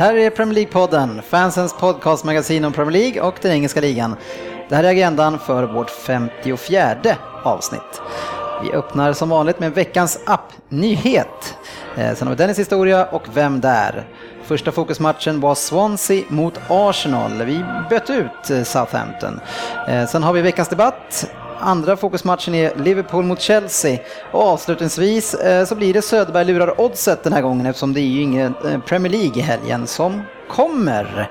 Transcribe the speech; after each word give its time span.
Här 0.00 0.14
är 0.14 0.30
Premier 0.30 0.54
League-podden, 0.54 1.22
fansens 1.22 1.72
podcastmagasin 1.72 2.64
om 2.64 2.72
Premier 2.72 3.02
League 3.02 3.22
och 3.22 3.34
den 3.42 3.52
engelska 3.52 3.80
ligan. 3.80 4.16
Det 4.68 4.76
här 4.76 4.84
är 4.84 4.88
agendan 4.88 5.38
för 5.38 5.62
vårt 5.62 5.90
54 5.90 7.16
avsnitt. 7.42 8.02
Vi 8.62 8.72
öppnar 8.72 9.12
som 9.12 9.28
vanligt 9.28 9.60
med 9.60 9.74
veckans 9.74 10.20
app-nyhet. 10.26 11.56
Eh, 11.96 12.14
sen 12.14 12.28
har 12.28 12.34
vi 12.34 12.36
Dennis 12.36 12.58
historia 12.58 13.06
och 13.06 13.22
Vem 13.34 13.60
där? 13.60 14.08
Första 14.44 14.72
fokusmatchen 14.72 15.40
var 15.40 15.54
Swansea 15.54 16.24
mot 16.28 16.60
Arsenal. 16.68 17.42
Vi 17.42 17.64
bytte 17.90 18.12
ut 18.12 18.50
eh, 18.50 18.62
Southampton. 18.62 19.40
Eh, 19.88 20.06
sen 20.06 20.22
har 20.22 20.32
vi 20.32 20.42
veckans 20.42 20.68
debatt. 20.68 21.30
Andra 21.60 21.96
fokusmatchen 21.96 22.54
är 22.54 22.74
Liverpool 22.76 23.24
mot 23.24 23.40
Chelsea. 23.40 23.98
Och 24.32 24.42
avslutningsvis 24.42 25.34
eh, 25.34 25.64
så 25.64 25.74
blir 25.74 25.94
det 25.94 26.02
Söderberg 26.02 26.44
lurar 26.44 26.80
oddset 26.80 27.22
den 27.22 27.32
här 27.32 27.42
gången 27.42 27.66
eftersom 27.66 27.92
det 27.94 28.00
är 28.00 28.02
ju 28.02 28.22
ingen 28.22 28.54
eh, 28.64 28.80
Premier 28.80 29.12
League 29.12 29.38
i 29.38 29.40
helgen 29.40 29.86
som 29.86 30.22
kommer. 30.48 31.30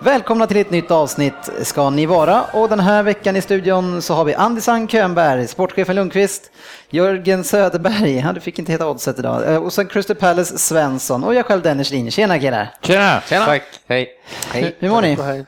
Välkomna 0.00 0.46
till 0.46 0.56
ett 0.56 0.70
nytt 0.70 0.90
avsnitt 0.90 1.50
ska 1.62 1.90
ni 1.90 2.06
vara 2.06 2.42
och 2.52 2.68
den 2.68 2.80
här 2.80 3.02
veckan 3.02 3.36
i 3.36 3.40
studion 3.40 4.02
så 4.02 4.14
har 4.14 4.24
vi 4.24 4.34
Andisan 4.34 4.88
Könberg, 4.88 5.48
sportchefen 5.48 5.96
Lundqvist, 5.96 6.50
Jörgen 6.90 7.44
Söderberg, 7.44 8.18
han 8.18 8.40
fick 8.40 8.58
inte 8.58 8.72
heta 8.72 8.88
oddset 8.88 9.18
idag, 9.18 9.52
eh, 9.52 9.62
och 9.62 9.72
sen 9.72 9.86
Crystal 9.86 10.16
Palace 10.16 10.58
Svensson 10.58 11.24
och 11.24 11.34
jag 11.34 11.46
själv 11.46 11.62
Dennis 11.62 11.90
Linje. 11.90 12.10
Tjena 12.10 12.38
killar! 12.38 12.74
Tjena! 12.82 13.20
Tjena! 13.20 13.44
Tack, 13.44 13.62
hej. 13.86 14.08
Hej. 14.52 14.76
Hur 14.78 14.88
mår 14.88 15.02
ni? 15.02 15.44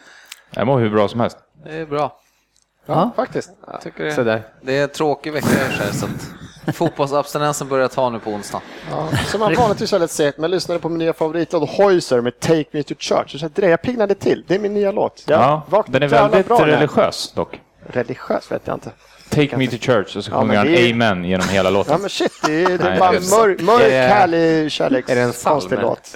Jag 0.51 0.67
mår 0.67 0.81
hur 0.81 0.91
bra 0.91 1.09
som 1.09 1.21
helst. 1.21 1.39
Det 1.65 1.77
är 1.77 1.87
bra. 1.87 2.21
Ja. 2.87 3.11
Faktiskt. 3.17 3.51
Tycker 3.83 4.05
det, 4.05 4.13
Sådär. 4.15 4.43
det 4.63 4.79
är 4.79 4.83
en 4.83 4.89
tråkig 4.89 5.33
vecka 5.33 5.47
sig, 5.49 5.95
så 5.95 6.07
att 6.07 6.77
fotbollsabstinensen 6.77 7.69
börjar 7.69 7.89
ta 7.89 8.11
nu 8.11 8.19
på 8.19 8.31
onsdag. 8.31 8.61
Ja, 8.91 9.09
som 9.27 9.41
man 9.41 9.55
vanligtvis 9.55 9.93
väldigt 9.93 10.11
segt, 10.11 10.39
men 10.39 10.43
jag 10.43 10.51
lyssnade 10.51 10.81
på 10.81 10.89
min 10.89 10.99
nya 10.99 11.13
favoritlåt 11.13 11.71
Hoiser 11.71 12.21
med 12.21 12.41
Take 12.41 12.65
Me 12.71 12.83
To 12.83 12.95
Church. 12.99 13.41
Så 13.41 13.49
det, 13.55 13.67
jag 13.69 13.83
pignade 13.83 14.15
till. 14.15 14.45
Det 14.47 14.55
är 14.55 14.59
min 14.59 14.75
nya 14.75 14.93
låt. 14.93 15.23
Jag 15.27 15.63
Ja, 15.71 15.85
den 15.89 16.03
är 16.03 16.09
väldigt 16.09 16.49
bra 16.49 16.67
religiös 16.67 17.33
dock. 17.33 17.61
Religiös 17.87 18.53
vet 18.53 18.63
jag 18.65 18.77
inte. 18.77 18.91
Take 19.31 19.57
me 19.57 19.67
to 19.67 19.77
church 19.81 20.17
och 20.17 20.25
så 20.25 20.31
Ja, 20.31 20.35
sjunger 20.41 20.47
men 20.47 20.57
han 20.57 20.69
är- 20.69 20.93
amen 20.93 21.25
genom 21.25 21.49
hela 21.49 21.69
Ja 21.69 21.71
låten. 21.71 22.01
men 22.01 22.11
shit, 22.11 22.33
det 22.47 22.63
är, 22.63 22.79
det 22.79 22.89
är 22.89 22.99
bara 22.99 23.13
mörk, 23.13 23.61
mörk 23.61 23.83
Är 23.83 23.91
det- 23.91 23.97
härlig 24.15 24.73
kärleks... 24.73 25.11
är 25.11 25.15
det 25.15 25.21
en 25.21 25.33
psalm. 25.33 25.61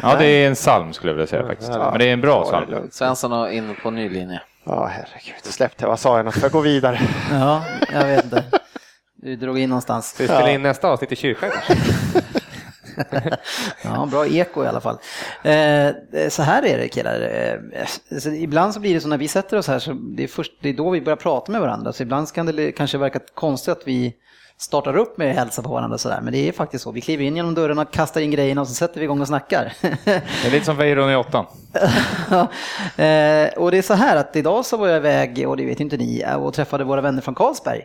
Ja, 0.03 0.17
det 0.19 0.27
är 0.27 0.48
en 0.48 0.55
psalm 0.55 0.92
skulle 0.92 1.11
jag 1.11 1.15
vilja 1.15 1.27
säga 1.27 1.47
faktiskt. 1.47 1.70
Men 1.70 1.98
det 1.98 2.05
är 2.05 2.12
en 2.12 2.20
bra 2.20 2.48
Ja, 2.53 2.61
psalm. 2.61 2.89
Svensson 2.92 3.33
är 3.33 3.48
inne 3.51 3.75
på 3.83 3.91
ny 3.91 4.09
linje. 4.09 4.41
Ja, 4.65 4.87
herregud. 4.87 5.45
Släpp 5.45 5.77
det. 5.77 5.87
Vad 5.87 6.01
sa 6.01 6.17
jag? 6.17 6.25
Något? 6.25 6.43
Jag 6.43 6.53
gå 6.53 6.61
vidare? 6.61 7.01
Ja, 7.31 7.65
jag 7.93 8.07
vet 8.07 8.25
inte. 8.25 8.45
Du 9.17 9.37
drog 9.37 9.59
in 9.59 9.69
någonstans. 9.69 10.09
Ska 10.09 10.23
vi 10.23 10.29
spela 10.29 10.51
in 10.51 10.62
nästa 10.62 10.89
avsnitt 10.89 11.12
i 11.12 11.17
kyrkan? 11.17 11.51
Ja, 13.83 14.09
bra 14.11 14.27
eko 14.27 14.65
i 14.65 14.67
alla 14.67 14.81
fall. 14.81 14.98
Eh, 15.42 16.29
så 16.29 16.42
här 16.42 16.65
är 16.65 16.79
det 16.79 16.89
killar. 16.89 17.20
Eh, 17.20 17.87
så 18.19 18.31
ibland 18.31 18.75
så 18.75 18.81
blir 18.81 18.95
det 18.95 19.01
så 19.01 19.09
när 19.09 19.19
vi 19.19 19.29
sätter 19.29 19.57
oss 19.57 19.69
här 19.69 19.79
så 19.79 19.92
det 19.92 20.25
är, 20.25 20.29
först, 20.29 20.53
det 20.61 20.69
är 20.69 20.73
då 20.73 20.91
vi 20.91 21.01
börjar 21.01 21.17
prata 21.17 21.53
med 21.53 21.61
varandra. 21.61 21.92
Så 21.92 22.02
ibland 22.02 22.33
kan 22.33 22.46
det 22.46 22.73
kanske 22.73 22.98
verka 22.98 23.20
konstigt 23.35 23.73
att 23.73 23.83
vi 23.86 24.14
startar 24.59 24.97
upp 24.97 25.19
med 25.19 25.35
hälsa 25.35 25.63
på 25.63 25.69
varandra 25.69 25.95
och 25.95 26.01
sådär. 26.01 26.20
Men 26.23 26.33
det 26.33 26.48
är 26.48 26.53
faktiskt 26.53 26.85
så. 26.85 26.92
Vi 26.92 27.01
kliver 27.01 27.25
in 27.25 27.37
genom 27.37 27.55
dörren 27.55 27.79
och 27.79 27.92
kastar 27.92 28.20
in 28.20 28.31
grejerna 28.31 28.61
och 28.61 28.69
så 28.69 28.75
sätter 28.75 29.01
vi 29.01 29.05
igång 29.05 29.20
och 29.20 29.27
snackar. 29.27 29.73
Det 29.81 30.47
är 30.47 30.51
lite 30.51 30.65
som 30.65 30.77
Weiron 30.77 31.11
i 31.11 31.17
åttan. 31.17 31.47
Eh, 32.97 33.48
och 33.57 33.70
det 33.70 33.79
är 33.79 33.83
så 33.83 33.95
här 33.95 34.17
att 34.17 34.37
idag 34.37 34.67
så 34.67 34.77
var 34.77 34.89
jag 34.89 34.97
iväg, 34.97 35.48
och 35.48 35.57
det 35.57 35.67
vet 35.67 35.81
inte 35.81 35.97
ni, 35.97 36.25
och 36.39 36.55
träffade 36.55 36.85
våra 36.85 37.01
vänner 37.01 37.20
från 37.20 37.35
Carlsberg. 37.35 37.83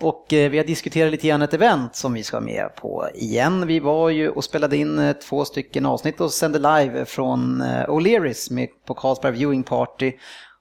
Och 0.00 0.32
eh, 0.32 0.50
vi 0.50 0.58
har 0.58 0.64
diskuterat 0.64 1.10
lite 1.12 1.28
grann 1.28 1.42
ett 1.42 1.54
event 1.54 1.96
som 1.96 2.12
vi 2.12 2.22
ska 2.22 2.40
med 2.40 2.74
på 2.76 3.08
igen. 3.14 3.66
Vi 3.66 3.80
var 3.80 4.08
ju 4.08 4.28
och 4.28 4.44
spelade 4.44 4.76
in 4.76 4.98
eh, 4.98 5.12
två 5.12 5.44
stycken 5.44 5.86
avsnitt 5.86 6.20
och 6.20 6.32
sände 6.32 6.58
live 6.58 7.04
från 7.04 7.60
eh, 7.60 7.84
O'Learys 7.84 8.68
på 8.86 8.94
Carlsberg 8.94 9.32
Viewing 9.32 9.62
Party. 9.62 10.12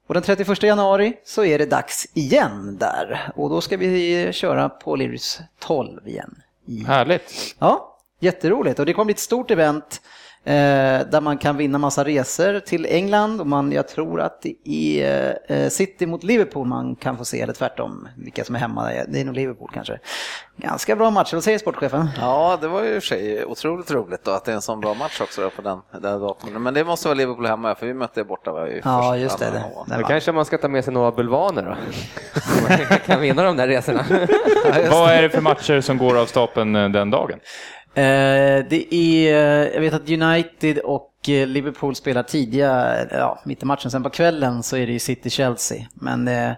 Och 0.07 0.13
den 0.13 0.23
31 0.23 0.63
januari 0.63 1.13
så 1.25 1.45
är 1.45 1.57
det 1.57 1.65
dags 1.65 2.07
igen 2.13 2.77
där. 2.79 3.31
Och 3.35 3.49
då 3.49 3.61
ska 3.61 3.77
vi 3.77 4.29
köra 4.33 4.69
på 4.69 4.95
O'Learys 4.95 5.41
12 5.59 6.07
igen. 6.07 6.35
Härligt. 6.87 7.55
Ja, 7.59 7.97
jätteroligt. 8.19 8.79
Och 8.79 8.85
det 8.85 8.93
kommer 8.93 9.05
bli 9.05 9.13
ett 9.13 9.19
stort 9.19 9.51
event 9.51 10.01
där 11.11 11.21
man 11.21 11.37
kan 11.37 11.57
vinna 11.57 11.77
massa 11.77 12.03
resor 12.03 12.59
till 12.59 12.85
England. 12.85 13.41
Och 13.41 13.47
man, 13.47 13.71
jag 13.71 13.87
tror 13.87 14.21
att 14.21 14.45
i 14.63 15.03
eh, 15.47 15.67
City 15.69 16.05
mot 16.05 16.23
Liverpool 16.23 16.67
man 16.67 16.95
kan 16.95 17.17
få 17.17 17.25
se, 17.25 17.41
eller 17.41 17.53
tvärtom, 17.53 18.07
vilka 18.17 18.43
som 18.43 18.55
är 18.55 18.59
hemma. 18.59 18.89
Det 19.07 19.21
är 19.21 19.25
nog 19.25 19.35
Liverpool 19.35 19.69
kanske. 19.73 19.99
Ganska 20.57 20.95
bra 20.95 21.09
match, 21.11 21.33
vad 21.33 21.43
säger 21.43 21.57
sportchefen? 21.59 22.09
Ja, 22.19 22.57
det 22.61 22.67
var 22.67 22.83
ju 22.83 22.89
i 22.95 22.97
och 22.97 23.03
för 23.03 23.07
sig 23.07 23.45
otroligt 23.45 23.91
roligt 23.91 24.23
då, 24.23 24.31
att 24.31 24.45
det 24.45 24.51
är 24.51 24.55
en 24.55 24.61
sån 24.61 24.79
bra 24.81 24.93
match 24.93 25.21
också 25.21 25.41
då 25.41 25.49
på 25.49 25.61
den, 25.61 25.79
den 26.01 26.19
datumet. 26.21 26.61
Men 26.61 26.73
det 26.73 26.83
måste 26.83 27.07
vara 27.07 27.15
Liverpool 27.15 27.45
hemma, 27.45 27.75
för 27.75 27.85
vi 27.87 27.93
mötte 27.93 28.23
borta. 28.23 28.51
Var 28.51 28.67
ju 28.67 28.81
Ja, 28.83 29.17
just 29.17 29.39
det. 29.39 29.45
det. 29.51 29.63
Ja. 29.89 29.97
Då 29.97 30.03
kanske 30.03 30.31
man 30.31 30.45
ska 30.45 30.57
ta 30.57 30.67
med 30.67 30.83
sig 30.83 30.93
några 30.93 31.11
bulvaner 31.11 31.63
då. 31.63 31.75
Så 32.41 32.69
man 32.89 32.99
kan 33.05 33.21
vinna 33.21 33.43
de 33.43 33.57
där 33.57 33.67
resorna. 33.67 34.05
Vad 34.91 35.11
är 35.11 35.21
det 35.21 35.29
för 35.29 35.41
matcher 35.41 35.81
som 35.81 35.97
går 35.97 36.17
av 36.17 36.25
stapeln 36.25 36.75
eh, 36.75 36.89
den 36.89 37.09
dagen? 37.09 37.39
Eh, 37.93 38.65
det 38.69 38.93
är, 38.95 39.33
jag 39.73 39.81
vet 39.81 39.93
att 39.93 40.09
United 40.09 40.77
och 40.77 41.11
eh, 41.29 41.47
Liverpool 41.47 41.95
spelar 41.95 42.23
tidiga, 42.23 42.95
ja, 43.11 43.39
mitt 43.45 43.63
i 43.63 43.65
matchen. 43.65 43.91
Sen 43.91 44.03
på 44.03 44.09
kvällen 44.09 44.63
så 44.63 44.77
är 44.77 44.85
det 44.87 44.91
ju 44.93 44.99
City-Chelsea. 44.99 45.85
Men 45.93 46.27
eh, 46.27 46.51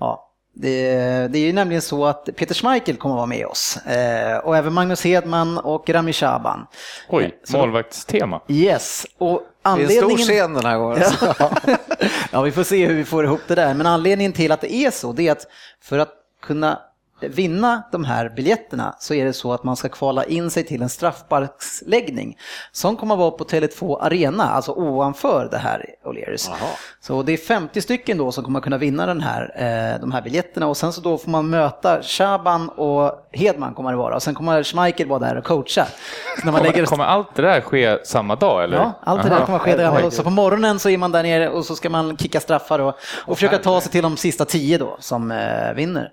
ja, 0.00 0.28
det, 0.54 0.92
det 1.28 1.38
är 1.38 1.46
ju 1.46 1.52
nämligen 1.52 1.82
så 1.82 2.06
att 2.06 2.28
Peter 2.36 2.54
Schmeichel 2.54 2.96
kommer 2.96 3.14
att 3.14 3.18
vara 3.18 3.26
med 3.26 3.46
oss. 3.46 3.76
Eh, 3.76 4.38
och 4.38 4.56
även 4.56 4.72
Magnus 4.72 5.04
Hedman 5.04 5.58
och 5.58 5.90
Rami 5.90 6.12
Shaban. 6.12 6.66
Oj, 7.08 7.38
Så- 7.44 7.56
målvaktstema. 7.58 8.40
Yes, 8.48 9.06
och 9.18 9.42
Det 9.62 9.68
är 9.68 9.72
en 9.72 9.88
stor 9.88 9.96
anledningen... 10.02 10.18
scen 10.18 10.54
den 10.54 10.64
här 10.64 10.78
gången. 10.78 11.02
ja, 12.32 12.42
vi 12.42 12.52
får 12.52 12.62
se 12.64 12.86
hur 12.86 12.94
vi 12.94 13.04
får 13.04 13.24
ihop 13.24 13.40
det 13.48 13.54
där. 13.54 13.74
Men 13.74 13.86
anledningen 13.86 14.32
till 14.32 14.52
att 14.52 14.60
det 14.60 14.74
är 14.74 14.90
så, 14.90 15.12
det 15.12 15.28
är 15.28 15.32
att 15.32 15.46
för 15.82 15.98
att 15.98 16.12
kunna 16.42 16.78
vinna 17.28 17.82
de 17.92 18.04
här 18.04 18.28
biljetterna 18.28 18.94
så 18.98 19.14
är 19.14 19.24
det 19.24 19.32
så 19.32 19.52
att 19.52 19.64
man 19.64 19.76
ska 19.76 19.88
kvala 19.88 20.24
in 20.24 20.50
sig 20.50 20.64
till 20.64 20.82
en 20.82 20.88
straffsparksläggning 20.88 22.38
som 22.72 22.96
kommer 22.96 23.14
att 23.14 23.18
vara 23.18 23.30
på 23.30 23.44
Tele2 23.44 23.98
Arena, 24.00 24.44
alltså 24.44 24.72
ovanför 24.72 25.48
det 25.50 25.58
här 25.58 25.86
O'Learys. 26.04 26.50
Så 27.00 27.22
det 27.22 27.32
är 27.32 27.36
50 27.36 27.80
stycken 27.80 28.18
då 28.18 28.32
som 28.32 28.44
kommer 28.44 28.60
kunna 28.60 28.78
vinna 28.78 29.06
den 29.06 29.20
här, 29.20 29.42
eh, 29.56 30.00
de 30.00 30.12
här 30.12 30.22
biljetterna 30.22 30.66
och 30.66 30.76
sen 30.76 30.92
så 30.92 31.00
då 31.00 31.18
får 31.18 31.30
man 31.30 31.50
möta 31.50 32.02
Shaban 32.02 32.68
och 32.68 33.28
Hedman 33.32 33.74
kommer 33.74 33.90
det 33.90 33.96
vara 33.96 34.14
och 34.14 34.22
sen 34.22 34.34
kommer 34.34 34.62
Schmeichel 34.62 35.08
vara 35.08 35.18
där 35.18 35.36
och 35.36 35.44
coacha. 35.44 35.86
Så 36.40 36.44
när 36.44 36.52
man 36.52 36.62
lägger 36.62 36.72
Kommer, 36.72 36.86
kommer 36.86 37.04
allt 37.04 37.34
det 37.34 37.42
där 37.42 37.60
ske 37.60 37.98
samma 38.04 38.36
dag 38.36 38.64
eller? 38.64 38.76
Ja, 38.76 38.92
allt 39.02 39.22
det 39.22 39.28
där 39.28 39.36
Aha. 39.36 39.46
kommer 39.46 39.58
ske 39.58 39.76
där. 39.76 40.10
Så 40.10 40.22
på 40.22 40.30
morgonen 40.30 40.78
så 40.78 40.88
är 40.88 40.98
man 40.98 41.12
där 41.12 41.22
nere 41.22 41.48
och 41.48 41.64
så 41.64 41.76
ska 41.76 41.90
man 41.90 42.16
kicka 42.16 42.40
straffar 42.40 42.78
och, 42.78 42.94
och 43.26 43.36
försöka 43.36 43.58
ta 43.58 43.80
sig 43.80 43.92
till 43.92 44.02
de 44.02 44.16
sista 44.16 44.44
tio 44.44 44.78
då 44.78 44.96
som 45.00 45.30
eh, 45.30 45.74
vinner. 45.74 46.08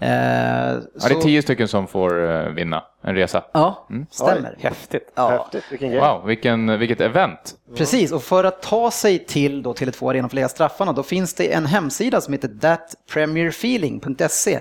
Eh, 0.00 0.08
Ja, 0.08 0.80
det 0.94 1.04
är 1.04 1.08
så- 1.08 1.20
tio 1.20 1.42
stycken 1.42 1.68
som 1.68 1.86
får 1.86 2.30
eh, 2.30 2.48
vinna 2.48 2.82
en 3.04 3.14
resa. 3.14 3.44
Ja, 3.52 3.86
stämmer. 4.10 4.56
Häftigt. 4.60 5.12
Ja, 5.14 5.30
Häftigt, 5.30 5.64
vilken 5.70 5.90
grej. 5.90 6.00
Wow, 6.00 6.26
vilken, 6.26 6.78
vilket 6.78 7.00
event. 7.00 7.54
precis. 7.76 8.12
Och 8.12 8.22
för 8.22 8.44
att 8.44 8.62
ta 8.62 8.90
sig 8.90 9.18
till 9.18 9.62
då 9.62 9.72
Tele2 9.72 10.10
Arena 10.10 10.24
och 10.24 10.30
få 10.30 10.34
lägga 10.34 10.48
straffarna, 10.48 10.92
då 10.92 11.02
finns 11.02 11.34
det 11.34 11.52
en 11.52 11.66
hemsida 11.66 12.20
som 12.20 12.32
heter 12.32 12.48
thatpremierfeeling.se. 12.48 14.60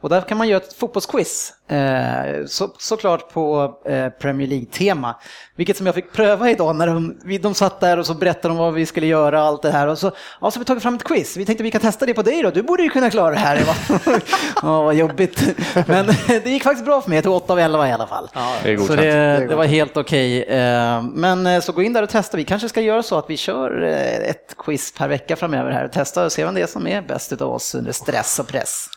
Och 0.00 0.08
där 0.08 0.20
kan 0.20 0.38
man 0.38 0.48
göra 0.48 0.62
ett 0.62 0.72
fotbollsquiz, 0.72 1.52
eh, 1.68 2.44
så, 2.46 2.70
såklart 2.78 3.32
på 3.32 3.74
eh, 3.84 4.08
Premier 4.08 4.48
League-tema. 4.48 5.16
Vilket 5.56 5.76
som 5.76 5.86
jag 5.86 5.94
fick 5.94 6.12
pröva 6.12 6.50
idag 6.50 6.76
när 6.76 6.86
de, 6.86 7.18
de 7.42 7.54
satt 7.54 7.80
där 7.80 7.98
och 7.98 8.06
så 8.06 8.14
berättade 8.14 8.48
de 8.48 8.56
vad 8.58 8.74
vi 8.74 8.86
skulle 8.86 9.06
göra 9.06 9.40
och 9.40 9.46
allt 9.48 9.62
det 9.62 9.70
här. 9.70 9.88
Och 9.88 9.98
så, 9.98 10.06
ja, 10.40 10.50
så 10.50 10.56
har 10.56 10.58
vi 10.58 10.64
tagit 10.64 10.82
fram 10.82 10.94
ett 10.94 11.04
quiz. 11.04 11.36
Vi 11.36 11.44
tänkte 11.44 11.64
vi 11.64 11.70
kan 11.70 11.80
testa 11.80 12.06
det 12.06 12.14
på 12.14 12.22
dig 12.22 12.42
då. 12.42 12.50
Du 12.50 12.62
borde 12.62 12.82
ju 12.82 12.88
kunna 12.88 13.10
klara 13.10 13.30
det 13.30 13.36
här. 13.40 13.60
Ja, 14.62 14.82
vad 14.82 14.94
jobbigt. 14.94 15.56
Men 15.86 16.06
det 16.26 16.46
gick 16.46 16.62
faktiskt 16.62 16.84
bra 16.84 17.00
för 17.00 17.08
mig. 17.08 17.16
Jag 17.16 17.24
tog 17.24 17.34
8 17.34 17.52
av 17.52 17.58
11 17.58 17.83
i 17.88 17.92
alla 17.92 18.06
fall. 18.06 18.28
Det 18.62 18.70
är 18.72 18.76
Så 18.76 18.80
godkänt. 18.82 19.00
det, 19.00 19.46
det 19.48 19.54
var 19.56 19.64
helt 19.64 19.96
okej. 19.96 20.42
Eh, 20.42 21.02
Men 21.02 21.46
eh, 21.46 21.60
så 21.60 21.72
gå 21.72 21.82
in 21.82 21.92
där 21.92 22.02
och 22.02 22.08
testa. 22.08 22.36
Vi 22.36 22.44
kanske 22.44 22.68
ska 22.68 22.80
göra 22.80 23.02
så 23.02 23.18
att 23.18 23.30
vi 23.30 23.36
kör 23.36 23.82
eh, 23.82 24.30
ett 24.30 24.54
quiz 24.58 24.92
per 24.98 25.08
vecka 25.08 25.36
framöver 25.36 25.70
här 25.70 25.84
och 25.84 25.92
testa 25.92 26.24
och 26.24 26.32
se 26.32 26.44
vem 26.44 26.54
det 26.54 26.60
är 26.62 26.66
som 26.66 26.86
är 26.86 27.02
bäst 27.02 27.32
av 27.42 27.52
oss 27.52 27.74
under 27.74 27.92
stress 27.92 28.38
och 28.38 28.46
press. 28.48 28.88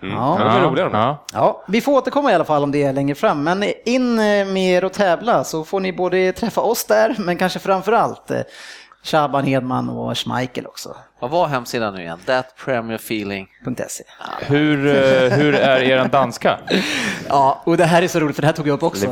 Ja. 0.00 0.36
de 0.38 0.48
är 0.48 0.60
roliga 0.60 0.84
de. 0.84 0.94
Ja. 0.98 1.24
Ja, 1.32 1.64
vi 1.68 1.80
får 1.80 1.92
återkomma 1.92 2.32
i 2.32 2.34
alla 2.34 2.44
fall 2.44 2.62
om 2.62 2.72
det 2.72 2.92
längre 2.92 3.14
fram, 3.14 3.44
men 3.44 3.64
in 3.84 4.14
med 4.52 4.56
er 4.58 4.84
och 4.84 4.92
tävla 4.92 5.44
så 5.44 5.64
får 5.64 5.80
ni 5.80 5.92
både 5.92 6.32
träffa 6.32 6.60
oss 6.60 6.84
där, 6.84 7.16
men 7.18 7.36
kanske 7.36 7.58
framför 7.58 7.92
allt 7.92 8.30
Shaban 9.02 9.44
Hedman 9.44 9.88
och 9.88 10.18
Schmeichel 10.18 10.66
också. 10.66 10.96
Vad 11.20 11.30
var 11.30 11.46
hemsidan 11.48 11.94
nu 11.94 12.00
igen? 12.00 12.18
That 12.26 12.54
Premier 12.64 12.96
Feeling. 12.98 13.48
.se. 13.88 14.04
Hur, 14.40 14.86
eh, 14.86 15.30
hur 15.38 15.54
är 15.54 15.82
er 15.82 16.04
danska? 16.08 16.58
Ja, 17.28 17.60
och 17.64 17.76
det 17.76 17.84
här 17.84 18.02
är 18.02 18.08
så 18.08 18.20
roligt 18.20 18.36
för 18.36 18.42
det 18.42 18.46
här 18.46 18.52
tog 18.54 18.68
jag 18.68 18.74
upp 18.74 18.82
också. 18.82 19.06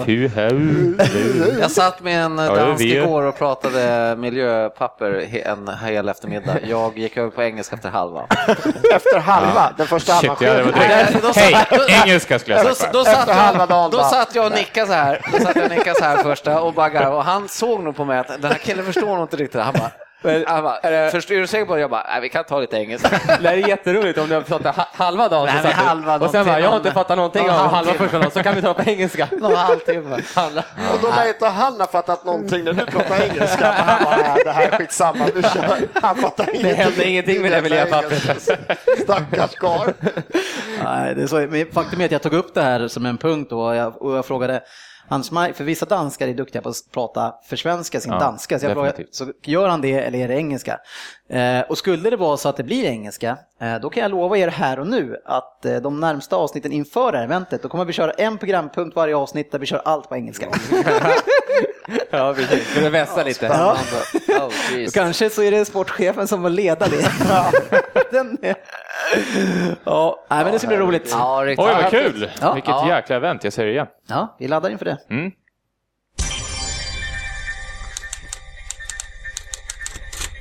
Jag 1.60 1.70
satt 1.70 2.00
med 2.02 2.24
en 2.24 2.38
jag 2.38 2.56
dansk 2.56 2.84
igår 2.84 3.22
och 3.22 3.38
pratade 3.38 4.14
miljöpapper 4.18 5.26
en 5.44 5.68
hel 5.84 6.08
eftermiddag. 6.08 6.58
Jag 6.64 6.98
gick 6.98 7.16
över 7.16 7.30
på 7.30 7.42
engelska 7.42 7.76
efter 7.76 7.88
halva. 7.88 8.26
Efter 8.94 9.18
halva, 9.18 9.72
den 9.76 9.86
första 9.86 10.12
halvan 10.12 10.36
Shit, 10.36 10.48
ja, 10.48 10.54
det 10.54 10.62
var 10.62 10.72
sker. 10.72 10.88
direkt. 10.88 11.22
Då 11.22 11.32
sa- 11.32 11.40
Hej, 11.40 12.00
engelska 12.04 12.38
skulle 12.38 12.56
jag 12.56 12.66
Då, 12.66 12.74
sagt. 12.74 12.92
då, 12.92 13.00
Efter 13.00 13.12
satt 13.14 13.28
halva 13.28 13.60
jag, 13.60 13.68
dagen 13.68 13.90
då 13.90 14.02
satt 14.02 14.34
jag 14.34 14.46
och 14.46 14.52
nickade 14.52 14.86
så 14.86 14.92
här. 14.92 15.20
Då 15.32 15.38
satt 15.44 15.56
jag 15.56 15.64
och 15.64 15.70
nickade 15.70 15.98
så 15.98 16.04
här 16.04 16.16
första 16.22 16.60
och 16.60 16.74
bara 16.74 17.10
och 17.10 17.24
han 17.24 17.48
såg 17.48 17.82
nog 17.84 17.96
på 17.96 18.04
mig 18.04 18.18
att 18.18 18.28
den 18.42 18.50
här 18.52 18.58
killen 18.58 18.84
förstår 18.84 19.14
nog 19.14 19.22
inte 19.24 19.36
riktigt. 19.36 19.60
Han 19.60 19.74
bara, 19.74 19.90
han 20.46 20.62
bara 20.64 21.10
förstår 21.10 21.34
är 21.34 21.40
du 21.40 21.46
säker 21.46 21.64
på 21.64 21.74
det? 21.74 21.80
Jag 21.80 21.90
bara, 21.90 22.06
nej 22.08 22.20
vi 22.20 22.28
kan 22.28 22.44
ta 22.44 22.60
lite 22.60 22.76
engelska. 22.76 23.20
Det 23.42 23.48
är 23.48 23.54
jätteroligt 23.68 24.18
om 24.18 24.28
du 24.28 24.34
har 24.34 24.42
pratat 24.42 24.76
ha- 24.76 24.88
halva 24.92 25.28
dagen. 25.28 25.46
Nej, 25.46 25.60
men 25.62 25.72
halva 25.72 26.18
och 26.18 26.30
sen 26.30 26.46
bara, 26.46 26.60
jag 26.60 26.68
har 26.70 26.76
inte 26.76 26.90
fattat 26.92 27.16
någonting 27.16 27.46
Någon 27.46 27.56
av 27.56 27.70
halva 27.70 27.92
första 27.92 28.18
dagen, 28.18 28.30
så 28.30 28.42
kan 28.42 28.54
vi 28.54 28.62
ta 28.62 28.74
på 28.74 28.82
engelska. 28.90 29.28
Någon 29.40 29.56
halvtimme. 29.56 30.16
Och 30.94 30.98
då 31.02 31.08
lär 31.16 31.28
inte 31.28 31.46
han 31.46 31.80
ha 31.80 31.86
fattat 31.86 32.24
någonting 32.24 32.64
när 32.64 32.72
du 32.72 32.86
pratar 32.86 33.22
engelska. 33.22 33.74
Men 33.78 33.84
han 33.88 34.04
bara, 34.04 34.16
"Nej, 34.16 34.42
det 34.44 34.50
här 34.52 34.66
är 34.68 34.78
skitsamma, 34.78 35.24
du 35.34 35.42
kör. 35.42 35.78
Han 36.02 36.16
fattar 36.16 36.48
ingenting. 36.54 36.74
hände 36.74 37.04
ingenting 37.08 37.42
med 37.42 37.52
det 37.52 37.62
miljöpappret. 37.62 38.48
Stackars 39.02 39.54
karl. 39.54 39.90
Nej, 40.84 41.14
det 41.14 41.22
är 41.22 41.26
så, 41.26 41.36
men 41.36 41.66
faktum 41.72 42.00
är 42.00 42.04
att 42.04 42.10
jag 42.12 42.22
tog 42.22 42.32
upp 42.34 42.54
det 42.54 42.62
här 42.62 42.88
som 42.88 43.06
en 43.06 43.18
punkt 43.18 43.50
då, 43.50 43.60
och 43.60 43.76
jag, 43.76 44.02
och 44.02 44.16
jag 44.16 44.26
frågade 44.26 44.60
Hans 45.08 45.30
Maj, 45.30 45.52
för 45.52 45.64
vissa 45.64 45.86
danskar 45.86 46.28
är 46.28 46.34
duktiga 46.34 46.62
på 46.62 46.68
att 46.68 46.76
prata 46.92 47.34
försvenska 47.44 48.00
sin 48.00 48.12
Ja, 48.12 48.18
danska, 48.18 48.58
så 48.58 48.66
jag 48.66 48.76
definitivt. 48.76 49.14
så 49.14 49.32
gör 49.42 49.68
han 49.68 49.80
det 49.80 49.92
eller 49.92 50.18
är 50.18 50.28
det 50.28 50.34
engelska? 50.34 50.80
Eh, 51.30 51.60
och 51.60 51.78
skulle 51.78 52.10
det 52.10 52.16
vara 52.16 52.36
så 52.36 52.48
att 52.48 52.56
det 52.56 52.64
blir 52.64 52.84
engelska, 52.84 53.38
eh, 53.60 53.76
då 53.82 53.90
kan 53.90 54.02
jag 54.02 54.10
lova 54.10 54.38
er 54.38 54.48
här 54.48 54.78
och 54.78 54.86
nu 54.86 55.16
att 55.24 55.64
eh, 55.64 55.76
de 55.76 56.00
närmsta 56.00 56.36
avsnitten 56.36 56.72
inför 56.72 57.12
det 57.12 57.18
här 57.18 57.24
eventet, 57.24 57.62
då 57.62 57.68
kommer 57.68 57.84
vi 57.84 57.92
köra 57.92 58.10
en 58.10 58.38
programpunkt 58.38 58.96
varje 58.96 59.16
avsnitt 59.16 59.52
där 59.52 59.58
vi 59.58 59.66
kör 59.66 59.82
allt 59.84 60.08
på 60.08 60.16
engelska. 60.16 60.46
Ja, 62.10 62.34
precis. 62.34 62.66
För 62.66 62.86
att 62.86 62.92
vässa 62.92 63.24
lite. 63.24 63.46
Ja. 63.46 63.76
Oh, 64.28 64.90
kanske 64.94 65.30
så 65.30 65.42
är 65.42 65.50
det 65.50 65.64
sportchefen 65.64 66.28
som 66.28 66.42
får 66.42 66.50
leda 66.50 66.88
det. 66.88 67.10
Den 68.10 68.38
är... 68.42 68.54
Ja, 69.84 70.26
nej, 70.30 70.44
men 70.44 70.52
det 70.52 70.58
ska 70.58 70.68
bli 70.68 70.76
roligt. 70.76 71.08
Ja. 71.10 71.40
Oj, 71.44 71.54
vad 71.56 71.90
kul! 71.90 72.30
Ja. 72.40 72.52
Vilket 72.52 72.68
Ja. 72.70 72.88
jäkla 72.88 73.16
event, 73.16 73.44
jag 73.44 73.52
säger 73.52 73.66
det 73.66 73.72
igen. 73.72 73.86
Ja, 74.08 74.36
vi 74.38 74.48
laddar 74.48 74.70
inför 74.70 74.84
det. 74.84 74.98
Mm. 75.10 75.32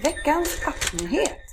Veckans 0.03 0.61
appnyhet. 0.67 1.46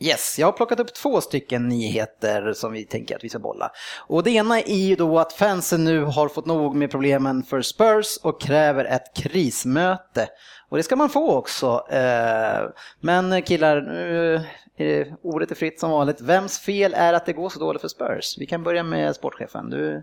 Yes, 0.00 0.38
jag 0.38 0.46
har 0.46 0.52
plockat 0.52 0.80
upp 0.80 0.94
två 0.94 1.20
stycken 1.20 1.68
nyheter 1.68 2.52
som 2.52 2.72
vi 2.72 2.84
tänker 2.84 3.16
att 3.16 3.24
vi 3.24 3.28
ska 3.28 3.38
bolla. 3.38 3.70
Och 4.06 4.22
det 4.22 4.30
ena 4.30 4.60
är 4.60 4.86
ju 4.86 4.96
då 4.96 5.18
att 5.18 5.32
fansen 5.32 5.84
nu 5.84 6.04
har 6.04 6.28
fått 6.28 6.46
nog 6.46 6.74
med 6.74 6.90
problemen 6.90 7.42
för 7.42 7.62
Spurs 7.62 8.16
och 8.22 8.40
kräver 8.40 8.84
ett 8.84 9.16
krismöte. 9.16 10.28
Och 10.68 10.76
det 10.76 10.82
ska 10.82 10.96
man 10.96 11.10
få 11.10 11.32
också. 11.36 11.86
Eh, 11.90 12.68
men 13.00 13.42
killar, 13.42 13.80
nu 13.80 14.34
eh, 14.34 14.42
är 14.76 15.16
ordet 15.22 15.50
är 15.50 15.54
fritt 15.54 15.80
som 15.80 15.90
vanligt. 15.90 16.20
Vems 16.20 16.58
fel 16.58 16.94
är 16.96 17.12
att 17.12 17.26
det 17.26 17.32
går 17.32 17.48
så 17.48 17.58
dåligt 17.58 17.80
för 17.80 17.88
Spurs? 17.88 18.38
Vi 18.38 18.46
kan 18.46 18.62
börja 18.62 18.82
med 18.82 19.16
sportchefen. 19.16 19.70
Du, 19.70 20.02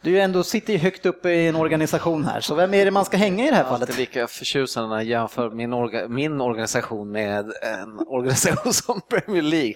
du 0.00 0.20
ändå 0.20 0.42
sitter 0.42 0.72
ju 0.72 0.78
högt 0.78 1.06
uppe 1.06 1.30
i 1.30 1.48
en 1.48 1.56
organisation 1.56 2.24
här, 2.24 2.40
så 2.40 2.54
vem 2.54 2.74
är 2.74 2.84
det 2.84 2.90
man 2.90 3.04
ska 3.04 3.16
hänga 3.16 3.44
i 3.46 3.48
det 3.50 3.54
här 3.56 3.62
Jag 3.64 3.72
är 3.72 3.78
fallet? 3.78 3.96
lika 3.98 4.26
förtjusande 4.26 4.88
när 4.88 4.96
jag 4.96 5.04
jämför 5.04 5.50
min, 5.50 5.72
orga, 5.72 6.08
min 6.08 6.40
organisation 6.40 7.10
med 7.12 7.52
en 7.62 7.98
organisation 8.06 8.72
som 8.72 9.00
Premier 9.00 9.42
League. 9.42 9.74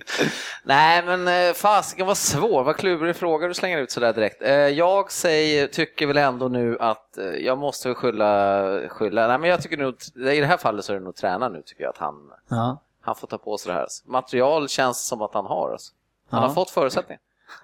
Nej, 0.64 1.02
men 1.04 1.28
eh, 1.48 1.52
fasiken 1.54 2.06
var 2.06 2.14
svår. 2.14 2.64
Vad 2.64 2.76
klurig 2.76 3.16
fråga 3.16 3.48
du 3.48 3.54
slänger 3.54 3.78
ut 3.78 3.90
sådär 3.90 4.12
direkt. 4.12 4.42
Eh, 4.42 4.50
Jag 4.52 5.12
säger, 5.12 5.66
tycker 5.66 6.06
väl 6.06 6.16
ändå 6.16 6.48
nu 6.48 6.76
att 6.80 7.18
eh, 7.18 7.24
jag 7.24 7.58
måste 7.58 7.94
skylla, 7.94 8.62
skylla. 8.88 9.28
Nej, 9.28 9.38
men 9.38 9.50
jag 9.50 9.62
tycker 9.62 9.76
nog, 9.76 9.94
i 10.16 10.40
det 10.40 10.46
här 10.46 10.56
fallet 10.56 10.84
så 10.84 10.92
är 10.92 10.96
det 10.96 11.04
nog 11.04 11.14
tränaren 11.16 11.52
nu 11.52 11.62
tycker 11.66 11.82
jag 11.82 11.90
att 11.90 11.98
han, 11.98 12.14
Ja. 12.48 12.78
han 13.00 13.14
får 13.14 13.26
ta 13.26 13.38
på 13.38 13.58
sig 13.58 13.72
det 13.72 13.78
här. 13.78 13.86
Material 14.04 14.68
känns 14.68 15.06
som 15.06 15.22
att 15.22 15.34
han 15.34 15.46
har. 15.46 15.70
Alltså. 15.72 15.92
Han 16.30 16.42
Ja. 16.42 16.48
har 16.48 16.54
fått 16.54 16.70
förutsättningar. 16.70 17.20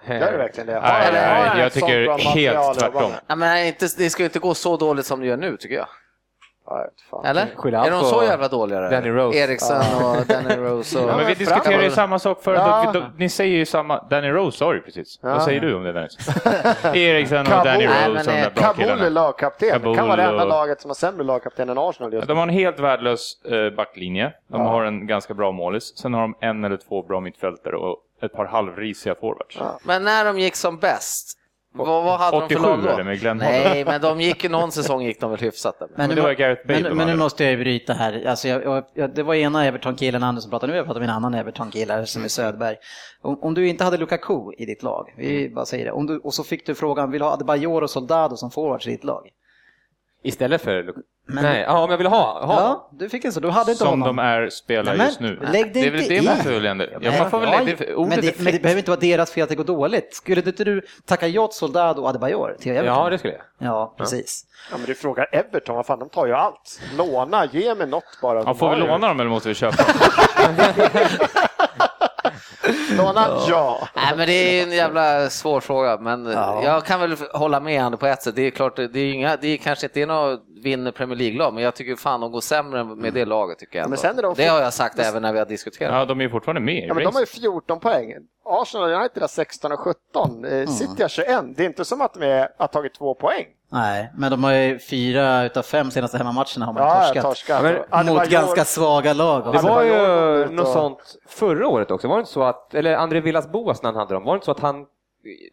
Det 0.07 0.13
är 0.13 0.31
det 0.31 0.37
verkligen 0.37 0.67
det. 0.67 0.79
Nej, 0.81 1.07
Eller 1.07 1.21
nej, 1.21 1.49
har 1.49 1.57
jag 1.59 1.73
tycker 1.73 2.17
helt 2.35 2.79
tvärtom. 2.79 3.11
Nej, 3.27 3.37
men 3.37 3.65
inte, 3.67 3.85
det 3.97 4.09
ska 4.09 4.23
ju 4.23 4.25
inte 4.27 4.39
gå 4.39 4.53
så 4.53 4.77
dåligt 4.77 5.05
som 5.05 5.19
det 5.19 5.25
gör 5.27 5.37
nu 5.37 5.57
tycker 5.57 5.75
jag. 5.75 5.87
Ja, 6.65 6.85
fan. 7.09 7.25
Eller? 7.25 7.41
Är 7.85 7.91
de 7.91 8.03
så 8.03 8.23
jävla 8.23 8.47
dåliga? 8.47 8.89
Danny 8.89 9.09
Rose. 9.09 9.37
Eriksson 9.39 9.77
och 9.77 10.25
Danny 10.25 10.55
Rose. 10.55 10.99
Och... 10.99 11.03
Ja, 11.03 11.07
men 11.07 11.17
vi 11.17 11.23
men 11.25 11.33
diskuterar 11.37 11.81
ju 11.83 11.89
samma 11.89 12.19
sak 12.19 12.43
förut. 12.43 12.59
Ja. 12.59 12.93
Ni 13.17 13.29
säger 13.29 13.57
ju 13.57 13.65
samma. 13.65 14.03
Danny 14.09 14.29
Rose 14.29 14.57
sa 14.57 14.73
det 14.73 14.79
precis. 14.79 15.19
Ja. 15.23 15.29
Vad 15.29 15.43
säger 15.43 15.59
du 15.61 15.75
om 15.75 15.83
det 15.83 15.93
Dennis? 15.93 16.17
Eriksen 16.95 17.39
och 17.41 17.47
Kabul. 17.47 17.65
Danny 17.71 17.85
Nej, 17.87 18.09
Rose 18.09 18.13
men, 18.13 18.25
de 18.25 18.41
eh, 18.41 18.53
bra 18.53 18.63
Kabul 18.63 19.05
är 19.05 19.09
lagkapten. 19.09 19.67
Det 19.69 19.73
kan 19.73 19.95
Kabul 19.95 20.07
vara 20.07 20.15
det 20.15 20.23
enda 20.23 20.43
och- 20.43 20.49
laget 20.49 20.81
som 20.81 20.89
har 20.89 20.95
sämre 20.95 21.23
lagkapten 21.23 21.69
än 21.69 21.77
Arsenal 21.77 22.13
just 22.13 22.27
De 22.27 22.33
nu. 22.33 22.37
har 22.39 22.47
en 22.47 22.53
helt 22.53 22.79
värdelös 22.79 23.43
eh, 23.45 23.69
backlinje. 23.75 24.33
De 24.47 24.61
Ja. 24.61 24.67
har 24.67 24.83
en 24.83 25.07
ganska 25.07 25.33
bra 25.33 25.51
målis. 25.51 25.97
Sen 25.97 26.13
har 26.13 26.21
de 26.21 26.35
en 26.41 26.63
eller 26.63 26.77
två 26.77 27.03
bra 27.03 27.19
mittfältare 27.19 27.75
och 27.75 27.97
ett 28.25 28.33
par 28.33 28.45
halvrisiga 28.45 29.15
forwards. 29.15 29.59
Men 29.83 30.03
när 30.03 30.25
de 30.25 30.39
gick 30.39 30.55
som 30.55 30.77
bäst, 30.77 31.39
vad, 31.73 32.03
vad 32.03 32.19
hade 32.19 32.37
de 32.37 32.45
87 32.45 32.61
för 32.61 32.69
lag 32.69 32.83
då? 32.83 32.89
eller 32.89 33.03
med 33.03 33.19
Glenn. 33.19 33.37
Nej, 33.37 33.85
men 33.85 34.01
de 34.01 34.21
gick 34.21 34.43
ju 34.43 34.49
någon 34.49 34.71
säsong 34.71 35.01
gick 35.01 35.19
de 35.21 35.31
väl 35.31 35.39
hyfsat. 35.39 35.79
Där. 35.79 35.87
Men 35.95 36.09
det 36.09 36.21
var 36.21 36.31
Gareth 36.31 36.67
Bale 36.67 36.81
men, 36.81 36.89
de 36.89 36.97
men 36.97 37.07
nu 37.07 37.15
måste 37.15 37.43
jag 37.43 37.51
ju 37.51 37.57
bryta 37.57 37.93
här. 37.93 38.25
Alltså 38.27 38.47
jag, 38.47 38.63
jag, 38.63 38.83
jag, 38.93 39.15
det 39.15 39.23
var 39.23 39.35
ena 39.35 39.65
Everton-killen 39.65 40.23
Anders 40.23 40.43
som 40.43 40.51
pratade, 40.51 40.71
nu 40.71 40.73
har 40.73 40.77
jag 40.77 40.85
pratat 40.85 41.01
med 41.01 41.09
en 41.09 41.15
annan 41.15 41.33
Everton-kille 41.33 42.05
som 42.05 42.23
är 42.23 42.27
Söderberg. 42.27 42.75
Om, 43.21 43.43
om 43.43 43.53
du 43.53 43.67
inte 43.67 43.83
hade 43.83 43.97
Lukaku 43.97 44.53
i 44.57 44.65
ditt 44.65 44.83
lag, 44.83 45.13
vi 45.17 45.49
bara 45.49 45.65
säger 45.65 45.85
det, 45.85 45.91
om 45.91 46.05
du, 46.05 46.17
och 46.17 46.33
så 46.33 46.43
fick 46.43 46.65
du 46.65 46.75
frågan, 46.75 47.11
vill 47.11 47.19
du 47.19 47.25
ha 47.25 47.33
Adebayor 47.33 47.81
och 47.81 47.89
Soldado 47.89 48.35
som 48.35 48.51
forwards 48.51 48.87
i 48.87 48.89
ditt 48.89 49.03
lag? 49.03 49.29
Istället 50.23 50.61
för... 50.61 50.93
Men- 51.31 51.43
Nej, 51.43 51.61
ja, 51.67 51.83
om 51.83 51.91
jag 51.91 51.97
vill 51.97 52.07
ha. 52.07 52.45
ha. 52.45 52.53
Ja, 52.61 52.89
du 52.99 53.09
fick 53.09 53.25
en 53.25 53.31
så, 53.33 53.39
du 53.39 53.49
hade 53.49 53.71
inte 53.71 53.79
Som 53.83 53.87
honom. 53.87 54.07
de 54.15 54.19
är 54.19 54.49
spelar 54.49 54.95
Nej, 54.97 55.05
just 55.07 55.19
nu. 55.19 55.37
men 55.41 55.51
lägg 55.51 55.65
det 55.73 55.81
det 55.81 55.87
är 55.87 55.91
väl 55.91 55.99
inte 56.01 56.13
det 56.13 56.19
i. 56.19 56.21
måste 56.29 56.49
väl 56.51 56.65
ändå... 56.65 56.85
Ja, 57.01 57.11
man 57.19 57.29
får 57.31 57.39
väl 57.39 57.49
lägga 57.49 57.65
det. 57.65 57.95
men, 57.97 58.11
är 58.11 58.15
det, 58.15 58.15
men 58.15 58.21
det 58.21 58.33
fritt. 58.33 58.61
behöver 58.61 58.79
inte 58.79 58.91
vara 58.91 58.99
deras 58.99 59.31
fel 59.31 59.43
att 59.43 59.49
det 59.49 59.55
går 59.55 59.63
dåligt. 59.63 60.15
Skulle 60.15 60.41
inte 60.41 60.63
du 60.63 60.81
tacka 61.05 61.27
ja 61.27 61.47
till 61.47 61.57
Soldado 61.57 62.01
och 62.01 62.09
Adebayor 62.09 62.55
till 62.59 62.71
Everton? 62.71 63.03
Ja, 63.03 63.09
det 63.09 63.17
skulle 63.17 63.33
jag. 63.33 63.43
Ja, 63.69 63.93
precis. 63.97 64.45
Ja, 64.71 64.77
men 64.77 64.85
du 64.85 64.95
frågar 64.95 65.27
Everton, 65.31 65.75
vad 65.75 65.85
fan, 65.85 65.99
de 65.99 66.09
tar 66.09 66.25
ju 66.27 66.33
allt. 66.33 66.81
Låna, 66.97 67.45
ge 67.45 67.75
mig 67.75 67.87
något 67.87 68.03
bara. 68.21 68.43
Ja, 68.45 68.53
får 68.53 68.69
vi 68.69 68.75
låna 68.75 69.07
dem 69.07 69.19
eller 69.19 69.29
måste 69.29 69.49
vi 69.49 69.55
köpa? 69.55 69.83
Låna, 72.97 73.27
ja. 73.49 73.87
Nej, 73.95 74.13
men 74.17 74.27
det 74.27 74.33
är 74.33 74.63
en 74.63 74.71
jävla 74.71 75.29
svår 75.29 75.59
fråga, 75.59 75.97
men 75.97 76.25
Ja. 76.25 76.61
jag 76.63 76.85
kan 76.85 76.99
väl 76.99 77.15
hålla 77.33 77.59
med 77.59 77.83
Ander 77.83 77.97
på 77.97 78.05
ett 78.07 78.21
sätt. 78.23 78.35
Det 78.35 78.41
är 78.41 78.51
klart, 78.51 78.75
det 78.75 78.83
är, 78.99 79.13
inga, 79.13 79.35
det 79.35 79.47
är 79.47 79.57
kanske 79.57 79.85
inte 79.85 80.05
något 80.05 80.39
vinner 80.63 80.91
Premier 80.91 81.17
League-lag, 81.17 81.53
men 81.53 81.63
jag 81.63 81.75
tycker 81.75 81.95
fan 81.95 82.21
de 82.21 82.31
går 82.31 82.41
sämre 82.41 82.83
med 82.83 83.13
det 83.13 83.25
laget 83.25 83.59
tycker 83.59 83.77
jag. 83.77 83.83
ändå. 83.83 83.89
Men 83.89 83.97
sen 83.97 84.17
är 84.17 84.21
de- 84.21 84.33
Det 84.37 84.47
har 84.47 84.61
jag 84.61 84.73
sagt 84.73 84.99
även 84.99 85.21
när 85.21 85.33
vi 85.33 85.39
har 85.39 85.45
diskuterat. 85.45 85.93
Ja, 85.93 86.05
de 86.05 86.19
är 86.19 86.23
ju 86.23 86.29
fortfarande 86.29 86.61
med 86.61 86.75
i 86.83 86.87
Ja, 86.87 86.93
men 86.93 87.03
de 87.03 87.13
har 87.13 87.21
ju 87.21 87.25
racet. 87.25 87.39
14 87.41 87.79
poäng. 87.79 88.13
Arsenal 88.45 88.91
och 88.93 88.99
United 88.99 89.23
har 89.23 89.27
16 89.27 89.71
och 89.71 89.79
17. 89.79 90.45
Eh, 90.45 90.67
City 90.67 91.01
har 91.01 91.09
21. 91.09 91.43
Det 91.57 91.63
är 91.63 91.67
inte 91.67 91.85
som 91.85 92.01
att 92.01 92.13
de 92.13 92.23
är, 92.25 92.47
har 92.57 92.67
tagit 92.67 92.93
två 92.93 93.13
poäng. 93.13 93.45
Nej, 93.71 94.11
men 94.17 94.31
de 94.31 94.43
har 94.43 94.51
ju 94.53 94.79
fyra 94.79 95.43
utav 95.43 95.61
fem 95.61 95.91
senaste 95.91 96.17
hemmamatcherna 96.17 96.65
har 96.65 96.73
man 96.73 96.83
Ja, 96.83 97.03
torskat. 97.03 97.23
torskat. 97.25 97.57
Ja, 97.57 97.61
men 97.63 97.75
Adebayor- 98.07 98.19
Mot 98.19 98.29
ganska 98.29 98.65
svaga 98.65 99.13
lag. 99.13 99.53
Det 99.53 99.59
var 99.59 99.83
ju 99.83 100.49
något 100.51 100.67
och- 100.67 100.73
sånt 100.73 101.15
förra 101.27 101.67
året 101.67 101.91
också. 101.91 102.07
Var 102.07 102.15
det 102.15 102.19
inte 102.19 102.31
så 102.31 102.43
att, 102.43 102.73
eller 102.73 102.95
André 102.95 103.19
Villas 103.19 103.51
Boas 103.51 103.83
när 103.83 103.89
han 103.89 103.99
hade 103.99 104.13
dem, 104.13 104.23
var 104.23 104.33
det 104.33 104.35
inte 104.37 104.45
så 104.45 104.51
att 104.51 104.59
han, 104.59 104.85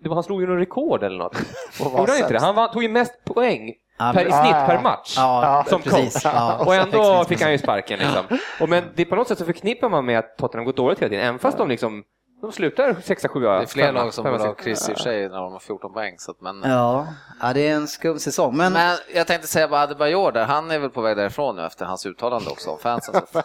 det 0.03 0.09
var, 0.09 0.17
han 0.17 0.23
slog 0.25 0.41
ju 0.41 0.47
någon 0.47 0.59
rekord 0.59 1.03
eller 1.03 1.19
något? 1.19 1.37
Gjorde 1.81 2.13
han 2.13 2.19
inte 2.19 2.33
det? 2.33 2.41
Han 2.41 2.55
var, 2.55 2.69
tog 2.69 2.83
ju 2.83 2.89
mest 2.89 3.25
poäng 3.25 3.73
per, 3.99 4.21
i 4.27 4.33
snitt 4.33 4.55
Ah. 4.55 4.67
per 4.67 4.83
match. 4.83 5.15
Ja, 5.17 5.65
som 5.69 5.83
precis. 5.83 6.13
coach. 6.23 6.25
Ja, 6.35 6.59
och 6.67 6.75
ändå 6.75 7.25
fick 7.25 7.43
han 7.43 7.53
ju 7.53 7.59
sparken 7.59 7.99
liksom. 7.99 8.25
Och 8.61 8.69
men 8.69 8.85
det, 8.95 9.05
på 9.05 9.17
något 9.17 9.29
sätt 9.29 9.39
så 9.39 9.45
förknippar 9.45 9.89
man 9.89 10.05
med 10.07 10.19
att 10.19 10.37
Tottenham 10.39 10.65
går 10.65 10.73
dåligt 10.73 10.99
hela 10.99 11.09
tiden, 11.09 11.25
även 11.27 11.39
fast 11.39 11.59
de 11.59 11.69
liksom, 11.69 12.03
de 12.41 12.53
slutar 12.53 12.97
6 13.03 13.27
7 13.29 13.41
Det 13.41 13.49
är 13.49 13.67
fler 13.67 13.93
lag 13.93 14.15
som 14.15 14.25
vill 14.25 14.41
ha 14.41 14.49
i 14.49 14.53
och 14.53 14.79
för 14.79 14.95
sig 14.95 15.29
när 15.29 15.37
de 15.37 15.53
har 15.53 15.59
14 15.61 15.93
poäng. 15.93 16.15
Så 16.19 16.31
att, 16.31 16.41
men, 16.41 16.63
Ja, 16.65 17.07
ja, 17.41 17.53
det 17.53 17.69
är 17.69 17.75
en 17.75 17.89
skum 17.89 18.19
säsong. 18.19 18.57
Men, 18.57 18.73
men 18.73 18.97
jag 19.15 19.27
tänkte 19.27 19.49
säga 19.49 19.69
bara 19.69 19.81
Adebayor 19.81 20.33
där, 20.33 20.45
han 20.45 20.71
är 20.71 20.79
väl 20.79 20.91
på 20.91 21.01
väg 21.01 21.17
därifrån 21.17 21.57
nu 21.57 21.67
efter 21.67 21.85
hans 21.85 22.07
uttalande 22.07 22.51
också 22.51 22.71
om 22.71 22.79
fansen. 22.79 23.15
Så. 23.33 23.43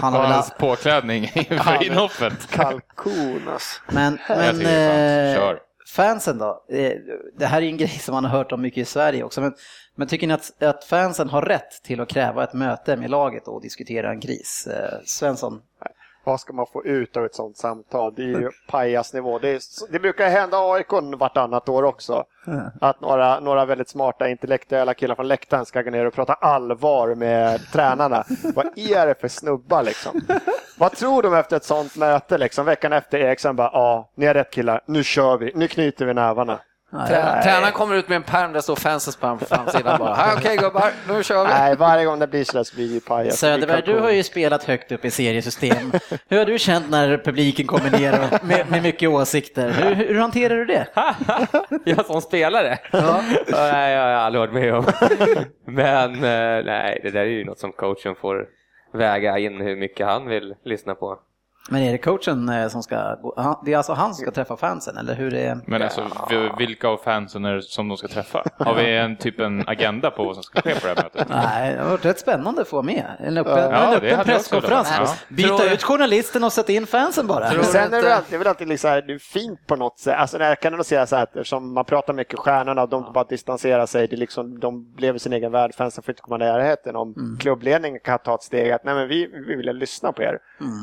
han 0.00 0.12
har 0.12 0.22
väl, 0.22 0.32
hans 0.32 0.50
påklädning 0.58 1.22
inför 1.34 1.82
inhoppet. 1.86 2.50
Kalkon 2.50 3.48
alltså. 3.48 3.80
men, 3.88 4.18
men 4.28 4.38
fan, 4.38 4.60
eh, 4.60 5.34
kör. 5.36 5.58
fansen 5.94 6.38
då? 6.38 6.64
Eh, 6.70 6.92
Det 7.38 7.46
här 7.46 7.62
är 7.62 7.66
en 7.66 7.76
grej 7.76 7.88
som 7.88 8.14
man 8.14 8.24
har 8.24 8.38
hört 8.38 8.52
om 8.52 8.62
mycket 8.62 8.78
i 8.78 8.84
Sverige 8.84 9.24
också. 9.24 9.40
Men, 9.40 9.54
men 9.96 10.08
tycker 10.08 10.26
ni 10.26 10.34
att, 10.34 10.62
att 10.62 10.84
fansen 10.84 11.28
har 11.28 11.42
rätt 11.42 11.82
till 11.84 12.00
att 12.00 12.08
kräva 12.08 12.44
ett 12.44 12.54
möte 12.54 12.96
med 12.96 13.10
laget 13.10 13.48
och 13.48 13.62
diskutera 13.62 14.10
en 14.10 14.20
kris? 14.20 14.68
Eh, 14.70 14.98
Svensson? 15.04 15.60
Vad 16.24 16.40
ska 16.40 16.52
man 16.52 16.66
få 16.72 16.84
ut 16.84 17.16
av 17.16 17.24
ett 17.24 17.34
sånt 17.34 17.56
samtal? 17.56 18.14
Det 18.16 18.22
är 18.22 18.40
ju 18.40 18.50
pajasnivå. 18.68 19.38
Det, 19.38 19.48
är, 19.48 19.60
det 19.92 19.98
brukar 19.98 20.28
hända 20.28 20.72
AIK 20.72 20.92
vartannat 21.18 21.68
år 21.68 21.82
också. 21.82 22.24
Att 22.80 23.00
några, 23.00 23.40
några 23.40 23.64
väldigt 23.64 23.88
smarta 23.88 24.28
intellektuella 24.28 24.94
killar 24.94 25.14
från 25.14 25.28
läktaren 25.28 25.66
ska 25.66 25.82
gå 25.82 25.90
ner 25.90 26.06
och 26.06 26.14
prata 26.14 26.34
allvar 26.34 27.14
med 27.14 27.60
tränarna. 27.72 28.24
vad 28.54 28.78
är 28.78 29.06
det 29.06 29.20
för 29.20 29.28
snubbar 29.28 29.82
liksom? 29.82 30.20
Vad 30.78 30.92
tror 30.92 31.22
de 31.22 31.34
efter 31.34 31.56
ett 31.56 31.64
sånt 31.64 31.96
möte 31.96 32.38
liksom? 32.38 32.66
Veckan 32.66 32.92
efter 32.92 33.18
Eriksson 33.18 33.56
bara, 33.56 33.70
ja, 33.72 34.10
ni 34.14 34.26
har 34.26 34.34
rätt 34.34 34.50
killar, 34.50 34.80
nu 34.86 35.04
kör 35.04 35.38
vi, 35.38 35.52
nu 35.54 35.68
knyter 35.68 36.06
vi 36.06 36.14
nävarna. 36.14 36.60
Trä- 36.94 37.42
Tränaren 37.42 37.72
kommer 37.72 37.94
ut 37.94 38.08
med 38.08 38.16
en 38.16 38.22
pärm 38.22 38.52
där 38.52 38.60
står 38.60 38.76
fansens 38.76 39.16
pärm 39.16 39.38
på 39.38 39.44
framsidan 39.44 39.98
bara. 39.98 40.16
"Ja, 40.18 40.34
Okej 40.38 40.56
gubbar, 40.56 40.90
nu 41.08 41.22
kör 41.22 41.44
vi. 41.44 41.50
Nej, 41.50 41.76
varje 41.76 42.04
gång 42.04 42.18
det 42.18 42.26
blir 42.26 42.44
så 42.44 42.52
där 42.56 42.64
så 42.64 42.74
blir 42.74 42.88
det 42.88 42.94
ju 42.94 43.00
pajas. 43.00 43.38
Söderberg, 43.38 43.82
du 43.86 43.98
har 44.00 44.10
ju 44.10 44.22
spelat 44.22 44.64
högt 44.64 44.92
upp 44.92 45.04
i 45.04 45.10
seriesystem. 45.10 45.92
Hur 46.28 46.38
har 46.38 46.44
du 46.44 46.58
känt 46.58 46.90
när 46.90 47.16
publiken 47.24 47.66
kommer 47.66 47.90
ner 47.90 48.38
med, 48.42 48.70
med 48.70 48.82
mycket 48.82 49.08
åsikter? 49.08 49.70
Hur, 49.70 49.94
hur 49.94 50.18
hanterar 50.20 50.54
du 50.56 50.64
det? 50.64 50.86
Jag 51.90 52.06
som 52.06 52.20
spelare? 52.20 52.78
Ja. 52.92 53.20
Nej, 53.48 53.92
jag 53.92 54.02
har 54.02 54.08
aldrig 54.10 54.40
varit 54.40 54.52
med 54.54 54.74
om. 54.74 54.84
Men 55.66 56.14
eh, 56.14 56.64
nej, 56.64 57.00
det 57.02 57.10
där 57.10 57.20
är 57.20 57.24
ju 57.24 57.44
något 57.44 57.58
som 57.58 57.72
coachen 57.72 58.14
får 58.20 58.46
väga 58.92 59.38
in 59.38 59.60
hur 59.60 59.76
mycket 59.76 60.06
han 60.06 60.26
vill 60.26 60.54
lyssna 60.64 60.94
på. 60.94 61.18
Men 61.70 61.82
är 61.82 61.92
det 61.92 61.98
coachen 61.98 62.48
eh, 62.48 62.68
som 62.68 62.82
ska, 62.82 63.14
gå- 63.14 63.60
det 63.64 63.72
är 63.72 63.76
alltså 63.76 63.92
han 63.92 64.14
som 64.14 64.22
ska 64.22 64.30
träffa 64.30 64.56
fansen 64.56 64.96
eller 64.96 65.14
hur 65.14 65.34
är 65.34 65.58
Men 65.66 65.82
alltså, 65.82 66.02
vilka 66.58 66.88
av 66.88 66.96
fansen 66.96 67.44
är 67.44 67.54
det 67.54 67.62
som 67.62 67.88
de 67.88 67.96
ska 67.96 68.08
träffa? 68.08 68.44
Har 68.58 68.74
vi 68.74 68.96
en 68.96 69.16
typ 69.16 69.40
en 69.40 69.68
agenda 69.68 70.10
på 70.10 70.24
vad 70.24 70.34
som 70.34 70.42
ska 70.42 70.60
ske 70.62 70.74
på 70.74 70.80
det 70.86 70.88
här 70.88 70.94
mötet? 70.96 71.28
Nej, 71.28 71.74
det 71.74 71.82
har 71.82 71.90
varit 71.90 72.04
rätt 72.04 72.18
spännande 72.18 72.62
att 72.62 72.68
få 72.68 72.82
med. 72.82 73.04
En 73.18 73.38
öppen, 73.38 73.52
Ja, 73.58 73.88
en 73.88 73.94
öppen 73.94 74.24
presskonferens. 74.24 74.88
Ja. 74.98 75.14
Byta 75.28 75.48
Tror- 75.58 75.72
ut 75.72 75.82
journalisten 75.82 76.44
och 76.44 76.52
sätta 76.52 76.72
in 76.72 76.86
fansen 76.86 77.26
bara. 77.26 77.50
Tror- 77.50 77.62
sen 77.62 77.92
är 77.94 78.02
det 78.02 78.14
alltid, 78.14 78.30
det 78.30 78.36
är 78.36 78.38
väl 78.38 78.48
alltid 78.48 78.68
liksom 78.68 78.90
här, 78.90 79.02
det 79.02 79.12
är 79.14 79.18
fint 79.18 79.66
på 79.66 79.76
något 79.76 79.98
sätt. 79.98 80.14
Alltså, 80.18 80.38
jag 80.38 80.60
kan 80.60 80.72
ändå 80.72 80.84
säga 80.84 81.06
så 81.06 81.16
här, 81.16 81.22
att 81.22 81.36
eftersom 81.36 81.74
man 81.74 81.84
pratar 81.84 82.12
mycket 82.12 82.38
stjärnorna 82.38 82.82
och 82.82 82.88
de 82.88 83.12
bara 83.14 83.24
distanserar 83.24 83.86
sig. 83.86 84.06
Det 84.08 84.16
liksom, 84.16 84.60
de 84.60 84.94
lever 84.98 85.18
sin 85.18 85.32
egen 85.32 85.52
värld, 85.52 85.74
fansen 85.74 86.02
får 86.04 86.12
inte 86.12 86.22
komma 86.22 86.36
närheten. 86.36 86.96
Om 86.96 87.36
klubbledningen 87.40 88.00
kan 88.04 88.18
ta 88.18 88.34
ett 88.34 88.42
steg 88.42 88.70
att 88.72 88.84
nej, 88.84 88.94
men 88.94 89.08
vi, 89.08 89.26
vi 89.46 89.54
vill 89.56 89.76
lyssna 89.76 90.12
på 90.12 90.22
er. 90.22 90.38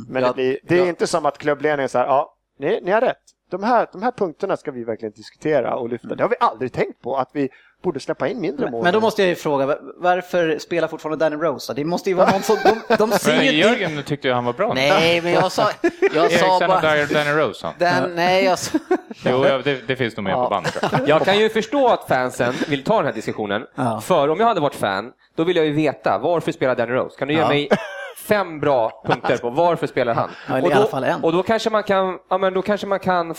Men 0.10 0.22
Ja, 0.24 0.28
det, 0.28 0.34
blir, 0.34 0.58
det 0.72 0.78
är 0.80 0.84
ja. 0.84 0.88
inte 0.90 1.08
som 1.08 1.26
att 1.26 1.38
klubbledningen 1.38 1.90
säger 1.90 2.06
ja, 2.06 2.36
ni, 2.60 2.80
ni 2.82 2.92
har 2.92 3.02
rätt. 3.02 3.18
De 3.52 3.64
här, 3.64 3.88
de 3.92 4.04
här 4.04 4.12
punkterna 4.12 4.58
ska 4.58 4.72
vi 4.72 4.84
verkligen 4.84 5.14
diskutera 5.14 5.76
och 5.76 5.90
lyfta. 5.90 6.16
Det 6.16 6.24
har 6.24 6.30
vi 6.30 6.36
aldrig 6.40 6.74
tänkt 6.74 7.02
på, 7.02 7.18
att 7.18 7.30
vi 7.34 7.50
borde 7.84 8.00
släppa 8.00 8.28
in 8.28 8.42
mindre 8.42 8.72
mål. 8.72 8.84
Men 8.84 8.94
då 8.94 9.00
måste 9.00 9.22
jag 9.22 9.30
ju 9.30 9.36
fråga, 9.36 9.66
va- 9.66 9.78
varför 9.98 10.58
spelar 10.60 10.88
fortfarande 10.88 11.26
Danny 11.26 11.36
Rose? 11.44 11.74
Det 11.74 11.86
måste 11.86 12.10
ju 12.10 12.16
vara 12.16 12.32
någon 12.32 12.42
som, 12.42 12.58
de, 12.88 12.96
de 12.96 13.12
ser 13.20 13.38
Men 13.38 13.46
ju... 13.46 13.52
Jörgen 13.52 14.04
tyckte 14.04 14.28
ju 14.28 14.34
han 14.34 14.46
var 14.46 14.54
bra. 14.54 14.74
Nej, 14.74 15.22
men 15.22 15.32
jag 15.34 15.52
sa, 15.52 15.70
jag 16.14 16.32
sa 16.32 16.60
bara... 16.68 16.82
Danny 17.06 17.32
Rose 17.32 17.66
han. 17.68 17.76
Den, 17.80 18.16
nej, 18.16 18.46
jag 18.46 18.60
sa... 18.60 18.78
Jo, 19.26 19.46
ja, 19.46 19.58
det, 19.58 19.88
det 19.88 19.96
finns 19.96 20.18
nog 20.18 20.24
med 20.24 20.34
på 20.36 20.48
band. 20.50 20.66
tror 20.66 20.92
jag. 21.00 21.08
Jag 21.10 21.26
kan 21.26 21.40
ju 21.40 21.50
förstå 21.50 21.88
att 21.88 22.08
fansen 22.08 22.54
vill 22.68 22.84
ta 22.84 22.96
den 22.98 23.06
här 23.06 23.14
diskussionen. 23.14 23.66
Ja. 23.76 24.02
För 24.02 24.30
om 24.30 24.40
jag 24.40 24.48
hade 24.48 24.62
varit 24.62 24.76
fan, 24.76 25.12
då 25.36 25.44
vill 25.44 25.56
jag 25.56 25.66
ju 25.66 25.72
veta 25.72 26.20
varför 26.24 26.52
spelar 26.52 26.76
Danny 26.76 26.92
Rose? 26.92 27.18
Kan 27.20 27.28
du 27.28 27.34
ge 27.34 27.40
Ja. 27.40 27.48
mig 27.48 27.70
fem 28.18 28.60
bra 28.60 29.04
punkter 29.06 29.38
på 29.38 29.50
varför 29.50 29.88
spelar 29.88 30.14
han? 30.14 30.30
Ja, 30.50 30.58
i 30.60 30.62
och, 30.62 30.70
då, 30.70 30.76
alla 30.76 30.86
fall 30.86 31.04
en. 31.04 31.24
och 31.24 31.32
då 31.32 31.44
kanske 31.44 31.70
man 31.70 31.84
kan, 31.84 32.20
ja, 32.30 32.38
men 32.38 32.54
då 32.54 32.62
kanske 32.62 32.88
man 32.88 33.00
kan 33.00 33.36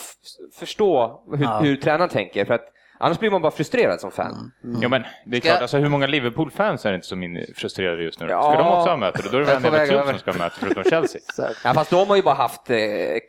förstå 0.58 1.22
hur, 1.36 1.44
Ja. 1.44 1.58
hur 1.58 1.76
tränaren 1.76 2.08
tänker. 2.10 2.44
För 2.44 2.54
att 2.54 2.64
annars 3.02 3.18
blir 3.18 3.30
man 3.30 3.42
bara 3.42 3.52
frustrerad 3.52 4.00
som 4.00 4.11
fan. 4.11 4.52
Jo, 4.82 4.88
men 4.88 5.02
det 5.26 5.37
är 5.37 5.40
klart, 5.40 5.61
alltså, 5.62 5.78
hur 5.78 5.88
många 5.88 6.06
Liverpool-fans 6.06 6.87
är 6.87 6.90
det 6.90 6.94
inte 6.94 7.06
som 7.06 7.23
är 7.23 7.54
frustrerade 7.56 8.02
just 8.02 8.21
nu? 8.21 8.26
Ska 8.26 8.35
Ja. 8.35 8.54
de 8.59 8.68
också 8.78 8.90
ha 8.90 8.97
möte? 8.97 9.23
Då 9.23 9.37
är 9.37 9.40
det 9.40 9.47
väl 9.47 9.56
en 9.56 9.62
får 9.62 9.71
väga 9.71 9.87
klubb 9.87 10.06
som 10.06 10.18
ska 10.18 10.30
ha 10.32 10.38
möte, 10.38 10.56
förutom 10.61 10.85
Chelsea. 10.85 11.21
Ja, 11.64 11.75
fast 11.75 11.90
de 11.90 12.09
har 12.09 12.16
ju 12.16 12.23
bara 12.23 12.35
haft 12.35 12.71
eh, 12.71 12.76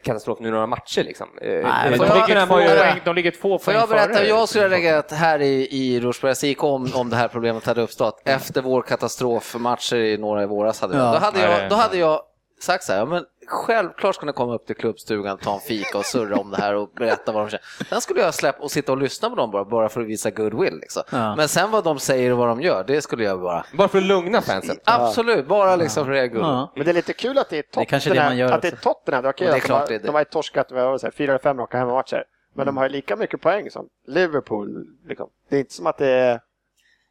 katastrof 0.04 0.40
nu 0.40 0.52
några 0.52 0.68
matcher 0.68 1.04
liksom. 1.04 1.28
Eh, 1.42 1.50
men 1.50 1.64
De 1.92 1.98
får 1.98 2.06
ligger, 2.28 2.46
två 2.46 2.56
poäng, 2.56 3.00
de 3.06 3.16
ligger 3.16 3.32
två 3.32 3.60
Får 3.60 3.66
poäng 3.66 3.78
jag 3.80 3.90
berätta 3.90 4.20
hur 4.20 4.28
jag 4.28 4.50
skulle 4.50 4.64
ha 4.66 4.70
reagerat 4.70 5.12
här 5.12 5.42
i, 5.42 5.68
i 5.72 6.00
Rosbergs 6.00 6.44
IK 6.44 6.64
om, 6.64 6.90
om 6.96 7.10
det 7.10 7.16
här 7.16 7.28
problemet 7.28 7.66
hade 7.66 7.82
uppstått 7.82 8.22
efter 8.26 8.62
vår 8.62 8.82
katastrofmatcher 8.82 9.96
i 9.96 10.18
några 10.18 10.44
i 10.44 10.46
våras. 10.46 10.82
Hade 10.82 10.98
jag. 10.98 11.06
Ja. 11.06 11.12
Då, 11.12 11.18
hade 11.26 11.40
Nej. 11.40 11.62
jag, 11.62 11.70
då 11.70 11.76
hade 11.76 11.98
jag 11.98 12.20
sagt 12.64 12.84
så 12.84 12.92
här, 12.92 13.00
ja, 13.00 13.06
men 13.06 13.26
självklart 13.48 14.16
ska 14.16 14.26
ni 14.26 14.34
komma 14.34 14.56
upp 14.56 14.66
till 14.66 14.76
klubbstugan, 14.76 15.38
ta 15.38 15.54
en 15.54 15.60
fika 15.60 15.98
och 15.98 16.06
surra 16.06 16.36
om 16.36 16.52
det 16.52 16.58
här 16.58 16.76
och 16.76 16.90
berätta 16.96 17.32
vad 17.32 17.44
de 17.44 17.50
känner. 17.50 17.86
Sen 17.90 18.02
skulle 18.02 18.22
jag 18.22 18.34
släppa 18.34 18.64
och 18.64 18.72
sitta 18.72 18.92
och 18.92 18.98
lyssna 18.98 19.30
på 19.30 19.36
dem 19.36 19.52
bara, 19.52 19.66
bara 19.66 19.90
för 19.90 20.02
att 20.02 20.08
visa 20.08 20.32
goodwill. 20.32 20.80
Liksom. 20.82 21.04
Ja. 21.12 21.36
Men 21.36 21.48
sen 21.48 21.72
vad 21.72 21.84
de 21.84 22.00
säger 22.00 22.32
och 22.32 22.38
vad 22.38 22.48
de 22.48 22.62
gör, 22.62 22.84
det 22.84 23.02
skulle 23.02 23.24
jag 23.24 23.42
bara... 23.42 23.66
Bara 23.74 23.88
för 23.88 23.98
att 23.98 24.04
lugna 24.04 24.42
fansen. 24.42 24.78
Absolut, 24.84 25.48
bara 25.48 25.76
liksom 25.76 26.06
för 26.06 26.12
det. 26.12 26.26
Ja. 26.26 26.72
Men 26.76 26.86
det 26.86 26.92
är 26.92 26.94
lite 26.94 27.14
kul 27.14 27.38
att 27.38 27.50
det 27.50 27.58
är 27.58 27.64
Det 27.64 28.00
Tottenham. 28.00 28.54
att 28.54 28.62
det 28.62 28.68
är. 28.68 28.76
Tottenham. 28.76 29.24
Det 29.24 29.30
är 29.30 29.32
okej 29.34 29.48
Och 29.48 29.54
det 29.54 29.56
är 29.56 29.58
att 29.58 29.62
de, 29.62 29.68
klart 29.68 29.90
har, 29.90 30.00
de 30.00 30.10
har 30.10 30.20
ju 30.22 30.26
torskat 30.26 30.68
fyra 31.16 31.32
eller 31.32 31.38
fem 31.38 31.58
raka 31.58 31.78
hemmamatcher. 31.78 32.24
Men 32.56 32.66
de 32.66 32.78
har 32.78 32.84
ju 32.84 32.90
lika 32.90 33.16
mycket 33.16 33.42
poäng 33.42 33.72
som 33.72 33.90
Liverpool. 34.08 34.88
Liksom. 35.08 35.30
Det 35.50 35.56
är 35.56 35.60
inte 35.60 35.74
som 35.74 35.88
att 35.88 35.98
det 35.98 36.10
är 36.10 36.40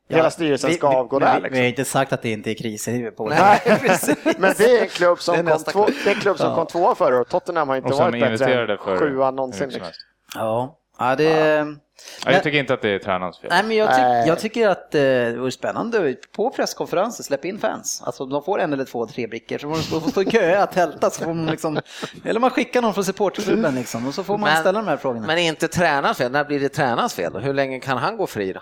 hela 0.09 0.31
styrelsen 0.31 0.71
vi- 0.71 0.77
ska 0.77 0.89
vi- 0.91 0.97
avgå 0.97 1.19
men 1.21 1.29
där. 1.29 1.35
vi, 1.35 1.41
vi 1.41 1.57
har 1.57 1.65
Liksom. 1.65 1.65
inte 1.83 1.85
sagt 1.85 2.13
att 2.13 2.23
det 2.23 2.31
inte 2.31 2.51
är 2.51 2.55
kris 2.55 2.89
i 2.89 2.93
Liverpool. 2.93 3.29
Nej. 3.31 3.61
Men 4.39 4.55
det 4.59 4.79
är 4.79 4.83
en 4.83 4.89
klubb 4.89 5.21
som, 5.21 5.35
Det 5.45 5.53
är 5.53 5.55
kom, 5.55 5.65
två, 5.73 5.87
det 6.05 6.11
är 6.11 6.15
en 6.15 6.21
klubb 6.21 6.37
som 6.39 6.49
Ja. 6.49 6.55
kom 6.57 6.67
tvåa 6.67 6.95
förra 6.95 7.17
året. 7.17 7.29
Tottenham 7.29 7.69
har 7.69 7.77
inte 7.77 7.89
varit 7.95 8.21
bättre 8.21 8.73
än 8.73 8.79
för 8.79 8.99
sjua 8.99 9.31
någonsin. 9.31 9.69
Liksom. 9.69 9.93
Ja, 10.35 10.79
ja 10.99 11.17
det... 11.17 11.67
Ja, 12.25 12.33
jag 12.33 12.43
tycker 12.43 12.59
inte 12.59 12.75
att 12.75 12.83
det 12.83 12.89
är 12.89 12.99
tränarens 12.99 13.39
fel. 13.39 13.51
Nej, 13.51 13.63
men 13.65 13.77
jag, 13.77 13.89
tyck, 13.89 13.99
Nej. 13.99 14.29
jag 14.29 14.39
tycker 14.39 14.69
att 14.69 14.95
eh, 14.95 15.01
det 15.01 15.37
vore 15.39 15.51
spännande 15.51 16.15
på 16.37 16.51
presskonferenser, 16.51 17.25
släpp 17.25 17.45
in 17.45 17.59
fans. 17.59 18.03
Alltså 18.07 18.27
de 18.27 18.43
får 18.43 18.61
en 18.61 18.73
eller 18.73 18.85
två, 18.85 19.07
tre 19.07 19.27
brickor, 19.27 19.59
så 19.59 19.75
får 19.75 20.01
de 20.01 20.11
stå 20.11 20.23
i 20.23 20.25
kö 20.25 20.59
att 20.63 20.73
tälta, 20.73 21.11
så 21.11 21.25
får 21.25 21.35
man 21.35 21.47
liksom, 21.47 21.81
eller 22.25 22.41
man 22.41 22.51
skickar 22.51 22.83
någon 22.83 22.95
från 22.95 23.05
supporterklubben 23.05 23.75
liksom, 23.75 24.07
och 24.09 24.15
så 24.15 24.25
får 24.25 24.39
man 24.39 24.51
Men- 24.51 24.61
ställa 24.61 24.79
de 24.83 24.89
här 24.89 24.97
frågorna. 24.97 25.27
Men 25.27 25.39
är 25.39 25.49
inte 25.49 25.69
tränarens 25.69 26.19
fel? 26.19 26.33
När 26.33 26.45
blir 26.45 26.61
det 26.61 26.69
tränarens 26.69 27.15
fel? 27.15 27.37
Hur 27.37 27.55
länge 27.55 27.81
kan 27.81 27.99
han 27.99 28.17
gå 28.17 28.27
fri 28.27 28.53
då? 28.53 28.61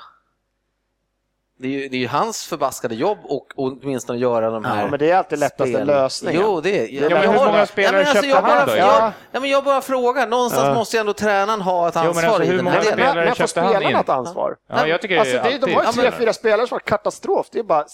Det 1.62 1.69
är 1.69 1.71
ju, 1.83 1.88
det 1.88 1.97
är 1.97 2.00
ju 2.00 2.07
hans 2.09 2.47
förbaskade 2.47 2.95
jobb 2.95 3.19
och 3.25 3.47
och 3.57 3.73
åtminstone 3.83 4.19
göra 4.19 4.50
de 4.50 4.64
här 4.64 4.83
Ja, 4.83 4.88
men 4.90 4.99
det 4.99 5.11
är 5.11 5.17
alltid 5.17 5.38
lättaste 5.38 5.73
spel- 5.75 5.87
lösningen. 5.87 6.43
Jo, 6.45 6.61
det 6.61 6.79
är... 6.79 6.95
Ja, 7.02 7.09
men 7.09 7.23
jag 7.23 7.33
hur 7.33 7.47
många 7.47 7.67
spelare 7.67 7.93
men 7.97 8.00
alltså, 8.07 8.23
köpte 8.23 8.35
han 8.40 8.45
bara, 8.45 8.67
då? 8.67 8.73
Jag, 8.76 8.79
Ja. 8.88 9.12
ja, 9.33 9.40
men 9.40 9.50
jag 9.50 9.64
bara 9.64 9.81
frågar, 9.81 10.26
någonstans 10.26 10.75
måste 10.76 10.97
ju 10.97 11.00
ändå 11.00 11.12
tränaren 11.12 11.61
ha 11.61 11.88
ett 11.88 11.95
Jo, 11.97 12.00
men 12.00 12.09
ansvar 12.09 12.29
alltså, 12.29 12.43
i 12.43 12.47
hur 12.47 12.57
den 12.57 12.64
många 12.64 12.76
här 12.76 12.83
delen. 12.83 12.97
spelare 12.99 13.14
Men, 13.14 13.25
men 13.25 13.35
får 13.35 13.47
köpte 13.47 13.61
han 13.61 13.69
spelarna 13.71 13.90
in? 13.90 13.97
ett 13.97 14.09
ansvar? 14.09 14.57
Ja, 14.69 14.87
jag 14.87 15.02
tycker 15.02 15.19
Alltså, 15.19 15.37
det 15.37 15.59
de 15.67 15.73
har 15.75 15.85
ju 15.85 15.93
tre, 15.93 16.11
fyra 16.11 16.33
spelare 16.33 16.67
som 16.67 16.75
har 16.75 16.81
katastrof. 16.81 17.47
Det 17.52 17.59
är 17.59 17.62
bara, 17.62 17.85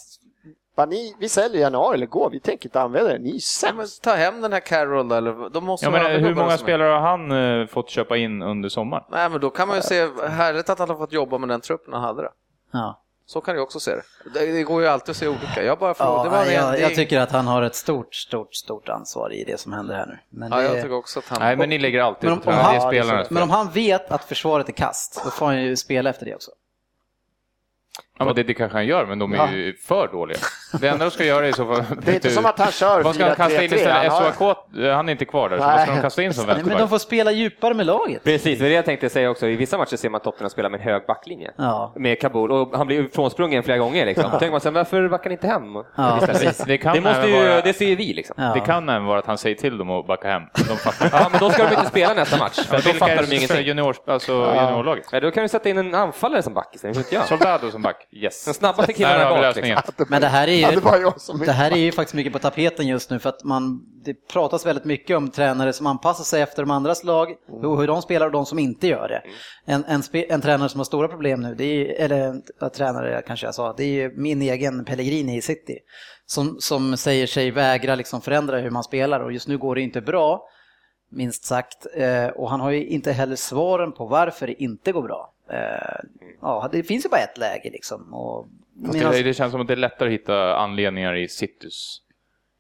bara 0.77 0.87
ni, 0.87 1.17
vi 1.21 1.29
säljer 1.29 1.59
i 1.59 1.61
januari 1.63 1.95
eller 1.95 2.07
går, 2.07 2.31
vi 2.31 2.41
tänker 2.41 2.67
inte 2.67 2.81
använda 2.81 3.13
det. 3.13 3.19
Ni 3.19 3.29
är 3.29 3.33
Ja, 3.33 3.73
men 3.75 3.77
sämst. 3.87 4.03
ta 4.03 4.15
hem 4.15 4.41
den 4.41 4.53
här 4.53 4.61
Carroll 4.61 5.09
då, 5.09 5.15
eller 5.15 5.51
då 5.51 5.61
måste 5.61 5.87
Ja, 5.87 5.91
men, 5.91 6.01
andra 6.07 6.19
hur 6.19 6.35
många 6.35 6.59
spelare 6.59 6.89
har 6.89 7.01
han 7.01 7.61
eh, 7.61 7.67
fått 7.67 7.91
köpa 7.91 8.17
in 8.17 8.43
under 8.43 8.69
sommaren? 8.69 9.05
Nej, 9.11 9.29
men 9.29 9.41
då 9.41 9.51
kan 9.51 9.69
man 9.69 9.77
ju 9.77 9.83
se, 9.83 10.09
härligt 10.29 10.71
att 10.71 10.79
han 10.79 10.89
har 10.89 10.97
fått 10.97 11.13
jobba 11.13 11.39
med 11.39 11.49
den 11.49 11.61
truppen 11.61 11.95
han 11.95 12.03
hade 12.03 12.23
det. 12.23 12.31
Ja. 12.73 13.03
Så 13.29 13.41
kan 13.41 13.55
jag 13.55 13.63
också 13.63 13.81
se 13.81 13.91
det. 13.95 14.03
Det, 14.53 14.63
går 14.63 14.83
ju 14.83 14.89
alltid 14.89 15.11
att 15.11 15.17
se 15.17 15.29
olika. 15.29 15.63
Jag 15.63 15.79
bara 15.79 15.95
frågar. 15.95 16.45
Ja, 16.45 16.53
jag, 16.53 16.73
det- 16.73 16.79
jag 16.81 16.95
tycker 16.95 17.21
att 17.21 17.31
han 17.33 17.47
har 17.47 17.63
ett 17.63 17.75
stort, 17.75 18.15
stort, 18.15 18.55
stort 18.55 18.89
ansvar 18.89 19.33
i 19.33 19.45
det 19.45 19.61
som 19.61 19.73
händer 19.73 19.95
här 19.95 20.07
nu. 20.07 20.19
Men, 20.31 20.51
Ja, 20.51 20.57
det, 20.57 20.63
jag 20.65 20.75
tycker 20.83 20.93
också 20.93 21.19
att 21.19 21.29
han... 21.29 21.39
Nej, 21.41 21.57
men 21.57 21.69
ni 21.69 21.79
lägger 21.79 22.01
alltid 22.01 22.31
Men 22.31 22.39
om- 22.39 22.49
om 22.49 22.55
han- 22.55 22.75
Det 22.75 22.81
är 22.87 22.91
spelarnas 22.91 23.31
men 23.31 23.43
om 23.43 23.51
han 23.51 23.71
vet 23.71 24.11
att 24.11 24.25
försvaret 24.25 24.69
är 24.69 24.73
kast, 24.73 25.21
då 25.25 25.31
får 25.31 25.47
han 25.47 25.63
ju 25.63 25.77
spela 25.77 26.11
efter 26.11 26.27
det 26.27 26.35
också. 26.35 26.51
Ja, 28.19 28.25
men 28.25 28.35
det, 28.35 28.43
det 28.43 28.55
kanske 28.55 28.79
han 28.79 28.87
gör, 28.87 29.07
men 29.07 29.19
de 29.19 29.33
är 29.33 29.53
ju 29.53 29.77
för 29.77 30.09
dåliga. 30.09 30.39
Det 30.81 30.89
enda 30.89 31.05
de 31.05 31.11
ska 31.11 31.25
göra 31.25 31.49
är 31.49 31.53
så 31.53 31.67
fall... 31.67 31.85
Det 32.03 32.11
är 32.11 32.15
inte 32.15 32.31
som 32.31 32.47
att 32.47 32.59
han 32.59 32.73
kör 32.73 33.03
Vad 33.03 33.15
ska 33.15 33.27
han 33.27 33.35
kasta 33.37 33.63
in 33.65 33.71
4-3-3, 33.71 33.75
istället? 33.77 34.13
SOAK, 34.39 34.57
eh, 34.79 34.95
han 34.95 35.09
är 35.09 35.13
inte 35.13 35.25
kvar 35.25 35.49
där, 35.49 35.59
så 35.59 35.65
vad 35.65 35.81
ska 35.81 35.91
de 35.95 36.01
kasta 36.01 36.23
in 36.23 36.35
som 36.35 36.47
Nej, 36.47 36.55
men 36.57 36.63
de 36.65 36.69
vänsterback? 36.69 36.91
får 36.91 36.99
spela 36.99 37.33
djupare 37.33 37.75
med 37.75 37.87
laget. 37.87 38.25
Precis, 38.25 38.59
det 38.59 38.65
är 38.65 38.69
det 38.69 38.75
jag 38.75 38.85
tänkte 38.85 39.09
säga 39.09 39.31
också. 39.31 39.47
I 39.47 39.57
vissa 39.57 39.79
matcher 39.79 39.97
ser 39.97 40.11
man 40.11 40.21
Tottenham 40.21 40.51
spela 40.51 40.69
med 40.69 40.81
en 40.81 40.87
hög 40.87 41.03
backlinje. 41.07 41.51
Ja. 41.57 41.93
Med 41.97 42.21
Kabul, 42.21 42.53
och 42.53 42.77
han 42.77 42.87
blir 42.87 42.97
ju 42.97 43.09
frånsprungen 43.09 43.63
flera 43.63 43.79
gånger. 43.79 44.07
Liksom. 44.07 44.25
Då 44.33 44.39
tänker 44.39 44.51
man 44.51 44.61
sig, 44.61 44.73
varför 44.73 45.09
backar 45.09 45.31
ni 45.31 45.35
inte 45.35 45.47
hem? 45.47 45.75
Ja, 45.97 46.19
precis. 46.27 46.59
Det 46.59 46.79
kan 46.79 46.95
Det, 46.95 47.01
måste 47.01 47.19
även 47.19 47.31
ju, 47.31 47.49
vara- 47.49 47.61
det 47.61 47.73
ser 47.73 47.87
ju 47.87 47.97
vi 47.97 48.13
liksom. 48.13 48.35
Ja. 48.39 48.53
Det 48.55 48.61
kan 48.61 48.89
även 48.89 49.05
vara 49.05 49.19
att 49.19 49.27
han 49.27 49.39
säger 49.39 49.57
till 49.57 49.79
dem 49.79 49.91
att 49.91 50.07
backa 50.07 50.29
hem. 50.29 50.43
De 50.69 50.77
fattar. 50.77 51.19
Ja, 51.21 51.29
men 51.31 51.41
då 51.41 51.51
ska 51.51 51.63
de 51.65 51.75
inte 51.75 51.87
spela 51.87 52.15
nästa 52.15 52.37
match, 52.39 52.55
för 52.67 52.77
då 52.77 52.83
Vilka 52.83 52.91
är 52.91 52.95
fattar 52.95 53.27
de 53.31 53.37
ingenting. 53.37 53.63
junior, 53.67 53.97
alltså 54.07 54.33
juniorlaget? 54.33 55.07
Ja, 55.13 55.21
då 55.21 55.31
kan 55.31 55.43
du 55.43 55.49
sätta 55.49 55.69
in 55.69 55.79
en 55.79 55.95
anfallare 55.95 56.43
som 56.43 56.55
back 56.55 56.75
istället, 56.75 56.97
inte 56.97 57.15
jag. 57.15 57.25
Soldado 57.27 57.71
som 57.71 57.83
back, 57.83 58.06
yes. 58.13 58.45
Den 58.45 58.55
snabbaste 58.55 58.93
killen 58.93 59.11
är 59.11 59.31
bak. 59.31 59.57
Liksom. 59.57 60.07
Men 60.09 60.21
det 60.21 60.29
här 60.29 60.49
är 60.49 60.61
Ja, 60.61 60.73
ju, 60.73 61.45
det 61.45 61.53
här 61.53 61.71
är 61.71 61.77
ju 61.77 61.93
faktiskt 61.93 62.15
mycket 62.15 62.33
på 62.33 62.39
tapeten 62.39 62.87
just 62.87 63.11
nu 63.11 63.19
för 63.19 63.29
att 63.29 63.45
man, 63.45 63.81
det 64.05 64.15
pratas 64.29 64.67
väldigt 64.67 64.85
mycket 64.85 65.17
om 65.17 65.31
tränare 65.31 65.73
som 65.73 65.87
anpassar 65.87 66.25
sig 66.25 66.43
efter 66.43 66.63
de 66.63 66.71
andras 66.71 67.05
lag, 67.05 67.35
hur, 67.63 67.77
hur 67.77 67.87
de 67.87 68.03
spelar 68.03 68.27
och 68.27 68.33
de 68.33 68.47
som 68.47 68.59
inte 68.59 68.87
gör 68.87 69.09
det. 69.09 69.23
En, 69.73 69.85
en, 69.85 70.03
spe, 70.03 70.33
en 70.33 70.41
tränare 70.41 70.69
som 70.69 70.81
har 70.81 70.85
stora 70.85 71.09
problem 71.09 71.41
nu, 71.41 71.55
det 71.55 71.65
är 71.65 72.05
eller 72.05 72.19
en 72.19 72.43
tränare 72.75 73.23
kanske 73.27 73.47
jag 73.47 73.55
sa, 73.55 73.75
det 73.77 73.85
är 73.85 73.93
ju 73.93 74.13
min 74.17 74.43
egen 74.43 74.85
Pellegrini 74.85 75.37
i 75.37 75.43
City. 75.43 75.79
Som, 76.27 76.57
som 76.61 76.97
säger 76.97 77.27
sig 77.27 77.51
vägra 77.51 77.95
liksom 77.95 78.21
förändra 78.21 78.59
hur 78.59 78.71
man 78.71 78.85
spelar 78.85 79.21
och 79.21 79.33
just 79.33 79.49
nu 79.49 79.59
går 79.59 79.75
det 79.75 79.81
inte 79.81 80.01
bra, 80.01 80.49
minst 81.11 81.45
sagt. 81.45 81.87
Eh, 81.97 82.27
och 82.27 82.51
han 82.51 82.61
har 82.61 82.71
ju 82.71 82.87
inte 82.87 83.13
heller 83.13 83.37
svaren 83.37 83.93
på 83.93 84.07
varför 84.07 84.47
det 84.47 84.63
inte 84.63 84.93
går 84.93 85.03
bra. 85.03 85.33
Eh, 85.51 86.01
ja, 86.41 86.69
det 86.73 86.83
finns 86.83 87.05
ju 87.05 87.09
bara 87.09 87.21
ett 87.21 87.39
läge 87.39 87.71
liksom. 87.71 88.15
Och, 88.15 88.47
medan- 88.75 89.13
det, 89.13 89.23
det 89.23 89.35
känns 89.35 89.53
som 89.53 89.61
att 89.61 89.67
det 89.67 89.75
är 89.75 89.77
lättare 89.77 90.09
att 90.09 90.21
hitta 90.21 90.57
anledningar 90.57 91.15
i 91.15 91.29
Citus 91.29 92.03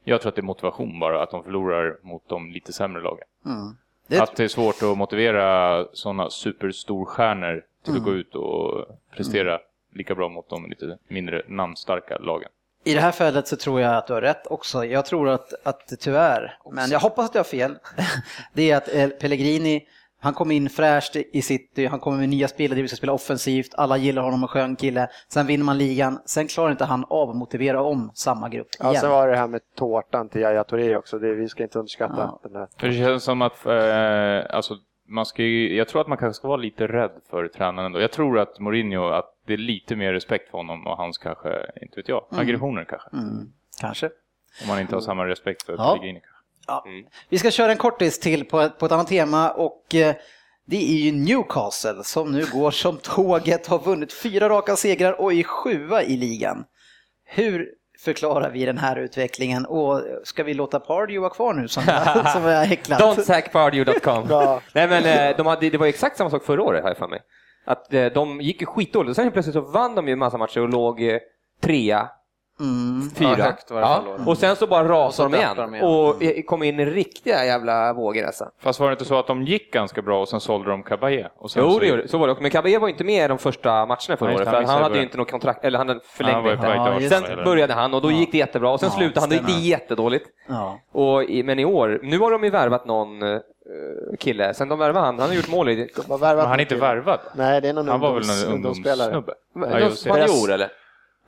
Jag 0.04 0.20
tror 0.20 0.28
att 0.28 0.36
det 0.36 0.40
är 0.40 0.42
motivation 0.42 0.98
bara, 1.00 1.22
att 1.22 1.30
de 1.30 1.44
förlorar 1.44 1.98
mot 2.02 2.28
de 2.28 2.50
lite 2.50 2.72
sämre 2.72 3.02
lagen. 3.02 3.26
Mm. 3.46 3.76
Det, 4.06 4.20
Att 4.20 4.36
det 4.36 4.44
är 4.44 4.48
svårt 4.48 4.82
att 4.82 4.98
motivera 4.98 5.84
sådana 5.92 6.30
superstorstjärnor 6.30 7.64
till 7.84 7.96
att 7.96 8.04
gå 8.04 8.12
ut 8.12 8.34
och 8.34 8.86
prestera 9.10 9.60
lika 9.94 10.14
bra 10.14 10.28
mot 10.28 10.48
de 10.48 10.66
lite 10.68 10.98
mindre 11.08 11.42
namnstarka 11.48 12.18
lagen. 12.18 12.48
I 12.84 12.94
det 12.94 13.00
här 13.00 13.12
fallet 13.12 13.48
så 13.48 13.56
tror 13.56 13.80
jag 13.80 13.94
att 13.96 14.06
du 14.06 14.12
har 14.12 14.20
rätt 14.20 14.46
också. 14.46 14.84
Jag 14.84 15.06
tror 15.06 15.28
att, 15.28 15.52
att 15.62 15.92
tyvärr, 16.00 16.58
men 16.72 16.90
jag 16.90 17.00
hoppas 17.00 17.28
att 17.28 17.34
jag 17.34 17.40
har 17.40 17.44
fel, 17.44 17.78
det 18.52 18.70
är 18.70 18.76
att 18.76 18.94
eh, 18.94 19.08
Pellegrini, 19.08 19.86
han 20.20 20.34
kom 20.34 20.50
in 20.50 20.70
fräscht 20.70 21.16
i 21.16 21.42
City, 21.42 21.86
han 21.86 22.00
kommer 22.00 22.18
med 22.18 22.28
nya 22.28 22.48
spelare, 22.48 22.82
vi 22.82 22.88
ska 22.88 22.96
spela 22.96 23.12
offensivt, 23.12 23.74
alla 23.74 23.96
gillar 23.96 24.22
honom, 24.22 24.42
en 24.42 24.48
skön 24.48 24.76
kille. 24.76 25.08
Sen 25.28 25.46
vinner 25.46 25.64
man 25.64 25.78
ligan, 25.78 26.18
sen 26.24 26.46
klarar 26.48 26.70
inte 26.70 26.84
han 26.84 27.04
av 27.08 27.30
att 27.30 27.36
motivera 27.36 27.82
om 27.82 28.10
samma 28.14 28.48
grupp 28.48 28.68
Ja, 28.78 28.90
igen. 28.90 29.00
sen 29.00 29.10
var 29.10 29.28
det 29.28 29.36
här 29.36 29.46
med 29.48 29.60
tårtan 29.76 30.28
till 30.28 30.40
Yahya 30.40 30.64
Touré 30.64 30.96
också. 30.96 31.18
Det, 31.18 31.34
vi 31.34 31.48
ska 31.48 31.62
inte 31.62 31.78
underskatta 31.78 32.14
Ja. 32.18 32.40
den 32.42 32.56
här. 32.56 32.68
För 32.78 32.86
det 32.86 32.94
känns 32.94 33.24
som 33.24 33.42
att, 33.42 33.66
eh, 33.66 34.56
alltså, 34.56 34.74
man 35.08 35.26
ska 35.26 35.42
ju, 35.42 35.76
jag 35.76 35.88
tror 35.88 36.00
att 36.00 36.08
man 36.08 36.18
kanske 36.18 36.38
ska 36.38 36.48
vara 36.48 36.56
lite 36.60 36.86
rädd 36.86 37.12
för 37.30 37.48
tränaren 37.48 37.86
ändå. 37.86 38.00
Jag 38.00 38.12
tror 38.12 38.38
att 38.38 38.60
Mourinho, 38.60 39.08
att 39.08 39.32
det 39.46 39.52
är 39.52 39.56
lite 39.58 39.96
mer 39.96 40.12
respekt 40.12 40.50
för 40.50 40.58
honom 40.58 40.86
och 40.86 40.96
hans 40.96 41.18
kanske, 41.18 41.48
inte 41.82 41.96
vet 41.96 42.08
jag, 42.08 42.24
aggressioner 42.30 42.84
kanske. 42.84 43.08
Mm, 43.12 43.52
kanske. 43.80 44.06
Om 44.62 44.68
man 44.68 44.80
inte 44.80 44.94
har 44.96 45.00
samma 45.00 45.26
respekt 45.26 45.62
för 45.62 45.72
Ja. 45.72 45.92
Pellegrini 45.94 46.20
kanske. 46.20 46.35
Ja. 46.66 46.84
Vi 47.28 47.38
ska 47.38 47.50
köra 47.50 47.72
en 47.72 47.78
kortis 47.78 48.18
till 48.18 48.44
på 48.44 48.60
ett, 48.60 48.78
på 48.78 48.86
ett 48.86 48.92
annat 48.92 49.08
tema 49.08 49.50
och 49.50 49.94
eh, 49.94 50.14
det 50.66 50.76
är 50.76 50.96
ju 50.96 51.12
Newcastle 51.12 52.04
som 52.04 52.32
nu 52.32 52.46
går 52.52 52.70
som 52.70 52.96
tåget, 53.02 53.66
har 53.66 53.78
vunnit 53.78 54.12
fyra 54.12 54.48
raka 54.48 54.76
segrar 54.76 55.20
och 55.20 55.32
är 55.32 55.42
sjua 55.42 56.02
i 56.02 56.16
ligan. 56.16 56.64
Hur 57.24 57.68
förklarar 58.04 58.50
vi 58.50 58.64
den 58.64 58.78
här 58.78 58.96
utvecklingen 58.96 59.66
och 59.66 60.02
ska 60.24 60.42
vi 60.44 60.54
låta 60.54 60.80
Pardew 60.80 61.18
vara 61.18 61.30
kvar 61.30 61.54
nu 61.54 61.68
som, 61.68 61.82
som 62.32 62.44
jag 62.44 62.58
har 62.58 62.64
häcklat? 62.64 63.00
Don'tsackpardew.com. 63.00 64.28
Nej 64.72 64.88
men 64.88 65.04
eh, 65.04 65.36
de 65.36 65.46
hade, 65.46 65.70
det 65.70 65.78
var 65.78 65.86
exakt 65.86 66.16
samma 66.16 66.30
sak 66.30 66.44
förra 66.44 66.62
året 66.62 66.82
har 66.82 66.90
jag 66.90 66.98
för 66.98 67.08
mig. 67.08 67.20
Att 67.64 67.94
eh, 67.94 68.06
de 68.06 68.40
gick 68.40 68.60
ju 68.60 68.66
skitdåligt 68.66 69.10
och 69.10 69.16
sen 69.16 69.30
plötsligt 69.32 69.54
så 69.54 69.60
vann 69.60 69.94
de 69.94 70.06
ju 70.06 70.12
en 70.12 70.18
massa 70.18 70.38
matcher 70.38 70.60
och 70.60 70.68
låg 70.68 71.00
trea, 71.62 72.08
Mm. 72.60 73.10
fyra. 73.14 73.34
Ja, 73.38 73.44
högt 73.44 73.70
var 73.70 73.80
det 73.80 73.86
förra 73.86 74.10
året. 74.10 74.26
Och 74.26 74.38
sen 74.38 74.56
så 74.56 74.66
bara 74.66 74.88
rasade 74.88 75.28
de 75.30 75.36
igen 75.36 75.56
de 75.56 75.74
igen. 75.74 75.86
och 75.86 76.22
eh, 76.22 76.42
kom 76.42 76.62
in 76.62 76.80
i 76.80 76.84
riktiga 76.84 77.44
jävla 77.44 77.92
vågor 77.92 78.24
alltså. 78.24 78.48
Fast 78.62 78.80
var 78.80 78.86
det 78.88 78.92
inte 78.92 79.04
så 79.04 79.18
att 79.18 79.26
de 79.26 79.42
gick 79.42 79.72
ganska 79.72 80.02
bra 80.02 80.20
och 80.20 80.28
sen 80.28 80.40
sålde 80.40 80.70
de 80.70 80.82
Caballé? 80.82 81.26
Och 81.38 81.50
sen 81.50 81.62
Jo, 81.62 81.70
så, 81.72 81.78
det 81.78 81.86
gjorde 81.86 82.02
det. 82.02 82.08
så 82.08 82.18
var 82.18 82.28
det. 82.28 82.36
Men 82.40 82.50
Caballé 82.50 82.78
var 82.78 82.88
ju 82.88 82.92
inte 82.92 83.04
med 83.04 83.30
de 83.30 83.38
första 83.38 83.70
matcherna 83.70 84.16
förra 84.18 84.34
året, 84.34 84.48
han 84.48 84.62
för 84.64 84.72
han 84.72 84.82
hade 84.82 84.96
ju 84.96 85.02
inte 85.02 85.16
något 85.16 85.30
kontrakt, 85.30 85.64
eller 85.64 85.78
han 85.78 85.86
väg 85.86 85.98
Ja, 86.62 86.98
Sen 87.08 87.24
hela- 87.24 87.44
började 87.44 87.72
han 87.74 87.94
och 87.94 88.02
då 88.02 88.10
gick 88.10 88.32
det 88.32 88.38
jättebra 88.38 88.70
och 88.70 88.80
sen 88.80 88.88
Ja, 88.92 88.98
slutade 88.98 89.20
han, 89.20 89.28
då 89.28 89.34
gick 89.34 89.46
det 89.46 89.52
jättedåligt. 89.68 90.26
Ja. 90.48 90.78
Och, 90.92 91.24
i- 91.24 91.42
men 91.42 91.58
i 91.58 91.64
år, 91.64 92.00
nu 92.02 92.18
har 92.18 92.30
de 92.30 92.44
ju 92.44 92.50
värvat 92.50 92.86
någon 92.86 93.22
eh, 93.22 93.38
kille, 94.18 94.54
sen 94.54 94.68
de 94.68 94.78
värvade 94.78 95.06
han, 95.06 95.18
han 95.18 95.28
har 95.28 95.36
gjort 95.36 95.48
mål 95.48 95.68
i... 95.68 95.88
Men 96.08 96.20
han 96.20 96.38
är 96.38 96.60
inte 96.60 96.76
värvad? 96.76 97.20
Nej, 97.34 97.60
det 97.60 97.68
är 97.68 97.72
någon 97.72 97.88
Han 97.88 98.00
var 98.00 98.08
väl 98.08 98.16
ungdoms, 98.22 98.44
en 98.44 98.52
ungdomsspelare. 98.52 99.06
ungdomssnubbe? 99.16 99.34
Ja, 99.54 99.60
Någon 99.80 99.90
det. 99.90 99.96
spanjor 99.96 100.52
eller? 100.52 100.68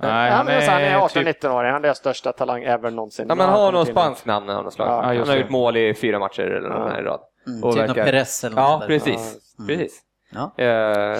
Nej, 0.00 0.30
han, 0.30 0.46
han 0.46 0.48
är, 0.48 0.68
han 0.68 0.80
är 0.82 0.90
är 0.90 0.96
18 0.96 1.08
typ 1.08 1.26
19 1.26 1.50
år 1.52 1.64
han 1.64 1.74
är 1.74 1.80
deras 1.80 1.98
största 1.98 2.32
talang 2.32 2.62
ever 2.64 2.90
någonsin. 2.90 3.26
Ja, 3.28 3.34
men 3.34 3.48
han 3.48 3.58
har 3.60 3.72
något 3.72 3.88
spanskt 3.88 4.26
namn 4.26 4.50
av 4.50 4.64
något 4.64 4.72
slag. 4.74 4.88
Ja, 4.88 5.02
han 5.18 5.28
har 5.28 5.36
gjort 5.36 5.50
mål 5.50 5.76
i 5.76 5.94
fyra 5.94 6.18
matcher 6.18 6.42
eller 6.42 6.70
här 6.70 7.00
i 7.00 7.04
rad. 7.04 7.20
Mm, 7.46 7.64
Och 7.64 7.72
typ 7.74 7.82
verkar- 7.82 8.04
Perez 8.04 8.44
eller 8.44 8.56
något 8.56 8.64
Ja, 8.70 8.78
där. 8.78 8.86
precis. 8.86 9.36
precis. 9.66 10.00
Ja. 10.34 10.52
Eh, 10.58 10.66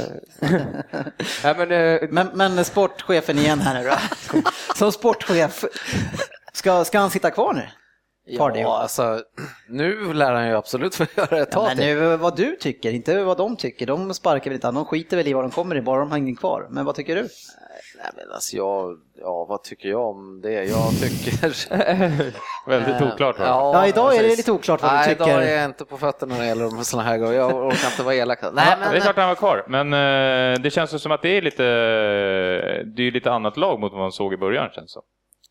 ja, 1.45 1.55
men, 1.59 1.73
eh, 1.73 2.01
Men, 2.11 2.29
men 2.35 2.65
sportchefen 2.65 3.39
igen 3.39 3.59
här 3.61 3.83
nu 3.83 3.89
då. 3.89 4.41
Som 4.75 4.93
sportchef, 4.93 5.65
ska, 6.53 6.85
ska 6.85 6.99
han 6.99 7.11
sitta 7.11 7.31
kvar 7.31 7.53
nu? 7.53 7.63
Ja, 8.31 8.79
alltså, 8.83 9.21
nu 9.69 10.13
lär 10.13 10.33
han 10.33 10.49
ju 10.49 10.57
absolut 10.57 10.95
få 10.95 11.05
göra 11.17 11.39
ett 11.39 11.49
Ja, 11.53 11.61
tag 11.61 11.67
men 11.67 11.77
nu 11.77 12.17
vad 12.17 12.37
du 12.37 12.57
tycker, 12.57 12.93
inte 12.93 13.23
vad 13.25 13.37
de 13.39 13.57
tycker. 13.57 13.87
De 13.87 14.15
sparkar 14.15 14.45
väl 14.51 14.55
inte, 14.55 14.71
de 14.71 14.85
skiter 14.85 15.17
väl 15.17 15.29
i 15.29 15.33
vad 15.33 15.45
de 15.45 15.51
kommer 15.51 15.77
i, 15.77 15.81
bara 15.83 16.01
de 16.01 16.13
hänger 16.13 16.35
kvar. 16.35 16.67
Men 16.71 16.85
vad 16.85 16.95
tycker 16.95 17.15
du? 17.17 17.29
Nej, 17.99 18.11
men 18.17 18.33
alltså, 18.33 18.57
jag, 18.57 18.99
ja, 19.21 19.45
vad 19.45 19.63
tycker 19.63 19.89
jag 19.89 20.01
om 20.09 20.41
det? 20.41 20.65
Jag 20.65 20.91
tycker... 21.01 21.71
Väldigt 22.69 23.03
oklart. 23.13 23.39
va? 23.39 23.45
Ja, 23.47 23.87
idag 23.87 24.17
är 24.17 24.23
det 24.23 24.29
lite 24.37 24.53
oklart 24.53 24.83
vad 24.83 24.91
du 24.91 24.95
Nej, 24.97 25.09
tycker. 25.09 25.25
idag 25.25 25.45
är 25.45 25.57
jag 25.57 25.65
inte 25.65 25.85
på 25.85 25.99
fötterna 25.99 26.35
när 26.35 26.41
det 26.41 26.47
gäller 26.49 26.83
sådana 26.83 27.09
här 27.09 27.19
grejer. 27.19 27.33
Jag 27.33 27.57
orkar 27.67 27.91
inte 27.91 28.03
vara 28.03 28.15
elak. 28.15 28.39
Nej, 28.43 28.51
Ja, 28.71 28.77
men, 28.81 28.91
det 28.91 28.97
är 28.97 29.01
klart 29.01 29.17
han 29.17 29.29
var 29.29 29.35
kvar, 29.35 29.65
men 29.69 29.93
eh, 29.93 30.61
det 30.63 30.71
känns 30.71 30.95
ju 30.95 30.99
som 30.99 31.13
att 31.13 31.23
det 31.23 31.29
är 31.29 31.43
lite, 31.43 31.63
det 32.85 33.03
är 33.03 33.05
ju 33.05 33.11
lite 33.11 33.33
annat 33.33 33.57
lag 33.57 33.81
mot 33.81 33.93
vad 33.93 34.01
man 34.01 34.13
såg 34.13 34.33
i 34.33 34.37
början 34.37 34.71
känns 34.73 34.95
det. 34.95 35.01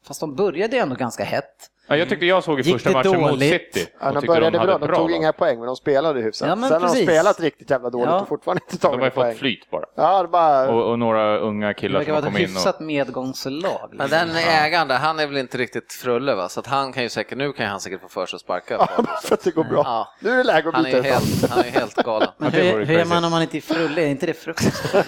Fast 0.07 0.19
de 0.19 0.35
började 0.35 0.77
ändå 0.77 0.95
ganska 0.95 1.23
hett. 1.23 1.69
Ja, 1.89 1.95
jag 1.95 2.09
tyckte 2.09 2.25
jag 2.25 2.43
såg 2.43 2.59
i 2.59 2.63
Gick 2.63 2.73
första 2.75 2.89
det 2.89 2.95
matchen 2.95 3.21
mot 3.21 3.29
dåligt? 3.29 3.73
City. 3.75 3.91
Ja, 4.01 4.11
de 4.11 4.27
började 4.27 4.57
hade 4.59 4.77
bra, 4.79 4.87
de 4.87 4.95
tog 4.95 5.11
inga 5.11 5.33
poäng 5.33 5.57
men 5.59 5.67
de 5.67 5.75
spelade 5.75 6.21
hyfsat. 6.21 6.47
Ja, 6.47 6.55
men 6.55 6.69
Sen 6.69 6.73
har 6.73 6.87
de 6.87 6.87
precis. 6.93 7.07
spelat 7.09 7.39
riktigt 7.39 7.69
jävla 7.69 7.89
dåligt 7.89 8.07
Ja. 8.09 8.19
och 8.21 8.27
fortfarande 8.27 8.61
inte 8.71 8.87
De 8.87 8.87
har 8.87 8.93
ju 8.95 8.99
tagit 8.99 9.13
poäng. 9.15 9.31
fått 9.31 9.39
flyt 9.39 9.69
bara. 9.71 9.85
Ja, 9.95 10.21
det 10.21 10.27
bara... 10.27 10.69
Och, 10.69 10.91
och 10.91 10.99
några 10.99 11.37
unga 11.37 11.67
Det 11.67 11.73
killar 11.73 11.99
verkar 11.99 12.05
som 12.13 12.15
har 12.15 12.21
vara 12.21 12.33
ett 12.33 12.39
in 12.39 12.47
hyfsat 12.47 12.75
och... 12.75 12.81
medgångslag. 12.81 13.89
men 13.91 14.09
den 14.09 14.29
ägaren 14.35 14.87
där, 14.87 14.95
han 14.97 15.19
är 15.19 15.27
väl 15.27 15.37
inte 15.37 15.57
riktigt 15.57 15.93
frulle 15.93 16.35
va? 16.35 16.49
Så 16.49 16.59
att 16.59 16.67
han 16.67 16.93
kan 16.93 17.03
ju 17.03 17.09
säkert, 17.09 17.37
nu 17.37 17.53
kan 17.53 17.65
ju 17.65 17.69
han 17.71 17.79
säkert 17.79 18.01
få 18.01 18.07
för 18.07 18.25
sig 18.25 18.35
att 18.37 18.41
sparka. 18.41 18.87
för 19.23 19.33
att 19.33 19.43
det 19.43 19.51
går 19.51 19.63
bra. 19.63 19.81
Ja. 19.85 20.07
Nu 20.19 20.29
är 20.31 20.37
det 20.37 20.43
läge 20.43 20.69
att 20.69 20.75
Han 20.75 20.83
byta 20.83 20.97
är 20.97 21.01
ju 21.03 21.07
ut 21.09 21.13
helt, 21.13 21.49
han 21.49 21.59
är 21.59 21.63
ju 21.63 21.69
helt 21.71 21.95
galen. 21.95 22.29
Men 22.37 22.51
Ja, 22.53 22.59
det 22.59 22.65
hur, 22.65 22.71
vore 22.73 22.85
hur 22.85 22.93
är 22.95 22.99
crazy. 22.99 23.13
man 23.13 23.23
om 23.25 23.31
man 23.31 23.41
inte 23.41 23.57
är 23.57 23.61
frulle? 23.61 24.01
Är 24.01 24.07
inte 24.07 24.25
det 24.25 24.33
frukost? 24.33 24.83
Ja, 24.93 25.03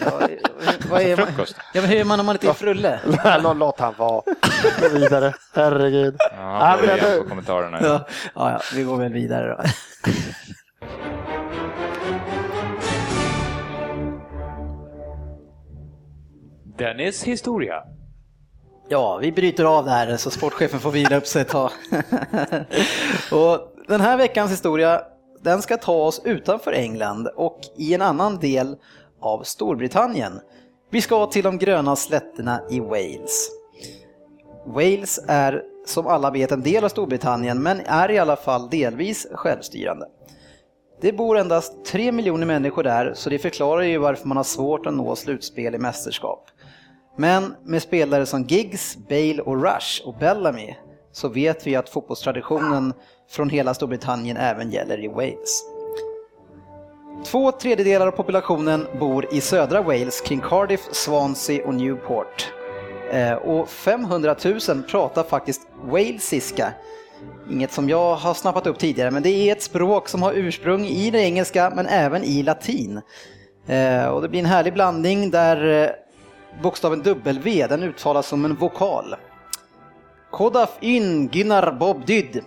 vad 0.89 1.01
är 1.01 1.17
man? 1.17 1.27
Frukost? 1.27 1.55
Ja, 1.73 1.81
men 1.81 1.89
hur 1.89 1.99
är 1.99 2.03
man 2.03 2.19
om 2.19 2.25
man 2.25 2.35
inte 2.35 2.47
är 2.49 2.53
frulle? 2.53 2.99
Låt- 3.43 3.57
Låt 3.57 3.79
han 3.79 3.93
vara. 3.97 4.21
Gå 4.81 4.89
vidare. 4.99 5.33
Herregud. 5.55 6.15
Ja, 6.37 6.68
han 6.77 6.87
det- 6.87 7.17
på 7.23 7.29
kommentarerna. 7.29 7.77
Ja, 7.81 8.05
ja, 8.35 8.51
ja, 8.51 8.61
vi 8.75 8.83
går 8.83 8.97
väl 8.97 9.13
vidare 9.13 9.47
då. 9.47 9.63
Dennis 16.77 17.23
historia. 17.23 17.83
Ja, 18.89 19.17
vi 19.17 19.31
bryter 19.31 19.63
av 19.65 19.85
det 19.85 19.91
här 19.91 20.17
så 20.17 20.31
sportchefen 20.31 20.79
får 20.79 20.91
vila 20.91 21.17
upp 21.17 21.27
sig 21.27 21.41
ett 21.41 21.47
tag. 21.47 21.71
och 23.31 23.59
den 23.87 24.01
här 24.01 24.17
veckans 24.17 24.51
historia, 24.51 25.01
den 25.43 25.61
ska 25.61 25.77
ta 25.77 25.93
oss 25.93 26.21
utanför 26.25 26.71
England 26.71 27.27
och 27.35 27.59
i 27.77 27.93
en 27.93 28.01
annan 28.01 28.39
del 28.39 28.75
av 29.21 29.43
Storbritannien. 29.43 30.39
Vi 30.91 31.01
ska 31.01 31.25
till 31.25 31.43
de 31.43 31.57
gröna 31.57 31.95
slätterna 31.95 32.61
i 32.69 32.79
Wales. 32.79 33.49
Wales 34.65 35.19
är 35.27 35.63
som 35.85 36.07
alla 36.07 36.31
vet 36.31 36.51
en 36.51 36.63
del 36.63 36.83
av 36.83 36.89
Storbritannien 36.89 37.63
men 37.63 37.79
är 37.85 38.11
i 38.11 38.19
alla 38.19 38.35
fall 38.35 38.69
delvis 38.69 39.27
självstyrande. 39.31 40.05
Det 41.01 41.13
bor 41.13 41.37
endast 41.37 41.85
3 41.85 42.11
miljoner 42.11 42.45
människor 42.45 42.83
där 42.83 43.13
så 43.15 43.29
det 43.29 43.39
förklarar 43.39 43.81
ju 43.81 43.97
varför 43.97 44.27
man 44.27 44.37
har 44.37 44.43
svårt 44.43 44.85
att 44.85 44.93
nå 44.93 45.15
slutspel 45.15 45.75
i 45.75 45.77
mästerskap. 45.77 46.49
Men 47.17 47.55
med 47.63 47.81
spelare 47.81 48.25
som 48.25 48.43
Giggs, 48.43 48.97
Bale 49.09 49.41
och 49.41 49.63
Rush 49.63 50.07
och 50.07 50.15
Bellamy 50.19 50.75
så 51.11 51.27
vet 51.27 51.67
vi 51.67 51.75
att 51.75 51.89
fotbollstraditionen 51.89 52.93
från 53.29 53.49
hela 53.49 53.73
Storbritannien 53.73 54.37
även 54.37 54.71
gäller 54.71 55.03
i 55.03 55.07
Wales. 55.07 55.63
Två 57.25 57.51
tredjedelar 57.51 58.07
av 58.07 58.11
populationen 58.11 58.87
bor 58.99 59.33
i 59.33 59.41
södra 59.41 59.81
Wales 59.81 60.21
kring 60.21 60.39
Cardiff, 60.39 60.81
Swansea 60.91 61.67
och 61.67 61.73
Newport. 61.73 62.53
Eh, 63.11 63.33
och 63.33 63.69
500 63.69 64.35
000 64.67 64.83
pratar 64.83 65.23
faktiskt 65.23 65.61
walesiska. 65.83 66.73
Inget 67.51 67.71
som 67.71 67.89
jag 67.89 68.15
har 68.15 68.33
snappat 68.33 68.67
upp 68.67 68.79
tidigare, 68.79 69.11
men 69.11 69.23
det 69.23 69.29
är 69.29 69.51
ett 69.51 69.63
språk 69.63 70.09
som 70.09 70.23
har 70.23 70.33
ursprung 70.33 70.85
i 70.85 71.11
det 71.11 71.19
engelska 71.19 71.71
men 71.75 71.85
även 71.87 72.23
i 72.23 72.43
latin. 72.43 73.01
Eh, 73.67 74.05
och 74.05 74.21
det 74.21 74.29
blir 74.29 74.39
en 74.39 74.45
härlig 74.45 74.73
blandning 74.73 75.31
där 75.31 75.83
eh, 75.83 75.89
bokstaven 76.63 77.01
W 77.01 77.67
den 77.67 77.83
uttalas 77.83 78.27
som 78.27 78.45
en 78.45 78.55
vokal. 78.55 79.15
Kodaf 80.31 80.77
in 80.79 81.27
Gunnar 81.27 81.71
Bob 81.71 82.05
Dyd. 82.05 82.43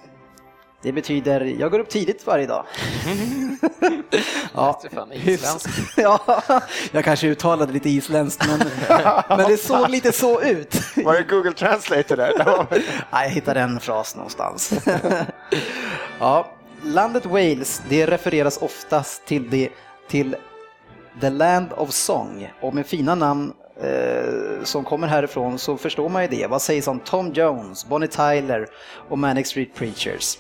Det 0.83 0.93
betyder 0.93 1.41
jag 1.41 1.71
går 1.71 1.79
upp 1.79 1.89
tidigt 1.89 2.27
varje 2.27 2.47
dag. 2.47 2.65
ja, 4.55 4.81
ja, 5.97 6.43
jag 6.93 7.05
kanske 7.05 7.27
uttalade 7.27 7.73
lite 7.73 7.91
isländskt 7.91 8.47
men, 8.49 8.71
men 9.39 9.51
det 9.51 9.57
såg 9.57 9.91
lite 9.91 10.13
så 10.13 10.43
ut. 10.43 10.75
Var 10.97 11.15
det 11.15 11.23
Google 11.23 11.53
Translator 11.53 12.17
där? 12.17 12.33
Nej, 13.11 13.25
jag 13.25 13.31
hittade 13.31 13.61
en 13.61 13.81
fras 13.81 14.17
någonstans. 14.17 14.73
ja, 16.19 16.53
landet 16.83 17.27
Wales, 17.27 17.83
det 17.89 18.07
refereras 18.07 18.57
oftast 18.57 19.27
till, 19.27 19.51
det, 19.51 19.69
till 20.09 20.37
The 21.21 21.31
Land 21.31 21.73
of 21.73 21.91
Song 21.91 22.53
och 22.61 22.75
med 22.75 22.87
fina 22.87 23.15
namn 23.15 23.53
eh, 23.83 24.65
som 24.65 24.85
kommer 24.85 25.07
härifrån 25.07 25.59
så 25.59 25.77
förstår 25.77 26.09
man 26.09 26.23
ju 26.23 26.29
det. 26.29 26.47
Vad 26.47 26.63
sägs 26.63 26.89
om 26.89 27.01
Tom 27.01 27.33
Jones, 27.33 27.87
Bonnie 27.87 28.07
Tyler 28.07 28.67
och 29.09 29.19
Manic 29.19 29.49
Street 29.49 29.75
Preachers? 29.75 30.39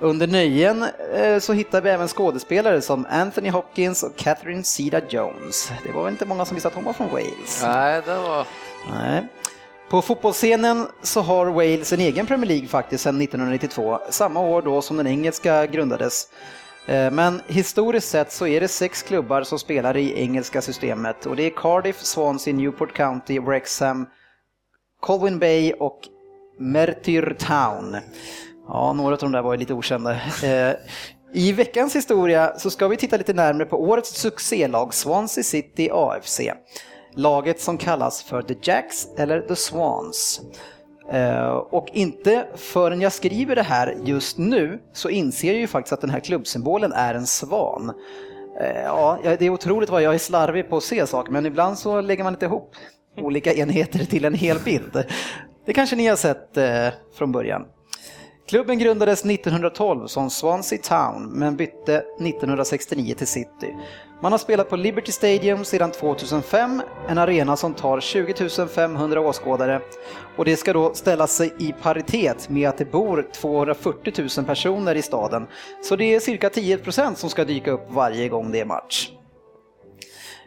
Under 0.00 0.26
nöjen 0.26 0.84
eh, 1.14 1.38
så 1.38 1.52
hittar 1.52 1.80
vi 1.80 1.90
även 1.90 2.08
skådespelare 2.08 2.82
som 2.82 3.06
Anthony 3.10 3.50
Hopkins 3.50 4.02
och 4.02 4.16
Catherine 4.16 4.62
Zeta-Jones. 4.62 5.70
Det 5.84 5.92
var 5.92 6.04
väl 6.04 6.12
inte 6.12 6.26
många 6.26 6.44
som 6.44 6.54
visste 6.54 6.68
att 6.68 6.74
hon 6.74 6.84
var 6.84 6.92
från 6.92 7.08
Wales? 7.10 7.62
Nej, 7.62 8.02
det 8.06 8.14
var... 8.14 8.46
Nej. 8.90 9.26
På 9.90 10.02
fotbollsscenen 10.02 10.86
så 11.02 11.20
har 11.20 11.46
Wales 11.46 11.92
en 11.92 12.00
egen 12.00 12.26
Premier 12.26 12.48
League 12.48 12.68
faktiskt 12.68 13.04
sedan 13.04 13.20
1992, 13.20 13.98
samma 14.10 14.40
år 14.40 14.62
då 14.62 14.82
som 14.82 14.96
den 14.96 15.06
engelska 15.06 15.66
grundades. 15.66 16.28
Eh, 16.86 17.10
Men 17.10 17.40
historiskt 17.46 18.08
sett 18.08 18.32
så 18.32 18.46
är 18.46 18.60
det 18.60 18.68
sex 18.68 19.02
klubbar 19.02 19.42
som 19.42 19.58
spelar 19.58 19.96
i 19.96 20.20
engelska 20.22 20.62
systemet 20.62 21.26
och 21.26 21.36
det 21.36 21.42
är 21.42 21.50
Cardiff, 21.50 22.02
Swansea, 22.02 22.54
Newport 22.54 22.92
County, 22.92 23.40
Wrexham, 23.40 24.06
Colwyn 25.00 25.38
Bay 25.38 25.72
och 25.72 26.00
Merthyr 26.58 27.36
Town. 27.38 27.96
Ja, 28.68 28.92
några 28.92 29.12
av 29.14 29.18
de 29.20 29.32
där 29.32 29.42
var 29.42 29.52
ju 29.52 29.58
lite 29.58 29.74
okända. 29.74 30.12
Eh, 30.44 30.74
I 31.32 31.52
veckans 31.52 31.96
historia 31.96 32.52
så 32.58 32.70
ska 32.70 32.88
vi 32.88 32.96
titta 32.96 33.16
lite 33.16 33.32
närmare 33.32 33.66
på 33.66 33.82
årets 33.82 34.20
succélag 34.20 34.94
Swansea 34.94 35.44
City 35.44 35.90
AFC. 35.92 36.40
Laget 37.14 37.60
som 37.60 37.78
kallas 37.78 38.22
för 38.22 38.42
The 38.42 38.54
Jacks 38.62 39.06
eller 39.18 39.40
The 39.40 39.56
Swans. 39.56 40.40
Eh, 41.12 41.48
och 41.48 41.88
inte 41.92 42.46
förrän 42.54 43.00
jag 43.00 43.12
skriver 43.12 43.56
det 43.56 43.62
här 43.62 43.96
just 44.04 44.38
nu 44.38 44.80
så 44.92 45.08
inser 45.08 45.48
jag 45.48 45.56
ju 45.56 45.66
faktiskt 45.66 45.92
att 45.92 46.00
den 46.00 46.10
här 46.10 46.20
klubbsymbolen 46.20 46.92
är 46.92 47.14
en 47.14 47.26
svan. 47.26 47.92
Eh, 48.60 48.82
ja, 48.82 49.18
det 49.22 49.46
är 49.46 49.50
otroligt 49.50 49.90
vad 49.90 50.02
jag 50.02 50.14
är 50.14 50.18
slarvig 50.18 50.68
på 50.68 50.76
att 50.76 50.82
se 50.82 51.06
saker, 51.06 51.32
men 51.32 51.46
ibland 51.46 51.78
så 51.78 52.00
lägger 52.00 52.24
man 52.24 52.34
inte 52.34 52.46
ihop 52.46 52.74
olika 53.16 53.54
enheter 53.54 53.98
till 54.04 54.24
en 54.24 54.34
hel 54.34 54.58
bild. 54.58 55.04
Det 55.66 55.72
kanske 55.72 55.96
ni 55.96 56.06
har 56.06 56.16
sett 56.16 56.58
från 57.18 57.32
början. 57.32 57.62
Klubben 58.48 58.78
grundades 58.78 59.24
1912 59.24 60.06
som 60.06 60.30
Swansea 60.30 60.78
Town 60.78 61.30
men 61.32 61.56
bytte 61.56 61.96
1969 61.96 63.14
till 63.18 63.26
City. 63.26 63.74
Man 64.22 64.32
har 64.32 64.38
spelat 64.38 64.70
på 64.70 64.76
Liberty 64.76 65.12
Stadium 65.12 65.64
sedan 65.64 65.90
2005, 65.92 66.82
en 67.08 67.18
arena 67.18 67.56
som 67.56 67.74
tar 67.74 68.00
20 68.00 68.68
500 68.68 69.20
åskådare. 69.20 69.80
Och 70.36 70.44
det 70.44 70.56
ska 70.56 70.72
då 70.72 70.94
ställa 70.94 71.26
sig 71.26 71.54
i 71.58 71.74
paritet 71.82 72.48
med 72.48 72.68
att 72.68 72.78
det 72.78 72.92
bor 72.92 73.30
240 73.34 74.28
000 74.36 74.46
personer 74.46 74.94
i 74.94 75.02
staden. 75.02 75.46
Så 75.82 75.96
det 75.96 76.14
är 76.14 76.20
cirka 76.20 76.48
10% 76.48 77.14
som 77.14 77.30
ska 77.30 77.44
dyka 77.44 77.70
upp 77.70 77.86
varje 77.90 78.28
gång 78.28 78.52
det 78.52 78.60
är 78.60 78.64
match. 78.64 79.10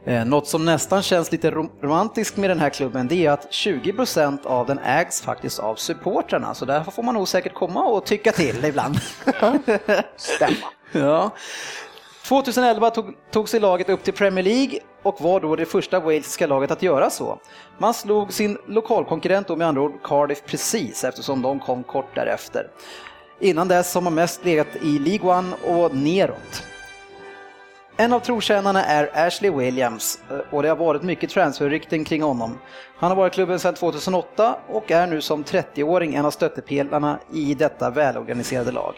Eh, 0.05 0.25
Något 0.25 0.47
som 0.47 0.65
nästan 0.65 1.01
känns 1.01 1.31
lite 1.31 1.51
rom- 1.51 1.71
romantiskt 1.81 2.37
med 2.37 2.49
den 2.49 2.59
här 2.59 2.69
klubben 2.69 3.07
det 3.07 3.25
är 3.25 3.31
att 3.31 3.51
20% 3.51 4.45
av 4.45 4.65
den 4.67 4.79
ägs 4.79 5.21
faktiskt 5.21 5.59
av 5.59 5.75
supportrarna 5.75 6.53
så 6.53 6.65
där 6.65 6.83
får 6.83 7.03
man 7.03 7.13
nog 7.15 7.27
säkert 7.27 7.53
komma 7.53 7.83
och 7.83 8.05
tycka 8.05 8.31
till 8.31 8.65
ibland. 8.65 8.95
Stämma. 10.15 10.55
ja. 10.91 11.31
2011 12.27 12.89
tog, 12.89 13.05
tog 13.31 13.49
sig 13.49 13.59
laget 13.59 13.89
upp 13.89 14.03
till 14.03 14.13
Premier 14.13 14.43
League 14.43 14.79
och 15.03 15.21
var 15.21 15.39
då 15.39 15.55
det 15.55 15.65
första 15.65 15.99
walesiska 15.99 16.47
laget 16.47 16.71
att 16.71 16.81
göra 16.83 17.09
så. 17.09 17.39
Man 17.77 17.93
slog 17.93 18.33
sin 18.33 18.57
lokalkonkurrent 18.67 19.47
då 19.47 19.55
med 19.55 19.67
andra 19.67 19.81
ord 19.81 20.03
Cardiff 20.03 20.43
precis 20.45 21.03
eftersom 21.03 21.41
de 21.41 21.59
kom 21.59 21.83
kort 21.83 22.15
därefter. 22.15 22.67
Innan 23.39 23.67
dess 23.67 23.95
har 23.95 24.01
man 24.01 24.13
mest 24.15 24.45
legat 24.45 24.67
i 24.81 24.99
League 24.99 25.37
One 25.37 25.53
och 25.65 25.95
neråt. 25.95 26.63
En 27.99 28.13
av 28.13 28.19
trotjänarna 28.19 28.85
är 28.85 29.27
Ashley 29.27 29.51
Williams 29.51 30.19
eh, 30.31 30.37
och 30.49 30.63
det 30.63 30.69
har 30.69 30.75
varit 30.75 31.03
mycket 31.03 31.29
transferrykten 31.29 32.03
kring 32.03 32.21
honom. 32.21 32.59
Han 32.97 33.09
har 33.09 33.15
varit 33.15 33.33
i 33.33 33.35
klubben 33.35 33.59
sedan 33.59 33.73
2008 33.73 34.55
och 34.67 34.91
är 34.91 35.07
nu 35.07 35.21
som 35.21 35.43
30-åring 35.43 36.15
en 36.15 36.25
av 36.25 36.31
stöttepelarna 36.31 37.19
i 37.33 37.53
detta 37.53 37.89
välorganiserade 37.89 38.71
lag. 38.71 38.93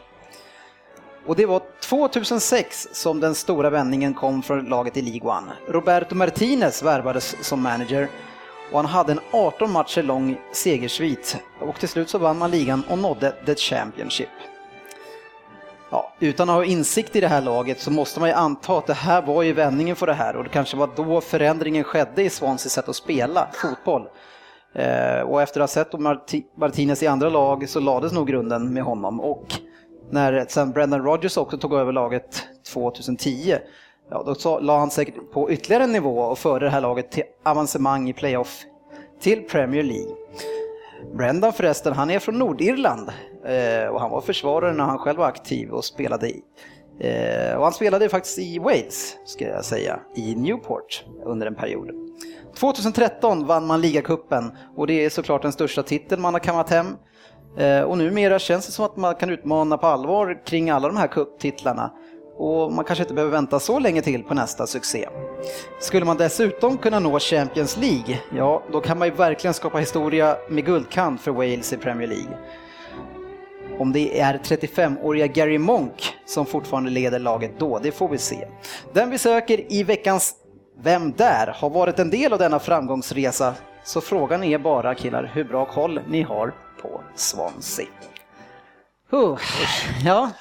Och 1.25 1.35
det 1.35 1.45
var 1.45 1.61
2006 1.83 2.87
som 2.91 3.19
den 3.19 3.35
stora 3.35 3.69
vändningen 3.69 4.13
kom 4.13 4.43
från 4.43 4.65
laget 4.65 4.97
i 4.97 5.01
League 5.01 5.31
One. 5.37 5.51
Roberto 5.67 6.15
Martinez 6.15 6.83
värvades 6.83 7.35
som 7.41 7.61
manager 7.61 8.07
och 8.71 8.77
han 8.77 8.85
hade 8.85 9.11
en 9.11 9.19
18 9.31 9.71
matcher 9.71 10.03
lång 10.03 10.37
segersvit 10.51 11.37
och 11.59 11.79
till 11.79 11.89
slut 11.89 12.09
så 12.09 12.17
vann 12.17 12.37
man 12.37 12.51
ligan 12.51 12.83
och 12.89 12.99
nådde 12.99 13.31
the 13.45 13.55
Championship. 13.55 14.29
Ja, 15.91 16.13
utan 16.19 16.49
att 16.49 16.55
ha 16.55 16.65
insikt 16.65 17.15
i 17.15 17.21
det 17.21 17.27
här 17.27 17.41
laget 17.41 17.79
så 17.79 17.91
måste 17.91 18.19
man 18.19 18.29
ju 18.29 18.35
anta 18.35 18.77
att 18.77 18.87
det 18.87 18.93
här 18.93 19.21
var 19.21 19.43
ju 19.43 19.53
vändningen 19.53 19.95
för 19.95 20.07
det 20.07 20.13
här 20.13 20.35
och 20.35 20.43
det 20.43 20.49
kanske 20.49 20.77
var 20.77 20.89
då 20.95 21.21
förändringen 21.21 21.83
skedde 21.83 22.23
i 22.23 22.29
Swanseas 22.29 22.73
sätt 22.73 22.89
att 22.89 22.95
spela 22.95 23.47
fotboll. 23.53 24.07
Eh, 24.75 25.21
och 25.21 25.41
efter 25.41 25.61
att 25.61 25.69
ha 25.69 25.73
sett 25.73 25.91
Marti- 25.91 26.43
Martinez 26.57 27.03
i 27.03 27.07
andra 27.07 27.29
lag 27.29 27.69
så 27.69 27.79
lades 27.79 28.13
nog 28.13 28.27
grunden 28.27 28.73
med 28.73 28.83
honom 28.83 29.21
och 29.21 29.45
när 30.09 30.45
sen 30.49 30.71
Brendan 30.71 31.03
Rodgers 31.03 31.37
också 31.37 31.57
tog 31.57 31.73
över 31.73 31.91
laget 31.91 32.43
2010 32.73 33.55
Ja, 34.09 34.23
då 34.25 34.35
så 34.35 34.59
la 34.59 34.79
han 34.79 34.91
säkert 34.91 35.31
på 35.33 35.51
ytterligare 35.51 35.83
en 35.83 35.91
nivå 35.91 36.19
och 36.19 36.37
förde 36.39 36.65
det 36.65 36.69
här 36.69 36.81
laget 36.81 37.11
till 37.11 37.23
avancemang 37.43 38.09
i 38.09 38.13
playoff 38.13 38.63
till 39.21 39.41
Premier 39.41 39.83
League. 39.83 40.15
Brendan 41.13 41.53
förresten, 41.53 41.93
han 41.93 42.09
är 42.09 42.19
från 42.19 42.39
Nordirland 42.39 43.11
Eh, 43.45 43.87
och 43.87 44.01
han 44.01 44.11
var 44.11 44.21
försvarare 44.21 44.73
när 44.73 44.83
han 44.83 44.97
själv 44.97 45.17
var 45.17 45.27
aktiv 45.27 45.69
och 45.69 45.85
spelade 45.85 46.29
i. 46.29 46.41
Eh, 46.99 47.57
och 47.57 47.63
han 47.63 47.73
spelade 47.73 48.09
faktiskt 48.09 48.39
i 48.39 48.59
Wales, 48.59 49.17
ska 49.25 49.47
jag 49.47 49.65
säga, 49.65 49.99
i 50.15 50.35
Newport 50.35 51.05
under 51.25 51.47
en 51.47 51.55
period. 51.55 51.89
2013 52.55 53.47
vann 53.47 53.65
man 53.67 53.81
ligacupen 53.81 54.51
och 54.75 54.87
det 54.87 55.05
är 55.05 55.09
såklart 55.09 55.41
den 55.41 55.51
största 55.51 55.83
titeln 55.83 56.21
man 56.21 56.33
har 56.33 56.39
kammat 56.39 56.69
hem. 56.69 56.87
Eh, 57.57 57.81
och 57.81 57.97
numera 57.97 58.39
känns 58.39 58.65
det 58.65 58.71
som 58.71 58.85
att 58.85 58.97
man 58.97 59.15
kan 59.15 59.29
utmana 59.29 59.77
på 59.77 59.87
allvar 59.87 60.45
kring 60.45 60.69
alla 60.69 60.87
de 60.87 60.97
här 60.97 61.07
cuptitlarna. 61.07 61.91
Och 62.37 62.73
man 62.73 62.85
kanske 62.85 63.03
inte 63.03 63.13
behöver 63.13 63.31
vänta 63.31 63.59
så 63.59 63.79
länge 63.79 64.01
till 64.01 64.23
på 64.23 64.33
nästa 64.33 64.67
succé. 64.67 65.07
Skulle 65.79 66.05
man 66.05 66.17
dessutom 66.17 66.77
kunna 66.77 66.99
nå 66.99 67.19
Champions 67.19 67.77
League, 67.77 68.19
ja 68.35 68.63
då 68.71 68.81
kan 68.81 68.99
man 68.99 69.07
ju 69.07 69.13
verkligen 69.13 69.53
skapa 69.53 69.77
historia 69.77 70.37
med 70.49 70.65
guldkant 70.65 71.21
för 71.21 71.31
Wales 71.31 71.73
i 71.73 71.77
Premier 71.77 72.07
League. 72.07 72.37
Om 73.81 73.91
det 73.91 74.19
är 74.19 74.37
35-åriga 74.37 75.27
Gary 75.27 75.57
Monk 75.57 76.13
som 76.25 76.45
fortfarande 76.45 76.89
leder 76.89 77.19
laget 77.19 77.59
då, 77.59 77.79
det 77.79 77.91
får 77.91 78.09
vi 78.09 78.17
se. 78.17 78.47
Den 78.93 79.09
vi 79.09 79.17
söker 79.17 79.73
i 79.73 79.83
veckans 79.83 80.35
Vem 80.83 81.11
där? 81.11 81.55
har 81.57 81.69
varit 81.69 81.99
en 81.99 82.09
del 82.09 82.33
av 82.33 82.39
denna 82.39 82.59
framgångsresa, 82.59 83.55
så 83.83 84.01
frågan 84.01 84.43
är 84.43 84.57
bara 84.57 84.95
killar 84.95 85.31
hur 85.33 85.43
bra 85.43 85.65
koll 85.65 85.99
ni 86.07 86.21
har 86.21 86.53
på 86.81 87.01
Swansea. 87.15 87.85
Huh. 89.11 89.37
Ja, 90.05 90.31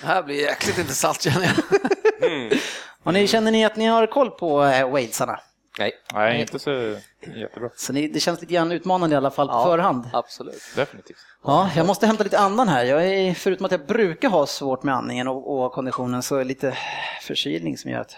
Det 0.00 0.06
här 0.06 0.22
blir 0.22 0.42
jäkligt 0.42 0.78
intressant 0.78 1.22
känner 1.22 1.46
jag. 1.46 2.52
och 3.02 3.12
ni, 3.12 3.26
känner 3.26 3.50
ni 3.52 3.64
att 3.64 3.76
ni 3.76 3.86
har 3.86 4.06
koll 4.06 4.30
på 4.30 4.64
eh, 4.64 4.90
Walesarna? 4.90 5.40
Nej, 5.78 5.92
Nej, 6.14 6.40
inte 6.40 6.58
så 6.58 6.96
jättebra. 7.36 7.70
Så 7.76 7.92
ni, 7.92 8.08
det 8.08 8.20
känns 8.20 8.40
lite 8.40 8.52
grann 8.54 8.72
utmanande 8.72 9.14
i 9.14 9.16
alla 9.16 9.30
fall 9.30 9.48
på 9.48 9.54
Ja. 9.54 9.64
förhand. 9.64 10.10
Absolut. 10.12 10.62
Definitivt. 10.76 11.16
Ja, 11.44 11.70
jag 11.76 11.86
måste 11.86 12.06
hämta 12.06 12.24
lite 12.24 12.38
andan 12.38 12.68
här. 12.68 12.84
Jag 12.84 13.06
är, 13.06 13.34
förutom 13.34 13.66
att 13.66 13.72
jag 13.72 13.86
brukar 13.86 14.28
ha 14.28 14.46
svårt 14.46 14.82
med 14.82 14.94
andningen 14.94 15.28
och, 15.28 15.64
och 15.64 15.72
konditionen 15.72 16.22
så 16.22 16.34
är 16.34 16.38
det 16.38 16.44
lite 16.44 16.76
förkylning 17.22 17.78
som 17.78 17.90
gör 17.90 18.00
att 18.00 18.16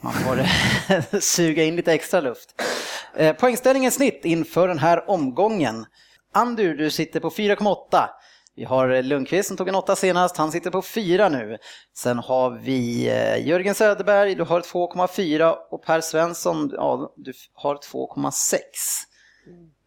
man 0.00 0.12
får 0.12 0.46
suga 1.20 1.64
in 1.64 1.76
lite 1.76 1.92
extra 1.92 2.20
luft. 2.20 2.62
Eh, 3.16 3.36
poängställningen 3.36 3.90
snitt 3.92 4.24
inför 4.24 4.68
den 4.68 4.78
här 4.78 5.10
omgången. 5.10 5.86
Andur, 6.34 6.74
du 6.74 6.90
sitter 6.90 7.20
på 7.20 7.30
4,8. 7.30 8.08
Vi 8.56 8.64
har 8.64 9.02
Lundqvist 9.02 9.48
som 9.48 9.56
tog 9.56 9.68
en 9.68 9.74
8 9.74 9.96
senast, 9.96 10.36
han 10.36 10.52
sitter 10.52 10.70
på 10.70 10.82
4 10.82 11.28
nu. 11.28 11.58
Sen 11.96 12.18
har 12.18 12.50
vi 12.50 13.08
eh, 13.08 13.48
Jörgen 13.48 13.74
Söderberg, 13.74 14.34
du 14.34 14.42
har 14.44 14.60
2,4 14.60 15.54
och 15.70 15.82
Per 15.84 16.00
Svensson, 16.00 16.70
ja, 16.74 17.12
du 17.16 17.32
har 17.54 17.74
2,6. 17.74 18.58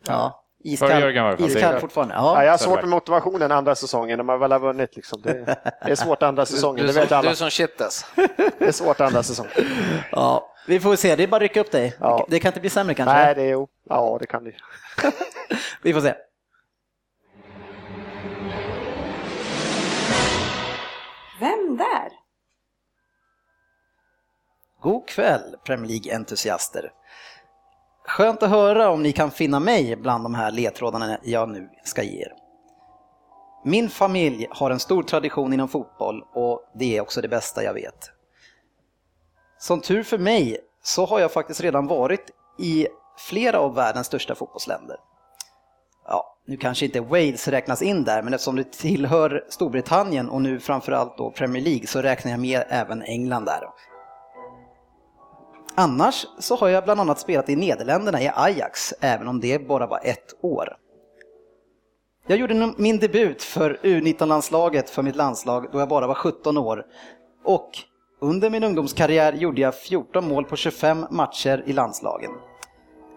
Ja, 0.08 0.44
iskall, 0.64 1.38
iskall 1.40 1.80
fortfarande. 1.80 2.14
Ja, 2.16 2.36
Ja. 2.36 2.44
jag 2.44 2.52
har 2.54 2.58
svårt 2.58 2.80
med 2.82 2.90
motivationen 2.90 3.52
andra 3.52 3.76
säsongen 3.76 4.18
när 4.18 4.24
man 4.24 4.40
väl 4.40 4.52
har 4.52 4.60
vunnit. 4.60 4.96
Liksom. 4.96 5.22
Det, 5.22 5.34
det 5.86 5.92
är 5.92 5.96
svårt 5.96 6.24
andra 6.24 6.46
säsongen, 6.46 6.86
Du, 6.86 6.94
det 6.94 7.00
vet 7.00 7.10
som, 7.10 7.18
alla. 7.18 7.30
du 7.30 7.36
som 7.36 7.50
shittes. 7.50 8.06
Det 8.60 8.66
är 8.66 8.72
svårt 8.72 9.02
andra 9.02 9.24
säsongen. 9.24 9.52
Ja, 10.12 10.52
vi 10.68 10.80
får 10.80 10.96
se, 10.96 11.16
det 11.16 11.24
är 11.24 11.28
bara 11.28 11.36
att 11.36 11.42
rycka 11.42 11.60
upp 11.62 11.72
dig. 11.72 11.96
Ja. 12.00 12.26
Det 12.30 12.40
kan 12.40 12.50
inte 12.50 12.60
bli 12.60 12.70
sämre 12.70 12.94
kanske? 12.96 13.14
Nej, 13.16 13.36
det 13.36 13.42
är. 13.52 13.68
Ja, 13.90 14.18
det 14.22 14.28
kan 14.28 14.44
det. 14.44 14.52
Vi 15.82 15.94
får 15.94 16.02
se. 16.02 16.14
Vem 21.40 21.78
där? 21.78 22.12
God 24.82 25.08
kväll 25.08 25.56
Premier 25.66 25.88
League-entusiaster. 25.88 26.92
Skönt 28.08 28.44
att 28.44 28.50
höra 28.50 28.90
om 28.90 29.04
ni 29.04 29.12
kan 29.12 29.32
finna 29.32 29.60
mig 29.60 29.96
bland 29.96 30.26
de 30.26 30.36
här 30.36 30.52
ledtrådarna 30.52 31.18
jag 31.24 31.50
nu 31.50 31.70
ska 31.84 32.04
ge 32.04 32.22
er. 32.22 32.34
Min 33.64 33.90
familj 33.90 34.48
har 34.50 34.72
en 34.72 34.80
stor 34.80 35.04
tradition 35.04 35.54
inom 35.54 35.68
fotboll 35.68 36.24
och 36.34 36.72
det 36.74 36.98
är 36.98 37.02
också 37.02 37.22
det 37.22 37.28
bästa 37.28 37.64
jag 37.64 37.74
vet. 37.74 38.12
Som 39.58 39.82
tur 39.82 40.04
för 40.04 40.18
mig 40.18 40.60
så 40.84 41.06
har 41.06 41.20
jag 41.20 41.32
faktiskt 41.32 41.62
redan 41.62 41.88
varit 41.88 42.32
i 42.60 42.88
flera 43.18 43.60
av 43.60 43.76
världens 43.76 44.08
största 44.08 44.36
fotbollsländer. 44.36 44.98
Ja, 46.08 46.38
nu 46.48 46.58
kanske 46.58 46.86
inte 46.86 47.02
Wales 47.02 47.48
räknas 47.48 47.82
in 47.82 48.04
där, 48.04 48.22
men 48.22 48.34
eftersom 48.34 48.56
det 48.56 48.72
tillhör 48.72 49.46
Storbritannien 49.50 50.30
och 50.30 50.42
nu 50.42 50.60
framförallt 50.60 51.18
då 51.18 51.32
Premier 51.32 51.64
League 51.64 51.88
så 51.88 52.02
räknar 52.02 52.32
jag 52.32 52.40
med 52.40 52.64
även 52.70 53.02
England 53.02 53.46
där. 53.46 53.62
Annars 55.76 56.26
så 56.40 56.56
har 56.56 56.68
jag 56.68 56.84
bland 56.84 57.00
annat 57.00 57.20
spelat 57.20 57.50
i 57.50 57.56
Nederländerna 57.56 58.22
i 58.22 58.32
Ajax, 58.36 58.94
även 59.02 59.28
om 59.28 59.40
det 59.40 59.68
bara 59.68 59.88
var 59.88 60.00
ett 60.04 60.36
år. 60.42 60.78
Jag 62.28 62.40
gjorde 62.40 62.74
min 62.78 63.00
debut 63.00 63.44
för 63.44 63.80
U19-landslaget 63.84 64.90
för 64.90 65.04
mitt 65.04 65.16
landslag 65.16 65.68
då 65.72 65.80
jag 65.80 65.90
bara 65.90 66.08
var 66.08 66.14
17 66.14 66.58
år. 66.58 66.86
Och 67.44 67.70
under 68.22 68.50
min 68.50 68.64
ungdomskarriär 68.64 69.34
gjorde 69.34 69.62
jag 69.62 69.80
14 69.80 70.28
mål 70.28 70.46
på 70.46 70.56
25 70.56 71.06
matcher 71.10 71.64
i 71.66 71.74
landslagen. 71.74 72.32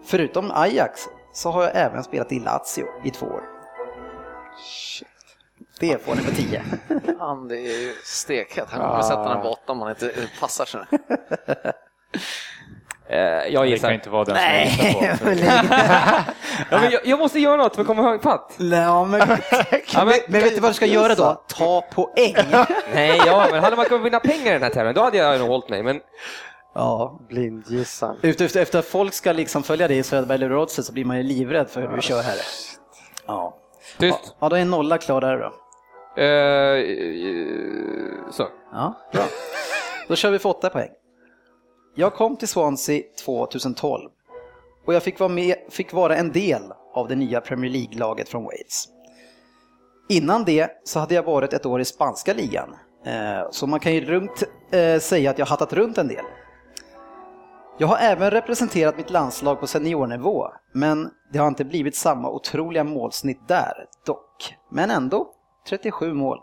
Förutom 0.03 0.51
Ajax 0.51 1.07
så 1.39 1.51
har 1.51 1.63
jag 1.63 1.71
även 1.75 2.03
spelat 2.03 2.31
i 2.31 2.39
Lazio 2.39 2.85
i 3.03 3.11
två 3.11 3.25
år. 3.25 3.43
Det 5.79 6.05
får 6.05 6.15
ni 6.15 6.23
på 6.23 6.31
10. 6.31 6.63
Han, 7.19 7.47
det 7.47 7.55
är 7.57 7.79
ju 7.81 7.93
stekhett. 8.03 8.67
Han 8.71 8.89
kommer 8.89 9.01
sätta 9.01 9.29
den 9.33 9.41
på 9.41 9.49
åtta 9.49 9.71
om 9.71 9.81
han 9.81 9.89
inte 9.89 10.13
passar 10.39 10.65
sig. 10.65 10.81
Eh, 13.11 13.19
jag 13.19 13.43
Det 13.51 13.53
kan 13.55 13.67
gissar. 13.67 13.91
inte 13.91 14.09
vara 14.09 14.23
den 14.23 14.33
Nej, 14.35 14.69
som 14.69 14.85
jag 14.85 15.35
gissar 15.35 15.63
på. 15.63 16.31
Ja, 16.71 16.79
men 16.81 16.91
jag, 16.91 17.01
jag 17.05 17.19
måste 17.19 17.39
göra 17.39 17.55
något 17.55 17.75
för 17.75 17.81
att 17.81 17.87
komma 17.87 18.15
ifatt. 18.15 18.55
Ja, 18.57 19.05
men, 19.05 19.19
Ja, 19.93 20.05
men, 20.05 20.13
men 20.27 20.41
vet 20.41 20.55
du 20.55 20.61
vad 20.61 20.69
du 20.69 20.73
ska 20.73 20.85
göra 20.85 21.15
då? 21.15 21.43
Ta 21.47 21.81
poäng. 21.81 22.35
nej, 22.93 23.21
ja, 23.25 23.47
men 23.51 23.63
hade 23.63 23.75
man 23.75 23.85
kunnat 23.85 24.05
vinna 24.05 24.19
pengar 24.19 24.49
i 24.49 24.53
den 24.53 24.63
här 24.63 24.69
tävlingen, 24.69 24.95
då 24.95 25.01
hade 25.01 25.17
jag 25.17 25.39
nog 25.39 25.47
hållit 25.49 25.69
mig. 25.69 25.83
Men 25.83 25.99
Ja, 26.79 27.19
Blindgissar. 27.29 28.15
Efter, 28.21 28.57
efter, 28.57 28.79
att 28.79 28.85
folk 28.85 29.13
ska 29.13 29.31
liksom 29.31 29.63
följa 29.63 29.87
dig 29.87 29.97
i 29.97 30.03
Söderberg 30.03 30.35
eller 30.35 30.57
Oddset 30.57 30.85
så 30.85 30.93
blir 30.93 31.05
man 31.05 31.17
ju 31.17 31.23
livrädd 31.23 31.69
för 31.69 31.81
hur 31.81 31.87
du 31.95 32.01
kör 32.01 32.21
här. 32.21 32.37
Ja. 33.27 33.57
tyst. 33.97 34.35
Ja, 34.39 34.49
då 34.49 34.55
är 34.55 34.59
en 34.59 34.69
nolla 34.69 34.97
klar 34.97 35.21
där 35.21 35.37
då. 35.37 35.45
Eh, 36.21 36.79
så. 38.31 38.47
Ja, 38.71 38.95
bra. 39.13 39.23
Då 40.07 40.15
kör 40.15 40.31
vi 40.31 40.39
för 40.39 40.49
åtta 40.49 40.69
poäng. 40.69 40.89
Jag 41.95 42.13
kom 42.13 42.37
till 42.37 42.47
Swansea 42.47 43.03
2012 43.25 44.09
och 44.85 44.93
jag 44.93 45.03
fick 45.03 45.19
vara, 45.19 45.29
med, 45.29 45.55
fick 45.69 45.93
vara 45.93 46.15
en 46.15 46.31
del 46.31 46.61
av 46.93 47.07
det 47.07 47.15
nya 47.15 47.41
Premier 47.41 47.71
League-laget 47.71 48.29
från 48.29 48.43
Wales. 48.43 48.87
Innan 50.09 50.43
det 50.43 50.69
så 50.83 50.99
hade 50.99 51.15
jag 51.15 51.23
varit 51.23 51.53
ett 51.53 51.65
år 51.65 51.81
i 51.81 51.85
spanska 51.85 52.33
ligan, 52.33 52.75
eh, 53.05 53.51
så 53.51 53.67
man 53.67 53.79
kan 53.79 53.93
ju 53.93 54.05
runt, 54.05 54.43
eh, 54.71 54.99
säga 54.99 55.29
att 55.29 55.39
jag 55.39 55.45
hattat 55.45 55.73
runt 55.73 55.97
en 55.97 56.07
del. 56.07 56.25
Jag 57.81 57.87
har 57.87 57.97
även 57.97 58.31
representerat 58.31 58.97
mitt 58.97 59.09
landslag 59.09 59.59
på 59.59 59.67
seniornivå, 59.67 60.47
men 60.71 61.11
det 61.31 61.39
har 61.39 61.47
inte 61.47 61.65
blivit 61.65 61.95
samma 61.95 62.29
otroliga 62.29 62.83
målsnitt 62.83 63.47
där, 63.47 63.85
dock. 64.05 64.55
Men 64.71 64.91
ändå 64.91 65.27
37 65.69 66.13
mål. 66.13 66.39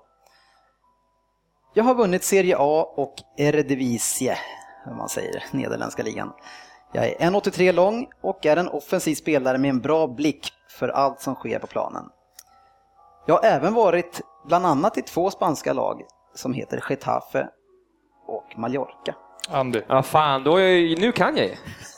Jag 1.75 1.85
har 1.85 1.95
vunnit 1.95 2.25
Serie 2.25 2.57
A 2.59 2.95
och 2.97 3.15
Eredivisie, 3.37 4.39
om 4.87 4.97
man 4.97 5.09
säger, 5.09 5.45
nederländska 5.51 6.03
ligan. 6.03 6.33
Jag 6.93 7.05
är 7.05 7.31
1,83 7.31 7.73
lång 7.73 8.07
och 8.21 8.47
är 8.47 8.57
en 8.57 8.69
offensiv 8.69 9.15
spelare 9.15 9.59
med 9.59 9.71
en 9.71 9.81
bra 9.81 10.07
blick 10.07 10.53
för 10.79 10.89
allt 10.89 11.21
som 11.21 11.35
sker 11.35 11.59
på 11.59 11.67
planen. 11.67 12.05
Jag 13.27 13.35
har 13.35 13.45
även 13.45 13.75
varit 13.75 14.21
bland 14.47 14.67
annat 14.67 14.99
i 14.99 15.03
två 15.03 15.31
spanska 15.31 15.73
lag 15.73 16.03
som 16.35 16.53
heter 16.53 16.85
Getafe 16.91 17.49
och 18.27 18.59
Mallorca. 18.59 19.15
Andy. 19.51 19.81
Ja, 19.87 20.03
fan, 20.03 20.45
då 20.45 20.57
är 20.57 20.79
jag, 20.79 20.99
nu 20.99 21.13
kan 21.13 21.37
jag 21.37 21.47
ju. 21.47 21.55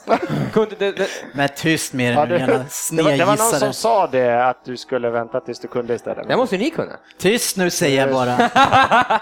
Kunde 0.53 0.75
det, 0.79 0.91
det, 0.91 1.07
Men 1.33 1.49
tyst 1.55 1.93
med 1.93 2.13
Ja, 2.13 2.25
det, 2.25 2.37
det, 2.37 3.03
var, 3.03 3.17
det 3.17 3.25
var 3.25 3.37
någon 3.37 3.59
som 3.59 3.73
sa 3.73 4.07
det, 4.07 4.47
att 4.47 4.65
du 4.65 4.77
skulle 4.77 5.09
vänta 5.09 5.39
tills 5.39 5.59
du 5.59 5.67
kunde 5.67 5.95
istället. 5.95 6.27
det 6.27 6.37
måste 6.37 6.57
ni 6.57 6.69
kunna. 6.69 6.99
Tyst 7.17 7.57
nu 7.57 7.69
säger 7.69 8.07
jag 8.07 8.13
bara. 8.13 8.37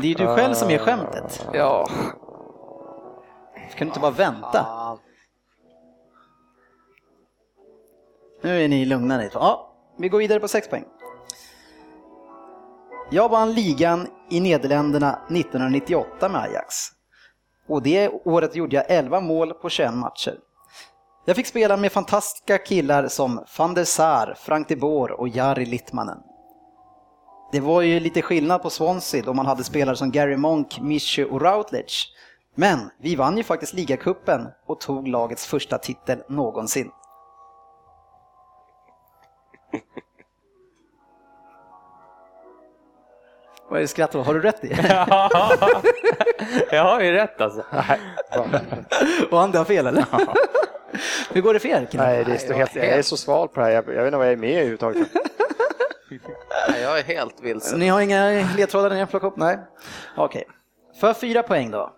Det 0.00 0.06
är 0.06 0.08
ju 0.08 0.14
du 0.14 0.26
själv 0.26 0.54
som 0.54 0.70
är 0.70 0.78
skämtet. 0.78 1.46
Ja. 1.52 1.88
Kan 3.54 3.78
du 3.78 3.84
inte 3.84 4.00
bara 4.00 4.10
vänta? 4.10 4.66
Nu 8.42 8.64
är 8.64 8.68
ni 8.68 8.84
lugna 8.84 9.18
ni 9.18 9.28
två. 9.28 9.38
Ja, 9.38 9.74
vi 9.98 10.08
går 10.08 10.18
vidare 10.18 10.40
på 10.40 10.48
6 10.48 10.68
poäng. 10.68 10.84
Jag 13.10 13.28
vann 13.28 13.52
ligan 13.52 14.08
i 14.30 14.40
Nederländerna 14.40 15.12
1998 15.12 16.28
med 16.28 16.40
Ajax. 16.40 16.74
Och 17.68 17.82
det 17.82 18.08
året 18.08 18.56
gjorde 18.56 18.76
jag 18.76 18.84
11 18.88 19.20
mål 19.20 19.54
på 19.54 19.68
21 19.68 19.94
matcher. 19.94 20.38
Jag 21.26 21.36
fick 21.36 21.46
spela 21.46 21.76
med 21.76 21.92
fantastiska 21.92 22.58
killar 22.58 23.08
som 23.08 23.44
van 23.58 23.74
der 23.74 23.84
Sar, 23.84 24.34
Frank 24.38 24.68
de 24.68 24.76
Boer 24.76 25.12
och 25.12 25.28
Jari 25.28 25.66
Littmanen. 25.66 26.18
Det 27.52 27.60
var 27.60 27.82
ju 27.82 28.00
lite 28.00 28.22
skillnad 28.22 28.62
på 28.62 28.70
Swansea 28.70 29.22
då 29.22 29.34
man 29.34 29.46
hade 29.46 29.64
spelare 29.64 29.96
som 29.96 30.10
Gary 30.10 30.36
Monk, 30.36 30.80
Mischu 30.80 31.24
och 31.24 31.42
Routledge. 31.42 31.94
Men 32.54 32.90
vi 32.98 33.16
vann 33.16 33.36
ju 33.36 33.42
faktiskt 33.42 33.74
ligacupen 33.74 34.48
och 34.66 34.80
tog 34.80 35.08
lagets 35.08 35.46
första 35.46 35.78
titel 35.78 36.22
någonsin. 36.28 36.90
Vad 43.70 43.82
är 43.82 43.86
skrattar? 43.86 44.18
Har 44.18 44.34
du 44.34 44.40
rätt 44.40 44.64
i? 44.64 44.68
jag 46.70 46.84
har 46.84 47.00
ju 47.00 47.12
rätt 47.12 47.40
alltså. 47.40 47.64
Och 49.30 49.38
han 49.38 49.54
har 49.54 49.64
fel 49.64 49.86
eller? 49.86 50.04
Hur 51.32 51.40
går 51.40 51.54
det 51.54 51.60
för 51.60 51.68
er? 51.68 51.88
Nej, 51.92 52.24
det 52.24 52.38
står 52.38 52.54
helt, 52.54 52.76
jag 52.76 52.86
är 52.86 53.02
så 53.02 53.16
sval 53.16 53.48
på 53.48 53.60
det 53.60 53.66
här. 53.66 53.72
Jag, 53.72 53.88
jag 53.88 53.94
vet 53.94 54.06
inte 54.06 54.16
vad 54.16 54.26
jag 54.26 54.32
är 54.32 54.36
med 54.36 54.50
i 54.50 54.54
överhuvudtaget. 54.54 55.08
Nej, 56.68 56.82
Jag 56.82 56.98
är 56.98 57.02
helt 57.02 57.40
vilsen. 57.42 57.78
Ni 57.78 57.88
har 57.88 58.00
inga 58.00 58.48
ledtrådar 58.56 58.90
ni 58.90 58.98
har 59.00 59.06
plockat 59.06 59.32
upp? 59.32 59.36
Nej. 59.36 59.58
Okej. 60.16 60.44
För 61.00 61.12
fyra 61.14 61.42
poäng 61.42 61.70
då. 61.70 61.92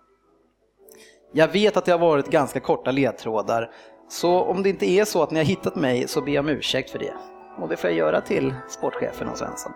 Jag 1.33 1.47
vet 1.47 1.77
att 1.77 1.85
det 1.85 1.91
har 1.91 1.99
varit 1.99 2.27
ganska 2.27 2.59
korta 2.59 2.91
ledtrådar, 2.91 3.71
så 4.09 4.41
om 4.41 4.63
det 4.63 4.69
inte 4.69 4.85
är 4.85 5.05
så 5.05 5.23
att 5.23 5.31
ni 5.31 5.39
har 5.39 5.45
hittat 5.45 5.75
mig 5.75 6.07
så 6.07 6.21
ber 6.21 6.31
jag 6.31 6.41
om 6.45 6.49
ursäkt 6.49 6.89
för 6.89 6.99
det. 6.99 7.13
Och 7.61 7.69
det 7.69 7.77
får 7.77 7.89
jag 7.89 7.97
göra 7.97 8.21
till 8.21 8.53
sportchefen 8.69 9.29
och 9.29 9.37
Svensson. 9.37 9.71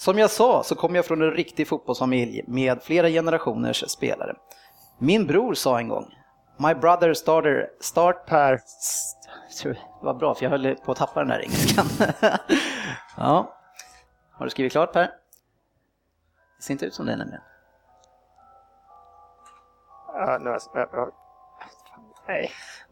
Som 0.00 0.18
jag 0.18 0.30
sa 0.30 0.62
så 0.62 0.74
kommer 0.74 0.96
jag 0.96 1.04
från 1.06 1.22
en 1.22 1.30
riktig 1.30 1.68
fotbollsfamilj 1.68 2.42
med 2.46 2.82
flera 2.82 3.08
generationers 3.08 3.90
spelare. 3.90 4.36
Min 4.98 5.26
bror 5.26 5.54
sa 5.54 5.78
en 5.78 5.88
gång, 5.88 6.14
My 6.56 6.74
brother 6.74 7.14
starter, 7.14 7.70
start 7.80 8.26
Per. 8.26 8.52
det 9.62 9.76
var 10.02 10.14
bra 10.14 10.34
för 10.34 10.44
jag 10.44 10.50
höll 10.50 10.74
på 10.76 10.92
att 10.92 10.98
tappa 10.98 11.20
den 11.20 11.28
där 11.28 11.38
engelskan. 11.40 11.86
ja. 13.16 13.54
Har 14.32 14.46
du 14.46 14.50
skrivit 14.50 14.72
klart 14.72 14.92
Per? 14.92 15.02
Det 16.56 16.62
ser 16.62 16.74
inte 16.74 16.86
ut 16.86 16.94
som 16.94 17.06
det 17.06 17.16
nämligen. 17.16 17.40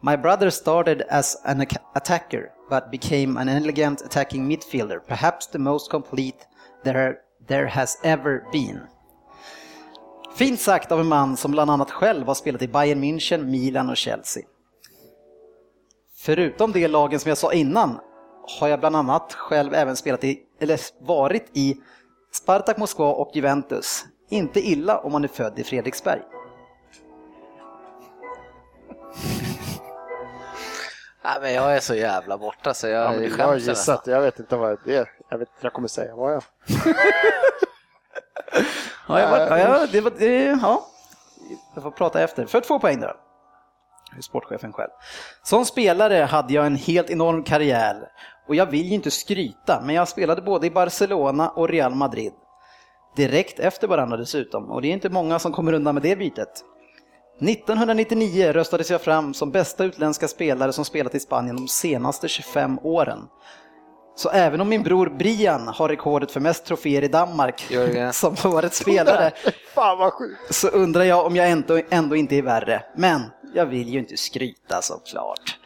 My 0.01 0.16
brother 0.16 0.51
started 0.51 1.03
as 1.11 1.42
an 1.45 1.61
ac- 1.61 1.81
attacker 1.95 2.51
but 2.71 2.90
became 2.90 3.40
an 3.40 3.49
elegant 3.49 4.03
attacking 4.03 4.47
midfielder, 4.47 4.99
perhaps 4.99 5.47
the 5.47 5.59
most 5.59 5.90
complete 5.90 6.47
there, 6.87 7.14
there 7.49 7.66
has 7.66 7.99
ever 8.03 8.42
been. 8.53 8.81
Fint 10.37 10.61
sagt 10.61 10.92
av 10.92 11.01
en 11.01 11.07
man 11.07 11.37
som 11.37 11.51
bland 11.51 11.70
annat 11.70 11.90
själv 11.90 12.27
har 12.27 12.35
spelat 12.35 12.62
i 12.62 12.68
Bayern 12.68 13.05
München, 13.05 13.44
Milan 13.44 13.90
och 13.90 13.96
Chelsea. 13.96 14.42
Förutom 16.16 16.72
de 16.72 16.88
lagen 16.88 17.20
som 17.20 17.29
jag 17.29 17.38
sa 17.38 17.53
innan 17.53 18.01
har 18.61 18.68
jag 18.68 18.81
bland 18.81 18.96
annat 18.96 19.33
själv 19.33 19.75
även 19.75 19.96
spelat 19.96 20.25
i, 20.25 20.38
eller 20.61 20.81
varit 21.07 21.51
i 21.53 21.77
Spartak 22.33 22.79
Moskva 22.79 23.12
och 23.12 23.31
Juventus. 23.35 24.05
Inte 24.31 24.61
illa 24.61 24.99
om 24.99 25.12
man 25.12 25.25
är 25.25 25.29
född 25.29 25.59
i 25.59 25.64
Fredriksberg. 25.64 26.20
Nej, 31.26 31.38
men 31.40 31.54
jag 31.54 31.76
är 31.76 31.80
så 31.80 31.94
jävla 31.94 32.38
borta 32.38 32.74
så 32.74 32.86
jag 32.86 33.04
Ja, 33.04 33.10
men 33.10 33.22
jag 33.22 33.30
har 33.30 33.36
skäms 33.36 33.66
nästan. 33.66 33.94
gissat. 33.94 34.06
Jag 34.06 34.20
vet 34.20 34.38
inte 34.38 34.56
vad 34.56 34.78
det 34.84 34.96
är. 34.96 35.10
Jag 35.28 35.38
vet 35.38 35.48
inte 35.48 35.58
vad 35.60 35.64
jag 35.64 35.72
kommer 35.72 35.88
säga. 35.88 36.16
Vad 36.16 36.32
jag? 36.32 36.42
Ja, 39.08 39.20
jag 39.20 39.30
var, 39.30 39.38
ja, 39.38 39.58
ja, 39.58 39.86
det 39.92 40.00
var, 40.00 40.12
det, 40.18 40.44
ja. 40.44 40.86
Jag 41.74 41.82
får 41.82 41.90
prata 41.90 42.20
efter. 42.22 42.46
För 42.46 42.60
två 42.60 42.78
poäng 42.78 43.00
då. 43.00 43.12
Sportchefen 44.20 44.72
själv. 44.72 44.90
Som 45.42 45.64
spelare 45.64 46.14
hade 46.14 46.54
jag 46.54 46.66
en 46.66 46.76
helt 46.76 47.10
enorm 47.10 47.42
karriär 47.44 47.96
och 48.48 48.54
jag 48.54 48.66
vill 48.66 48.86
ju 48.86 48.94
inte 48.94 49.10
skryta, 49.10 49.80
men 49.84 49.94
jag 49.94 50.08
spelade 50.08 50.42
både 50.42 50.66
i 50.66 50.70
Barcelona 50.70 51.48
och 51.48 51.68
Real 51.68 51.94
Madrid. 51.94 52.32
Direkt 53.16 53.58
efter 53.58 53.88
varandra 53.88 54.16
dessutom, 54.16 54.70
och 54.70 54.82
det 54.82 54.88
är 54.88 54.92
inte 54.92 55.10
många 55.10 55.38
som 55.38 55.52
kommer 55.52 55.72
undan 55.72 55.94
med 55.94 56.02
det 56.02 56.16
bytet. 56.16 56.64
1999 57.40 58.53
röstades 58.53 58.90
jag 58.90 59.01
fram 59.01 59.35
som 59.35 59.51
bästa 59.51 59.85
utländska 59.85 60.29
spelare 60.29 60.72
som 60.72 60.85
spelat 60.85 61.14
i 61.14 61.20
Spanien 61.20 61.57
de 61.57 61.68
senaste 61.68 62.29
25 62.29 62.79
åren. 62.83 63.18
Så 64.16 64.31
även 64.31 64.61
om 64.61 64.68
min 64.68 64.83
bror 64.83 65.07
Brian 65.18 65.68
har 65.68 65.88
rekordet 65.88 66.31
för 66.33 66.40
mest 66.40 66.64
troféer 66.64 67.05
i 67.05 67.09
Danmark 67.09 67.66
Jörgen. 67.70 68.12
som 68.12 68.37
årets 68.44 68.79
spelare 68.79 69.33
Fan 69.75 69.99
vad 69.99 70.12
sjukt. 70.12 70.55
så 70.55 70.68
undrar 70.68 71.05
jag 71.05 71.27
om 71.27 71.37
jag 71.37 71.51
ändå, 71.51 71.81
ändå 71.90 72.16
inte 72.16 72.37
är 72.37 72.42
värre. 72.42 72.83
Men 72.96 73.20
jag 73.55 73.66
vill 73.66 73.88
ju 73.88 73.99
inte 73.99 74.16
skryta 74.16 74.83
såklart. 74.83 75.59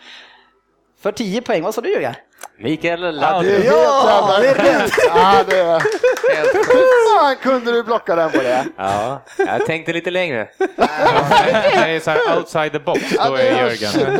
För 1.03 1.13
10 1.13 1.43
poäng, 1.43 1.63
vad 1.63 1.75
sa 1.75 1.81
du 1.81 1.93
Jörgen? 1.93 2.15
Mikael 2.59 3.03
Ja, 3.03 3.11
Laudrup. 3.11 3.63
det 3.63 3.69
är 3.69 3.73
helt 3.75 4.05
jävla 4.07 4.39
det 4.41 4.49
är 4.49 4.79
rätt. 4.79 4.93
Ja, 5.09 5.45
det 5.49 5.59
är... 5.59 5.81
Helt 6.37 6.53
sjukt. 6.53 6.71
Fan 7.19 7.37
kunde 7.43 7.73
du 7.73 7.83
blocka 7.83 8.17
den 8.17 8.31
på 8.31 8.37
det? 8.39 8.65
Ja, 8.77 9.23
jag 9.39 9.67
tänkte 9.67 9.93
lite 9.93 10.11
längre. 10.11 10.49
Det 10.59 11.97
är 11.97 12.01
så 12.01 12.11
här 12.11 12.37
outside 12.37 12.73
the 12.73 12.79
box, 12.79 13.01
då 13.27 13.35
är 13.35 13.45
Jörgen. 13.45 14.19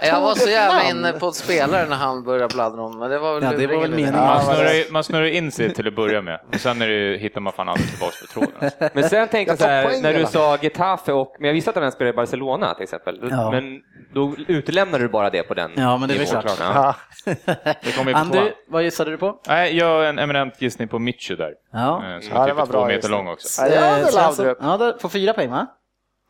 Jag 0.00 0.20
var 0.20 0.34
så 0.34 0.48
jävla 0.50 0.82
inne 0.90 1.12
på 1.12 1.28
ett 1.28 1.34
spelare 1.34 1.86
när 1.88 1.96
han 1.96 2.24
började 2.24 2.54
bladdra 2.54 2.82
om, 2.82 2.98
men 2.98 3.10
det 3.10 3.18
var 3.18 3.34
väl 3.34 3.42
Ja, 3.42 3.58
det 3.58 3.66
var 3.66 3.80
väl 3.80 3.90
meningen. 3.90 4.14
Man 4.14 4.42
snurrar, 4.44 4.72
ju- 4.72 4.90
man 4.90 5.04
snurrar 5.04 5.24
in 5.26 5.52
sig 5.52 5.74
till 5.74 5.88
att 5.88 5.94
börja 5.96 6.22
med, 6.22 6.40
och 6.48 6.60
sen 6.60 6.82
är 6.82 6.88
det, 6.88 7.16
hittar 7.18 7.40
man 7.40 7.52
fan 7.52 7.68
aldrig 7.68 7.90
tillbaka 7.90 8.14
på 8.20 8.26
tråden. 8.32 8.52
Alltså. 8.60 8.88
Men 8.94 9.08
sen 9.08 9.28
tänkte 9.28 9.36
jag 9.38 9.48
Jag 9.52 9.58
så 9.58 9.64
tar 9.64 9.70
här, 9.70 9.84
poäng 9.84 10.02
när 10.02 10.10
du 10.12 10.16
hela. 10.18 10.28
sa 10.28 10.58
Getafe 10.62 11.12
och, 11.12 11.36
men 11.38 11.46
jag 11.46 11.54
visste 11.54 11.70
att 11.70 11.76
han 11.76 11.92
spelade 11.92 12.10
i 12.10 12.16
Barcelona 12.16 12.74
till 12.74 12.82
exempel. 12.82 13.28
Ja. 13.30 13.50
Men 13.50 13.80
då 14.14 14.34
utelämnade 14.48 15.04
du 15.04 15.08
bara 15.08 15.30
det 15.30 15.42
på 15.42 15.54
den 15.54 15.70
Ja, 15.74 15.96
men 15.96 16.08
det 16.08 16.14
är 16.14 16.18
väl 16.18 16.26
nivån. 16.26 16.42
klart. 16.42 16.56
Ja. 16.60 16.94
Ja. 17.24 17.54
Det 17.82 17.96
kommer 17.96 18.10
ju 18.10 18.12
på 18.14 18.18
Andy, 18.20 18.38
tvåan. 18.38 18.50
vad 18.68 18.82
gissade 18.82 19.10
du 19.10 19.16
på? 19.16 19.40
Nej, 19.48 19.76
jag 19.76 19.86
har 19.86 20.04
en 20.04 20.18
eminent 20.18 20.62
gissning 20.62 20.88
på 20.88 20.98
Mitchu 20.98 21.36
där. 21.36 21.52
Ja. 21.72 22.02
Eh, 22.14 22.20
Som 22.24 22.36
Ja, 22.36 22.42
är 22.42 22.46
det 22.48 22.54
typ 22.54 22.64
två 22.64 22.72
bra 22.72 22.86
meter 22.86 23.08
lång 23.08 23.28
också. 23.28 23.62
Ja, 23.62 23.68
det 23.68 23.80
var 23.80 23.98
Eh, 24.08 24.14
Laudrup. 24.14 24.58
Ja, 24.60 24.76
det 24.76 24.96
får 25.00 25.08
fyra 25.08 25.32
poäng 25.32 25.50
va? 25.50 25.66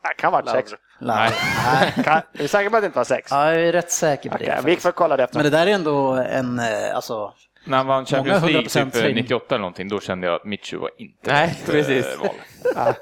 Det 0.03 0.13
kan 0.21 0.31
vara 0.31 0.45
sex. 0.45 0.71
Nej. 0.99 1.31
Nej, 1.65 1.93
kan, 2.03 2.13
är 2.17 2.23
du 2.33 2.47
säker 2.47 2.69
på 2.69 2.75
att 2.77 2.83
det 2.83 2.85
inte 2.85 2.97
var 2.99 3.03
sex? 3.05 3.27
Ja, 3.31 3.51
jag 3.53 3.61
är 3.67 3.71
rätt 3.71 3.91
säker 3.91 4.29
på 4.29 4.37
det. 4.37 4.61
vi 4.65 4.75
får 4.77 4.91
kolla 4.91 5.17
det 5.17 5.23
efter. 5.23 5.37
Men 5.37 5.43
det 5.43 5.49
där 5.57 5.67
är 5.67 5.71
ändå 5.71 6.11
en, 6.13 6.59
eh, 6.59 6.95
alltså, 6.95 7.33
När 7.65 7.77
han 7.77 7.87
vann 7.87 8.05
Champions 8.05 8.43
League 8.43 8.61
100% 8.61 8.85
typ 8.85 8.95
eh, 8.95 9.01
höjning. 9.01 9.23
98 9.23 9.55
eller 9.55 9.61
någonting, 9.61 9.87
då 9.89 9.99
kände 9.99 10.27
jag 10.27 10.35
att 10.35 10.45
Mitchu 10.45 10.77
var 10.77 10.89
inte 10.97 11.31
Nej, 11.33 11.47
rätt, 11.47 11.65
precis. 11.65 12.05
eh, 12.05 12.19
val. 12.19 12.29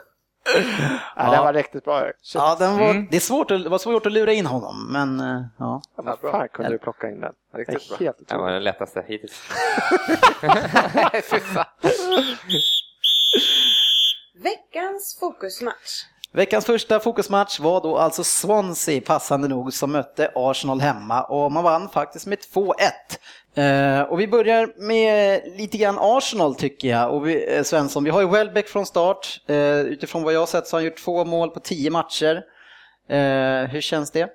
ja, 1.15 1.31
det 1.31 1.37
var 1.37 1.53
riktigt 1.53 1.83
bra. 1.85 2.01
Shit. 2.21 2.35
ja, 2.35 2.55
den 2.59 2.77
var, 2.77 2.89
Mm. 2.89 3.07
det 3.11 3.15
är 3.15 3.19
svårt 3.21 3.51
att, 3.51 3.63
det 3.63 3.69
var 3.69 3.77
svårt 3.77 4.05
att 4.05 4.11
lura 4.11 4.33
in 4.33 4.45
honom, 4.45 4.87
men 4.91 5.19
eh, 5.19 5.41
ja. 5.59 5.81
Vad 5.95 6.19
fan 6.19 6.47
kunde 6.53 6.71
du 6.71 6.77
plocka 6.77 7.09
in 7.09 7.19
den? 7.21 7.33
Det 7.53 7.57
Riktigt 7.57 7.89
bra. 7.89 7.97
är 7.99 8.03
helt 8.03 8.27
Det 8.29 8.37
var 8.37 8.51
den 8.51 8.63
lättaste 8.63 9.03
hittills. 9.07 9.33
Fy 11.31 11.39
fan. 11.39 11.65
Veckans 14.43 15.17
fokusmatch. 15.19 16.03
Veckans 16.31 16.65
första 16.65 16.99
fokusmatch 16.99 17.59
var 17.59 17.81
då 17.81 17.97
alltså 17.97 18.23
Swansea, 18.23 19.01
passande 19.01 19.47
nog, 19.47 19.73
som 19.73 19.91
mötte 19.91 20.31
Arsenal 20.35 20.81
hemma 20.81 21.23
och 21.23 21.51
man 21.51 21.63
vann 21.63 21.89
faktiskt 21.89 22.25
med 22.25 22.37
2-1. 22.39 22.73
Eh, 23.55 24.01
och 24.01 24.19
vi 24.19 24.27
börjar 24.27 24.73
med 24.77 25.41
lite 25.57 25.77
grann 25.77 25.97
Arsenal 25.99 26.55
tycker 26.55 26.87
jag. 26.87 27.13
Och 27.13 27.27
vi, 27.27 27.55
eh, 27.55 27.63
Svensson, 27.63 28.03
vi 28.03 28.09
har 28.09 28.21
ju 28.21 28.27
Welbeck 28.27 28.67
från 28.67 28.85
start. 28.85 29.41
Eh, 29.47 29.79
utifrån 29.79 30.23
vad 30.23 30.33
jag 30.33 30.39
har 30.39 30.45
sett 30.45 30.67
så 30.67 30.75
har 30.75 30.81
han 30.81 30.85
gjort 30.85 31.03
två 31.03 31.25
mål 31.25 31.49
på 31.49 31.59
tio 31.59 31.89
matcher. 31.89 32.43
Eh, 33.09 33.69
hur 33.69 33.81
känns 33.81 34.11
det? 34.11 34.29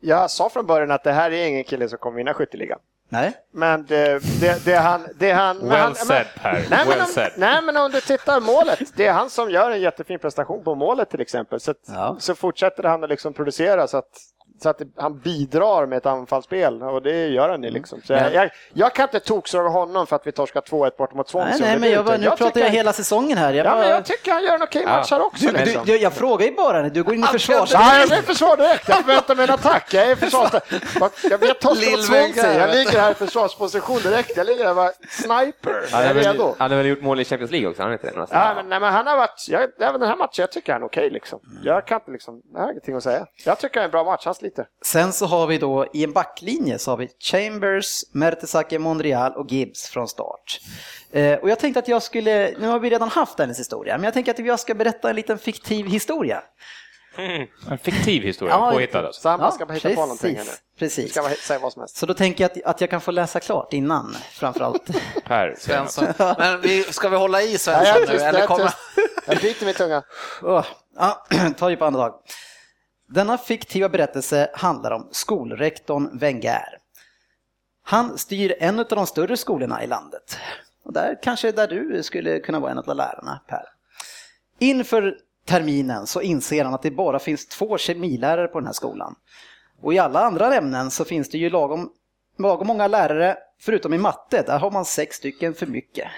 Jag 0.00 0.30
sa 0.30 0.48
från 0.48 0.66
början 0.66 0.90
att 0.90 1.04
det 1.04 1.12
här 1.12 1.30
är 1.30 1.48
ingen 1.48 1.64
kille 1.64 1.88
som 1.88 1.98
kommer 1.98 2.16
vinna 2.16 2.34
skytteligan. 2.34 2.78
Nej? 3.08 3.32
Men 3.52 3.86
det, 3.86 4.18
det, 4.40 4.64
det 4.64 4.74
han... 4.76 5.06
Det 5.18 5.32
han 5.32 5.56
men 5.56 5.68
Well 5.68 5.80
han, 5.82 5.94
said 5.94 6.26
Per, 6.42 6.52
Nej 6.52 6.64
men, 6.70 6.88
well 6.88 7.00
om, 7.00 7.06
said. 7.06 7.32
nej 7.36 7.62
men 7.62 7.76
om 7.76 7.90
du 7.90 8.00
tittar 8.00 8.40
målet, 8.40 8.80
det 8.96 9.06
är 9.06 9.12
han 9.12 9.30
som 9.30 9.50
gör 9.50 9.70
en 9.70 9.80
jättefin 9.80 10.18
prestation 10.18 10.64
på 10.64 10.74
målet 10.74 11.10
till 11.10 11.20
exempel. 11.20 11.60
Så, 11.60 11.70
att, 11.70 11.76
Ja. 11.86 12.16
så 12.20 12.34
fortsätter 12.34 12.82
han 12.82 13.04
att 13.04 13.10
liksom 13.10 13.32
producera 13.32 13.86
så 13.88 13.96
att, 13.96 14.10
så 14.62 14.68
att 14.68 14.80
han 14.96 15.18
bidrar 15.18 15.86
med 15.86 15.96
ett 15.96 16.06
anfallsspel 16.06 16.82
och 16.82 17.02
det 17.02 17.26
gör 17.26 17.48
han 17.48 17.62
ju 17.62 17.70
liksom. 17.70 18.00
Så 18.04 18.12
jag, 18.12 18.34
jag, 18.34 18.50
jag 18.72 18.94
kan 18.94 19.02
inte 19.02 19.20
toksåga 19.20 19.68
honom 19.68 20.06
för 20.06 20.16
att 20.16 20.26
vi 20.26 20.32
torskar 20.32 20.60
2-1 20.60 20.96
bort 20.98 21.14
mot 21.14 21.28
Swansea. 21.28 21.56
Nej, 21.60 21.68
nej 21.70 21.78
men 21.78 21.90
jag, 21.90 22.02
var- 22.02 22.18
nu 22.18 22.26
pratar 22.26 22.46
tycker 22.46 22.60
jag 22.60 22.68
hela 22.70 22.92
säsongen 22.92 23.38
här. 23.38 23.52
Jag, 23.52 23.66
Ja, 23.66 23.70
bara, 23.70 23.80
men 23.80 23.88
jag 23.90 24.04
tycker 24.04 24.32
han 24.32 24.44
gör 24.44 24.54
en 24.54 24.62
okej 24.62 24.84
match 24.86 25.10
här 25.10 25.26
också. 25.26 25.46
du, 25.46 25.52
liksom. 25.52 25.84
du, 25.86 25.96
jag 25.96 26.12
frågar 26.12 26.46
ju 26.46 26.54
bara, 26.54 26.82
du 26.82 27.02
går 27.02 27.14
in 27.14 27.24
i 27.24 27.26
försvars... 27.26 27.72
Ja, 27.72 27.98
jag 28.00 28.06
vill 28.16 28.24
försvara 28.24 28.56
direkt. 28.56 28.88
Jag 28.88 28.98
förväntar 28.98 29.34
mig 29.34 29.44
en 29.44 29.50
attack. 29.54 29.94
Jag 29.94 30.10
är 30.10 30.16
försvars... 30.16 30.50
Jag 31.30 31.38
vet 31.38 31.60
torska 31.60 31.90
mot 31.90 32.04
Swansea. 32.04 32.58
Jag 32.58 32.70
ligger 32.76 32.98
här 33.00 33.10
i 33.10 33.14
försvarsposition 33.14 33.98
direkt. 33.98 34.36
Jag 34.36 34.46
ligger 34.46 34.62
här 34.64 34.70
och 34.70 34.76
bara 34.76 34.92
sniper. 35.08 35.72
Han 35.92 36.02
Jag 36.02 36.08
har 36.08 36.14
är 36.14 36.14
väl, 36.14 36.52
han 36.58 36.70
har 36.70 36.76
väl 36.78 36.86
gjort 36.86 37.02
mål 37.02 37.20
i 37.20 37.24
Champions 37.24 37.50
League 37.50 37.68
också, 37.70 37.82
han 37.82 37.92
inte 37.92 38.06
det? 38.10 38.26
Ja, 38.30 38.52
men, 38.56 38.68
nej, 38.68 38.80
men 38.80 38.92
han 38.92 39.06
har 39.06 39.16
varit, 39.16 39.46
jag, 39.48 39.62
även 39.80 40.00
den 40.00 40.08
här 40.08 40.16
matchen, 40.16 40.32
jag 40.42 40.52
tycker 40.52 40.72
han 40.72 40.82
är 40.82 40.86
okej 40.86 41.10
liksom. 41.10 41.40
Jag 41.62 41.86
kan 41.86 41.96
inte 42.00 42.10
liksom, 42.10 42.42
jag 42.54 42.60
har 42.60 42.70
ingenting 42.70 42.94
att 42.96 43.02
säga. 43.02 43.26
Jag 43.44 43.58
tycker 43.58 43.74
han 43.74 43.82
är 43.82 43.84
en 43.84 43.90
bra 43.90 44.04
match, 44.04 44.22
han 44.24 44.34
sliter. 44.48 44.66
Sen 44.84 45.12
så 45.12 45.26
har 45.26 45.46
vi 45.46 45.58
då 45.58 45.86
i 45.92 46.04
en 46.04 46.12
backlinje 46.12 46.78
så 46.78 46.90
har 46.90 46.96
vi 46.96 47.08
Chambers, 47.20 48.02
Mertesacker, 48.12 48.78
Monreal 48.78 49.32
och 49.32 49.52
Gibbs 49.52 49.88
från 49.88 50.08
start. 50.08 50.60
Eh, 51.12 51.34
och 51.38 51.50
jag 51.50 51.58
tänkte 51.58 51.78
att 51.78 51.88
jag 51.88 52.02
skulle, 52.02 52.54
nu 52.58 52.66
har 52.66 52.78
vi 52.78 52.90
redan 52.90 53.08
haft 53.08 53.38
hennes 53.38 53.58
historia, 53.58 53.96
men 53.96 54.04
jag 54.04 54.14
tänker 54.14 54.32
att 54.32 54.38
jag 54.38 54.60
ska 54.60 54.74
berätta 54.74 55.10
en 55.10 55.16
liten 55.16 55.38
fiktiv 55.38 55.86
historia. 55.86 56.42
En 57.70 57.78
fiktiv 57.78 58.22
historia, 58.22 58.54
Ja, 58.54 58.70
påhittad 58.72 59.06
alltså. 59.06 59.20
Så 59.22 59.28
han 59.28 59.40
bara 59.40 59.50
ska 59.50 59.66
bara 59.66 59.74
hitta 59.74 59.88
på 59.88 60.00
någonting 60.00 60.36
här 60.36 60.44
nu. 60.44 60.50
precis, 60.50 60.96
precis. 60.96 61.10
Ska 61.10 61.22
bara 61.22 61.34
säga 61.34 61.58
vad 61.58 61.72
som 61.72 61.80
helst. 61.82 61.96
Så 61.96 62.06
då 62.06 62.14
tänker 62.14 62.44
jag 62.44 62.50
att, 62.50 62.74
att 62.74 62.80
jag 62.80 62.90
kan 62.90 63.00
få 63.00 63.10
läsa 63.10 63.40
klart 63.40 63.72
innan, 63.72 64.16
framförallt. 64.30 64.90
Per, 65.24 65.54
Svensson. 65.58 66.06
Men 66.38 66.60
vi, 66.60 66.82
ska 66.82 67.08
vi 67.08 67.16
hålla 67.16 67.42
i 67.42 67.52
Ja, 67.52 67.58
Svensson 67.58 68.02
nu? 68.08 68.14
Eller 68.22 68.40
är 68.42 68.46
kommer... 68.46 68.74
Jag 69.26 69.36
biter 69.38 69.66
min 69.66 69.74
tunga. 69.74 70.02
Åh, 70.42 70.64
ja, 70.96 71.26
ta 71.58 71.70
djupa 71.70 71.86
andetag. 71.86 72.12
Denna 73.10 73.38
fiktiva 73.38 73.88
berättelse 73.88 74.50
handlar 74.54 74.90
om 74.90 75.08
skolrektorn 75.10 76.18
Wenger. 76.18 76.78
Han 77.82 78.18
styr 78.18 78.54
en 78.58 78.78
av 78.78 78.86
de 78.88 79.06
större 79.06 79.36
skolorna 79.36 79.84
i 79.84 79.86
landet. 79.86 80.38
Och 80.84 80.92
där 80.92 81.18
kanske 81.22 81.52
där 81.52 81.68
du 81.68 82.02
skulle 82.02 82.40
kunna 82.40 82.60
vara 82.60 82.70
en 82.70 82.78
av 82.78 82.96
lärarna, 82.96 83.40
Per. 83.46 83.64
Inför 84.58 85.16
terminen 85.44 86.06
så 86.06 86.20
inser 86.20 86.64
han 86.64 86.74
att 86.74 86.82
det 86.82 86.90
bara 86.90 87.18
finns 87.18 87.46
två 87.46 87.78
kemilärare 87.78 88.48
på 88.48 88.58
den 88.58 88.66
här 88.66 88.72
skolan. 88.72 89.14
Och 89.82 89.94
i 89.94 89.98
alla 89.98 90.20
andra 90.20 90.54
ämnen 90.54 90.90
så 90.90 91.04
finns 91.04 91.28
det 91.28 91.38
ju 91.38 91.50
lagom, 91.50 91.90
lagom 92.38 92.66
många 92.66 92.86
lärare, 92.86 93.36
förutom 93.60 93.94
i 93.94 93.98
matte, 93.98 94.42
där 94.42 94.58
har 94.58 94.70
man 94.70 94.84
sex 94.84 95.16
stycken 95.16 95.54
för 95.54 95.66
mycket. 95.66 96.08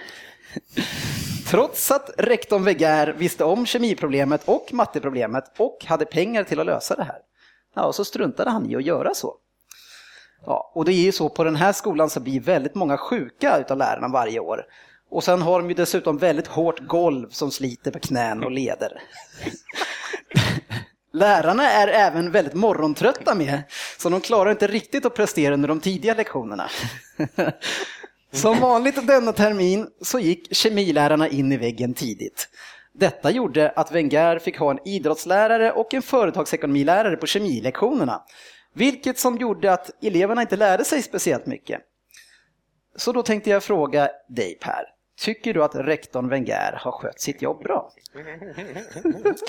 Trots 1.51 1.91
att 1.91 2.11
rektorn 2.19 2.65
Weger 2.65 3.15
visste 3.19 3.45
om 3.45 3.67
kemiproblemet 3.67 4.43
och 4.45 4.69
matteproblemet 4.73 5.45
och 5.57 5.85
hade 5.85 6.05
pengar 6.05 6.45
till 6.45 6.61
att 6.61 6.67
lösa 6.67 6.95
det 6.95 7.05
här. 7.05 7.19
Ja, 7.75 7.93
så 7.93 8.05
struntade 8.05 8.51
han 8.51 8.71
i 8.71 8.77
att 8.77 8.85
göra 8.85 9.15
så. 9.15 9.35
Ja, 10.47 10.73
och 10.75 10.85
det 10.85 10.93
är 10.93 11.03
ju 11.03 11.13
så 11.13 11.29
på 11.29 11.45
den 11.45 11.57
här 11.57 11.73
skolan 11.73 12.11
så 12.11 12.21
blir 12.21 12.41
väldigt 12.41 12.75
många 12.75 12.97
sjuka 12.97 13.59
utav 13.59 13.79
lärarna 13.79 14.09
varje 14.09 14.41
år. 14.41 14.65
Och 15.11 15.25
sen 15.25 15.43
har 15.43 15.61
de 15.61 15.69
ju 15.69 15.75
dessutom 15.75 16.19
väldigt 16.19 16.47
hårt 16.47 16.81
golv 16.81 17.29
som 17.31 17.51
sliter 17.51 17.91
på 17.91 17.99
knän 17.99 18.45
och 18.45 18.51
leder. 18.51 19.03
Lärarna 21.13 21.71
är 21.71 21.89
även 21.89 22.31
väldigt 22.31 22.55
morgontrötta 22.55 23.35
med, 23.35 23.63
så 23.99 24.09
de 24.09 24.21
klarar 24.21 24.51
inte 24.51 24.67
riktigt 24.67 25.07
att 25.07 25.15
prestera 25.15 25.55
under 25.55 25.69
de 25.69 25.81
tidiga 25.81 26.15
lektionerna. 26.15 26.71
Som 28.33 28.61
vanligt 28.61 29.07
denna 29.07 29.33
termin 29.33 29.87
så 30.01 30.19
gick 30.19 30.55
kemilärarna 30.57 31.29
in 31.29 31.53
i 31.53 31.57
väggen 31.57 31.95
tidigt. 31.95 32.49
Detta 32.93 33.31
gjorde 33.31 33.71
att 33.71 33.93
Wenger 33.93 34.39
fick 34.39 34.59
ha 34.59 34.71
en 34.71 34.89
idrottslärare 34.89 35.73
och 35.73 35.95
en 35.95 36.03
företagsekonomilärare 36.03 37.17
på 37.17 37.27
kemilektionerna. 37.27 38.23
Vilket 38.75 39.19
som 39.19 39.37
gjorde 39.37 39.73
att 39.73 39.91
eleverna 40.05 40.43
inte 40.43 40.57
lärde 40.57 40.85
sig 40.85 41.03
speciellt 41.03 41.47
mycket. 41.47 41.81
Så 42.97 43.13
då 43.13 43.23
tänkte 43.23 43.51
jag 43.51 43.63
fråga 43.63 44.09
dig 44.29 44.59
Per. 44.61 44.85
Tycker 45.21 45.55
du 45.55 45.65
att 45.65 45.75
rektorn 45.75 46.29
Wenger 46.29 46.73
har 46.81 46.93
skött 46.93 47.21
sitt 47.21 47.43
jobb 47.43 47.63
bra? 47.63 47.93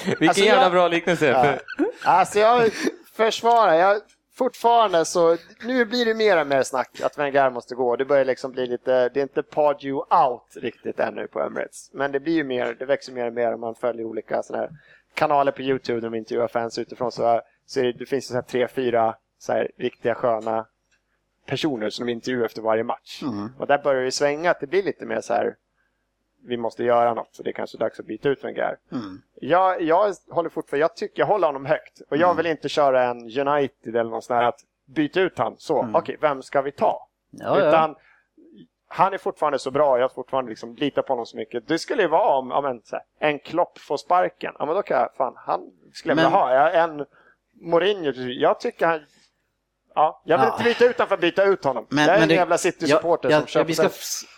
Vilken 0.05 0.27
Alltså, 0.29 0.43
jävla 0.43 0.61
jag- 0.63 0.71
bra 0.71 0.87
liknelse. 0.87 1.27
Ja. 1.27 1.55
Alltså 2.03 2.39
jag 2.39 2.69
försvarar, 3.13 3.73
jag 3.73 4.01
fortfarande 4.43 5.05
så, 5.05 5.37
nu 5.63 5.85
blir 5.85 6.05
det 6.05 6.13
mer 6.13 6.41
och 6.41 6.47
mer 6.47 6.63
snack 6.63 7.01
att 7.01 7.17
Wenger 7.17 7.49
måste 7.49 7.75
gå. 7.75 7.95
Det 7.95 8.05
börjar 8.05 8.25
liksom 8.25 8.51
bli 8.51 8.67
lite, 8.67 9.09
det 9.09 9.19
är 9.19 9.23
inte 9.23 9.43
Pardew 9.43 9.93
out 10.25 10.55
riktigt 10.55 10.99
ännu 10.99 11.27
på 11.27 11.41
Emirates. 11.41 11.89
Men 11.93 12.11
det 12.11 12.19
blir 12.19 12.33
ju 12.33 12.43
mer, 12.43 12.75
det 12.79 12.85
växer 12.85 13.13
mer 13.13 13.27
och 13.27 13.33
mer 13.33 13.53
om 13.53 13.59
man 13.59 13.75
följer 13.75 14.05
olika 14.05 14.43
sådana 14.43 14.63
här 14.63 14.71
kanaler 15.13 15.51
på 15.51 15.61
YouTube 15.61 15.99
där 15.99 16.09
de 16.09 16.17
intervjuar 16.17 16.47
fans 16.47 16.77
utifrån 16.77 17.11
så, 17.11 17.41
så 17.65 17.81
det, 17.81 17.91
det 17.91 18.05
finns 18.05 18.27
det 18.27 18.31
så 18.31 18.37
här 18.37 18.41
tre, 18.41 18.67
fyra 18.67 19.15
så 19.37 19.53
här 19.53 19.71
riktiga 19.77 20.15
sköna 20.15 20.65
personer 21.45 21.89
som 21.89 22.05
de 22.05 22.11
intervjuar 22.11 22.45
efter 22.45 22.61
varje 22.61 22.83
match. 22.83 23.21
Och 23.59 23.67
där 23.67 23.77
börjar 23.83 24.03
det 24.03 24.11
svänga 24.11 24.51
att 24.51 24.59
det 24.59 24.67
blir 24.67 24.83
lite 24.83 25.05
mer 25.05 25.21
så 25.21 25.33
här 25.33 25.55
vi 26.43 26.57
måste 26.57 26.83
göra 26.83 27.13
något 27.13 27.29
så 27.35 27.43
det 27.43 27.49
är 27.49 27.53
kanske 27.53 27.77
dags 27.77 27.99
att 27.99 28.05
byta 28.05 28.29
ut 28.29 28.43
Wenger. 28.43 28.77
Jag, 29.35 29.81
jag 29.81 30.13
håller 30.29 30.49
fortfarande, 30.49 30.81
jag 30.83 30.95
tycker, 30.95 31.19
jag 31.21 31.27
håller 31.27 31.47
honom 31.47 31.65
högt. 31.65 32.01
Och 32.09 32.17
jag 32.17 32.33
vill 32.35 32.45
inte 32.45 32.69
köra 32.69 33.03
en 33.03 33.17
United 33.17 33.95
eller 33.95 34.09
någon 34.09 34.21
sån 34.21 34.35
här 34.37 34.43
att 34.43 34.59
byta 34.85 35.21
ut 35.21 35.37
han. 35.37 35.55
Så, 35.57 35.89
okej, 35.93 36.17
vem 36.21 36.41
ska 36.41 36.61
vi 36.61 36.71
ta? 36.71 37.07
Ja, 37.31 37.59
ja. 37.59 37.67
Utan 37.67 37.95
han 38.87 39.13
är 39.13 39.17
fortfarande 39.17 39.59
så 39.59 39.71
bra, 39.71 39.99
jag 39.99 40.13
fortfarande 40.13 40.49
liksom 40.49 40.75
litar 40.75 41.01
på 41.01 41.13
honom 41.13 41.25
så 41.25 41.37
mycket. 41.37 41.67
Det 41.67 41.79
skulle 41.79 42.01
ju 42.01 42.07
vara 42.07 42.37
om, 42.37 42.49
ja, 42.49 42.61
men, 42.61 42.81
här, 42.91 43.01
en 43.19 43.39
Klopp 43.39 43.77
får 43.79 43.97
sparken. 43.97 44.53
Ja 44.59 44.65
men 44.65 44.75
då 44.75 44.81
kan 44.81 44.97
jag, 44.97 45.15
fan, 45.17 45.33
han 45.37 45.61
skulle 45.93 46.11
jag 46.11 46.15
Men- 46.15 46.25
vilja 46.25 46.39
ha. 46.39 46.69
En 46.69 47.05
Mourinho, 47.53 48.11
jag 48.15 48.59
tycker 48.59 48.87
han 48.87 48.99
Ja, 49.95 50.21
jag 50.25 50.37
vill 50.37 50.47
Ja. 50.47 50.53
inte 50.53 50.63
byta 50.63 50.85
ut 50.85 50.97
honom 50.97 51.07
för 51.07 51.15
att 51.15 51.21
byta 51.21 51.43
ut 51.43 51.63
honom. 51.63 51.85
Men, 51.89 51.97
jag 52.05 52.07
är 52.07 52.13
men 52.13 52.21
en 52.23 52.27
det- 52.29 52.35
jävla 52.35 52.57
City-supporter 52.57 53.29
ja, 53.29 53.35
som 53.37 53.41
ja, 53.43 53.47
köper 53.47 53.67
Vi 53.67 53.73
ska 53.73 53.89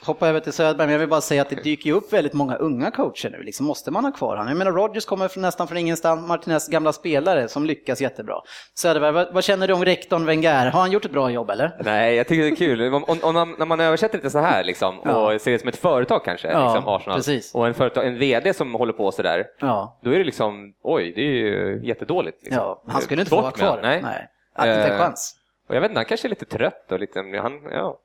hoppa 0.05 0.27
över 0.27 0.39
till 0.39 0.53
Söderberg, 0.53 0.87
men 0.87 0.91
jag 0.91 0.99
vill 0.99 1.09
bara 1.09 1.21
säga 1.21 1.41
att 1.41 1.49
det 1.49 1.63
dyker 1.63 1.85
ju 1.89 1.93
upp 1.95 2.13
väldigt 2.13 2.33
många 2.33 2.55
unga 2.55 2.91
coacher 2.91 3.29
nu. 3.29 3.43
Liksom, 3.43 3.65
måste 3.65 3.91
man 3.91 4.05
ha 4.05 4.11
kvar 4.11 4.29
honom? 4.37 4.47
Jag 4.47 4.57
menar, 4.57 4.71
Rodgers 4.71 5.05
kommer 5.05 5.27
från, 5.27 5.41
nästan 5.41 5.67
från 5.67 5.77
ingenstans, 5.77 6.27
Martinez 6.27 6.67
gamla 6.67 6.93
spelare 6.93 7.47
som 7.47 7.65
lyckas 7.65 8.01
jättebra. 8.01 8.35
Söderberg, 8.75 9.11
vad, 9.11 9.33
vad 9.33 9.43
känner 9.43 9.67
du 9.67 9.73
om 9.73 9.85
rektorn 9.85 10.25
Wenger? 10.25 10.65
Har 10.71 10.79
han 10.79 10.91
gjort 10.91 11.05
ett 11.05 11.11
bra 11.11 11.29
jobb 11.29 11.49
eller? 11.49 11.71
Nej, 11.83 12.15
jag 12.15 12.27
tycker 12.27 12.43
det 12.43 12.49
är 12.49 12.55
kul. 12.55 12.93
Om, 12.93 13.03
om, 13.03 13.19
om, 13.23 13.55
när 13.59 13.65
man 13.65 13.79
översätter 13.79 14.19
det 14.23 14.29
så 14.29 14.39
här 14.39 14.63
liksom, 14.63 14.95
Ja. 15.05 15.33
och 15.33 15.41
ser 15.41 15.51
det 15.51 15.59
som 15.59 15.69
ett 15.69 15.77
företag 15.77 16.25
kanske, 16.25 16.51
Ja, 16.51 16.73
liksom, 16.73 16.87
Arsenal, 16.93 17.17
precis. 17.17 17.55
och 17.55 17.67
en, 17.67 17.73
företag, 17.73 18.07
en 18.07 18.19
VD 18.19 18.53
som 18.53 18.73
håller 18.73 18.93
på 18.93 19.11
sådär, 19.11 19.45
Ja, 19.59 19.99
då 20.03 20.11
är 20.13 20.17
det 20.17 20.23
liksom, 20.23 20.73
oj, 20.83 21.13
det 21.15 21.21
är 21.21 21.25
ju 21.31 21.81
jättedåligt. 21.83 22.43
Liksom. 22.43 22.63
ja 22.63 22.83
han 22.87 23.01
skulle 23.01 23.21
inte 23.21 23.29
få 23.29 23.41
vara 23.41 23.51
kvar. 23.51 23.79
Nej. 23.81 24.01
Nej. 24.03 24.27
Inte 24.59 24.69
en 24.69 24.91
Eh, 24.91 24.97
chans. 24.97 25.35
Och 25.67 25.75
jag 25.75 25.81
vet 25.81 25.89
inte, 25.91 25.99
han 25.99 26.05
kanske 26.05 26.27
är 26.27 26.29
lite 26.29 26.45
trött 26.45 26.91
och 26.91 26.99
lite, 26.99 27.19
han, 27.19 27.61
ja. 27.71 27.99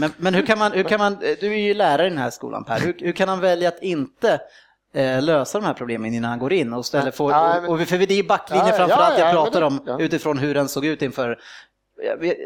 Men, 0.00 0.12
men 0.16 0.34
hur 0.34 0.46
kan 0.46 0.58
man, 0.58 0.72
hur 0.72 0.82
kan 0.82 0.98
man, 1.00 1.16
du 1.40 1.46
är 1.52 1.58
ju 1.58 1.74
lärare 1.74 2.06
i 2.06 2.10
den 2.10 2.18
här 2.18 2.30
skolan 2.30 2.64
Per, 2.64 2.80
hur, 2.80 2.96
hur 2.98 3.12
kan 3.12 3.28
han 3.28 3.40
välja 3.40 3.68
att 3.68 3.82
inte 3.82 4.40
eh, 4.94 5.22
lösa 5.22 5.60
de 5.60 5.66
här 5.66 5.74
problemen 5.74 6.14
innan 6.14 6.30
han 6.30 6.38
går 6.38 6.52
in 6.52 6.72
och 6.72 6.84
Nej, 6.92 7.02
men- 7.04 7.64
och, 7.64 7.80
och 7.80 7.80
för 7.80 7.98
det 7.98 8.18
är 8.18 8.22
backlinjen 8.22 8.66
Ja, 8.66 8.72
ja, 8.72 8.76
framförallt 8.76 9.18
jag 9.18 9.28
ja, 9.28 9.32
pratar 9.32 9.60
det- 9.60 9.66
om 9.66 10.00
utifrån 10.00 10.38
hur 10.38 10.54
den 10.54 10.68
såg 10.68 10.84
ut 10.86 11.02
inför, 11.02 11.38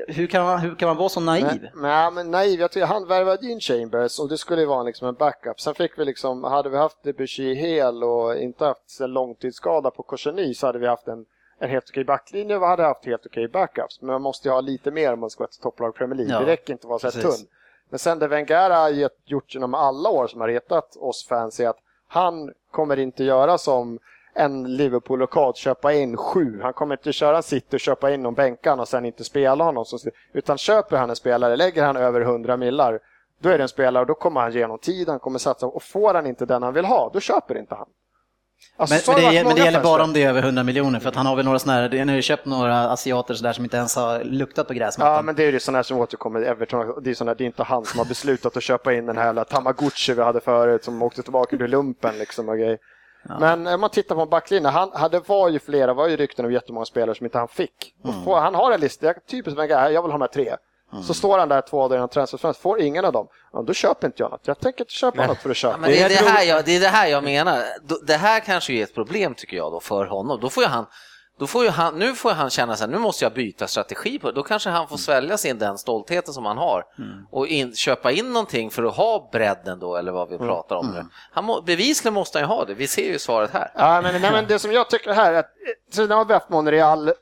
hur 0.09 0.27
kan 0.27 0.45
man, 0.45 0.59
hur 0.61 0.75
kan 0.75 0.87
man 0.89 0.97
vara 0.97 1.09
så 1.09 1.21
naiv? 1.21 1.45
Nej, 1.45 1.71
nej, 1.75 2.11
men 2.13 2.31
naiv. 2.31 2.61
Jag 2.61 2.71
tycker 2.71 2.87
han 2.87 3.09
värvade 3.09 3.47
in 3.47 3.61
Chambers 3.61 4.19
och 4.21 4.29
det 4.29 4.39
skulle 4.39 4.61
ju 4.61 4.67
vara 4.67 4.83
liksom 4.83 5.09
en 5.09 5.15
backup. 5.15 5.61
Sen 5.61 5.75
fick 5.75 5.99
vi 5.99 6.05
liksom, 6.05 6.45
hade 6.45 6.69
vi 6.69 6.77
haft 6.77 7.03
Debussy 7.03 7.55
hel 7.55 8.05
och 8.05 8.37
inte 8.37 8.65
haft 8.65 9.01
en 9.01 9.13
långtidsskada 9.13 9.91
på 9.91 10.03
Korseny 10.03 10.55
så 10.55 10.67
hade 10.67 10.79
vi 10.79 10.87
haft 10.87 11.09
en, 11.09 11.25
en 11.59 11.71
helt 11.71 11.91
okej 11.91 12.05
backlinje 12.05 12.57
och 12.57 12.67
hade 12.67 12.83
haft 12.83 13.05
helt 13.07 13.27
okej 13.27 13.49
backups. 13.49 14.01
Men 14.01 14.13
man 14.13 14.23
måste 14.23 14.49
ju 14.49 14.53
ha 14.53 14.61
lite 14.61 14.91
mer 14.91 15.13
om 15.13 15.21
man 15.21 15.31
ska 15.31 15.43
vara 15.43 15.49
ett 15.49 15.61
topplag 15.61 15.95
Premier 15.95 16.17
League. 16.17 16.35
Ja, 16.35 16.41
det 16.41 16.47
räcker 16.47 16.73
inte 16.73 16.87
att 16.87 16.89
vara 16.89 16.99
så 16.99 17.07
här 17.07 17.23
tunn. 17.23 17.47
Men 17.89 17.99
sen 17.99 18.19
det 18.19 18.29
Wenger 18.29 18.71
har 18.71 19.11
gjort 19.25 19.55
genom 19.55 19.75
alla 19.75 20.09
år 20.09 20.27
som 20.27 20.41
har 20.41 20.49
retat 20.49 20.97
oss 20.97 21.27
fans 21.27 21.61
är 21.61 21.69
att 21.69 21.79
han 22.09 22.53
kommer 22.71 22.97
inte 22.99 23.25
göra 23.25 23.59
som 23.59 23.99
en 24.35 24.77
Liverpool-lockout, 24.77 25.57
köpa 25.57 25.93
in 25.93 26.17
sju. 26.17 26.61
Han 26.63 26.73
kommer 26.73 26.95
inte 26.95 27.13
köra 27.13 27.43
City 27.43 27.77
och 27.77 27.81
köpa 27.81 28.11
in 28.11 28.23
någon 28.23 28.35
bänkan 28.35 28.81
och 28.81 28.89
sen 28.89 29.05
inte 29.05 29.25
spela 29.25 29.65
honom. 29.65 29.85
Utan 30.33 30.59
köper 30.59 30.97
han 30.97 31.11
en 31.11 31.17
spelare, 31.17 31.57
lägger 31.57 31.85
han 31.85 31.97
över 31.97 32.21
100 32.21 32.57
millar, 32.57 33.01
då 33.39 33.49
är 33.49 33.59
det 33.59 33.65
en 33.65 33.69
spelare 33.69 34.01
och 34.01 34.07
då 34.07 34.15
kommer 34.15 34.41
han 34.41 34.53
genom 34.53 34.79
tid, 34.79 35.09
han 35.09 35.19
kommer 35.19 35.39
satsa. 35.39 35.67
Och 35.67 35.83
får 35.83 36.15
han 36.15 36.27
inte 36.27 36.47
den 36.47 36.63
han 36.63 36.75
vill 36.75 36.85
ha, 36.85 37.11
då 37.13 37.21
köper 37.21 37.59
inte 37.59 37.75
han. 37.75 37.89
Alltså, 38.79 39.13
Men, 39.13 39.23
men, 39.23 39.35
det, 39.35 39.45
men 39.45 39.57
det 39.57 39.65
gäller 39.65 39.83
bara 39.83 40.05
om 40.05 40.13
det 40.13 40.23
är 40.23 40.29
över 40.29 40.43
100 40.43 40.63
miljoner 40.63 41.01
för 41.01 41.09
att 41.09 41.17
han 41.17 41.27
har 41.27 41.37
väl 41.37 41.45
några 41.45 41.59
sådana 41.59 41.81
här, 41.81 41.99
han 41.99 42.09
har 42.09 42.17
ju 42.17 42.23
köpt 42.23 42.47
några 42.47 42.91
asiater 42.91 43.35
så 43.35 43.43
där 43.43 43.53
som 43.53 43.65
inte 43.65 43.77
ens 43.77 43.97
har 43.97 44.25
luktat 44.25 44.69
på 44.69 44.75
gräsmattan. 44.75 45.15
Ja, 45.15 45.23
men 45.23 45.35
det 45.35 45.45
är 45.45 45.53
ju 45.53 45.61
sådana 45.61 45.79
här 45.79 45.83
som 45.83 45.99
återkommer 45.99 46.41
i 46.41 46.47
Everton. 46.47 47.03
Det 47.03 47.11
är, 47.11 47.15
såna, 47.15 47.35
det 47.35 47.45
är 47.45 47.47
inte 47.47 47.63
han 47.63 47.85
som 47.85 47.99
har 47.99 48.07
beslutat 48.07 48.57
att 48.57 48.63
köpa 48.63 48.95
in 48.95 49.07
den 49.07 49.17
här 49.17 49.25
jävla 49.27 49.45
Tamagotchi 49.45 50.15
vi 50.15 50.23
hade 50.23 50.41
förut 50.41 50.85
som 50.85 51.03
åkte 51.03 51.23
tillbaka 51.23 51.57
till 51.57 51.67
lumpen 51.67 52.19
liksom 52.19 52.49
och 52.49 52.57
grejer. 52.59 52.79
Men 53.41 53.67
om 53.67 53.81
man 53.81 53.91
tittar 53.91 54.15
på 54.15 54.27
backlinjen, 54.27 54.73
han 54.73 54.91
hade, 54.95 55.21
var 55.21 55.49
ju 55.49 55.59
flera, 55.59 55.95
var 55.95 56.09
ju 56.09 56.17
rykten 56.17 56.45
om 56.45 56.53
jättemånga 56.53 56.85
spelare 56.87 57.15
som 57.15 57.27
inte 57.27 57.39
han 57.39 57.49
fick. 57.49 57.95
Mm. 58.05 58.21
han 58.27 58.55
har 58.55 58.73
en 58.73 58.81
lista, 58.81 59.07
jag- 59.07 59.27
typiskt 59.27 59.59
Wenger, 59.59 59.91
jag 59.91 60.03
vill 60.03 60.11
ha 60.11 60.19
de 60.19 60.21
här 60.21 60.29
Så 61.07 61.15
står 61.15 61.39
han 61.39 61.49
där 61.49 61.61
två 61.61 61.89
dagar 61.89 61.97
innan 61.97 62.09
transferfönstret, 62.09 62.63
får 62.63 62.81
ingen 62.81 63.05
av 63.05 63.13
dem, 63.13 63.29
ja, 63.53 63.63
då 63.63 63.73
köper 63.73 64.07
inte 64.07 64.23
jag 64.23 64.31
något. 64.31 64.41
Jag 64.45 64.61
tänker 64.61 64.81
inte 64.81 64.93
köpa 64.93 65.27
något 65.27 65.39
för 65.39 65.51
att 65.51 65.57
köpa. 65.57 65.75
Ja, 65.75 65.79
men 65.81 65.91
det, 65.91 66.03
är 66.03 66.09
det, 66.09 66.15
här 66.15 66.45
jag, 66.45 66.65
det 66.65 66.77
är 66.77 66.81
det 66.81 66.89
här 66.89 67.07
jag 67.07 67.25
menar. 67.25 67.63
Det 68.07 68.17
här 68.17 68.41
kanske 68.41 68.73
är 68.73 68.83
ett 68.83 68.95
problem 68.95 69.35
tycker 69.35 69.57
jag 69.57 69.73
då 69.73 69.81
för 69.81 70.07
honom. 70.07 70.41
Då 70.41 70.51
får 70.51 70.63
ju 70.63 70.69
han, 70.69 70.87
då 71.39 71.47
får 71.47 71.65
ju 71.65 71.71
han, 71.71 71.99
nu 71.99 72.15
får 72.15 72.31
han 72.31 72.51
känna 72.51 72.77
sig 72.77 72.89
nu 72.89 72.99
måste 72.99 73.25
jag 73.25 73.33
byta 73.35 73.67
strategi 73.67 74.19
på. 74.19 74.31
Då 74.31 74.43
kanske 74.43 74.71
han 74.71 74.89
får 74.89 74.97
svälja 74.97 75.39
sin 75.39 75.59
den 75.59 75.79
stoltheten 75.79 76.35
som 76.35 76.45
han 76.45 76.59
har 76.59 76.85
och 77.31 77.47
in, 77.47 77.75
köpa 77.75 78.13
in 78.13 78.33
någonting 78.33 78.71
för 78.71 78.83
att 78.85 78.97
ha 78.97 79.29
bredden 79.33 79.79
då 79.79 79.97
eller 79.97 80.13
vad 80.13 80.29
vi 80.29 80.39
pratar 80.39 80.77
om 80.77 80.87
nu. 80.87 81.05
Han 81.33 81.45
må, 81.45 81.63
bevisligen 81.63 82.15
måste 82.15 82.39
han 82.39 82.49
ju 82.49 82.55
ha 82.55 82.65
det. 82.65 82.75
Vi 82.75 82.87
ser 82.87 83.13
ju 83.13 83.19
svaret 83.19 83.51
här. 83.51 83.71
Ja, 83.75 84.01
men, 84.03 84.21
nej, 84.23 84.31
men 84.33 84.47
det 84.47 84.59
som 84.59 84.73
jag 84.73 84.91
tycker 84.91 85.13
här 85.13 85.33
är 85.33 85.39
att 85.39 85.51
så 85.93 86.07
nu 86.07 86.15
har 86.15 86.25
vi 86.25 86.33
haft 86.35 86.49
Monreal 86.49 87.13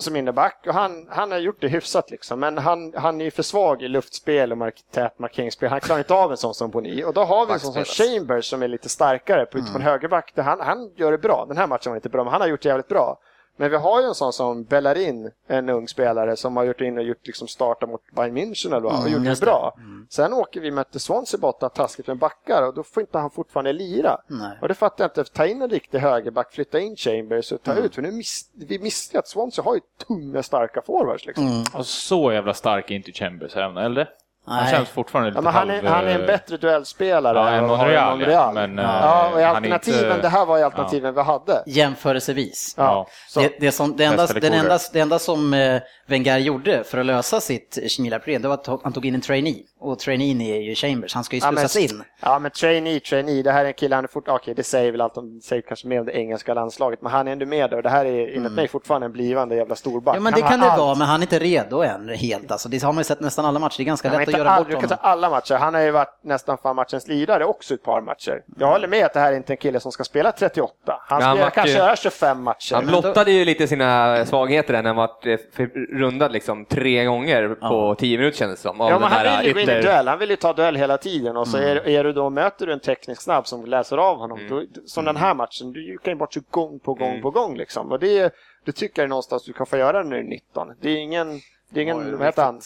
som 0.00 0.16
inneback 0.16 0.64
och 0.66 0.74
han, 0.74 1.06
han 1.10 1.32
har 1.32 1.38
gjort 1.38 1.60
det 1.60 1.68
hyfsat 1.68 2.10
liksom. 2.10 2.40
Men 2.40 2.58
han, 2.58 2.92
han 2.96 3.20
är 3.20 3.24
ju 3.24 3.30
för 3.30 3.42
svag 3.42 3.82
i 3.82 3.88
luftspel 3.88 4.52
och 4.52 4.58
mark, 4.58 4.74
tät 4.92 5.18
markeringsspel. 5.18 5.70
Han 5.70 5.80
klarar 5.80 5.98
inte 5.98 6.14
av 6.14 6.30
en 6.30 6.36
sån 6.36 6.54
som 6.54 6.70
Boni. 6.70 7.04
Och 7.04 7.14
då 7.14 7.24
har 7.24 7.46
vi 7.46 7.52
en 7.52 7.60
sån 7.60 7.72
som. 7.72 7.84
Chambers 7.84 8.44
som 8.44 8.62
är 8.62 8.68
lite 8.68 8.88
starkare 8.88 9.46
på, 9.46 9.58
utifrån 9.58 9.82
högerback. 9.82 10.32
Han, 10.36 10.60
han 10.60 10.90
gör 10.96 11.12
det 11.12 11.18
bra. 11.18 11.44
Den 11.48 11.56
här 11.56 11.66
matchen 11.66 11.90
var 11.92 11.96
inte 11.96 12.08
bra, 12.08 12.24
men 12.24 12.32
han 12.32 12.40
har 12.40 12.48
gjort 12.48 12.62
det 12.62 12.68
jävligt 12.68 12.88
bra. 12.88 13.18
Men 13.60 13.70
vi 13.70 13.76
har 13.76 14.00
ju 14.00 14.06
en 14.06 14.14
sån 14.14 14.32
som 14.32 14.64
Bellerin, 14.64 15.30
en 15.46 15.68
ung 15.68 15.88
spelare 15.88 16.36
som 16.36 16.56
har 16.56 16.64
gjort 16.64 16.80
in 16.80 16.98
och 16.98 17.04
gjort 17.04 17.26
liksom 17.26 17.48
starta 17.48 17.86
mot 17.86 18.00
Bayern 18.16 18.36
München 18.36 18.66
eller 18.66 18.80
vad, 18.80 18.92
och 18.92 19.06
Mm, 19.08 19.24
gjort 19.26 19.38
det 19.40 19.46
bra. 19.46 19.76
Sen 20.10 20.32
åker 20.32 20.60
vi 20.60 20.70
möter 20.70 20.98
Swansea 20.98 21.40
borta 21.40 21.68
taskigt 21.68 22.06
med 22.06 22.18
backar 22.18 22.66
och 22.66 22.74
då 22.74 22.82
får 22.82 23.00
inte 23.00 23.18
han 23.18 23.30
fortfarande 23.30 23.72
lira. 23.72 24.20
Nej. 24.26 24.58
Och 24.62 24.68
det 24.68 24.74
fattar 24.74 25.04
jag 25.04 25.08
inte. 25.10 25.24
Ta 25.32 25.46
in 25.46 25.62
en 25.62 25.70
riktig 25.70 25.98
högerback, 25.98 26.52
flytta 26.52 26.80
in 26.80 26.96
Chambers 26.96 27.52
och 27.52 27.62
ta 27.62 27.72
Mm. 27.72 27.84
ut. 27.84 27.94
För 27.94 28.02
nu 28.02 28.10
miss, 28.12 28.50
vi 28.54 28.78
missade 28.78 29.18
att 29.18 29.28
Swansea 29.28 29.64
har 29.64 29.74
ju 29.74 29.80
tunga, 30.06 30.42
starka 30.42 30.82
forwards. 30.82 31.26
Liksom. 31.26 31.46
Mm. 31.46 31.64
Och 31.74 31.86
så 31.86 32.32
jävla 32.32 32.54
stark 32.54 32.90
är 32.90 32.94
inte 32.94 33.12
Chambers 33.12 33.56
även, 33.56 33.76
eller? 33.76 34.08
Han 34.46 34.64
Nej. 34.64 34.72
känns 34.74 34.88
fortfarande 34.88 35.30
lite 35.30 35.38
Ja, 35.38 35.42
men 35.42 35.52
han, 35.52 35.70
är, 35.70 35.74
halv, 35.74 35.86
han 35.86 36.04
är 36.06 36.14
en 36.14 36.20
eh, 36.20 36.26
bättre 36.26 36.56
duellspelare 36.56 37.38
Ja, 37.38 37.48
än 37.48 37.66
Monreal, 37.66 37.92
ja. 37.92 38.10
Monreal. 38.16 38.54
Men, 38.54 38.78
eh, 38.78 38.84
ja, 38.84 39.30
och 39.34 39.40
alternativen, 39.40 40.10
inte- 40.10 40.22
det 40.22 40.28
här 40.28 40.46
var 40.46 40.58
ju 40.58 40.64
alternativen 40.64 41.14
vi 41.14 41.20
hade. 41.22 41.62
Jämförelsevis. 41.66 42.74
Ja, 42.78 43.06
Det, 43.34 43.52
det, 43.60 43.72
som, 43.72 43.96
det, 43.96 44.04
enda, 44.04 44.26
den 44.26 44.52
enda, 44.52 44.78
det 44.92 45.00
enda 45.00 45.18
som 45.18 45.54
eh, 45.54 45.80
Wenger 46.06 46.38
gjorde 46.38 46.84
för 46.84 46.98
att 46.98 47.06
lösa 47.06 47.40
sitt 47.40 47.78
Kemilaproblem, 47.88 48.42
det 48.42 48.48
var 48.48 48.54
att 48.54 48.66
han 48.82 48.92
tog 48.92 49.06
in 49.06 49.14
en 49.14 49.20
trainee. 49.20 49.62
Och 49.82 49.98
traineen 49.98 50.40
är 50.40 50.56
ju 50.60 50.74
Chambers, 50.74 51.14
han 51.14 51.24
ska 51.24 51.36
ju 51.36 51.42
ja, 51.44 51.50
men, 51.50 51.68
slussas 51.68 51.90
in. 51.92 52.02
ja, 52.20 52.38
men 52.38 52.50
trainee, 52.50 53.00
trainee. 53.00 53.42
Det 53.42 53.52
här 53.52 53.64
är 53.64 53.68
en 53.68 53.72
kille, 53.74 53.94
han 53.94 54.04
är 54.04 54.08
fort, 54.08 54.28
okej, 54.28 54.54
det 54.54 54.62
säger 54.62 54.92
väl 54.92 55.00
allt 55.00 55.16
om, 55.16 55.40
säger 55.40 55.62
kanske 55.62 55.86
mer 55.86 56.00
om 56.00 56.06
det 56.06 56.12
engelska 56.12 56.54
landslaget, 56.54 57.02
men 57.02 57.12
han 57.12 57.28
är 57.28 57.32
ändå 57.32 57.46
med 57.46 57.70
där 57.70 57.76
och 57.76 57.82
det 57.82 57.88
här 57.88 58.04
är 58.04 58.36
enligt 58.36 58.52
mig 58.52 58.68
fortfarande 58.68 59.04
en 59.04 59.12
blivande 59.12 59.56
jävla 59.56 59.74
storback. 59.76 60.16
Mm. 60.16 60.24
Ja 60.26 60.30
men 60.30 60.32
Han 60.32 60.42
det 60.42 60.48
kan 60.56 60.60
det 60.60 60.70
allt. 60.72 60.80
vara, 60.80 60.94
men 60.94 61.06
han 61.06 61.20
är 61.20 61.22
inte 61.22 61.38
redo 61.38 61.82
än 61.82 62.08
helt 62.08 62.50
alltså. 62.50 62.68
Det 62.68 62.82
har 62.82 62.92
man 62.92 63.00
ju 63.00 63.04
sett 63.04 63.20
nästan 63.20 63.44
alla 63.44 63.58
matcher, 63.58 63.76
det 63.76 63.82
är 63.82 63.84
ganska 63.84 64.12
Ja, 64.12 64.18
lätt 64.18 64.28
att 64.28 64.34
göra 64.38 64.50
all, 64.50 64.58
bort 64.62 64.66
du 64.68 64.72
kan 64.72 64.82
honom. 64.82 64.96
ta 65.02 65.08
alla 65.08 65.30
matcher. 65.30 65.54
Han 65.54 65.74
har 65.74 65.80
ju 65.80 65.90
varit 65.90 66.18
nästan 66.24 66.58
fan 66.58 66.76
matchens 66.76 67.08
lirare 67.08 67.44
också 67.44 67.74
ett 67.74 67.82
par 67.82 68.00
matcher. 68.00 68.42
Jag 68.58 68.66
håller 68.66 68.88
med 68.88 69.04
att 69.06 69.12
det 69.14 69.20
här 69.20 69.32
är 69.32 69.36
inte 69.36 69.52
en 69.52 69.56
kille 69.56 69.80
som 69.80 69.92
ska 69.92 70.04
spela 70.04 70.32
38. 70.32 70.72
Han 71.08 71.20
spelar 71.20 71.36
vart 71.44 71.54
kanske 71.54 71.72
ju- 71.72 71.78
göra 71.78 71.96
25 71.96 72.42
matcher. 72.42 72.74
Han 72.74 72.86
blottade 72.86 73.32
ju 73.32 73.44
lite 73.44 73.66
sina 73.68 74.26
svagheter 74.26 74.72
där 74.72 74.82
när 74.82 74.88
han 74.90 74.96
var 74.96 75.10
eh, 75.28 75.66
rundad 75.98 76.32
liksom 76.32 76.64
tre 76.64 77.04
gånger 77.04 77.48
på 77.68 77.94
tio 77.98 78.18
minuter 78.18 78.38
kändes 78.38 78.62
det 78.62 78.68
som. 78.68 78.80
av 78.80 78.90
Ja, 78.90 78.98
den 78.98 79.08
här 79.08 79.42
vill 79.76 79.84
ju 79.84 79.90
duell. 79.90 80.08
Han 80.08 80.18
vill 80.18 80.30
ju 80.30 80.36
ta 80.36 80.52
duell 80.52 80.76
hela 80.76 80.98
tiden 80.98 81.36
och 81.36 81.48
så 81.48 81.56
Mm. 81.56 81.68
är, 81.70 81.88
är 81.88 82.04
du 82.04 82.12
då, 82.12 82.30
möter 82.30 82.66
du 82.66 82.72
en 82.72 82.80
teknisk 82.80 83.22
snabb 83.22 83.46
som 83.46 83.64
läser 83.64 83.96
av 83.98 84.16
honom, 84.16 84.38
då, 84.48 84.62
som 84.86 85.04
den 85.04 85.16
här 85.16 85.34
matchen, 85.34 85.72
du 85.72 85.98
kan 85.98 86.12
ju 86.12 86.16
bort 86.18 86.32
sig 86.34 86.42
gång 86.50 86.78
på 86.78 86.94
gång 86.94 87.08
Mm. 87.10 87.22
på 87.22 87.30
gång 87.30 87.56
liksom. 87.56 87.92
Och 87.92 87.98
det, 88.00 88.34
det 88.64 88.72
tycker 88.72 89.02
jag 89.02 89.08
någonstans 89.08 89.44
du 89.44 89.52
kan 89.52 89.66
få 89.66 89.76
göra 89.76 89.98
är 90.00 90.04
19. 90.04 90.72
Det 90.80 90.90
är 90.90 90.96
ingen, 90.96 91.40
det 91.70 91.80
är 91.80 91.82
ingen, 91.82 91.98
Oj, 91.98 92.10
vad 92.10 92.26
heter 92.26 92.42
han? 92.44 92.60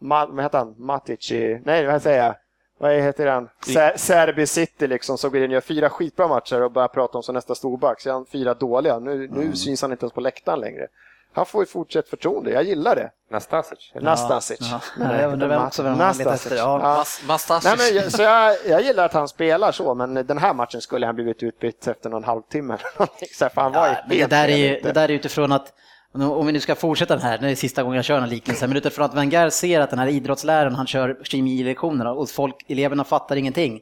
Ma, 0.00 0.26
vad 0.26 0.44
heter 0.44 0.58
han? 0.58 0.74
Matic 0.78 1.30
nej 1.64 1.86
vad 1.86 2.02
säger 2.02 2.24
jag? 2.24 2.34
Vad 2.78 2.92
heter 2.94 3.26
han? 3.26 3.48
Ser- 3.66 3.96
Serbi 3.96 4.46
City 4.46 4.86
liksom, 4.86 5.18
som 5.18 5.30
går 5.30 5.40
in 5.40 5.50
och 5.50 5.54
gör 5.54 5.60
fyra 5.60 5.90
skitbra 5.90 6.28
matcher 6.28 6.62
och 6.62 6.70
börjar 6.72 6.88
prata 6.88 7.18
om 7.18 7.22
som 7.22 7.34
nästa 7.34 7.54
storback. 7.54 8.00
Så 8.00 8.12
han 8.12 8.26
fyra 8.26 8.54
dåliga. 8.54 8.98
Nu, 8.98 9.28
nu 9.32 9.52
syns 9.52 9.82
han 9.82 9.92
inte 9.92 10.04
ens 10.04 10.12
på 10.12 10.20
läktaren 10.20 10.60
längre. 10.60 10.86
Han 11.36 11.46
får 11.46 11.62
ju 11.62 11.66
fortsatt 11.66 12.08
förtroende, 12.08 12.50
jag 12.50 12.64
gillar 12.64 12.96
det. 12.96 13.10
Nastasic. 13.30 14.58
Ja, 14.70 14.80
nej, 14.98 15.20
jag 15.22 15.32
undrar 15.32 15.48
vem 15.48 15.62
också 15.62 15.82
vem 15.82 16.00
han 16.00 16.16
letar 16.18 16.34
efter. 16.34 16.56
Ja. 16.56 16.62
Ja. 16.82 16.96
Mas, 16.96 17.20
Mastasic. 17.28 17.64
Nej, 17.78 17.92
men, 17.92 18.02
jag- 18.02 18.12
så 18.12 18.22
jag, 18.22 18.56
jag 18.68 18.82
gillar 18.82 19.04
att 19.04 19.12
han 19.12 19.28
spelar 19.28 19.72
så, 19.72 19.94
men 19.94 20.14
den 20.14 20.38
här 20.38 20.54
matchen 20.54 20.80
skulle 20.80 21.06
han 21.06 21.14
blivit 21.14 21.42
utbytt 21.42 21.86
efter 21.86 22.10
någon 22.10 22.24
halvtimme. 22.24 22.76
Så 23.38 23.48
han 23.54 23.72
var 23.72 23.86
Ja, 23.86 23.96
men 24.08 24.18
det, 24.18 24.26
där 24.26 24.48
är 24.48 24.56
ju, 24.56 24.80
det 24.80 24.92
där 24.92 25.04
är 25.08 25.08
utifrån 25.14 25.52
att, 25.52 25.72
om 26.14 26.46
vi 26.46 26.52
nu 26.52 26.60
ska 26.60 26.74
fortsätta 26.74 27.14
den 27.16 27.22
här, 27.24 27.38
det 27.38 27.50
är 27.50 27.54
sista 27.54 27.82
gången 27.82 27.96
jag 27.96 28.04
kör 28.04 28.20
den 28.20 28.28
liknelsen, 28.28 28.70
men 28.70 28.76
utifrån 28.78 29.04
att 29.04 29.14
Wenger 29.14 29.50
ser 29.50 29.80
att 29.80 29.90
den 29.90 29.98
här 29.98 30.06
idrottsläraren, 30.08 30.74
han 30.74 30.86
kör 30.86 31.16
kemilektionerna 31.22 32.12
och 32.12 32.30
folk, 32.30 32.54
eleverna 32.68 33.04
fattar 33.04 33.36
ingenting. 33.36 33.80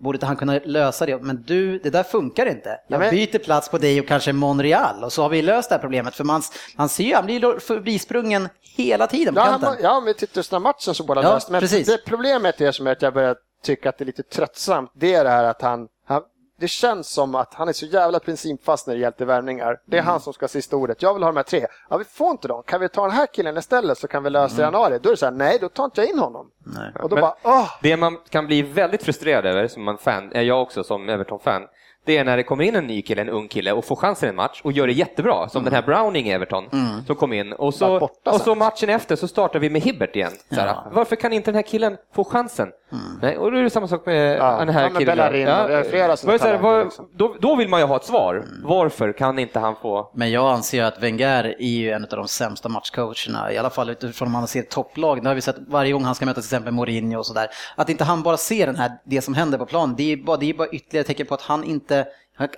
Borde 0.00 0.16
inte 0.16 0.26
han 0.26 0.36
kunna 0.36 0.60
lösa 0.64 1.06
det? 1.06 1.22
Men 1.22 1.42
du, 1.46 1.78
det 1.78 1.90
där 1.90 2.02
funkar 2.02 2.46
inte. 2.46 2.80
Jag 2.88 2.98
men- 3.00 3.10
byter 3.10 3.38
plats 3.38 3.68
på 3.68 3.78
dig 3.78 4.00
och 4.00 4.06
kanske 4.08 4.32
Monreal 4.32 5.04
och 5.04 5.12
så 5.12 5.22
har 5.22 5.28
vi 5.28 5.42
löst 5.42 5.68
det 5.68 5.74
här 5.74 5.80
problemet. 5.80 6.14
För 6.14 6.24
man, 6.24 6.42
man 6.76 6.88
ser 6.88 7.04
ju, 7.04 7.14
han 7.14 7.26
blir 7.26 7.58
förbisprungen 7.60 8.48
hela 8.76 9.06
tiden 9.06 9.34
på 9.34 9.40
Ja, 9.40 9.44
kanten. 9.44 9.68
han, 9.68 9.76
ja, 9.82 9.96
om 9.96 10.04
vi 10.04 10.14
tittar 10.14 10.52
här 10.52 10.58
matchen 10.60 10.94
så 10.94 11.04
båda 11.04 11.22
Ja, 11.22 11.34
löst. 11.34 11.50
Men 11.50 11.60
precis. 11.60 11.86
det 11.86 11.98
problemet 12.06 12.60
är 12.60 12.72
som 12.72 12.86
är 12.86 12.92
att 12.92 13.02
jag 13.02 13.14
börjar 13.14 13.36
tycka 13.64 13.88
att 13.88 13.98
det 13.98 14.04
är 14.04 14.06
lite 14.06 14.22
tröttsamt. 14.22 14.90
Det 14.94 15.14
är 15.14 15.24
det 15.24 15.30
här 15.30 15.44
att 15.44 15.62
han, 15.62 15.78
han 15.80 15.88
det 16.60 16.68
känns 16.68 17.08
som 17.08 17.34
att 17.34 17.54
han 17.54 17.68
är 17.68 17.72
så 17.72 17.86
jävla 17.86 18.18
principfast 18.20 18.86
när 18.86 18.94
det 18.94 19.00
gäller 19.00 19.24
värvningar. 19.26 19.80
Det 19.86 19.96
är 19.96 20.00
Mm. 20.00 20.10
han 20.10 20.20
som 20.20 20.32
ska 20.32 20.44
ha 20.44 20.48
sista 20.48 20.76
ordet. 20.76 21.02
Jag 21.02 21.14
vill 21.14 21.22
ha 21.22 21.28
de 21.30 21.36
här 21.36 21.42
tre. 21.42 21.66
Ja, 21.90 21.96
vi 21.96 22.04
får 22.04 22.30
inte 22.30 22.48
dem. 22.48 22.62
Kan 22.66 22.80
vi 22.80 22.88
ta 22.88 23.02
den 23.02 23.10
här 23.10 23.26
killen 23.26 23.56
istället 23.56 23.98
så 23.98 24.08
kan 24.08 24.22
vi 24.22 24.30
lösa 24.30 24.56
i 24.62 24.64
januari. 24.64 24.98
Då 25.02 25.08
är 25.08 25.12
det 25.12 25.16
så 25.16 25.26
här, 25.26 25.32
nej, 25.32 25.58
då 25.60 25.68
tar 25.68 25.84
inte 25.84 26.00
jag 26.00 26.10
in 26.10 26.18
honom. 26.18 26.50
Mm. 26.66 26.78
Nej. 26.82 27.02
Och 27.02 27.08
då 27.08 27.16
Men- 27.16 27.20
bara, 27.22 27.34
åh! 27.42 27.68
Det 27.82 27.96
man 27.96 28.18
kan 28.28 28.46
bli 28.46 28.62
väldigt 28.62 29.02
frustrerad 29.02 29.46
över, 29.46 29.68
som 29.68 29.82
man 29.84 29.98
fan, 29.98 30.32
är 30.32 30.42
jag 30.42 30.62
också 30.62 30.84
som 30.84 31.08
Everton-fan, 31.08 31.62
det 32.04 32.16
är 32.16 32.24
när 32.24 32.36
det 32.36 32.42
kommer 32.42 32.64
in 32.64 32.74
en 32.76 32.86
ny 32.86 33.02
kille, 33.02 33.22
en 33.22 33.28
ung 33.28 33.48
kille 33.48 33.72
och 33.72 33.84
får 33.84 33.96
chansen 33.96 34.26
i 34.26 34.30
en 34.30 34.36
match 34.36 34.60
och 34.64 34.72
gör 34.72 34.86
det 34.86 34.92
jättebra, 34.92 35.48
som 35.48 35.64
den 35.64 35.72
här 35.72 35.82
Browning 35.82 36.26
i 36.28 36.32
Everton 36.32 36.64
som 37.06 37.16
kom 37.16 37.32
in. 37.32 37.52
Och 37.52 37.74
så, 37.74 38.00
borta 38.00 38.30
och 38.30 38.40
så 38.40 38.54
matchen 38.54 38.88
efter 38.88 39.16
så 39.16 39.28
startar 39.28 39.58
vi 39.58 39.70
med 39.70 39.82
Hibbert 39.82 40.16
igen. 40.16 40.32
Såhär, 40.48 40.76
Varför 40.92 41.16
kan 41.16 41.32
inte 41.32 41.50
den 41.50 41.54
här 41.54 41.62
killen 41.62 41.96
få 42.14 42.24
chansen? 42.24 42.68
Nej, 43.22 43.38
och 43.38 43.52
då 43.52 43.58
är 43.58 43.62
det 43.62 43.70
samma 43.70 43.88
sak 43.88 44.06
med 44.06 44.38
Ja, 44.38 44.58
den 44.58 44.68
här 44.68 44.82
ja, 44.82 44.98
killen. 44.98 45.16
Bellerin, 45.16 45.46
det 45.46 45.52
är 45.52 45.82
flera 45.82 46.16
som 46.16 46.30
här, 46.30 46.58
var, 46.58 46.84
liksom. 46.84 47.08
då, 47.14 47.36
då 47.40 47.56
vill 47.56 47.68
man 47.68 47.80
ju 47.80 47.86
ha 47.86 47.96
ett 47.96 48.04
svar. 48.04 48.44
Varför 48.64 49.12
kan 49.12 49.38
inte 49.38 49.58
han 49.58 49.76
få... 49.82 50.10
Men 50.14 50.30
jag 50.30 50.52
anser 50.52 50.84
att 50.84 51.02
Wenger 51.02 51.44
är 51.58 51.78
ju 51.78 51.90
en 51.90 52.02
av 52.02 52.08
de 52.10 52.28
sämsta 52.28 52.68
matchcoacherna, 52.68 53.52
i 53.52 53.58
alla 53.58 53.70
fall 53.70 53.90
utifrån 53.90 54.26
om 54.28 54.32
man 54.32 54.48
ser 54.48 54.62
topplag. 54.62 55.22
Det 55.22 55.28
har 55.28 55.34
vi 55.34 55.40
sett 55.40 55.56
varje 55.68 55.92
gång 55.92 56.04
han 56.04 56.14
ska 56.14 56.26
möta 56.26 56.40
till 56.40 56.46
exempel 56.46 56.72
Mourinho 56.72 57.18
och 57.18 57.26
sådär. 57.26 57.48
Att 57.76 57.88
inte 57.88 58.04
han 58.04 58.22
bara 58.22 58.36
ser 58.36 58.66
den 58.66 58.76
här, 58.76 58.92
det 59.04 59.22
som 59.22 59.34
händer 59.34 59.58
på 59.58 59.66
plan, 59.66 59.94
det 59.96 60.12
är 60.12 60.16
bara, 60.16 60.36
det 60.36 60.50
är 60.50 60.54
bara 60.54 60.68
ytterligare 60.68 61.06
tecken 61.06 61.26
på 61.26 61.34
att 61.34 61.42
han 61.42 61.64
inte 61.64 61.89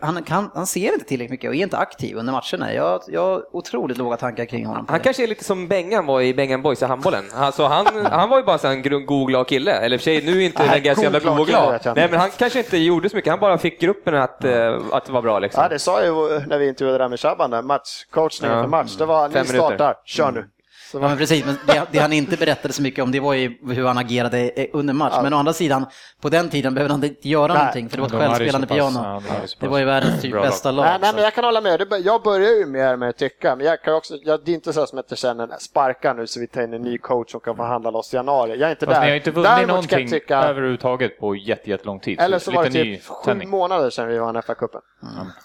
han, 0.00 0.24
han, 0.28 0.50
han 0.54 0.66
ser 0.66 0.92
inte 0.92 1.04
tillräckligt 1.04 1.30
mycket 1.30 1.48
och 1.48 1.54
är 1.54 1.62
inte 1.62 1.76
aktiv 1.78 2.16
under 2.16 2.32
matcherna. 2.32 2.74
Jag, 2.74 3.00
jag 3.08 3.20
har 3.20 3.56
otroligt 3.56 3.98
låga 3.98 4.16
tankar 4.16 4.44
kring 4.44 4.66
honom. 4.66 4.86
Han 4.88 4.98
det. 4.98 5.04
kanske 5.04 5.22
är 5.22 5.26
lite 5.28 5.44
som 5.44 5.68
Bengan 5.68 6.06
var 6.06 6.20
i 6.20 6.34
Bengan 6.34 6.62
Boys 6.62 6.82
i 6.82 6.84
handbollen. 6.84 7.24
Alltså 7.34 7.64
han, 7.64 8.06
han 8.06 8.28
var 8.28 8.38
ju 8.38 8.44
bara 8.44 8.70
en 8.70 9.06
god 9.06 9.28
glad 9.28 9.46
kille. 9.48 9.72
Eller 9.72 9.98
för 9.98 10.02
sig, 10.04 10.22
nu 10.26 10.42
är 10.42 10.46
inte 10.46 10.62
Wenger 10.62 10.94
så 10.94 11.02
jävla 11.02 11.18
god 11.18 11.40
och 11.40 11.46
glad. 11.46 11.74
inte. 11.74 11.94
Nej, 11.94 12.08
men 12.10 12.20
han 12.20 12.30
kanske 12.30 12.58
inte 12.58 12.78
gjorde 12.78 13.08
så 13.08 13.16
mycket. 13.16 13.30
Han 13.30 13.40
bara 13.40 13.58
fick 13.58 13.80
gruppen 13.80 14.14
att, 14.14 14.44
eh, 14.44 14.78
att 14.92 15.04
det 15.04 15.12
var 15.12 15.22
bra 15.22 15.38
liksom. 15.38 15.62
Ja, 15.62 15.68
det 15.68 15.78
sa 15.78 16.02
jag 16.04 16.06
ju 16.06 16.46
när 16.46 16.58
vi 16.58 16.68
intervjuade 16.68 17.04
Rami 17.04 17.16
Shaban 17.16 17.66
matchcoachningen 17.66 18.56
Ja. 18.56 18.62
för 18.62 18.70
match. 18.70 18.96
Det 18.96 19.04
var, 19.06 19.28
ni 19.28 19.34
Fem 19.34 19.46
minuter. 19.46 19.66
startar, 19.66 19.94
kör 20.04 20.32
nu. 20.32 20.48
Så 20.92 20.98
Ja, 20.98 21.08
men 21.08 21.16
precis, 21.18 21.44
men 21.44 21.58
det, 21.66 21.82
det 21.90 21.98
han 21.98 22.12
inte 22.12 22.36
berättade 22.36 22.74
så 22.74 22.82
mycket 22.82 23.04
om 23.04 23.12
det 23.12 23.20
var 23.20 23.34
ju 23.34 23.58
hur 23.74 23.86
han 23.86 23.98
agerade 23.98 24.66
under 24.72 24.94
match. 24.94 25.14
Men 25.22 25.34
å 25.34 25.36
andra 25.36 25.52
sidan, 25.52 25.86
på 26.20 26.28
den 26.28 26.48
tiden 26.50 26.74
behövde 26.74 26.94
han 26.94 27.04
inte 27.04 27.28
göra 27.28 27.46
Nej. 27.52 27.56
någonting 27.58 27.88
för 27.88 27.96
det 27.96 28.00
var 28.00 28.06
ett 28.06 28.12
De 28.12 28.18
självspelande 28.20 28.66
så 28.66 28.74
pass- 28.74 28.76
piano. 28.94 29.22
ja, 29.28 29.46
så 29.46 29.56
Det 29.60 29.60
pass 29.60 29.70
var 29.70 29.78
ju 29.78 29.84
världens 29.84 30.22
typ 30.22 30.32
bästa 30.32 30.70
lag. 30.70 30.84
Nej, 30.84 30.98
nej, 31.00 31.10
så. 31.10 31.14
men 31.16 31.24
jag 31.24 31.34
kan 31.34 31.44
hålla 31.44 31.60
med. 31.60 31.80
Det 31.90 31.98
Jag 31.98 32.22
börjar 32.22 32.50
ju 32.50 32.66
mer 32.66 32.96
med 32.96 33.08
att 33.08 33.16
tycka, 33.16 33.56
men 33.56 33.66
jag 33.66 33.82
kan 33.82 33.94
också, 33.94 34.14
jag, 34.24 34.40
det 34.44 34.50
är 34.50 34.54
inte 34.54 34.72
så 34.72 34.86
som 34.86 34.98
att 34.98 35.06
jag 35.08 35.18
känner, 35.18 35.48
sparka 35.60 36.12
nu 36.14 36.26
så 36.26 36.40
vi 36.40 36.46
tar 36.46 36.62
in 36.62 36.74
en 36.74 36.82
ny 36.82 36.98
coach 36.98 37.30
som 37.30 37.40
kan 37.40 37.56
förhandla 37.56 37.90
loss 37.90 38.12
i 38.14 38.16
januari. 38.16 38.50
Jag 38.58 38.66
är 38.66 38.70
inte 38.70 38.86
Fast 38.86 38.96
där. 38.96 39.04
ni 39.04 39.08
har 39.10 39.16
inte 39.16 39.30
vunnit 39.30 39.50
Däremot 39.50 39.68
någonting 39.68 40.00
jag 40.00 40.10
tycka, 40.10 40.42
överhuvudtaget 40.42 41.18
på 41.20 41.36
jätte- 41.36 41.70
jättelång 41.70 42.00
tid. 42.00 42.20
eller 42.20 42.38
så 42.38 42.50
var 42.50 42.64
det 42.64 42.70
typ 42.70 43.06
sju 43.06 43.14
tändning. 43.24 43.48
månader 43.50 43.90
sedan 43.90 44.08
vi 44.08 44.18
vann 44.18 44.36
FA-cupen. 44.36 44.80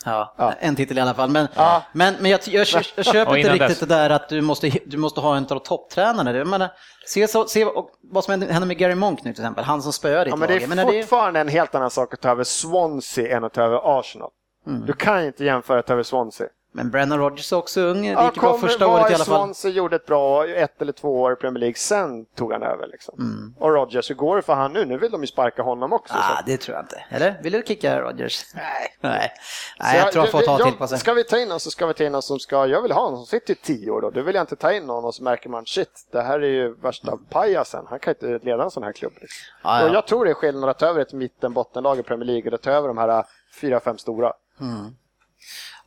Ja, 0.05 0.33
Ja. 0.37 0.53
en 0.59 0.75
titel 0.75 0.97
i 0.97 1.01
alla 1.01 1.13
fall. 1.13 1.29
Men, 1.29 1.47
Ja. 1.55 1.83
men, 1.91 2.15
men 2.19 2.31
jag, 2.31 2.39
jag, 2.45 2.67
jag, 2.73 2.83
jag 2.95 3.05
köper 3.05 3.37
inte 3.37 3.53
riktigt 3.53 3.79
det 3.79 3.85
där 3.85 4.09
att 4.09 4.29
du 4.29 4.41
måste, 4.41 4.71
du 4.85 4.97
måste 4.97 5.19
ha 5.21 5.36
en 5.37 5.47
av 5.49 5.59
topptränarna. 5.59 6.45
Menar, 6.45 6.69
se, 7.07 7.27
så, 7.27 7.47
se 7.47 7.65
vad- 8.01 8.23
som 8.23 8.41
händer 8.41 8.65
med 8.65 8.77
Gary 8.77 8.95
Monk 8.95 9.23
nu 9.23 9.33
till 9.33 9.41
exempel, 9.43 9.63
han 9.63 9.81
som 9.81 9.93
spöar 9.93 10.25
ditt 10.25 10.31
Ja, 10.31 10.35
men 10.35 10.47
det 10.47 10.63
är 10.63 10.67
menar, 10.67 10.91
det- 10.91 11.01
fortfarande 11.01 11.39
en 11.39 11.47
helt 11.47 11.75
annan 11.75 11.89
sak 11.91 12.13
att 12.13 12.21
ta 12.21 12.29
över 12.29 12.43
Swansea 12.43 13.37
än 13.37 13.43
att 13.43 13.53
ta 13.53 13.61
över 13.61 13.99
Arsenal. 13.99 14.29
Mm. 14.67 14.85
Du 14.85 14.93
kan 14.93 15.23
inte 15.25 15.45
jämföra 15.45 15.79
att 15.79 15.87
ta 15.87 15.93
över 15.93 16.03
Swansea. 16.03 16.47
Men 16.77 16.91
Brennan 16.91 17.19
Rodgers 17.19 17.53
är 17.53 17.57
också 17.57 17.81
ung, 17.81 18.01
det 18.01 18.07
Ja, 18.07 18.25
gick 18.25 18.41
bra 18.41 18.57
första 18.57 18.87
året 18.87 19.11
i 19.11 19.13
alla 19.13 19.25
fall. 19.25 19.25
Swansea 19.25 19.71
gjorde 19.71 19.95
ett 19.95 20.05
bra 20.05 20.47
ett 20.47 20.81
eller 20.81 20.91
två 20.93 21.21
år 21.21 21.33
i 21.33 21.35
Premier 21.35 21.59
League, 21.59 21.75
sen 21.75 22.25
tog 22.25 22.53
han 22.53 22.63
över. 22.63 22.87
Liksom. 22.87 23.15
Mm. 23.19 23.55
Och 23.59 23.71
Rodgers, 23.73 24.09
hur 24.09 24.15
går 24.15 24.35
det 24.35 24.41
för 24.41 24.53
han 24.53 24.73
nu? 24.73 24.85
Nu 24.85 24.97
vill 24.97 25.11
de 25.11 25.21
ju 25.21 25.27
sparka 25.27 25.63
honom 25.63 25.93
också. 25.93 26.13
så. 26.13 26.19
Ah, 26.19 26.43
det 26.45 26.57
tror 26.57 26.75
jag 26.77 26.83
inte. 26.83 27.05
Eller? 27.09 27.39
Vill 27.43 27.53
du 27.53 27.63
kicka 27.67 28.01
Rodgers? 28.01 28.43
Nej. 28.55 28.63
Nej, 29.01 29.31
Nej 29.79 29.97
jag 29.97 30.11
tror 30.11 30.21
han 30.21 30.31
får 30.31 30.41
ta 30.41 30.59
jag- 30.59 30.67
till 30.67 30.77
på 30.77 30.87
sig. 30.87 30.99
Ska 30.99 31.13
vi 31.13 31.23
ta 31.23 31.39
in 31.39 31.49
någon 31.49 31.59
så 31.59 31.71
ska 31.71 31.87
vi 31.87 31.93
ta 31.93 32.03
in 32.03 32.11
någon 32.11 32.21
som 32.21 32.39
ska, 32.39 32.67
jag 32.67 32.81
vill 32.81 32.91
ha 32.91 33.09
någon 33.09 33.17
som 33.17 33.25
sitter 33.25 33.53
i 33.53 33.55
tio 33.55 33.91
år 33.91 34.01
då. 34.01 34.09
Då 34.09 34.21
vill 34.21 34.35
jag 34.35 34.43
inte 34.43 34.55
ta 34.55 34.73
in 34.73 34.83
någon 34.83 35.05
och 35.05 35.15
så 35.15 35.23
märker 35.23 35.49
man 35.49 35.65
shit, 35.65 36.07
det 36.11 36.21
här 36.21 36.39
är 36.39 36.47
ju 36.47 36.75
värsta 36.75 37.17
pajasen. 37.29 37.85
Han 37.89 37.99
kan 37.99 38.11
inte 38.13 38.39
leda 38.45 38.63
en 38.63 38.71
sån 38.71 38.83
här 38.83 38.91
klubb. 38.93 39.13
Liksom. 39.21 39.37
Ja, 39.63 39.79
ja. 39.81 39.89
Och 39.89 39.95
jag 39.95 40.07
tror 40.07 40.25
det 40.25 40.31
är 40.31 40.35
skillnad 40.35 40.69
att 40.69 40.79
ta 40.79 40.85
över 40.85 41.01
ett 41.01 41.13
mitten-bottenlag 41.13 41.99
i 41.99 42.03
Premier 42.03 42.25
League 42.25 42.49
och 42.51 42.53
att 42.55 42.61
ta 42.61 42.71
över 42.71 42.87
de 42.87 42.97
här 42.97 43.09
äh, 43.09 43.23
fyra, 43.61 43.79
fem 43.79 43.97
stora. 43.97 44.33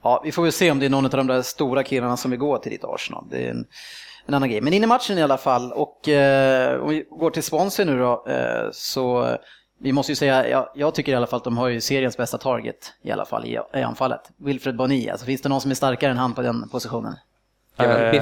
Ja, 0.03 0.21
vi 0.25 0.33
får 0.33 0.43
väl 0.43 0.53
se 0.53 0.71
om 0.71 0.79
det 0.79 0.87
är 0.87 0.91
någon 0.91 1.05
av 1.05 1.11
de 1.11 1.27
där 1.27 1.43
stora 1.43 1.83
killarna 1.83 2.17
som 2.17 2.31
vill 2.31 2.41
gå 2.41 2.59
till 2.59 2.73
ditt 2.73 2.85
Arsenal. 2.85 3.25
Det 3.31 3.47
är 3.47 3.51
en, 3.51 3.67
en 4.27 4.35
annan 4.35 4.51
grej. 4.51 4.61
Men 4.61 4.73
in 4.73 4.85
i 4.85 4.87
matchen 4.87 5.19
i 5.19 5.23
alla 5.23 5.39
fall 5.39 5.73
och 5.73 6.09
eh, 6.09 6.81
om 6.81 6.89
vi 6.89 7.05
går 7.11 7.31
till 7.31 7.43
Swansea 7.43 7.87
nu 7.87 7.99
då 7.99 8.25
eh, 8.29 8.69
så 8.73 9.37
vi 9.79 9.93
måste 9.93 10.13
ju 10.13 10.17
säga, 10.17 10.49
ja, 10.49 10.73
jag 10.75 10.95
tycker 10.95 11.13
i 11.13 11.15
alla 11.15 11.27
fall 11.27 11.37
att 11.37 11.45
de 11.45 11.59
har 11.59 11.69
ju 11.69 11.81
seriens 11.81 12.17
bästa 12.17 12.39
target 12.39 12.93
i 13.03 13.11
alla 13.11 13.25
fall 13.25 13.47
i, 13.47 13.59
i 13.75 13.83
anfallet. 13.83 14.21
Wilfred 14.37 14.77
Boni, 14.77 15.11
alltså 15.11 15.27
finns 15.27 15.43
det 15.43 15.49
någon 15.49 15.61
som 15.61 15.71
är 15.71 15.75
starkare 15.75 16.11
än 16.11 16.17
han 16.17 16.35
på 16.35 16.43
den 16.43 16.69
positionen? 16.69 17.15
Eh, 17.79 18.17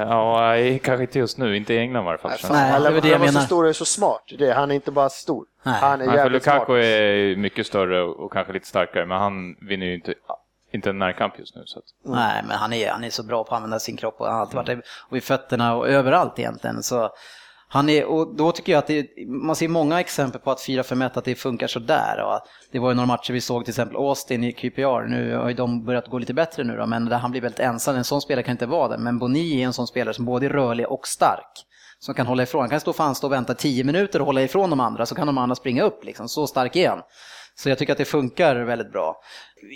ja, 0.00 0.54
kanske 0.82 1.02
inte 1.02 1.18
just 1.18 1.38
nu, 1.38 1.56
inte 1.56 1.74
i 1.74 1.78
England 1.78 2.02
i 2.02 2.06
varje 2.06 2.18
fall. 2.18 2.30
det. 2.42 2.48
Nej, 2.52 2.70
det 2.70 2.76
Eller 2.76 2.90
är 2.90 2.92
väl 2.92 3.02
det 3.02 3.08
jag 3.08 3.18
han 3.18 3.26
var 3.34 3.40
så 3.40 3.46
stor 3.46 3.64
och 3.68 3.76
så 3.76 3.84
smart. 3.84 4.22
Det, 4.38 4.52
han 4.52 4.70
är 4.70 4.74
inte 4.74 4.90
bara 4.90 5.08
stor. 5.08 5.44
Nej. 5.62 5.74
Han 5.80 5.92
är 5.92 5.96
Nej, 5.96 6.06
för 6.08 6.16
jävligt 6.16 6.42
Lukaku 6.46 6.64
smart. 6.64 6.78
är 6.78 7.36
mycket 7.36 7.66
större 7.66 8.02
och 8.02 8.20
och 8.20 8.32
kanske 8.32 8.52
lite 8.52 8.66
starkare, 8.66 9.06
men 9.06 9.18
han 9.18 9.56
vinner 9.60 9.86
ju 9.86 9.94
inte, 9.94 10.14
inte 10.72 10.90
en 10.90 10.98
närkamp 10.98 11.38
just 11.38 11.56
nu. 11.56 11.62
Så 11.66 11.78
att. 11.78 11.84
Nej, 12.04 12.42
men 12.48 12.56
han 12.56 12.72
är, 12.72 12.90
han 12.90 13.04
är 13.04 13.10
så 13.10 13.22
bra 13.22 13.44
på 13.44 13.50
att 13.50 13.56
använda 13.56 13.78
sin 13.78 13.96
kropp 13.96 14.20
och 14.20 14.26
han 14.26 14.34
har 14.34 14.40
alltid 14.40 14.56
varit 14.56 14.68
mm. 14.68 14.82
och 15.10 15.16
i 15.16 15.20
fötterna 15.20 15.76
och 15.76 15.88
överallt 15.88 16.38
egentligen. 16.38 16.82
Så 16.82 17.10
han 17.70 17.88
är, 17.88 18.04
och 18.04 18.36
då 18.36 18.52
tycker 18.52 18.72
jag 18.72 18.78
att 18.78 18.86
det, 18.86 19.06
man 19.26 19.56
ser 19.56 19.68
många 19.68 20.00
exempel 20.00 20.40
på 20.40 20.50
att 20.50 20.58
4-5-1 20.58 21.10
att 21.14 21.24
det 21.24 21.34
funkar 21.34 21.66
sådär. 21.66 22.22
Och 22.24 22.40
det 22.72 22.78
var 22.78 22.88
ju 22.88 22.94
några 22.94 23.06
matcher 23.06 23.32
vi 23.32 23.40
såg 23.40 23.64
till 23.64 23.72
exempel 23.72 23.96
Austin 23.96 24.44
i 24.44 24.52
QPR, 24.52 25.06
nu 25.06 25.36
har 25.36 25.48
ju 25.48 25.54
de 25.54 25.84
börjat 25.84 26.06
gå 26.06 26.18
lite 26.18 26.34
bättre 26.34 26.64
nu 26.64 26.76
då, 26.76 26.86
men 26.86 27.04
där 27.04 27.18
han 27.18 27.30
blir 27.30 27.40
väldigt 27.40 27.60
ensam, 27.60 27.96
en 27.96 28.04
sån 28.04 28.20
spelare 28.20 28.42
kan 28.42 28.52
inte 28.52 28.66
vara 28.66 28.88
det. 28.88 28.98
Men 28.98 29.18
Boni 29.18 29.62
är 29.62 29.66
en 29.66 29.72
sån 29.72 29.86
spelare 29.86 30.14
som 30.14 30.24
både 30.24 30.46
är 30.46 30.50
rörlig 30.50 30.88
och 30.88 31.08
stark. 31.08 31.64
Som 32.00 32.14
kan 32.14 32.26
hålla 32.26 32.42
ifrån, 32.42 32.60
han 32.60 32.70
kan 32.70 32.80
stå 32.80 32.92
fan 32.92 33.14
stå 33.14 33.26
och 33.26 33.32
vänta 33.32 33.54
10 33.54 33.84
minuter 33.84 34.20
och 34.20 34.26
hålla 34.26 34.42
ifrån 34.42 34.70
de 34.70 34.80
andra 34.80 35.06
så 35.06 35.14
kan 35.14 35.26
de 35.26 35.38
andra 35.38 35.56
springa 35.56 35.82
upp 35.82 36.04
liksom, 36.04 36.28
så 36.28 36.46
stark 36.46 36.76
är 36.76 36.88
han. 36.88 37.02
Så 37.58 37.68
jag 37.68 37.78
tycker 37.78 37.92
att 37.92 37.98
det 37.98 38.04
funkar 38.04 38.56
väldigt 38.56 38.92
bra. 38.92 39.20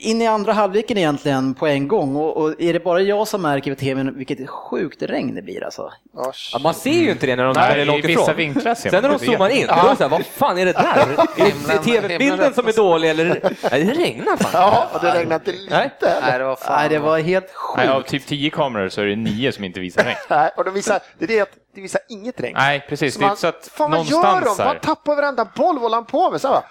In 0.03 0.23
i 0.23 0.27
andra 0.27 0.53
halvleken 0.53 0.99
egentligen 0.99 1.55
på 1.55 1.67
en 1.67 1.89
gång 1.89 2.17
och, 2.17 2.37
och 2.37 2.61
är 2.61 2.73
det 2.73 2.81
bara 2.85 3.01
jag 3.01 3.29
som 3.29 3.43
märker 3.43 3.71
vid 3.71 3.79
tvn 3.79 4.19
vilket 4.19 4.49
sjukt 4.51 5.03
regn 5.03 5.35
det 5.35 5.43
blir 5.43 5.65
alltså? 5.65 5.93
Ja, 6.15 6.33
Ja, 6.53 6.59
man 6.59 6.75
ser 6.75 6.91
ju 6.91 7.11
inte 7.11 7.27
det 7.27 7.37
när 7.37 7.45
de 7.45 7.53
Nej, 7.57 7.81
är 7.81 7.85
långt 7.85 8.05
i 8.05 8.07
vissa 8.07 8.23
ifrån. 8.23 8.37
vinklar 8.37 8.75
ser 8.75 8.91
Sen 8.91 9.03
när 9.03 9.09
de 9.11 9.19
zoomar 9.19 9.49
in, 9.49 9.67
då 9.67 9.73
är 9.75 9.91
det 9.91 9.97
så 9.97 10.03
här, 10.03 10.09
vad 10.09 10.27
fan 10.27 10.59
är 10.59 10.67
det 10.67 10.73
där? 10.73 11.07
Är 11.37 11.69
det 11.69 11.79
tv-bilden 11.85 12.55
som 12.55 12.69
är 12.69 12.73
dålig 12.73 13.11
eller? 13.11 13.27
Nej, 13.71 13.85
det 13.85 13.93
regnar 13.93 14.37
fan. 14.37 14.51
ja 14.63 14.89
och 14.95 15.01
det 15.01 15.15
regnar 15.15 15.37
inte 15.37 15.53
lite 15.53 15.75
Nej. 15.77 15.91
Nej, 16.23 16.39
det 16.39 16.45
var 16.45 16.57
fan. 16.57 16.77
Nej, 16.81 16.89
det 16.89 16.99
var 16.99 17.19
helt 17.19 17.47
Nej, 17.77 17.89
av 17.89 17.97
sjukt. 18.01 18.11
typ 18.11 18.27
10 18.27 18.51
kameror 18.51 18.89
så 18.89 19.01
är 19.01 19.07
det 19.07 19.17
9 19.17 19.53
som 19.53 19.65
inte 19.65 19.81
visar 19.81 20.05
regn. 20.05 20.17
Nej, 20.31 20.51
och 20.57 20.65
de 20.65 20.75
visar, 20.75 21.01
det 21.19 21.25
är 21.25 21.29
det 21.29 21.41
att 21.41 21.53
det 21.75 21.81
visar 21.81 22.01
inget 22.09 22.41
regn. 22.41 22.55
Nej, 22.59 22.87
precis. 22.89 23.15
Så 23.15 23.21
Det 23.21 23.27
är 23.27 23.35
så 23.35 23.47
att 23.47 23.71
fan 23.75 23.91
vad 23.91 24.07
gör 24.07 24.41
de? 24.57 24.65
Man 24.65 24.77
tappar 24.81 25.17
varenda 25.17 25.45
boll, 25.45 25.75
vad 25.75 25.83
håller 25.83 25.97
han 25.97 26.05
på 26.07 26.31
med? 26.31 26.41
Så 26.41 26.49
här, 26.49 26.63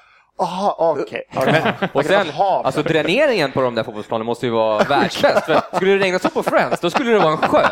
bara, 0.42 0.50
Aha, 0.50 0.76
okej. 0.80 1.24
Och 1.94 2.06
sen, 2.06 2.28
alltså 2.38 2.84
dräneringen 2.84 3.52
på 3.52 3.62
de 3.62 3.76
där 3.76 3.84
fotbollsplanen 3.84 4.26
måste 4.26 4.46
ju 4.46 4.52
vara 4.52 4.84
världsbäst. 4.84 5.50
Skulle 5.76 5.92
det 5.92 5.98
regna 5.98 6.20
så 6.20 6.30
på 6.30 6.44
Friends, 6.44 6.80
då 6.80 6.90
skulle 6.90 7.12
det 7.12 7.20
vara 7.20 7.32
en 7.32 7.38
sjö. 7.38 7.62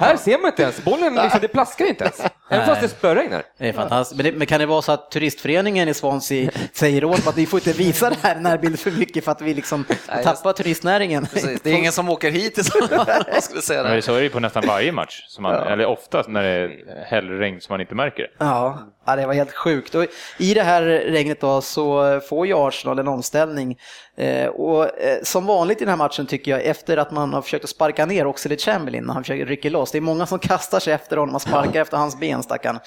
Här 0.00 0.16
ser 0.16 0.38
man 0.38 0.50
inte 0.50 0.62
ens, 0.62 0.84
bollen 0.84 1.14
liksom, 1.14 1.40
det 1.40 1.48
plaskar 1.48 1.84
inte 1.86 2.04
ens. 2.04 2.22
Även 2.50 2.66
fast 2.66 2.80
det 2.80 2.88
spöregnar. 2.88 3.42
Det 3.58 3.68
är 3.68 3.72
fantastiskt. 3.72 4.16
Men, 4.16 4.24
det, 4.24 4.38
men 4.38 4.46
kan 4.46 4.60
det 4.60 4.66
vara 4.66 4.82
så 4.82 4.92
att 4.92 5.10
turistföreningen 5.10 5.88
i 5.88 5.94
Swansea 5.94 6.50
säger 6.72 7.04
åt 7.04 7.26
att 7.26 7.36
vi 7.36 7.46
får 7.46 7.58
inte 7.58 7.72
visa 7.72 8.10
det 8.10 8.16
här 8.22 8.40
närbilden 8.40 8.78
för 8.78 8.90
mycket 8.90 9.24
för 9.24 9.32
att 9.32 9.40
vi 9.40 9.54
liksom 9.54 9.84
Nej, 10.08 10.24
tappar 10.24 10.52
turistnäringen? 10.52 11.26
Precis, 11.26 11.60
det 11.62 11.70
är 11.70 11.74
ingen 11.74 11.92
som 11.92 12.08
åker 12.08 12.30
hit 12.30 12.58
i 12.58 12.62
jag 13.32 13.42
skulle 13.42 13.62
säga 13.62 13.82
Men 13.82 13.92
det. 13.92 14.02
så 14.02 14.12
är 14.14 14.16
det 14.16 14.22
ju 14.22 14.30
på 14.30 14.40
nästan 14.40 14.62
varje 14.66 14.92
match, 14.92 15.24
som 15.28 15.42
man, 15.42 15.54
eller 15.54 15.86
ofta 15.86 16.24
när 16.28 16.42
det 16.42 16.48
är 16.48 17.04
hällregn 17.06 17.60
som 17.60 17.72
man 17.72 17.80
inte 17.80 17.94
märker. 17.94 18.26
Ja, 18.38 18.78
ja, 19.06 19.16
det 19.16 19.26
var 19.26 19.34
helt 19.34 19.52
sjukt. 19.52 19.94
Och 19.94 20.06
I 20.38 20.54
det 20.54 20.62
här 20.62 20.82
regnet 20.82 21.40
då 21.40 21.60
så 21.60 22.20
får 22.20 22.46
ju 22.46 22.54
Arsenal 22.56 22.98
en 22.98 23.08
omställning. 23.08 23.78
Eh, 24.16 24.46
och 24.46 24.84
eh, 25.00 25.18
som 25.22 25.46
vanligt 25.46 25.82
i 25.82 25.84
den 25.84 25.90
här 25.90 25.96
matchen 25.96 26.26
tycker 26.26 26.50
jag, 26.50 26.62
efter 26.62 26.96
att 26.96 27.10
man 27.10 27.32
har 27.32 27.42
försökt 27.42 27.64
att 27.64 27.70
sparka 27.70 28.06
ner 28.06 28.26
Oxlade 28.26 28.56
Chamberlain 28.56 29.04
när 29.04 29.14
han 29.14 29.22
försöker 29.22 29.46
rycka 29.46 29.70
loss, 29.70 29.90
det 29.92 29.98
är 29.98 30.02
många 30.02 30.26
som 30.26 30.38
kastar 30.38 30.80
sig 30.80 30.92
efter 30.92 31.16
honom 31.16 31.34
och 31.34 31.42
sparkar 31.42 31.80
efter 31.80 31.96
hans 31.96 32.20
ben, 32.20 32.39
stackarn. 32.42 32.78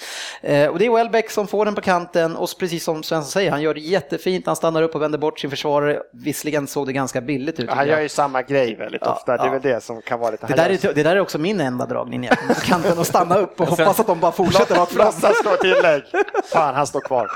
Eh, 0.41 0.67
och 0.67 0.79
det 0.79 0.85
är 0.85 0.91
Welbeck 0.91 1.31
som 1.31 1.47
får 1.47 1.65
den 1.65 1.75
på 1.75 1.81
kanten 1.81 2.35
och 2.35 2.49
precis 2.59 2.83
som 2.83 3.03
Svensson 3.03 3.31
säger, 3.31 3.51
han 3.51 3.61
gör 3.61 3.73
det 3.73 3.79
jättefint, 3.79 4.45
han 4.45 4.55
stannar 4.55 4.81
upp 4.81 4.95
och 4.95 5.01
vänder 5.01 5.17
bort 5.17 5.39
sin 5.39 5.49
försvarare. 5.49 5.99
Visserligen 6.13 6.67
såg 6.67 6.87
det 6.87 6.93
ganska 6.93 7.21
billigt 7.21 7.59
ut. 7.59 7.69
Han 7.69 7.87
gör 7.87 7.99
ju 7.99 8.09
samma 8.09 8.41
grej 8.41 8.75
väldigt 8.75 9.01
Ja, 9.05 9.13
ofta. 9.13 9.37
Det 9.37 9.43
är 9.43 9.45
ja. 9.45 9.51
väl 9.51 9.61
det 9.61 9.83
som 9.83 10.01
kan 10.01 10.19
vara 10.19 10.31
lite... 10.31 10.47
Det 10.47 10.53
där, 10.53 10.69
är, 10.69 10.93
det 10.93 11.03
där 11.03 11.15
är 11.15 11.19
också 11.19 11.37
min 11.37 11.61
enda 11.61 11.85
dragning 11.85 12.23
egentligen, 12.23 12.55
på 12.55 12.61
kanten 12.61 12.99
och 12.99 13.07
stanna 13.07 13.37
upp 13.37 13.61
och 13.61 13.67
hoppas 13.77 13.99
att 13.99 14.07
de 14.07 14.19
bara 14.19 14.31
fortsätter 14.31 14.75
rakt 14.75 14.91
fram. 14.91 15.05
Låtsas 15.05 15.37
slå 15.37 15.51
tillägg. 15.61 16.03
Fan, 16.51 16.75
han 16.75 16.87
står 16.87 17.01
kvar. 17.01 17.31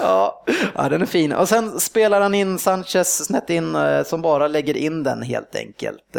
Ja, 0.00 0.44
ja, 0.74 0.88
den 0.88 1.02
är 1.02 1.06
fin. 1.06 1.32
Och 1.32 1.48
sen 1.48 1.80
spelar 1.80 2.20
han 2.20 2.34
in 2.34 2.58
Sanchez 2.58 3.24
snett 3.24 3.50
in 3.50 3.74
eh, 3.74 4.02
som 4.02 4.22
bara 4.22 4.48
lägger 4.48 4.76
in 4.76 5.02
den 5.02 5.22
helt 5.22 5.56
enkelt. 5.56 6.16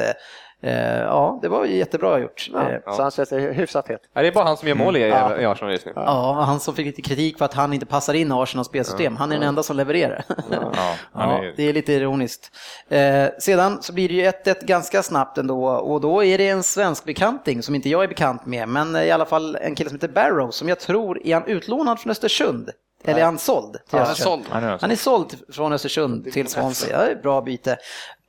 Eh, 0.61 0.97
eh, 0.97 1.03
Ja, 1.03 1.39
det 1.41 1.47
var 1.47 1.65
ju 1.65 1.75
jättebra 1.77 2.19
gjort. 2.19 2.49
Eh, 2.55 2.61
Ja. 2.85 2.91
Så 2.93 3.01
han 3.01 3.39
är 3.41 3.53
hyfsat 3.53 3.87
het. 3.87 4.01
Ja, 4.13 4.21
det 4.21 4.27
är 4.27 4.31
bara 4.31 4.43
han 4.45 4.57
som 4.57 4.67
gör 4.67 4.75
mål 4.75 4.97
i, 4.97 5.07
Ja. 5.09 5.37
i 5.41 5.45
Arsenal 5.45 5.71
just 5.73 5.85
nu. 5.85 5.91
Ja, 5.95 6.43
han 6.47 6.59
som 6.59 6.75
fick 6.75 6.85
lite 6.85 7.01
kritik 7.01 7.37
för 7.37 7.45
att 7.45 7.53
han 7.53 7.73
inte 7.73 7.85
passar 7.85 8.13
in 8.13 8.27
i 8.27 8.33
Arsenals 8.33 8.67
spelsystem. 8.67 9.15
Han 9.17 9.31
är 9.31 9.35
den 9.35 9.47
enda 9.47 9.63
som 9.63 9.75
levererar. 9.77 10.23
Ja, 10.51 10.71
Ja, 11.13 11.21
är, 11.43 11.53
det 11.57 11.63
är 11.63 11.73
lite 11.73 11.93
ironiskt. 11.93 12.51
Eh, 12.89 13.25
sedan 13.39 13.81
så 13.81 13.93
blir 13.93 14.07
det 14.09 14.15
ju 14.15 14.23
1-1 14.25 14.65
ganska 14.65 15.03
snabbt 15.03 15.37
ändå 15.37 15.67
och 15.69 16.01
då 16.01 16.23
är 16.23 16.37
det 16.37 16.49
en 16.49 16.63
svensk 16.63 17.05
bekanting 17.05 17.63
som 17.63 17.75
inte 17.75 17.89
jag 17.89 18.03
är 18.03 18.07
bekant 18.07 18.45
med, 18.45 18.67
men 18.69 18.95
i 18.95 19.11
alla 19.11 19.25
fall 19.25 19.55
en 19.55 19.75
kille 19.75 19.89
som 19.89 19.95
heter 19.97 20.07
Barrow 20.07 20.51
som 20.51 20.69
jag 20.69 20.79
tror 20.79 21.27
är 21.27 21.33
han 21.33 21.45
utlånad 21.47 21.99
från 21.99 22.11
Östersund 22.11 22.69
Eller 23.03 23.19
är 23.19 23.25
han 23.25 23.37
såld 23.37 23.77
Han 23.91 24.01
är 24.01 24.05
såld. 24.05 24.43
Han 24.49 24.63
är 24.63 24.77
Han 24.81 24.91
är 24.91 24.95
såld 24.95 25.35
från 25.53 25.73
Östersund 25.73 26.31
till 26.33 26.47
Swansea. 26.47 27.09
Ja, 27.09 27.15
bra 27.23 27.41
byte. 27.41 27.77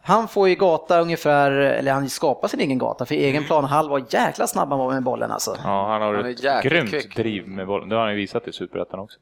Han 0.03 0.29
får 0.29 0.49
ju 0.49 0.55
gata 0.55 1.01
ungefär, 1.01 1.51
eller 1.51 1.93
han 1.93 2.09
skapar 2.09 2.49
sin 2.49 2.61
egen 2.61 2.79
gata, 2.79 3.07
för 3.07 3.15
egen 3.15 3.45
planhalva 3.45 3.95
och 3.95 4.15
jäkla 4.15 4.47
snabb 4.47 4.69
han 4.69 4.79
var 4.79 4.93
med 4.93 5.03
bollen 5.03 5.31
alltså. 5.31 5.57
Ja, 5.65 5.89
han 5.89 6.03
har 6.03 6.15
Han 6.15 6.27
ett 6.27 6.63
grymt 6.63 6.91
kvick. 6.91 7.17
driv 7.17 7.49
med 7.49 7.67
bollen. 7.67 7.89
Det 7.89 7.95
har 7.97 8.03
han 8.03 8.11
ju 8.11 8.17
visat 8.17 8.49
i 8.49 8.53
Superettan 8.53 9.01
också. 9.01 9.19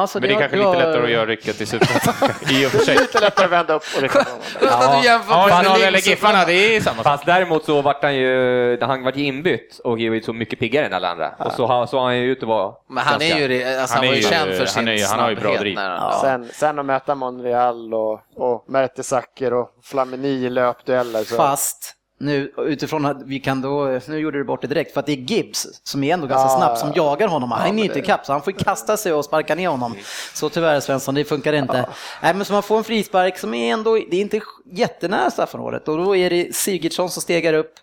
Alltså, 0.00 0.20
Men 0.20 0.28
det 0.28 0.34
är 0.34 0.34
har- 0.34 0.40
kanske 0.40 0.58
har- 0.62 0.74
lite 0.74 0.86
lättare 0.86 1.04
att 1.04 1.10
göra 1.10 1.26
rycket 1.26 1.60
i 1.60 1.66
Superettan. 1.66 2.14
I 2.50 2.66
och 2.66 2.70
för 2.70 2.78
sig. 2.78 2.94
Lite 2.96 3.20
lättare 3.20 3.44
att 3.46 3.52
vända 3.52 3.74
upp 3.74 3.82
och 3.96 4.02
liksom. 4.02 4.22
Skönt 4.60 4.72
att 4.72 5.02
du 5.02 5.08
jämför 5.08 5.34
Ja, 5.34 5.62
med 5.62 5.80
eller 5.88 5.98
Giffarna, 5.98 6.44
det 6.44 6.52
är 6.76 6.80
samma 6.80 6.96
sak. 6.96 7.04
Fast 7.04 7.26
däremot 7.26 7.64
så 7.64 7.82
vart 7.82 8.02
han 8.02 8.14
ju, 8.16 8.78
han 8.80 9.02
vart 9.04 9.16
ju 9.16 9.24
inbytt 9.24 9.80
och 9.84 9.94
blivit 9.94 10.24
så 10.24 10.32
mycket 10.32 10.58
piggare 10.58 10.86
än 10.86 10.92
alla 10.92 11.08
andra. 11.08 11.34
Och 11.38 11.52
så 11.52 11.66
har- 11.66 11.86
så 11.86 12.00
han 12.00 12.16
ju 12.18 12.32
ut 12.32 12.42
att 12.42 12.48
vara 12.48 12.74
Men 12.88 13.04
han 13.04 13.14
är 13.22 13.28
ganska- 13.28 13.38
ju, 13.38 13.48
det- 13.48 13.80
alltså, 13.80 13.96
Han 13.96 13.98
han 13.98 14.04
är 14.04 14.08
var 14.08 14.14
ju 14.16 14.22
ju- 14.22 14.28
känd 14.28 14.50
för 14.50 14.58
han 14.58 14.66
sin 14.66 14.88
är 14.88 14.92
ju- 14.92 15.04
han 15.04 15.18
har 15.20 15.28
ju 15.30 15.34
bra 15.36 15.42
snabbhet 15.42 15.60
driv. 15.60 15.74
Ja. 15.78 16.18
Sen, 16.22 16.48
sen 16.52 16.78
att 16.78 16.86
möta 16.86 17.14
Monreal 17.14 17.94
och, 17.94 18.20
och 18.36 18.64
Mertesacker 18.68 19.52
och 19.52 19.68
Flamini 19.84 20.28
i 20.28 20.50
löpdueller. 20.50 21.24
Så. 21.24 21.36
Fast 21.36 21.92
nu 22.18 22.52
utifrån 22.58 23.06
att 23.06 23.22
vi 23.22 23.40
kan 23.40 23.60
då, 23.60 24.00
nu 24.08 24.18
gjorde 24.18 24.38
du 24.38 24.44
bort 24.44 24.62
det 24.62 24.66
direkt, 24.66 24.92
för 24.92 25.00
att 25.00 25.06
det 25.06 25.12
är 25.12 25.16
Gibbs 25.16 25.66
som 25.82 26.04
är 26.04 26.14
ändå 26.14 26.26
ganska 26.26 26.48
Ja, 26.48 26.56
snabb 26.56 26.78
som 26.78 26.92
jagar 26.94 27.28
honom. 27.28 27.50
Han 27.50 27.62
är 27.62 27.68
men 27.68 27.78
ju 27.78 27.84
inte 27.84 27.98
ikapp 27.98 28.26
så 28.26 28.32
han 28.32 28.42
får 28.42 28.52
kasta 28.52 28.96
sig 28.96 29.12
och 29.12 29.24
sparka 29.24 29.54
ner 29.54 29.68
honom. 29.68 29.94
Så 30.34 30.48
tyvärr 30.48 30.80
Svensson, 30.80 31.14
det 31.14 31.24
funkar 31.24 31.52
inte. 31.52 31.88
Nej 32.22 32.34
men 32.34 32.44
så 32.44 32.52
man 32.52 32.62
får 32.62 32.78
en 32.78 32.84
frispark 32.84 33.38
som 33.38 33.54
är 33.54 33.72
ändå, 33.72 33.94
det 33.94 34.16
är 34.16 34.20
inte 34.20 34.40
jättenära 34.72 35.30
straffområdet 35.30 35.88
och 35.88 35.96
då 35.96 36.16
är 36.16 36.30
det 36.30 36.56
Sigurdsson 36.56 37.10
som 37.10 37.22
stegar 37.22 37.54
upp 37.54 37.74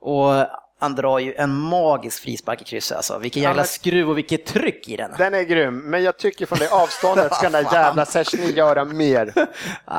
och 0.00 0.32
han 0.80 0.94
drar 0.94 1.18
ju 1.18 1.34
en 1.34 1.54
magisk 1.60 2.22
frispark 2.22 2.60
i 2.62 2.64
krysset 2.64 2.96
alltså. 2.96 3.18
Vilken 3.18 3.42
Ja, 3.42 3.48
jävla 3.48 3.60
men- 3.62 3.66
skruv 3.66 4.10
och 4.10 4.18
vilket 4.18 4.46
tryck 4.46 4.88
i 4.88 4.96
den. 4.96 5.10
Den 5.18 5.34
är 5.34 5.42
grym, 5.42 5.78
men 5.78 6.02
jag 6.02 6.16
tycker 6.18 6.46
från 6.46 6.58
det 6.58 6.70
avståndet 6.72 7.34
ska 7.34 7.42
den 7.50 7.64
där 7.64 7.72
jävla 7.72 8.04
Szczesny 8.06 8.50
göra 8.52 8.84
mer. 8.84 9.32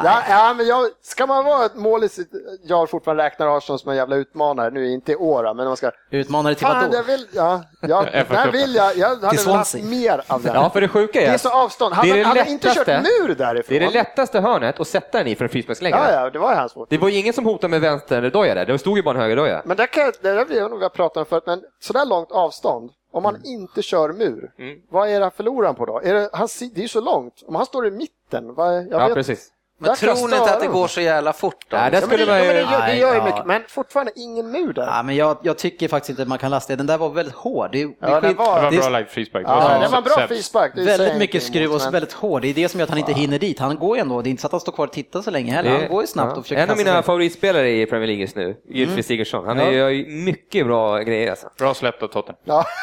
Ja, 0.04 0.24
ja, 0.30 0.54
men 0.58 0.68
jag, 0.68 0.90
ska 1.02 1.26
man 1.28 1.46
vara 1.46 1.66
ett 1.66 1.76
mål 1.76 2.04
i 2.04 2.10
sitt... 2.10 2.30
Jag 2.64 2.90
fortfarande 2.90 3.24
räknar 3.24 3.58
Arsenal 3.58 3.80
som 3.80 3.92
en 3.92 3.98
jävla 3.98 4.16
utmanare, 4.16 4.70
nu 4.72 4.92
inte 4.92 5.12
i 5.12 5.16
år 5.16 5.54
men 5.54 5.66
man 5.68 5.78
ska... 5.78 5.92
Utmanare 6.12 6.56
till 6.56 6.68
vadå? 6.68 6.96
jag 6.96 7.04
vill... 7.04 7.28
Ja, 7.34 7.64
ja, 7.82 8.06
där 8.30 8.52
vill 8.52 8.76
jag... 8.76 8.98
Jag 8.98 9.08
hade 9.10 9.38
velat 9.46 9.74
mer 9.74 10.22
av 10.28 10.44
den. 10.44 10.54
Ja, 10.56 10.70
för 10.70 10.82
det 10.82 10.88
sjuka 10.88 11.20
Det 11.20 11.26
är 11.26 11.30
är 11.32 11.36
att 11.36 11.42
så 11.42 11.50
avstånd. 11.50 11.96
Det 12.04 12.10
är 12.10 12.14
det 12.18 12.24
han 12.24 12.38
hade 12.38 12.50
inte 12.52 12.68
kört 12.68 12.88
lättaste. 12.88 13.10
mur 13.28 13.36
därifrån. 13.36 13.78
det 13.80 13.86
är 13.86 13.88
det 13.88 13.94
lättaste 13.94 14.40
hörnet 14.40 14.80
att 14.80 14.88
sätta 14.88 15.18
den 15.18 15.28
i 15.28 15.36
från 15.36 15.50
frisparkslängden. 15.50 16.02
Ja, 16.04 16.12
ja, 16.24 16.30
det 16.30 16.40
var 16.40 16.52
ju 16.52 16.58
hans. 16.58 16.74
Det 16.90 16.98
var 16.98 17.10
ju 17.10 17.18
ingen 17.18 17.34
som 17.34 17.46
hotade 17.46 17.72
med 17.72 17.82
vänsterdoja 17.82 18.56
där, 18.56 18.66
det 18.66 18.80
stod 18.80 18.98
ju 18.98 19.04
bara 19.04 19.16
en 19.16 19.22
högerdoja. 19.22 19.62
Men 19.66 19.78
det, 19.78 19.88
kan, 19.88 20.04
jag- 20.04 20.14
det 20.22 20.32
där 20.34 20.46
vet 20.46 20.69
jag 20.70 20.72
nog 20.72 20.80
vi 20.80 20.86
har 20.86 20.90
pratat 20.90 21.18
om 21.18 21.26
förut, 21.26 21.44
men 21.46 21.64
sådär 21.80 22.06
långt 22.06 22.32
avstånd, 22.32 22.92
om 23.12 23.24
man 23.24 23.46
inte 23.46 23.82
kör 23.82 24.14
mur, 24.14 24.52
Mm. 24.58 24.82
vad 24.90 25.10
är 25.10 25.20
det 25.20 25.32
förlorar 25.32 25.66
han 25.68 25.76
på 25.76 25.86
då? 25.86 26.00
Är 26.00 26.14
det, 26.14 26.30
han, 26.34 26.48
det 26.74 26.80
är 26.80 26.82
ju 26.82 26.88
så 26.88 27.02
långt, 27.02 27.44
om 27.48 27.56
han 27.56 27.66
står 27.66 27.88
i 27.88 27.92
mitten, 27.92 28.54
vad, 28.54 28.76
jag 28.76 28.88
Ja, 28.92 29.06
vet, 29.08 29.14
precis. 29.14 29.50
Men 29.82 29.96
tror 29.96 30.16
ni 30.28 30.36
inte 30.38 30.54
att 30.54 30.60
det 30.60 30.68
går 30.68 30.88
så 30.88 31.02
jävla 31.02 31.34
fort 31.34 31.66
då? 31.68 31.78
Nej, 31.78 31.92
det 31.92 31.98
Ja, 31.98 32.02
men 32.02 32.10
skulle 32.10 32.26
man 32.32 32.38
ja, 32.38 32.44
men 32.46 32.56
det, 32.56 32.62
gör, 32.62 32.72
det 32.72 32.78
Nej, 32.80 33.00
gör 33.00 33.12
ju 33.14 33.18
ja. 33.20 33.26
mycket, 33.26 33.46
men 33.46 33.62
fortfarande 33.68 34.12
ingen 34.16 34.52
mur 34.52 34.74
där. 34.74 34.86
Ja, 34.86 35.04
men 35.04 35.16
jag, 35.16 35.38
jag 35.44 35.58
tycker 35.58 35.88
faktiskt 35.88 36.10
inte 36.10 36.22
att 36.22 36.28
man 36.28 36.38
kan 36.38 36.52
lasta 36.52 36.74
det. 36.74 36.78
Den 36.78 36.88
där 36.88 36.98
var 36.98 37.10
väldigt 37.10 37.36
hård. 37.36 37.70
Det, 37.72 37.80
Ja, 37.80 37.90
var- 38.02 38.22
Det 38.22 38.34
var 38.34 38.62
det 38.62 38.68
är 38.68 38.72
en 38.72 38.78
bra 38.78 38.90
live 38.90 39.06
frispark. 39.10 39.44
Ja, 39.48 39.80
det 39.82 39.88
var 39.88 39.98
en 39.98 40.04
bra 40.04 40.28
frispark. 40.28 40.72
Väldigt 40.78 41.18
mycket 41.18 41.44
skruv 41.44 41.72
och 41.74 41.94
väldigt 41.94 42.14
hård. 42.14 42.42
Det 42.42 42.48
är 42.50 42.54
det 42.54 42.70
som 42.70 42.80
gör 42.80 42.84
att 42.86 42.90
han 42.90 43.00
inte 43.00 43.14
hinner 43.14 43.40
dit. 43.40 43.60
Han 43.60 43.76
går 43.80 43.98
ju 43.98 44.02
ändå. 44.02 44.22
Det 44.22 44.30
är 44.30 44.32
inte 44.32 44.42
så 44.42 44.48
att 44.48 44.52
han 44.52 44.62
står 44.62 44.72
kvar 44.72 44.88
och 44.88 44.94
tittar 44.94 45.22
så 45.22 45.32
länge 45.32 45.52
heller. 45.52 45.72
Han 45.80 45.90
går 45.90 46.02
ju 46.04 46.08
snabbt 46.08 46.38
och 46.38 46.44
försöker 46.44 46.64
En 46.64 46.70
av 46.70 46.78
mina 46.78 46.94
sig. 46.94 47.04
favoritspelare 47.04 47.70
i 47.72 47.86
Premier 47.86 48.08
League 48.08 48.22
just 48.22 48.36
nu, 48.36 48.56
Gylfi 48.70 49.04
Sigurdsson. 49.04 49.48
Han 49.48 49.60
är 49.60 49.72
gör 49.72 49.90
ju 49.90 50.06
mycket 50.08 50.66
bra 50.66 50.98
grejer 51.00 51.30
alltså. 51.30 51.48
Bra 51.58 51.74
släppt 51.74 52.04
av 52.04 52.08
Tottenham. 52.08 52.42
Ja. 52.46 52.66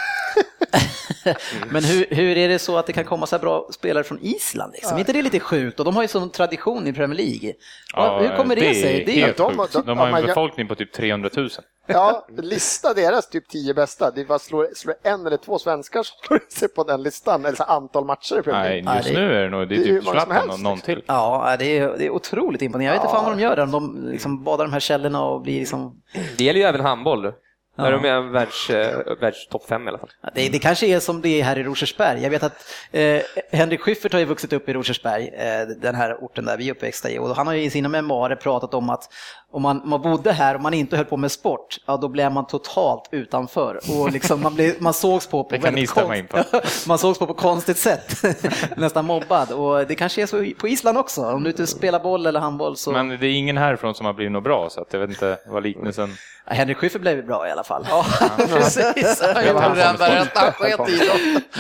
Men 1.70 1.84
hur, 1.84 2.06
hur 2.10 2.36
är 2.36 2.48
det 2.48 2.58
så 2.58 2.76
att 2.78 2.86
det 2.86 2.92
kan 2.92 3.04
komma 3.04 3.26
så 3.26 3.36
här 3.36 3.40
bra 3.40 3.68
spelare 3.70 4.04
från 4.04 4.18
Island? 4.22 4.72
Liksom? 4.72 4.94
Är 4.94 4.98
inte 5.00 5.12
det 5.12 5.22
lite 5.22 5.40
sjukt? 5.40 5.78
Och 5.78 5.84
de 5.84 5.96
har 5.96 6.02
ju 6.02 6.08
sån 6.08 6.30
tradition 6.30 6.86
i 6.86 6.92
Premier 6.92 7.16
League. 7.18 7.52
Ja, 7.94 8.18
hur 8.18 8.36
kommer 8.36 8.56
det, 8.56 8.74
sig? 8.74 9.02
är 9.02 9.06
Det 9.06 9.12
är, 9.20 9.24
helt 9.26 9.36
de- 9.36 9.56
sjukt. 9.58 9.72
de- 9.72 9.86
De 9.86 9.98
har 9.98 10.08
ja, 10.08 10.18
en 10.18 10.26
befolkning 10.26 10.68
på 10.68 10.74
typ 10.74 10.92
300 10.92 11.30
000. 11.36 11.48
ja, 11.86 12.26
lista 12.38 12.94
deras 12.94 13.28
typ 13.28 13.48
tio 13.48 13.74
bästa. 13.74 14.10
Det 14.10 14.20
är 14.20 14.24
bara 14.24 14.38
slår, 14.38 14.68
slår 14.74 14.94
en 15.02 15.26
eller 15.26 15.36
två 15.36 15.58
svenskar 15.58 16.02
som 16.02 16.16
slår 16.26 16.40
sig 16.48 16.68
på 16.68 16.84
den 16.84 17.02
listan, 17.02 17.44
eller 17.44 17.56
så 17.56 17.62
antal 17.64 18.04
matcher 18.04 18.38
i 18.38 18.42
Premier 18.42 18.62
Nej, 18.62 18.82
League. 18.82 18.96
just 18.98 19.08
det- 19.08 19.20
nu 19.20 19.32
är 19.34 19.42
det 19.42 19.48
nog 19.50 19.68
det 19.68 19.74
är 19.74 19.78
det 19.78 19.84
typ 19.84 20.02
Zlatan 20.04 20.50
och 20.50 20.60
någon 20.60 20.74
liksom. 20.76 20.94
till. 20.94 21.02
ja, 21.06 21.56
det 21.58 21.78
är, 21.78 21.98
det 21.98 22.06
är 22.06 22.10
otroligt 22.10 22.62
imponerande. 22.62 22.94
Jag 22.96 23.02
vet 23.02 23.04
inte 23.04 23.14
fan 23.16 23.24
vad 23.24 23.38
de 23.38 23.42
gör 23.42 23.56
där. 23.56 23.62
Om 23.62 23.70
de 23.70 24.08
liksom 24.10 24.44
badar 24.44 24.64
de 24.64 24.72
här 24.72 24.80
källorna 24.80 25.24
och 25.24 25.40
blir 25.40 25.58
liksom... 25.60 26.02
Det 26.36 26.44
gäller 26.44 26.60
ju 26.60 26.66
även 26.66 26.80
handboll. 26.80 27.32
Ja. 27.76 27.90
de 27.90 28.04
är 28.04 28.20
världs, 28.20 28.70
eh, 28.70 29.16
världs 29.20 29.48
topp 29.48 29.66
fem 29.68 29.84
i 29.84 29.88
alla 29.88 29.98
fall. 29.98 30.10
Det, 30.34 30.48
det 30.48 30.58
kanske 30.58 30.86
är 30.86 31.00
som 31.00 31.22
det 31.22 31.40
är 31.40 31.44
här 31.44 31.58
i 31.58 31.62
Rosersberg. 31.62 32.22
Jag 32.22 32.30
vet 32.30 32.42
att 32.42 32.64
eh, 32.92 33.20
Henrik 33.52 33.80
Schyffert 33.80 34.12
har 34.12 34.20
ju 34.20 34.26
vuxit 34.26 34.52
upp 34.52 34.68
i 34.68 34.72
Rosersberg, 34.72 35.28
eh, 35.28 35.68
den 35.82 35.94
här 35.94 36.14
orten 36.20 36.44
där 36.44 36.56
vi 36.56 36.68
är 36.68 36.72
uppväxta 36.72 37.10
i. 37.10 37.18
Och 37.18 37.36
han 37.36 37.46
har 37.46 37.54
ju 37.54 37.62
i 37.62 37.70
sina 37.70 37.88
memoarer 37.88 38.36
pratat 38.36 38.74
om 38.74 38.90
att 38.90 39.08
om 39.50 39.62
man, 39.62 39.82
man 39.84 40.02
bodde 40.02 40.32
här 40.32 40.54
och 40.54 40.60
man 40.60 40.74
inte 40.74 40.96
höll 40.96 41.04
på 41.04 41.16
med 41.16 41.32
sport, 41.32 41.76
ja 41.86 41.96
då 41.96 42.08
blev 42.08 42.32
man 42.32 42.46
totalt 42.46 43.08
utanför. 43.10 43.80
Och 43.90 44.12
liksom 44.12 44.42
man, 44.42 44.54
blev, 44.54 44.74
man 44.78 44.94
sågs 44.94 45.26
på 45.26 45.44
på 45.44 45.50
Det 45.56 45.58
kan 45.58 45.74
ni 45.74 45.86
väldigt 45.96 46.28
på. 46.28 46.38
man 46.88 46.98
sågs 46.98 47.18
på 47.18 47.26
på 47.26 47.34
konstigt 47.34 47.78
sätt. 47.78 48.22
Nästan 48.76 49.04
mobbad. 49.04 49.52
Och 49.52 49.86
det 49.86 49.94
kanske 49.94 50.22
är 50.22 50.26
så 50.26 50.44
på 50.58 50.68
Island 50.68 50.98
också. 50.98 51.22
Om 51.22 51.42
du 51.42 51.50
inte 51.50 51.66
spelar 51.66 52.00
boll 52.00 52.26
eller 52.26 52.40
handboll 52.40 52.76
så... 52.76 52.92
Men 52.92 53.08
det 53.08 53.26
är 53.26 53.32
ingen 53.32 53.58
härifrån 53.58 53.94
som 53.94 54.06
har 54.06 54.12
blivit 54.12 54.32
något 54.32 54.44
bra, 54.44 54.70
så 54.70 54.80
att 54.80 54.92
jag 54.92 55.00
vet 55.00 55.10
inte 55.10 55.38
vad 55.46 55.62
liknelsen... 55.62 56.10
Ja, 56.46 56.54
Henrik 56.54 56.76
Schyffert 56.76 57.00
blev 57.00 57.26
bra 57.26 57.48
i 57.48 57.50
alla 57.50 57.64
fall. 57.64 57.65
Ja, 57.68 58.06
precis. 58.38 59.22
Han 59.22 59.34
Det 59.34 59.48
gjorde 59.48 59.74
den 59.74 59.96
han 60.34 60.52
sket 60.52 60.88
i. 60.88 61.10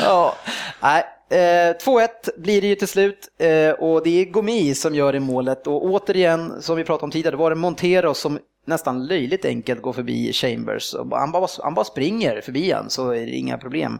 Ja, 0.00 0.34
nej. 0.82 1.04
Eh, 1.30 1.74
2-1 1.84 2.08
blir 2.36 2.60
det 2.60 2.66
ju 2.66 2.74
till 2.74 2.88
slut 2.88 3.28
eh, 3.38 3.70
och 3.70 4.02
det 4.04 4.20
är 4.20 4.24
Gomi 4.24 4.74
som 4.74 4.94
gör 4.94 5.12
det 5.12 5.20
målet 5.20 5.66
och 5.66 5.84
återigen, 5.84 6.62
som 6.62 6.76
vi 6.76 6.84
pratade 6.84 7.04
om 7.04 7.10
tidigare, 7.10 7.36
var 7.36 7.50
det 7.50 7.56
Montero 7.56 8.14
som 8.14 8.38
nästan 8.66 9.06
löjligt 9.06 9.44
enkelt 9.44 9.82
går 9.82 9.92
förbi 9.92 10.32
Chambers. 10.32 10.94
Och 10.94 11.18
Han 11.18 11.32
bara, 11.32 11.46
han 11.62 11.74
bara 11.74 11.84
springer 11.84 12.40
förbi 12.40 12.72
han 12.72 12.90
så 12.90 13.10
är 13.10 13.26
det 13.26 13.30
inga 13.30 13.58
problem. 13.58 13.98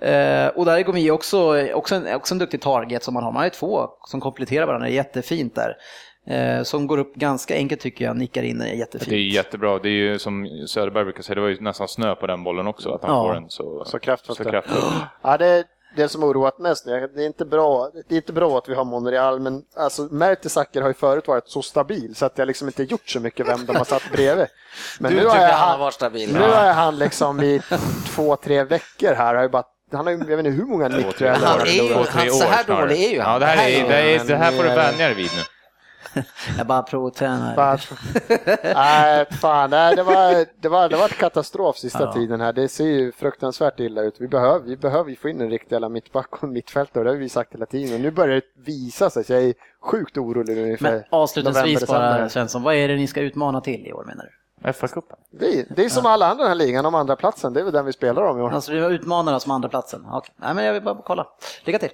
Eh, 0.00 0.46
och 0.46 0.64
där 0.64 0.76
är 0.76 0.82
Gomi 0.82 1.10
också, 1.10 1.66
också, 1.72 1.94
en, 1.94 2.14
också 2.14 2.34
en 2.34 2.38
duktig 2.38 2.60
target 2.60 3.04
som 3.04 3.14
man 3.14 3.22
har. 3.22 3.32
Man 3.32 3.40
har 3.40 3.44
ju 3.44 3.50
två 3.50 3.88
som 4.08 4.20
kompletterar 4.20 4.66
varandra 4.66 4.88
jättefint 4.88 5.54
där. 5.54 5.76
Eh, 6.26 6.62
som 6.62 6.86
går 6.86 6.98
upp 6.98 7.14
ganska 7.14 7.54
enkelt 7.54 7.80
tycker 7.80 8.04
jag, 8.04 8.16
nickar 8.16 8.42
in 8.42 8.58
den 8.58 8.78
jättefint. 8.78 9.10
Det 9.10 9.16
är 9.16 9.18
jättebra. 9.34 9.78
Det 9.78 9.88
är 9.88 9.90
ju 9.90 10.18
som 10.18 10.46
Söderberg 10.68 11.04
brukar 11.04 11.22
säga, 11.22 11.34
det 11.34 11.40
var 11.40 11.48
ju 11.48 11.60
nästan 11.60 11.88
snö 11.88 12.14
på 12.14 12.26
den 12.26 12.44
bollen 12.44 12.66
också, 12.66 12.94
att 12.94 13.02
han 13.04 13.10
Ja. 13.16 13.22
får 13.26 13.34
den 13.34 13.50
så, 13.50 13.84
Så 13.84 13.98
kraftfullt. 13.98 14.38
så 14.38 14.44
kraftfullt. 14.44 14.84
Ja, 15.22 15.36
det 15.38 15.46
är 15.46 15.64
det 15.96 16.08
som 16.08 16.24
oroat 16.24 16.58
mest. 16.58 16.84
Det 16.84 16.92
är 17.22 17.26
inte 17.26 17.44
bra, 17.44 17.90
det 18.08 18.14
är 18.14 18.16
inte 18.16 18.32
bra 18.32 18.58
att 18.58 18.68
vi 18.68 18.74
har 18.74 18.84
Monreal, 18.84 19.40
men 19.40 19.62
alltså, 19.76 20.02
Mertesacker 20.02 20.80
har 20.80 20.88
ju 20.88 20.94
förut 20.94 21.28
varit 21.28 21.48
så 21.48 21.62
stabil 21.62 22.14
så 22.14 22.26
att 22.26 22.38
jag 22.38 22.46
liksom 22.46 22.68
inte 22.68 22.82
gjort 22.82 23.08
så 23.08 23.20
mycket 23.20 23.48
vem 23.48 23.66
de 23.66 23.76
har 23.76 23.84
satt 23.84 24.02
bredvid. 24.12 24.46
Men 25.00 25.10
Du 25.12 25.18
nu 25.18 25.24
har 25.26 25.32
tycker 25.32 25.46
jag, 25.46 25.52
han 25.54 25.70
har 25.70 25.78
varit 25.78 25.94
stabil. 25.94 26.32
nu 26.32 26.40
har 26.40 26.72
han 26.72 26.98
liksom 26.98 27.40
i 27.40 27.60
två, 28.06 28.36
tre 28.36 28.64
veckor 28.64 29.14
här, 29.14 29.34
har 29.34 29.42
ju 29.42 29.48
bara, 29.48 29.64
han 29.92 30.06
har 30.06 30.12
ju, 30.12 30.18
jag 30.18 30.26
vet 30.36 30.38
inte 30.46 30.50
hur 30.50 30.64
många 30.66 30.88
nickdueller. 30.88 31.46
Han 31.46 31.58
han, 32.08 32.30
så 32.30 32.44
här 32.44 32.64
dålig 32.80 33.04
är 33.04 33.10
ju 33.10 33.20
han. 33.20 33.32
Ja, 33.32 33.38
det 33.38 33.46
här, 33.46 33.68
är, 33.68 33.88
det, 33.88 34.14
är, 34.14 34.24
det 34.24 34.36
här 34.36 34.52
får 34.52 34.62
du 34.62 34.68
vänja 34.68 35.06
dig 35.06 35.14
vid 35.14 35.30
nu. 35.36 35.42
Jag 36.58 36.66
bara 36.66 36.82
provtränar. 36.82 37.56
Bara- 37.56 37.78
Nej, 38.74 39.26
fan, 39.30 39.70
nej, 39.70 39.96
det, 39.96 40.02
var, 40.02 40.46
det, 40.62 40.68
var, 40.68 40.88
det 40.88 40.96
var 40.96 41.04
ett 41.04 41.18
katastrof 41.18 41.76
sista 41.76 42.12
tiden 42.12 42.40
här. 42.40 42.52
Det 42.52 42.68
ser 42.68 42.84
ju 42.84 43.12
fruktansvärt 43.12 43.80
illa 43.80 44.02
ut. 44.02 44.14
Vi 44.18 44.28
behöver, 44.28 44.60
vi 44.66 44.76
behöver 44.76 45.10
ju 45.10 45.16
få 45.16 45.28
in 45.28 45.40
en 45.40 45.50
riktig 45.50 45.72
jävla 45.72 45.88
mittback 45.88 46.42
och 46.42 46.48
mittfältare, 46.48 47.04
det 47.04 47.10
har 47.10 47.16
vi 47.16 47.28
sagt 47.28 47.54
hela 47.54 47.66
tiden. 47.66 47.94
Och 47.94 48.00
nu 48.00 48.10
börjar 48.10 48.34
det 48.34 48.42
visa 48.66 49.10
sig, 49.10 49.24
så 49.24 49.32
jag 49.32 49.42
är 49.42 49.54
sjukt 49.80 50.18
orolig 50.18 50.56
nu 50.56 50.70
inför 50.70 50.90
Men 50.90 51.02
avslutningsvis 51.10 51.86
bara. 51.86 52.28
Svensson, 52.28 52.62
vad 52.62 52.74
är 52.74 52.88
det 52.88 52.96
ni 52.96 53.06
ska 53.06 53.20
utmana 53.20 53.60
till 53.60 53.86
i 53.86 53.92
år 53.92 54.04
menar 54.04 54.24
du? 54.24 54.30
FA-cupen. 54.72 55.16
Det 55.30 55.58
är, 55.60 55.64
det 55.76 55.84
är 55.84 55.88
som 55.88 56.06
alla 56.06 56.26
andra 56.26 56.44
i 56.44 56.48
den 56.48 56.58
här 56.58 56.66
ligan, 56.66 56.86
om 56.86 56.94
andra 56.94 57.16
platsen. 57.16 57.52
Det 57.52 57.60
är 57.60 57.64
väl 57.64 57.72
den 57.72 57.84
vi 57.84 57.92
spelar 57.92 58.22
om 58.22 58.38
i 58.38 58.42
år. 58.42 58.50
Alltså 58.50 58.72
du 58.72 58.78
utmanar 58.86 59.34
oss 59.34 59.46
med 59.46 59.54
andra 59.54 59.68
platsen. 59.68 60.06
Okej. 60.12 60.34
Nej 60.36 60.54
men 60.54 60.64
jag 60.64 60.72
vill 60.72 60.82
bara 60.82 61.02
kolla. 61.04 61.26
Lycka 61.64 61.78
till. 61.78 61.90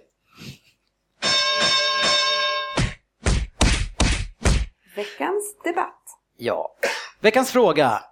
Veckans 4.98 5.56
debatt. 5.64 6.02
Ja. 6.36 6.74
Veckans 7.20 7.52
fråga. 7.52 8.02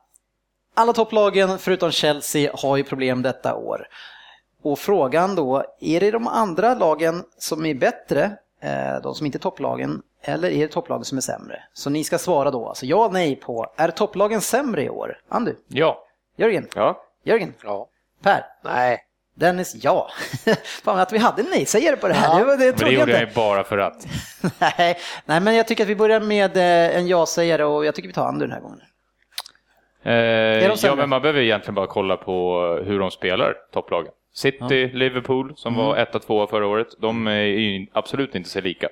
Alla 0.75 0.93
topplagen 0.93 1.59
förutom 1.59 1.91
Chelsea 1.91 2.51
har 2.55 2.77
ju 2.77 2.85
problem 2.85 3.23
detta 3.23 3.55
år. 3.55 3.89
Och 4.63 4.79
frågan 4.79 5.35
då, 5.35 5.65
är 5.81 6.01
det 6.01 6.11
de 6.11 6.29
andra 6.29 6.75
lagen 6.75 7.25
som 7.39 7.67
är 7.67 7.75
bättre, 7.75 8.37
eh, 8.61 9.03
de 9.03 9.15
som 9.15 9.27
inte 9.27 9.39
är 9.39 9.41
topplagen, 9.41 10.03
eller 10.23 10.51
är 10.51 10.59
det 10.59 10.69
topplagen 10.69 11.05
som 11.05 11.19
är 11.19 11.23
sämre? 11.23 11.63
Så 11.73 11.91
ni 11.91 12.05
ska 12.05 12.19
svara 12.19 12.51
då, 12.51 12.69
alltså 12.69 12.87
ja 12.87 13.09
nej 13.13 13.37
på, 13.37 13.73
är 13.77 13.91
topplagen 13.91 14.41
sämre 14.41 14.83
i 14.83 14.91
år? 14.91 15.21
Andu? 15.29 15.57
Ja. 15.69 16.07
Jörgen? 16.37 16.69
Ja. 16.75 17.03
Jörgen? 17.23 17.55
Ja. 17.65 17.89
Per? 18.23 18.45
Nej. 18.63 18.99
Dennis? 19.37 19.77
Ja. 19.85 20.11
Fan 20.85 20.99
att 20.99 21.13
vi 21.13 21.19
hade 21.19 21.43
nej-sägare 21.43 21.97
på 21.97 22.09
det 22.09 22.15
här, 22.15 22.39
det, 22.39 22.45
var, 22.45 22.57
det 22.57 22.73
det 22.73 22.83
jag 22.83 22.93
gjorde 22.93 23.13
jag 23.13 23.21
ju 23.21 23.35
bara 23.35 23.65
för 23.65 23.79
att. 23.79 24.07
nej, 24.61 24.99
nej, 25.25 25.41
men 25.41 25.55
jag 25.55 25.69
tycker 25.69 25.83
att 25.85 25.89
vi 25.91 25.97
börjar 25.97 26.21
med 26.21 26.57
eh, 26.57 26.97
en 26.97 27.07
ja-sägare 27.07 27.65
och 27.65 27.85
jag 27.87 27.95
tycker 27.95 28.09
vi 28.09 28.15
tar 28.15 28.27
Andu 28.27 28.45
den 28.47 28.53
här 28.53 28.61
gången. 28.61 28.81
Eh, 30.03 30.69
de 30.69 30.77
ja, 30.83 30.95
men 30.95 31.09
man 31.09 31.23
behöver 31.23 31.41
egentligen 31.41 31.75
bara 31.75 31.87
kolla 31.87 32.17
på 32.17 32.61
hur 32.85 32.99
de 32.99 33.11
spelar, 33.11 33.55
topplagen. 33.73 34.13
City, 34.35 34.91
Liverpool 34.95 35.53
som 35.57 35.75
Mm. 35.75 35.87
var 35.87 35.97
etta, 35.97 36.19
tvåa 36.19 36.47
förra 36.47 36.67
året, 36.67 36.89
de 36.99 37.27
är 37.27 37.43
ju 37.43 37.87
absolut 37.93 38.35
inte 38.35 38.49
sig 38.49 38.63
lika. 38.63 38.89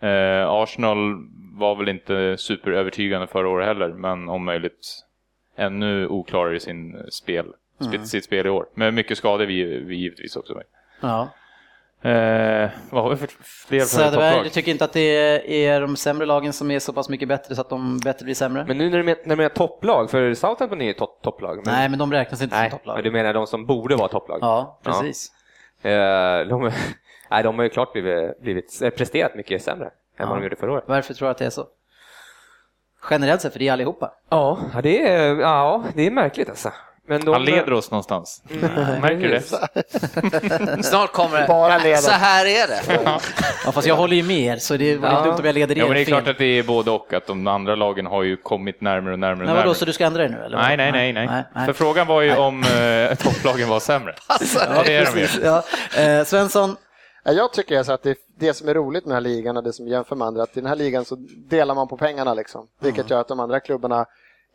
Eh, 0.00 0.48
Arsenal 0.48 1.16
var 1.54 1.74
väl 1.76 1.88
inte 1.88 2.36
superövertygande 2.38 3.26
förra 3.26 3.48
året 3.48 3.66
heller, 3.66 3.88
men 3.88 4.28
om 4.28 4.44
möjligt 4.44 5.04
ännu 5.56 6.06
oklarare 6.06 6.56
i 6.56 6.60
sin 6.60 7.06
spel, 7.10 7.46
Mm. 7.80 8.04
sitt 8.06 8.24
spel 8.24 8.46
i 8.46 8.50
år. 8.50 8.66
Med 8.74 8.94
mycket 8.94 9.18
skador 9.18 9.46
vi, 9.46 9.64
vi 9.84 9.96
givetvis 9.96 10.36
också 10.36 10.54
med. 10.54 10.64
Ja. 11.00 11.28
Eh, 12.02 12.70
vad 12.90 13.02
har 13.02 13.10
vi 13.10 13.16
för 13.16 13.28
fler 13.68 13.80
Söderberg, 13.80 14.30
topplag? 14.30 14.44
du 14.44 14.48
tycker 14.50 14.70
inte 14.72 14.84
att 14.84 14.92
det 14.92 15.66
är 15.66 15.80
de 15.80 15.96
sämre 15.96 16.26
lagen 16.26 16.52
som 16.52 16.70
är 16.70 16.78
så 16.78 16.92
pass 16.92 17.08
mycket 17.08 17.28
bättre 17.28 17.54
så 17.54 17.60
att 17.60 17.68
de 17.68 17.98
bättre 18.04 18.24
blir 18.24 18.34
sämre? 18.34 18.64
Men 18.68 18.78
nu 18.78 18.90
när 18.90 18.98
du 18.98 19.04
men- 19.04 19.16
när 19.24 19.30
du 19.30 19.36
menar 19.36 19.48
topplag, 19.48 20.10
för 20.10 20.34
Southampton 20.34 20.80
är 20.80 20.86
ju 20.86 20.92
top, 20.92 21.22
topplag. 21.22 21.56
Men, 21.56 21.74
Nej, 21.74 21.88
men 21.88 21.98
de 21.98 22.12
räknas 22.12 22.42
inte 22.42 22.56
nej, 22.56 22.70
som 22.70 22.78
topplag. 22.78 22.94
men 22.94 23.04
du 23.04 23.10
menar 23.10 23.34
de 23.34 23.46
som 23.46 23.66
borde 23.66 23.96
vara 23.96 24.08
topplag? 24.08 24.38
Ja, 24.40 24.80
precis. 24.82 25.32
Eh, 25.82 25.90
de, 26.48 26.70
nej, 27.30 27.42
de 27.42 27.56
har 27.56 27.62
ju 27.62 27.68
klart 27.70 27.92
blivit, 27.92 28.40
blivit 28.40 28.82
eh, 28.82 28.90
presterat 28.90 29.34
mycket 29.34 29.62
sämre 29.62 29.84
än 29.86 29.90
Ja. 30.16 30.26
vad 30.26 30.38
de 30.38 30.42
gjorde 30.42 30.56
förra 30.56 30.72
året. 30.72 30.84
Varför 30.86 31.14
tror 31.14 31.26
du 31.28 31.30
att 31.30 31.38
det 31.38 31.46
är 31.46 31.50
så? 31.50 31.66
Generellt 33.10 33.40
sett, 33.40 33.52
för 33.52 33.58
det 33.58 33.68
är 33.68 33.72
allihopa. 33.72 34.12
Ja, 34.28 34.58
det 34.82 35.08
är, 35.08 35.40
ja, 35.40 35.84
det 35.94 36.06
är 36.06 36.10
märkligt 36.10 36.48
alltså. 36.48 36.72
Men 37.10 37.24
de, 37.24 37.32
Han 37.32 37.44
leder 37.44 37.72
oss 37.72 37.90
någonstans. 37.90 38.42
Märker 39.02 39.16
du 39.16 39.28
det? 39.28 40.82
Snart 40.82 41.12
kommer 41.12 41.46
Bara 41.48 41.78
det. 41.78 41.84
leder. 41.84 41.96
Så 41.96 42.10
här 42.10 42.46
är 42.46 42.66
det. 42.68 43.00
Ja, 43.64 43.72
fast 43.72 43.86
jag 43.86 43.96
håller 43.96 44.16
ju 44.16 44.22
med 44.22 44.38
er, 44.40 44.56
så 44.56 44.76
det 44.76 44.96
vore 44.96 45.10
Ja. 45.10 45.24
dumt 45.24 45.34
om 45.38 45.44
jag 45.44 45.54
leder 45.54 45.74
er 45.76 45.80
Ja, 45.80 45.86
men 45.86 45.94
det 45.94 46.00
är 46.00 46.04
klart 46.04 46.28
att 46.28 46.38
det 46.38 46.44
är 46.44 46.62
både 46.62 46.90
och, 46.90 47.12
att 47.12 47.26
de 47.26 47.46
andra 47.46 47.74
lagen 47.74 48.06
har 48.06 48.22
ju 48.22 48.36
kommit 48.36 48.80
närmare 48.80 49.12
och 49.12 49.18
närmare 49.18 49.46
Men 49.46 49.56
vadå, 49.56 49.74
så 49.74 49.84
du 49.84 49.92
ska 49.92 50.04
ändra 50.04 50.22
dig 50.22 50.30
nu 50.30 50.44
eller? 50.44 50.56
Nej, 50.58 50.76
nej, 50.76 51.12
nej, 51.12 51.44
nej. 51.54 51.66
För 51.66 51.72
frågan 51.72 52.06
var 52.06 52.22
ju 52.22 52.36
om 52.36 52.62
eh, 52.62 53.14
topplagen 53.18 53.68
var 53.68 53.80
sämre. 53.80 54.14
ja, 54.54 54.82
det 54.84 54.96
är 54.96 55.12
de 55.14 55.20
ju. 55.20 55.26
Ja. 55.44 55.64
Eh, 56.02 56.24
Svensson, 56.24 56.76
Ja, 57.24 57.32
Jag 57.32 57.52
tycker 57.52 57.78
alltså 57.78 57.92
att 57.92 58.02
det, 58.02 58.18
det 58.38 58.54
som 58.54 58.68
är 58.68 58.74
roligt 58.74 59.04
med 59.06 59.16
den 59.16 59.24
här 59.24 59.30
ligan 59.30 59.56
och 59.56 59.62
det 59.62 59.72
som 59.72 59.88
jämför 59.88 60.16
med 60.16 60.26
andra, 60.26 60.42
att 60.42 60.56
i 60.56 60.60
den 60.60 60.68
här 60.68 60.76
ligan 60.76 61.04
så 61.04 61.16
delar 61.50 61.74
man 61.74 61.88
på 61.88 61.96
pengarna 61.96 62.34
liksom. 62.34 62.66
Vilket 62.80 63.10
gör 63.10 63.20
att 63.20 63.28
de 63.28 63.40
andra 63.40 63.60
klubbarna 63.60 64.06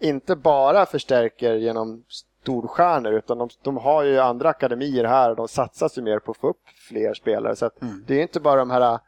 inte 0.02 0.36
bara 0.36 0.86
förstärker 0.86 1.54
genom 1.56 2.04
storstjärnor 2.46 3.14
utan 3.14 3.38
de, 3.38 3.50
de 3.62 3.78
har 3.78 4.04
ju 4.04 4.20
andra 4.20 4.50
akademier 4.50 5.04
här 5.04 5.30
och 5.30 5.36
de 5.36 5.48
satsas 5.48 5.98
ju 5.98 6.02
mer 6.02 6.20
på 6.20 6.32
att 6.32 6.38
få 6.38 6.50
upp 6.50 6.62
fler 6.90 7.14
spelare. 7.14 7.56
Så 7.56 7.66
att 7.66 7.74
det 8.08 8.14
är 8.14 8.18
ju 8.18 8.22
inte 8.22 8.40
bara 8.40 8.60
de 8.60 8.72
här 8.72 9.00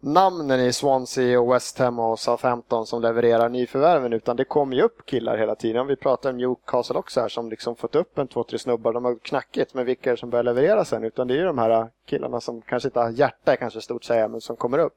namnen 0.00 0.60
i 0.60 0.72
Swansea 0.72 1.40
och 1.40 1.54
West 1.54 1.78
Ham 1.78 1.98
och 1.98 2.18
Southampton 2.18 2.86
som 2.86 3.02
levererar 3.02 3.48
nyförvärven 3.48 4.12
utan 4.12 4.36
det 4.36 4.44
kommer 4.44 4.76
ju 4.76 4.82
upp 4.82 5.06
killar 5.06 5.36
hela 5.36 5.54
tiden. 5.54 5.80
Om 5.80 5.86
vi 5.86 5.96
pratar 5.96 6.30
om 6.30 6.36
Newcastle 6.36 6.98
också 6.98 7.20
här 7.20 7.28
som 7.28 7.50
liksom 7.50 7.76
fått 7.76 7.94
upp 7.94 8.18
en 8.18 8.28
två, 8.28 8.44
tre 8.44 8.58
snubbar. 8.58 8.92
De 8.92 9.04
har 9.04 9.18
knackigt 9.18 9.74
med 9.74 9.86
vilka 9.86 10.10
är 10.10 10.14
det 10.14 10.20
som 10.20 10.30
börjar 10.30 10.42
leverera 10.42 10.84
sen 10.84 11.04
utan 11.04 11.28
det 11.28 11.34
är 11.34 11.38
ju 11.38 11.44
de 11.44 11.58
här 11.58 11.88
killarna 12.06 12.40
som 12.40 12.62
kanske 12.62 12.88
inte 12.88 13.00
har 13.00 13.10
hjärta 13.10 13.52
är 13.52 13.56
kanske 13.56 13.80
stort 13.80 14.04
säga 14.04 14.28
men 14.28 14.40
som 14.40 14.56
kommer 14.56 14.78
upp. 14.78 14.94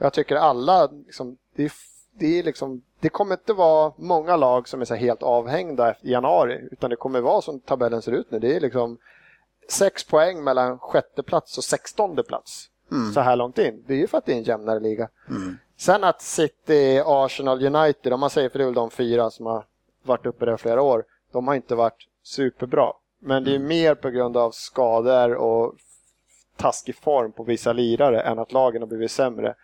Jag 0.00 0.12
tycker 0.12 0.36
alla, 0.36 0.86
liksom, 1.06 1.36
det, 1.56 1.64
är, 1.64 1.72
det, 2.20 2.38
är 2.38 2.42
liksom, 2.42 2.82
det 3.00 3.08
kommer 3.08 3.34
inte 3.34 3.52
vara 3.52 3.92
många 3.96 4.36
lag 4.36 4.68
som 4.68 4.80
är 4.80 4.96
helt 4.96 5.22
avhängda 5.22 5.94
i 6.02 6.12
januari 6.12 6.68
utan 6.70 6.90
det 6.90 6.96
kommer 6.96 7.20
vara 7.20 7.40
som 7.40 7.60
tabellen 7.60 8.02
ser 8.02 8.12
ut 8.12 8.30
nu. 8.30 8.38
Det 8.38 8.56
är 8.56 8.60
liksom 8.60 8.98
sex 9.68 10.04
poäng 10.04 10.44
mellan 10.44 10.78
sjätte 10.78 11.22
plats 11.22 11.58
och 11.58 11.64
sextonde 11.64 12.22
plats 12.22 12.70
så 13.14 13.20
här 13.20 13.36
långt 13.36 13.58
in. 13.58 13.84
Det 13.86 13.94
är 13.94 13.98
ju 13.98 14.06
för 14.06 14.18
att 14.18 14.26
det 14.26 14.32
är 14.32 14.36
en 14.36 14.42
jämnare 14.42 14.80
liga. 14.80 15.08
Sen 15.76 16.04
att 16.04 16.22
City, 16.22 17.02
Arsenal, 17.06 17.76
United, 17.76 18.12
om 18.12 18.20
man 18.20 18.30
säger 18.30 18.48
för 18.48 18.58
det 18.58 18.64
är 18.64 18.66
väl 18.66 18.74
de 18.74 18.90
fyra 18.90 19.30
som 19.30 19.46
har 19.46 19.64
varit 20.02 20.26
uppe 20.26 20.44
där 20.44 20.56
flera 20.56 20.82
år, 20.82 21.04
de 21.32 21.48
har 21.48 21.54
inte 21.54 21.74
varit 21.74 22.06
superbra. 22.22 22.92
Men 23.18 23.44
det 23.44 23.54
är 23.54 23.58
mer 23.58 23.94
på 23.94 24.10
grund 24.10 24.36
av 24.36 24.50
skador 24.50 25.34
och 25.34 25.74
taskig 26.56 26.96
form 26.96 27.32
på 27.32 27.44
vissa 27.44 27.72
lirare 27.72 28.20
än 28.20 28.38
att 28.38 28.52
lagen 28.52 28.82
har 28.82 28.86
blivit 28.86 29.10
sämre. 29.10 29.54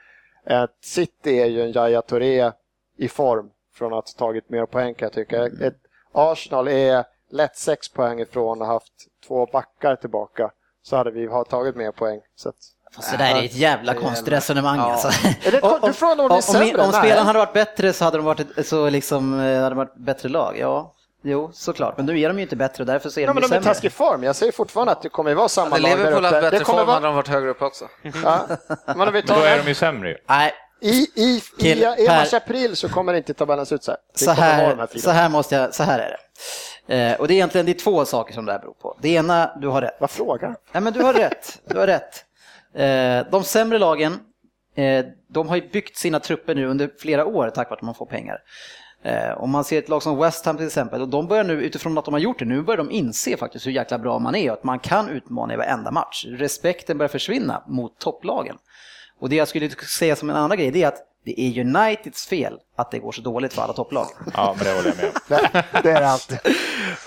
Ett 0.46 0.70
City 0.80 1.38
är 1.40 1.46
ju 1.46 1.62
en 1.62 1.72
Yahya 1.72 2.02
Touré 2.02 2.52
i 2.96 3.08
form 3.08 3.50
från 3.74 3.92
att 3.92 4.10
ha 4.18 4.26
tagit 4.26 4.50
mer 4.50 4.66
poäng 4.66 4.94
kan 4.94 5.06
jag 5.06 5.12
tycka. 5.12 5.46
Ett 5.46 5.76
Arsenal 6.12 6.68
är 6.68 7.04
lätt 7.30 7.56
sex 7.56 7.88
poäng 7.88 8.20
ifrån 8.20 8.60
och 8.60 8.66
haft 8.66 8.92
två 9.26 9.46
backar 9.46 9.96
tillbaka 9.96 10.50
så 10.82 10.96
hade 10.96 11.10
vi 11.10 11.26
ha 11.26 11.44
tagit 11.44 11.76
mer 11.76 11.90
poäng. 11.92 12.20
Så 12.36 12.48
att, 12.48 12.54
fast 12.92 13.10
det 13.10 13.16
där 13.16 13.36
är 13.40 13.44
ett 13.44 13.54
jävla 13.54 13.94
konstigt 13.94 14.28
resonemang 14.28 14.78
Ja. 14.78 14.92
alltså. 14.92 15.08
Det- 15.50 15.62
Om- 15.62 15.70
om 15.82 15.92
om, 16.30 16.30
om, 16.30 16.92
spelarna 16.92 17.22
hade 17.26 17.38
varit 17.38 17.52
bättre 17.52 17.92
så 17.92 18.04
hade 18.04 18.16
de 18.18 18.24
varit 18.26 18.58
ett, 18.58 18.66
så 18.66 18.90
liksom, 18.90 19.40
eh, 19.40 19.40
hade 19.62 19.68
de 19.68 19.76
varit 19.76 19.96
bättre 19.96 20.28
lag, 20.28 20.58
ja. 20.58 20.92
Jo, 21.28 21.50
såklart. 21.52 21.96
Men 21.96 22.06
nu 22.06 22.20
är 22.20 22.28
de 22.28 22.36
ju 22.36 22.42
inte 22.42 22.56
bättre 22.56 22.82
och 22.82 22.86
därför 22.86 23.08
så 23.08 23.20
är 23.20 23.24
Ja, 23.24 23.28
de 23.28 23.40
men 23.40 23.50
de 23.50 23.56
är 23.56 23.60
i 23.60 23.64
taskig 23.64 23.92
form. 23.92 24.22
Jag 24.22 24.36
säger 24.36 24.52
fortfarande 24.52 24.92
att 24.92 25.02
det 25.02 25.08
kommer 25.08 25.30
att 25.30 25.36
vara 25.36 25.48
samma 25.48 25.70
Hade 25.70 25.82
lag 25.82 25.98
där 25.98 26.12
uppe. 26.12 26.30
bättre 26.30 26.58
Det 26.58 26.64
kommer 26.64 26.78
form 26.78 26.88
hade 26.88 27.00
vara... 27.00 27.00
de 27.00 27.14
varit 27.14 27.28
högre 27.28 27.50
upp 27.50 27.62
också. 27.62 27.88
Ja. 28.24 28.46
Men 28.86 29.00
om 29.00 29.12
vi 29.14 29.20
Då 29.20 29.34
är 29.34 29.56
tar... 29.56 29.62
de 29.62 29.68
ju 29.68 29.74
sämre 29.74 30.08
ju. 30.08 30.16
Nej, 30.28 30.52
I, 30.80 30.88
i, 30.90 31.42
i, 31.58 31.68
i, 31.68 31.84
i 31.98 32.08
mars-april 32.08 32.76
så 32.76 32.88
kommer 32.88 33.14
inte 33.14 33.34
tabellen 33.34 33.66
se 33.66 33.74
ut 33.74 33.84
så 33.84 33.90
här. 33.90 33.98
Det 34.12 34.24
så 34.24 34.30
här, 34.30 34.98
så 34.98 35.10
här 35.10 35.28
måste 35.28 35.54
jag, 35.54 35.74
så 35.74 35.82
här 35.82 35.98
är 35.98 36.16
det. 36.88 37.12
Eh, 37.12 37.20
och 37.20 37.28
det 37.28 37.34
är 37.34 37.36
egentligen 37.36 37.66
det 37.66 37.72
är 37.72 37.78
två 37.78 38.04
saker 38.04 38.34
som 38.34 38.46
det 38.46 38.52
här 38.52 38.58
beror 38.58 38.74
på. 38.74 38.98
Det 39.02 39.08
ena, 39.08 39.56
du 39.60 39.68
har 39.68 39.82
rätt. 39.82 39.96
Vad 40.00 40.10
frågar 40.10 40.56
Nej, 40.72 40.82
men 40.82 40.92
du 40.92 41.02
har 41.02 41.14
rätt. 41.14 41.60
Du 41.68 41.78
har 41.78 41.86
rätt. 41.86 42.24
Eh, 42.74 43.30
de 43.30 43.44
sämre 43.44 43.78
lagen, 43.78 44.20
eh, 44.76 45.04
de 45.28 45.48
har 45.48 45.56
ju 45.56 45.68
byggt 45.68 45.96
sina 45.96 46.20
trupper 46.20 46.54
nu 46.54 46.66
under 46.66 46.90
flera 46.98 47.26
år 47.26 47.50
tack 47.50 47.70
vare 47.70 47.78
att 47.78 47.82
man 47.82 47.94
får 47.94 48.06
pengar. 48.06 48.38
Eh, 49.06 49.38
om 49.42 49.50
man 49.50 49.64
ser 49.64 49.78
ett 49.78 49.88
lag 49.88 50.02
som 50.02 50.18
West 50.18 50.46
Ham 50.46 50.56
till 50.56 50.66
exempel, 50.66 51.00
och 51.02 51.08
de 51.08 51.26
börjar 51.28 51.44
nu 51.44 51.52
utifrån 51.62 51.98
att 51.98 52.04
de 52.04 52.14
har 52.14 52.18
gjort 52.20 52.38
det, 52.38 52.44
nu 52.44 52.62
börjar 52.62 52.78
de 52.78 52.90
inse 52.90 53.36
faktiskt 53.36 53.66
hur 53.66 53.70
jäkla 53.72 53.98
bra 53.98 54.18
man 54.18 54.34
är 54.34 54.50
och 54.50 54.56
att 54.58 54.64
man 54.64 54.78
kan 54.78 55.08
utmana 55.08 55.54
i 55.54 55.56
varenda 55.56 55.90
match. 55.90 56.24
Respekten 56.28 56.98
börjar 56.98 57.08
försvinna 57.08 57.62
mot 57.66 57.98
topplagen. 57.98 58.56
Och 59.20 59.28
det 59.28 59.36
jag 59.36 59.48
skulle 59.48 59.70
säga 59.70 60.16
som 60.16 60.30
en 60.30 60.36
andra 60.36 60.56
grej, 60.56 60.70
det 60.70 60.82
är 60.82 60.88
att 60.88 61.02
det 61.24 61.40
är 61.40 61.60
Uniteds 61.60 62.26
fel 62.26 62.58
att 62.76 62.90
det 62.90 62.98
går 62.98 63.12
så 63.12 63.22
dåligt 63.22 63.52
för 63.52 63.62
alla 63.62 63.72
topplag. 63.72 64.06
Ja, 64.34 64.54
men 64.56 64.64
det 64.66 64.72
håller 64.74 64.88
jag 64.88 64.96
med 64.96 65.06
om. 65.06 65.12
det, 65.28 65.64
det 65.82 65.90
är 65.90 66.00
det 66.00 66.08
alltid. 66.08 66.38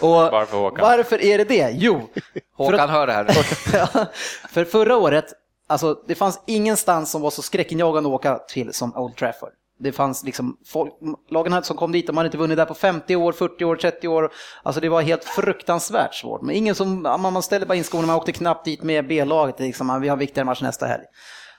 Och 0.02 0.10
Varför 0.10 0.58
Håkan? 0.58 0.82
Varför 0.82 1.22
är 1.22 1.38
det 1.38 1.43
det? 1.43 1.72
Jo, 1.74 2.10
för 2.14 2.30
att- 2.30 2.41
Håkan 2.58 2.89
hör 2.89 3.08
det 3.08 3.14
här 3.14 3.26
För 4.50 4.66
förra 4.66 4.97
året, 4.97 5.26
alltså 5.68 5.93
det 6.08 6.16
fanns 6.16 6.41
ingenstans 6.45 7.12
som 7.12 7.22
var 7.22 7.30
så 7.30 7.41
skräckinjagande 7.41 8.10
att 8.10 8.14
åka 8.16 8.38
till 8.38 8.74
som 8.74 8.97
Old 8.97 9.16
Trafford. 9.16 9.52
Det 9.80 9.92
fanns 9.92 10.24
liksom 10.24 10.58
folk, 10.66 10.94
lagen 11.30 11.64
som 11.64 11.78
kom 11.78 11.92
dit, 11.92 12.08
de 12.08 12.18
hade 12.18 12.28
inte 12.28 12.38
vunnit 12.38 12.58
där 12.58 12.66
på 12.66 12.74
50 12.74 13.16
år, 13.16 13.32
40 13.32 13.66
år, 13.66 13.76
30 13.76 14.08
år. 14.08 14.32
Alltså 14.64 14.82
det 14.82 14.90
var 14.90 15.02
helt 15.02 15.24
fruktansvärt 15.24 16.16
svårt. 16.16 16.42
Men 16.42 16.56
ingen 16.56 16.76
som, 16.76 17.02
man 17.02 17.34
man 17.34 17.44
ställde 17.44 17.66
bara 17.66 17.76
in 17.76 17.84
skorna, 17.84 18.08
man 18.08 18.16
åkte 18.16 18.32
knappt 18.32 18.66
dit 18.66 18.84
med 18.84 19.08
B-laget. 19.08 19.60
Liksom, 19.60 20.02
vi 20.02 20.08
har 20.08 20.18
viktigare 20.18 20.46
match 20.46 20.62
nästa 20.62 20.86
helg. 20.86 21.04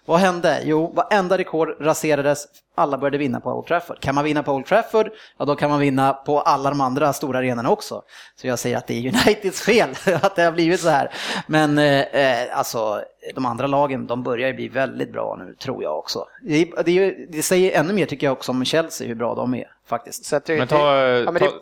Vad 0.05 0.20
hände? 0.20 0.61
Jo, 0.64 0.92
varenda 0.94 1.38
rekord 1.38 1.76
raserades. 1.80 2.46
Alla 2.74 2.98
började 2.98 3.18
vinna 3.18 3.40
på 3.40 3.51
Old 3.51 3.66
Trafford. 3.66 4.01
Kan 4.01 4.14
man 4.14 4.24
vinna 4.24 4.42
på 4.42 4.53
Old 4.53 4.66
Trafford, 4.66 5.11
ja 5.38 5.44
då 5.44 5.57
kan 5.57 5.70
man 5.70 5.80
vinna 5.80 6.12
på 6.12 6.40
alla 6.40 6.70
de 6.70 6.80
andra 6.80 7.12
stora 7.12 7.38
arenorna 7.38 7.70
också. 7.70 8.03
Så 8.36 8.46
jag 8.46 8.59
säger 8.59 8.76
att 8.76 8.86
det 8.86 8.94
är 8.94 9.09
Uniteds 9.09 9.62
fel 9.62 9.90
att 10.22 10.36
det 10.36 10.42
har 10.42 10.53
blivit 10.53 10.80
så 10.80 10.88
här. 10.88 11.11
Men 11.46 11.78
eh, 11.78 12.01
eh, 12.01 12.59
alltså, 12.59 13.03
de 13.34 13.46
andra 13.46 13.66
lagen, 13.66 14.07
de 14.07 14.22
börjar 14.22 14.48
ju 14.48 14.55
bli 14.55 14.68
väldigt 14.68 15.12
bra 15.12 15.36
nu, 15.38 15.55
tror 15.55 15.82
jag 15.82 15.98
också. 15.98 16.26
Det, 16.42 16.64
det, 16.84 17.26
det 17.28 17.42
säger 17.42 17.80
ännu 17.80 17.92
mer, 17.92 18.07
tycker 18.07 18.26
jag, 18.26 18.32
också 18.32 18.53
om 18.53 18.64
Chelsea, 18.64 19.09
hur 19.09 19.14
bra 19.14 19.34
de 19.34 19.55
är, 19.55 19.70
faktiskt. 19.86 20.24
Så 20.24 20.36
att 20.36 20.44
det, 20.44 20.59
Men 20.59 20.68
ta, 20.68 20.96
ja, 20.96 21.30
men 21.30 21.42
ta, 21.42 21.46
det, 21.46 21.53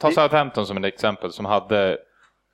ta 0.00 0.10
Southampton 0.10 0.66
som 0.66 0.76
ett 0.76 0.94
exempel 0.94 1.32
som 1.32 1.44
hade 1.44 1.98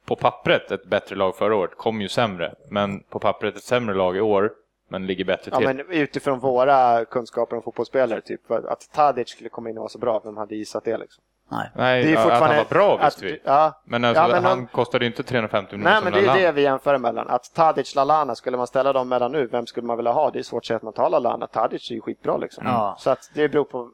på 0.07 0.17
pappret 0.17 0.71
ett 0.71 0.85
bättre 0.85 1.17
lag 1.17 1.37
förra 1.37 1.57
året, 1.57 1.77
kom 1.77 2.01
ju 2.01 2.09
sämre, 2.09 2.55
men 2.71 3.01
på 3.01 3.19
pappret 3.19 3.57
ett 3.57 3.63
sämre 3.63 3.95
lag 3.95 4.17
i 4.17 4.21
år, 4.21 4.53
men 4.93 5.07
ligger 5.07 5.25
bättre 5.25 5.51
ja, 5.51 5.59
till. 5.59 5.67
men 5.67 5.81
utifrån 5.91 6.39
våra 6.39 7.05
kunskaper 7.05 7.57
om 7.57 7.63
fotbollsspelare, 7.63 8.21
typ 8.21 8.51
att 8.51 8.93
Tadic 8.93 9.29
skulle 9.29 9.49
komma 9.49 9.71
in 9.71 9.79
och 9.79 9.83
vara 9.83 9.89
så 9.89 9.99
bra, 9.99 10.21
vem 10.25 10.37
hade 10.37 10.57
gissat 10.57 10.85
det 10.85 10.99
liksom? 10.99 11.25
Nej. 11.53 11.71
Nej, 11.77 12.03
Det 12.03 12.09
är 12.09 12.11
ju 12.11 12.17
att 12.17 12.23
han 12.23 12.31
fortfarande- 12.31 12.57
var 12.57 12.65
bra 12.65 13.05
visste 13.05 13.25
vi. 13.25 13.41
Ja, 13.45 13.81
Men, 13.85 14.05
alltså, 14.05 14.23
Ja, 14.23 14.29
men 14.29 14.45
han 14.45 14.59
om- 14.59 14.67
kostade 14.67 15.05
ju 15.05 15.11
inte 15.11 15.23
350 15.23 15.77
miljoner 15.77 15.93
Nej, 16.01 16.13
men 16.13 16.13
det 16.25 16.31
är 16.41 16.47
det 16.47 16.53
vi 16.53 16.63
jämför 16.63 16.99
mellan. 16.99 17.29
Att 17.29 17.55
Tadic, 17.55 17.95
Lalana, 17.95 18.35
skulle 18.35 18.57
man 18.57 18.67
ställa 18.67 18.93
dem 18.93 19.09
mellan 19.09 19.33
nu, 19.33 19.47
vem 19.47 19.67
skulle 19.67 19.87
man 19.87 19.97
vilja 19.97 20.13
ha? 20.13 20.31
Det 20.31 20.39
är 20.39 20.43
svårt 20.43 20.63
att 20.63 20.67
säga 20.67 20.77
att 20.77 20.83
man 20.83 20.93
tar 20.93 21.11
Lalana. 21.11 21.47
Tadic 21.47 21.91
är 21.91 21.95
ju 21.95 22.01
skitbra 22.01 22.37
liksom. 22.37 22.65
Ja. 22.67 22.97
Så 22.99 23.11
att 23.11 23.31
det 23.35 23.49
beror 23.49 23.65
på 23.65 23.89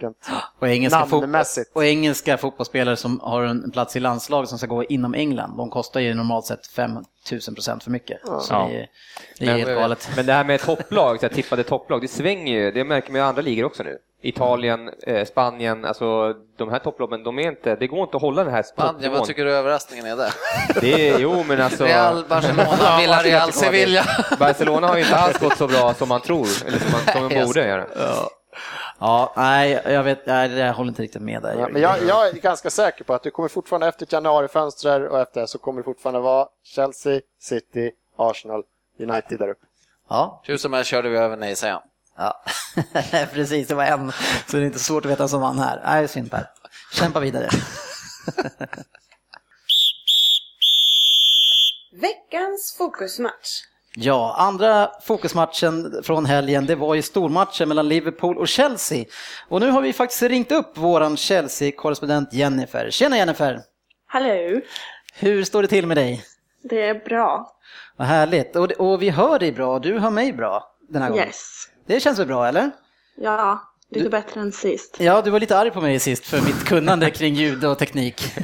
rent 0.00 0.30
Och 0.58 0.68
engelska, 0.68 1.04
namnmässigt. 1.04 1.70
och 1.74 1.84
engelska 1.84 2.36
fotbollsspelare 2.38 2.96
som 2.96 3.20
har 3.20 3.42
en 3.42 3.70
plats 3.70 3.96
i 3.96 4.00
landslaget 4.00 4.48
som 4.48 4.58
ska 4.58 4.66
gå 4.66 4.84
inom 4.84 5.14
England, 5.14 5.56
de 5.56 5.70
kostar 5.70 6.00
ju 6.00 6.14
normalt 6.14 6.44
sett 6.44 6.66
5000 6.66 7.54
procent 7.54 7.84
för 7.84 7.90
mycket. 7.90 8.20
Så 8.40 8.54
Ja. 8.54 8.68
det 8.70 8.80
är, 8.80 8.86
det 9.38 9.46
är 9.46 9.56
helt 9.56 9.78
galet. 9.80 10.10
Men 10.16 10.26
det 10.26 10.32
här 10.32 10.44
med 10.44 10.60
topplag, 10.60 11.20
så 11.20 11.26
här, 11.26 11.34
tippade 11.34 11.62
topplag, 11.62 12.00
det 12.00 12.08
svänger 12.08 12.52
ju. 12.60 12.70
Det 12.70 12.84
märker 12.84 13.12
man 13.12 13.18
i 13.20 13.24
andra 13.24 13.42
ligor 13.42 13.64
också 13.64 13.82
nu. 13.82 13.98
Italien, 14.22 14.90
eh, 15.02 15.24
Spanien, 15.26 15.84
alltså 15.84 16.34
de 16.56 16.70
här 16.70 16.78
topplagen, 16.78 17.22
de 17.22 17.38
är 17.38 17.42
inte, 17.48 17.76
det 17.76 17.86
går 17.86 18.02
inte 18.02 18.16
att 18.16 18.22
hålla 18.22 18.44
den 18.44 18.52
här 18.54 18.62
Spanien, 18.62 19.12
vad 19.12 19.24
tycker 19.24 19.44
du 19.44 19.52
överraskningen 19.52 20.06
är 20.06 20.16
där? 20.16 20.32
Det 20.80 21.08
är, 21.08 21.18
jo 21.18 21.42
men 21.42 21.60
alltså, 21.60 21.84
Real, 21.84 22.24
Barcelona, 22.28 22.96
Villarreal, 23.00 23.52
Sevilla. 23.52 24.04
Barcelona 24.38 24.86
har 24.86 24.96
ju 24.96 25.02
inte 25.02 25.16
alls 25.16 25.38
gått 25.38 25.56
så 25.56 25.66
bra 25.66 25.94
som 25.94 26.08
man 26.08 26.20
tror, 26.20 26.46
eller 26.66 26.78
som, 26.78 26.90
man, 26.92 27.00
som 27.00 27.28
Nej, 27.28 27.44
borde 27.46 27.68
göra. 27.68 27.86
Ja, 28.98 29.32
nej, 29.36 29.82
jag 29.84 30.02
vet, 30.02 30.26
nej, 30.26 30.52
jag 30.58 30.74
håller 30.74 30.88
inte 30.88 31.02
riktigt 31.02 31.22
med 31.22 31.42
där. 31.42 31.54
Ja, 31.58 31.68
men 31.68 31.82
jag, 31.82 31.96
jag 32.08 32.28
är 32.28 32.32
ganska 32.32 32.70
säker 32.70 33.04
på 33.04 33.14
att 33.14 33.22
du 33.22 33.30
kommer 33.30 33.48
fortfarande 33.48 33.88
efter 33.88 34.06
ett 34.06 34.12
januarifönster 34.12 35.06
och 35.08 35.20
efter 35.20 35.40
det 35.40 35.46
så 35.46 35.58
kommer 35.58 35.80
det 35.80 35.84
fortfarande 35.84 36.20
vara 36.20 36.48
Chelsea, 36.64 37.20
City, 37.40 37.90
Arsenal, 38.16 38.62
United 38.98 39.38
där 39.38 39.48
uppe. 39.48 39.66
Ja, 40.08 40.40
Hur 40.44 40.56
som 40.56 40.72
helst 40.72 40.90
körde 40.90 41.08
vi 41.08 41.16
över 41.16 41.36
nej-sägaren. 41.36 41.82
Ja. 42.20 42.42
precis, 43.32 43.68
det 43.68 43.74
var 43.74 43.84
en, 43.84 44.12
så 44.46 44.56
det 44.56 44.62
är 44.62 44.66
inte 44.66 44.78
svårt 44.78 45.04
att 45.04 45.10
veta 45.10 45.28
som 45.28 45.40
vann 45.40 45.58
här. 45.58 45.82
Nej, 45.84 46.08
synd 46.08 46.30
Per. 46.30 46.46
Kämpa 46.92 47.20
vidare. 47.20 47.48
Veckans 51.92 52.74
fokusmatch. 52.78 53.62
Ja, 53.96 54.34
andra 54.38 54.90
fokusmatchen 55.02 56.02
från 56.02 56.26
helgen, 56.26 56.66
det 56.66 56.74
var 56.74 56.94
ju 56.94 57.02
stormatchen 57.02 57.68
mellan 57.68 57.88
Liverpool 57.88 58.38
och 58.38 58.48
Chelsea. 58.48 59.04
Och 59.48 59.60
nu 59.60 59.70
har 59.70 59.82
vi 59.82 59.92
faktiskt 59.92 60.22
ringt 60.22 60.52
upp 60.52 60.78
våran 60.78 61.16
Chelsea-korrespondent 61.16 62.32
Jennifer. 62.32 62.90
Tjena 62.90 63.16
Jennifer! 63.16 63.60
Hallå, 64.06 64.60
Hur 65.14 65.44
står 65.44 65.62
det 65.62 65.68
till 65.68 65.86
med 65.86 65.96
dig? 65.96 66.24
det 66.62 66.82
är 66.88 66.94
bra. 66.94 67.56
Vad 67.96 68.08
härligt. 68.08 68.56
Och, 68.56 68.70
och 68.70 69.02
vi 69.02 69.10
hör 69.10 69.38
dig 69.38 69.52
bra, 69.52 69.78
du 69.78 69.98
hör 69.98 70.10
mig 70.10 70.32
bra 70.32 70.76
den 70.88 71.02
här 71.02 71.08
gången. 71.10 71.26
Yes. 71.26 71.68
Det 71.90 72.00
känns 72.00 72.18
väl 72.18 72.26
bra, 72.26 72.46
eller? 72.46 72.70
Ja, 73.16 73.60
lite 73.90 74.08
bättre 74.08 74.40
än 74.40 74.52
sist. 74.52 74.96
Ja, 74.98 75.22
du 75.22 75.30
var 75.30 75.40
lite 75.40 75.58
arg 75.58 75.70
på 75.70 75.80
mig 75.80 75.98
sist 75.98 76.26
för 76.26 76.40
mitt 76.40 76.64
kunnande 76.64 77.10
kring 77.10 77.34
ljud 77.34 77.64
och 77.64 77.78
teknik. 77.78 78.34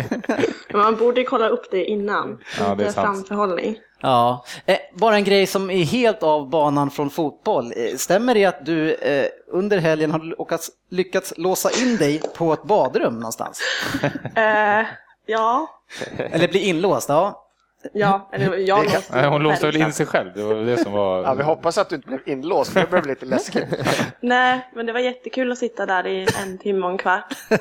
Man 0.73 0.97
borde 0.97 1.25
kolla 1.25 1.49
upp 1.49 1.71
det 1.71 1.85
innan. 1.85 2.39
Ja, 2.59 2.75
det 2.75 2.85
är 2.85 2.93
sant. 2.93 3.07
framförhållning. 3.07 3.79
Ja, 4.01 4.45
eh, 4.67 4.79
bara 4.95 5.17
en 5.17 5.25
grej 5.25 5.47
som 5.47 5.71
är 5.71 5.85
helt 5.85 6.23
av 6.23 6.51
banan 6.51 6.91
från 6.91 7.11
fotboll. 7.11 7.73
Eh, 7.77 7.97
stämmer 7.97 8.35
det 8.35 8.45
att 8.45 8.67
du 8.67 8.95
eh, 8.95 9.27
under 9.49 9.79
helgen 9.79 10.11
har 10.11 10.19
lyckats, 10.19 10.71
lyckats 10.91 11.33
låsa 11.37 11.71
in 11.71 11.97
dig 11.97 12.23
på 12.37 12.53
ett 12.53 12.63
badrum 12.63 13.15
någonstans? 13.15 13.61
Eh, 14.35 14.87
ja, 15.27 15.69
Eller 16.17 16.49
bli 16.49 16.59
inlåst? 16.69 17.09
Ja. 17.09 17.46
Ja, 17.93 18.29
eller 18.33 18.57
jag 18.57 18.85
låste 18.85 19.17
Nej, 19.17 19.27
hon 19.29 19.43
låste 19.43 19.67
väl 19.67 19.77
in 19.77 19.83
själv. 19.83 19.93
sig 19.93 20.07
själv, 20.07 20.31
det 20.35 20.43
var 20.43 20.55
det 20.55 20.77
som 20.77 20.93
var... 20.93 21.23
Ja, 21.23 21.35
vi 21.35 21.43
hoppas 21.43 21.79
att 21.79 21.89
du 21.89 21.97
inte 21.97 22.09
blev 22.09 22.21
inlåst, 22.27 22.73
för 22.73 22.81
det 22.81 22.87
bli 23.03 23.11
lite 23.11 23.27
läskigt. 23.27 23.65
Nej, 24.21 24.71
men 24.75 24.87
det 24.87 24.93
var 24.93 25.01
jättekul 25.01 25.53
att 25.53 25.59
sitta 25.59 25.87
där 25.87 26.07
i 26.07 26.27
en 26.43 26.59
timme 26.59 26.87
och 26.87 26.93
en 26.93 26.99
kvart. 26.99 27.35
ja, 27.51 27.59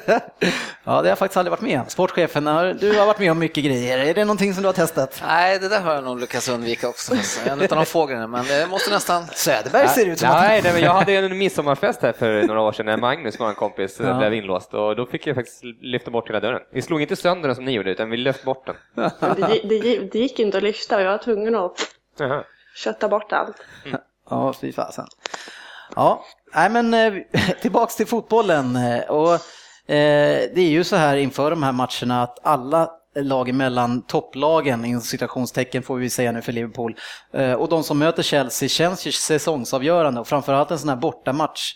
det 0.83 0.91
har 0.91 1.05
jag 1.05 1.17
faktiskt 1.17 1.37
aldrig 1.37 1.51
varit 1.51 1.61
med 1.61 1.79
om. 1.79 1.85
Sportchefen, 1.87 2.43
du 2.79 2.99
har 2.99 3.05
varit 3.05 3.19
med 3.19 3.31
om 3.31 3.39
mycket 3.39 3.63
grejer. 3.65 3.97
Är 3.97 4.13
det 4.13 4.25
någonting 4.25 4.53
som 4.53 4.63
du 4.63 4.67
har 4.67 4.73
testat? 4.73 5.23
Nej, 5.27 5.59
det 5.59 5.69
där 5.69 5.81
har 5.81 5.93
jag 5.93 6.03
nog 6.03 6.19
lyckats 6.19 6.49
undvika 6.49 6.89
också. 6.89 7.15
Så 7.15 7.49
En 7.49 7.61
av 7.61 7.67
de 7.67 7.85
få 7.85 8.05
grejerna, 8.05 8.27
men 8.27 8.45
det 8.45 8.67
måste 8.69 8.91
nästan... 8.91 9.23
Söderberg 9.27 9.87
ser 9.87 10.05
ut 10.09 10.19
som 10.19 10.29
att... 10.29 10.35
Nej, 10.41 10.61
nej, 10.63 10.73
men 10.73 10.81
jag 10.81 10.93
hade 10.93 11.13
en 11.13 11.37
midsommarfest 11.37 12.01
här 12.01 12.11
för 12.11 12.43
några 12.43 12.61
år 12.61 12.71
sedan 12.71 12.85
när 12.85 12.97
Magnus, 12.97 13.39
vår 13.39 13.53
kompis, 13.53 13.99
Ja. 14.03 14.13
blev 14.17 14.33
inlåst 14.33 14.73
och 14.73 14.95
då 14.95 15.05
fick 15.05 15.27
jag 15.27 15.35
faktiskt 15.35 15.63
lyfta 15.81 16.11
bort 16.11 16.29
hela 16.29 16.39
dörren. 16.39 16.59
Vi 16.73 16.81
slog 16.81 17.01
inte 17.01 17.15
sönder 17.15 17.47
den 17.49 17.55
som 17.55 17.65
ni 17.65 17.71
gjorde, 17.71 17.91
utan 17.91 18.09
vi 18.09 18.17
lyfte 18.17 18.45
bort 18.45 18.65
den. 18.65 18.75
Det, 19.19 19.61
det, 19.69 19.75
gi- 19.75 20.09
det 20.15 20.19
gick 20.19 20.39
inte 20.39 20.57
att 20.57 20.63
lyfta 20.63 20.95
och 20.95 21.01
jag 21.01 21.11
var 21.11 21.17
tvungen 21.17 21.55
att 21.55 21.87
kötta 22.75 23.07
bort 23.09 23.31
allt. 23.31 23.55
Ja, 24.29 24.53
fy 24.61 24.71
fasen. 24.73 25.05
Ja, 25.95 26.25
nej 26.53 26.69
men 26.69 26.93
eh, 26.93 27.13
tillbaks 27.61 27.95
till 27.95 28.07
fotbollen. 28.07 28.75
eh, 28.75 28.99
Och, 29.09 29.33
eh, 29.91 30.49
det 30.55 30.61
är 30.61 30.69
ju 30.69 30.83
så 30.83 30.95
här 30.95 31.17
inför 31.17 31.49
de 31.49 31.63
här 31.63 31.71
matcherna 31.71 32.23
att 32.23 32.39
alla 32.45 32.91
lag 33.15 33.53
mellan 33.53 34.01
topplagen, 34.01 34.85
inom 34.85 35.01
citationstecken 35.01 35.83
får 35.83 35.95
vi 35.95 36.09
säga 36.09 36.31
nu 36.31 36.41
för 36.41 36.51
Liverpool, 36.51 36.95
eh, 37.33 37.53
och 37.53 37.69
de 37.69 37.83
som 37.83 37.99
möter 37.99 38.23
Chelsea 38.23 38.69
känns 38.69 39.07
ju 39.07 39.11
säsongsavgörande 39.11 40.19
och 40.19 40.27
framförallt 40.27 40.71
en 40.71 40.79
sån 40.79 40.89
här 40.89 40.95
bortamatch 40.95 41.73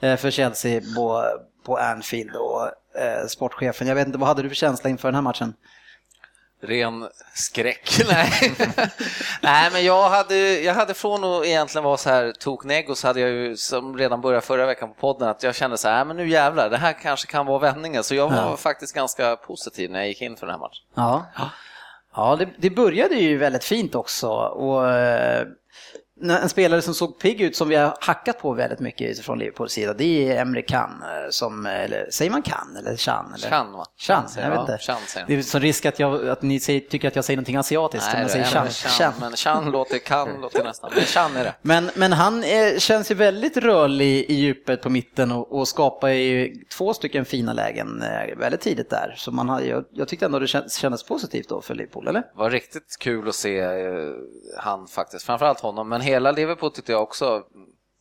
eh, 0.00 0.16
för 0.16 0.30
Chelsea 0.30 0.80
på, 0.96 1.24
på 1.66 1.76
Anfield 1.76 2.36
och 2.36 2.66
eh, 3.02 3.26
sportchefen. 3.28 3.88
Jag 3.88 3.94
vet 3.94 4.06
inte, 4.06 4.18
vad 4.18 4.28
hade 4.28 4.42
du 4.42 4.48
för 4.48 4.56
känsla 4.56 4.90
inför 4.90 5.08
den 5.08 5.14
här 5.14 5.22
matchen? 5.22 5.54
Ren 6.64 7.08
skräck. 7.34 7.90
Nej. 8.08 8.54
Nej, 9.42 9.70
men 9.72 9.84
jag 9.84 10.08
hade, 10.08 10.36
jag 10.60 10.74
hade 10.74 10.94
från 10.94 11.24
att 11.24 11.44
egentligen 11.46 11.84
vara 11.84 11.96
så 11.96 12.10
här 12.10 12.32
toknegg 12.40 12.96
så 12.96 13.06
hade 13.06 13.20
jag 13.20 13.30
ju 13.30 13.56
som 13.56 13.98
redan 13.98 14.20
började 14.20 14.46
förra 14.46 14.66
veckan 14.66 14.88
på 14.88 14.94
podden 14.94 15.28
att 15.28 15.42
jag 15.42 15.54
kände 15.54 15.78
så 15.78 15.88
här, 15.88 15.94
"Nej, 15.96 16.04
men 16.04 16.16
nu 16.16 16.28
jävlar, 16.28 16.70
det 16.70 16.76
här 16.76 16.92
kanske 16.92 17.26
kan 17.26 17.46
vara 17.46 17.58
vändningen. 17.58 18.04
Så 18.04 18.14
jag 18.14 18.28
var 18.30 18.36
Ja. 18.36 18.56
faktiskt 18.56 18.94
ganska 18.94 19.36
positiv 19.36 19.90
när 19.90 19.98
jag 19.98 20.08
gick 20.08 20.22
in 20.22 20.36
för 20.36 20.46
den 20.46 20.54
här 20.54 20.60
matchen. 20.60 20.84
Ja, 20.94 21.26
ja 22.14 22.36
det, 22.36 22.48
det 22.58 22.70
började 22.70 23.14
ju 23.14 23.38
väldigt 23.38 23.64
fint 23.64 23.94
också. 23.94 24.28
Och, 24.30 24.88
eh, 24.90 25.46
en 26.30 26.48
spelare 26.48 26.82
som 26.82 26.94
såg 26.94 27.18
pigg 27.18 27.40
ut 27.40 27.56
som 27.56 27.68
vi 27.68 27.76
har 27.76 27.96
hackat 28.00 28.38
på 28.38 28.52
väldigt 28.52 28.80
mycket 28.80 29.18
från 29.18 29.38
Liverpools 29.38 29.72
sida, 29.72 29.94
det 29.94 30.32
är 30.32 30.40
Emre 30.40 30.62
Can. 30.62 30.90
eh, 31.02 31.30
Som, 31.30 31.66
eller, 31.66 32.10
säger 32.10 32.30
man 32.30 32.42
Can 32.42 32.76
eller 32.78 32.96
Chan? 32.96 33.34
Eller? 33.34 33.48
Chan, 33.48 33.72
va? 33.72 33.84
Chan, 33.98 34.28
säger 34.28 34.50
jag 34.50 34.52
vet 34.60 34.70
inte. 34.70 34.78
Chan 34.84 35.24
Det 35.26 35.34
är 35.34 35.42
så 35.42 35.58
risk 35.58 35.86
att, 35.86 35.98
jag, 35.98 36.28
att 36.28 36.42
ni 36.42 36.60
säger, 36.60 36.80
tycker 36.80 37.08
att 37.08 37.16
jag 37.16 37.24
säger 37.24 37.36
någonting 37.36 37.56
asiatiskt. 37.56 38.06
om 38.06 38.12
Nej, 38.12 38.20
jag 38.20 38.26
det 38.28 38.32
säger 38.32 38.44
är 38.44 38.50
Chan. 38.50 38.68
Chan, 38.70 38.90
Chan. 38.90 39.12
men 39.20 39.36
Chan 39.36 39.70
låter, 39.70 39.98
kan 39.98 40.40
låter 40.40 40.64
nästan, 40.64 40.90
men 40.94 41.04
Chan 41.04 41.36
är 41.36 41.44
det. 41.44 41.54
Men, 41.62 41.90
men 41.94 42.12
han 42.12 42.44
eh, 42.44 42.78
känns 42.78 43.10
ju 43.10 43.14
väldigt 43.14 43.56
rörlig 43.56 44.24
i 44.30 44.34
djupet 44.34 44.82
på 44.82 44.90
mitten 44.90 45.32
och, 45.32 45.52
och 45.58 45.68
skapar 45.68 46.08
ju 46.08 46.54
två 46.76 46.94
stycken 46.94 47.24
fina 47.24 47.52
lägen 47.52 48.02
eh, 48.02 48.36
väldigt 48.38 48.60
tidigt 48.60 48.90
där. 48.90 49.14
Så 49.16 49.30
man 49.32 49.48
har, 49.48 49.60
jag, 49.60 49.84
jag 49.90 50.08
tyckte 50.08 50.26
ändå 50.26 50.38
det 50.38 50.46
kändes, 50.46 50.74
kändes 50.76 51.02
positivt 51.04 51.48
då 51.48 51.60
för 51.60 51.74
Liverpool, 51.74 52.08
eller? 52.08 52.20
Det 52.20 52.26
var 52.34 52.50
riktigt 52.50 52.96
kul 53.00 53.28
att 53.28 53.34
se 53.34 53.58
eh, 53.60 53.68
han 54.58 54.86
faktiskt, 54.86 55.26
framförallt 55.26 55.60
honom, 55.60 55.88
men 55.88 56.00
hela 56.12 56.32
Liverpool 56.32 56.70
tyckte 56.70 56.92
jag 56.92 57.02
också 57.02 57.42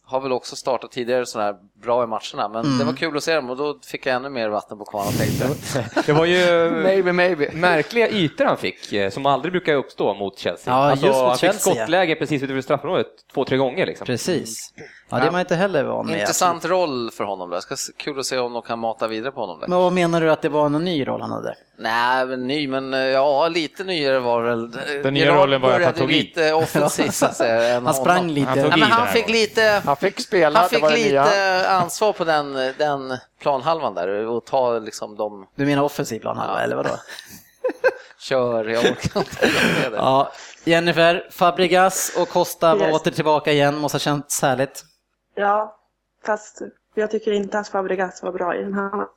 har 0.05 0.22
väl 0.22 0.32
också 0.32 0.55
startat 0.55 0.91
tidigare 0.91 1.26
sådär 1.26 1.45
här 1.45 1.55
bra 1.84 2.03
i 2.03 2.07
matcherna, 2.07 2.49
men 2.53 2.66
Mm. 2.66 2.78
det 2.78 2.84
var 2.86 2.93
kul 2.93 3.18
att 3.18 3.24
se 3.24 3.36
dem 3.36 3.49
och 3.49 3.57
då 3.57 3.80
fick 3.86 4.05
jag 4.05 4.16
ännu 4.16 4.30
mer 4.30 4.49
vatten 4.49 4.78
på 4.78 4.86
kvarnen 4.86 5.07
och 5.07 5.18
tänkte. 5.18 6.01
Det 6.05 6.14
var 6.14 6.26
ju 6.26 6.72
Maybe, 6.84 7.14
maybe. 7.14 7.49
märkliga 7.53 8.09
ytor 8.09 8.45
han 8.45 8.57
fick, 8.57 8.93
eh, 8.93 9.09
som 9.09 9.26
aldrig 9.26 9.51
brukar 9.51 9.74
uppstå 9.74 10.14
mot 10.14 10.39
Chelsea. 10.39 10.74
Ja, 10.74 10.80
alltså, 10.91 11.05
just 11.05 11.20
mot 11.20 11.28
han 11.28 11.38
Chelsea, 11.38 11.74
fick 11.74 11.80
skottläge 11.80 12.16
precis 12.16 12.43
utanför 12.43 12.62
straffområdet 12.62 13.07
två, 13.34 13.45
tre 13.45 13.57
gånger. 13.57 13.86
Liksom. 13.86 14.05
Precis. 14.05 14.74
Ja, 15.12 15.20
det 15.20 15.28
är 15.28 15.32
man 15.32 15.39
inte 15.39 15.55
heller 15.55 15.84
van 15.84 16.05
med. 16.05 16.20
Intressant 16.20 16.66
roll 16.66 17.12
för 17.12 17.24
honom 17.24 17.49
där. 17.49 17.59
Ska 17.59 17.76
kul 17.97 18.20
att 18.20 18.26
se 18.26 18.38
om 18.38 18.53
de 18.53 18.62
kan 18.62 18.80
mata 18.80 19.07
vidare 19.07 19.32
på 19.32 19.39
honom 19.41 19.59
där. 19.59 19.68
Men 19.68 19.78
vad 19.80 19.93
menar 19.93 20.22
du 20.22 20.32
att 20.32 20.41
det 20.41 20.49
var 20.49 20.66
en 20.66 20.72
ny 20.72 21.07
roll 21.07 21.22
han 21.22 21.32
hade? 21.32 21.55
Nej, 21.78 22.26
men 22.26 22.47
ny, 22.47 22.68
men 22.68 22.93
eh, 22.93 22.99
ja, 22.99 23.47
lite 23.47 23.84
nyare 23.84 24.20
var 24.20 24.43
det 24.43 24.49
väl. 24.49 24.72
Den 25.03 25.14
nya 25.14 25.36
rollen 25.36 25.62
var 25.62 25.72
att 25.80 25.84
han 25.86 25.93
tog 25.93 26.12
i. 26.12 26.14
lite 26.14 26.53
offensivt 26.53 27.14
så 27.14 27.26
att 27.26 27.36
säga. 27.36 27.80
Han 27.86 27.93
sprang 27.93 28.18
honom. 28.18 28.32
lite. 28.32 28.47
Han 28.49 28.57
tog 28.59 28.70
Nej, 28.70 28.80
men 28.80 28.91
han 28.91 29.07
fick 29.07 29.30
lite, 29.30 29.82
Han 29.86 29.95
fick 29.97 30.20
spela, 30.20 30.59
han 30.59 30.66
det 30.70 30.76
fick 30.76 30.84
var 30.84 30.89
det 30.91 30.95
nya. 31.09 31.24
lite 31.24 31.70
ansvar 31.70 32.14
på 32.14 32.24
den, 32.24 32.53
den 32.78 33.18
planhalvan 33.41 33.93
där 33.95 34.07
och 34.28 34.45
ta 34.45 34.80
liksom 34.80 35.16
de, 35.16 35.47
Du 35.55 35.66
menar 35.66 35.84
offensiv 35.84 36.20
plan 36.20 36.38
Ja. 36.47 36.59
eller 36.59 36.76
vadå? 36.76 36.89
kör, 38.20 38.66
jag 38.66 38.80
orkar 38.80 39.20
inte 39.20 39.45
det. 39.89 39.95
Ja, 39.95 40.32
Jennifer, 40.64 41.28
Fabregas 41.32 42.12
och 42.18 42.30
Costa 42.30 42.76
var 42.76 42.86
Yes. 42.88 42.95
åter 43.01 43.12
tillbaka 43.12 43.51
igen, 43.51 43.78
måste 43.78 43.95
ha 43.95 43.99
känts 43.99 44.41
härligt. 44.41 44.84
Ja, 45.36 45.79
fast 46.25 46.61
jag 46.93 47.11
tycker 47.11 47.32
inte 47.32 47.59
att 47.59 47.67
Fabregas 47.67 48.23
var 48.23 48.32
bra 48.32 48.55
i 48.55 48.63
den 48.63 48.73
här. 48.73 49.07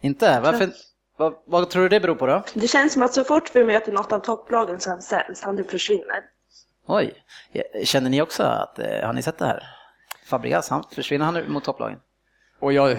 Inte? 0.00 0.40
Varför? 0.40 0.70
Vad, 1.16 1.34
vad 1.44 1.70
tror 1.70 1.82
du 1.82 1.88
det 1.88 2.00
beror 2.00 2.14
på 2.14 2.26
då? 2.26 2.42
Det 2.54 2.68
känns 2.68 2.92
som 2.92 3.02
att 3.02 3.14
så 3.14 3.24
fort 3.24 3.56
vi 3.56 3.64
möter 3.64 3.92
något 3.92 4.12
av 4.12 4.18
topplagen 4.18 4.80
så 4.80 4.90
han 4.90 5.02
säljs, 5.02 5.42
han 5.42 5.56
typ 5.56 5.70
försvinner. 5.70 6.24
Oj, 6.86 7.14
känner 7.84 8.10
ni 8.10 8.22
också 8.22 8.42
att, 8.42 8.78
eh, 8.78 9.06
har 9.06 9.12
ni 9.12 9.22
sett 9.22 9.38
det 9.38 9.46
här? 9.46 9.64
Fabregas, 10.26 10.68
han, 10.68 10.84
försvinner 10.92 11.24
han 11.24 11.34
nu 11.34 11.48
mot 11.48 11.64
topplagen? 11.64 11.98
Och 12.60 12.72
jag, 12.72 12.96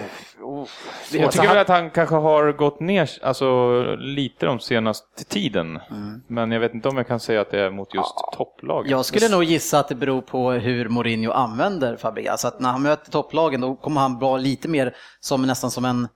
Jag 1.12 1.32
tycker 1.32 1.48
väl 1.48 1.58
att 1.58 1.68
han 1.68 1.90
kanske 1.90 2.14
har 2.14 2.52
gått 2.52 2.80
ner 2.80 3.10
alltså, 3.22 3.82
lite 3.96 4.46
de 4.46 4.60
senaste 4.60 5.24
tiden. 5.24 5.78
Men 6.26 6.52
jag 6.52 6.60
vet 6.60 6.74
inte 6.74 6.88
om 6.88 6.96
jag 6.96 7.06
kan 7.06 7.20
säga 7.20 7.40
att 7.40 7.50
det 7.50 7.60
är 7.60 7.70
mot 7.70 7.94
just 7.94 8.14
topplagen. 8.36 8.90
Jag 8.90 9.04
skulle 9.04 9.28
nog 9.28 9.44
gissa 9.44 9.78
att 9.78 9.88
det 9.88 9.94
beror 9.94 10.20
på 10.20 10.50
hur 10.50 10.88
Mourinho 10.88 11.32
använder 11.32 11.96
Fabregas. 11.96 12.44
Att 12.44 12.60
när 12.60 12.70
han 12.70 12.82
möter 12.82 13.10
topplagen 13.10 13.60
då 13.60 13.76
kommer 13.76 14.00
han 14.00 14.18
vara 14.18 14.36
lite 14.36 14.68
mer 14.68 14.94
som 15.20 15.42
nästan 15.42 15.70
som 15.70 15.84
en... 15.84 16.08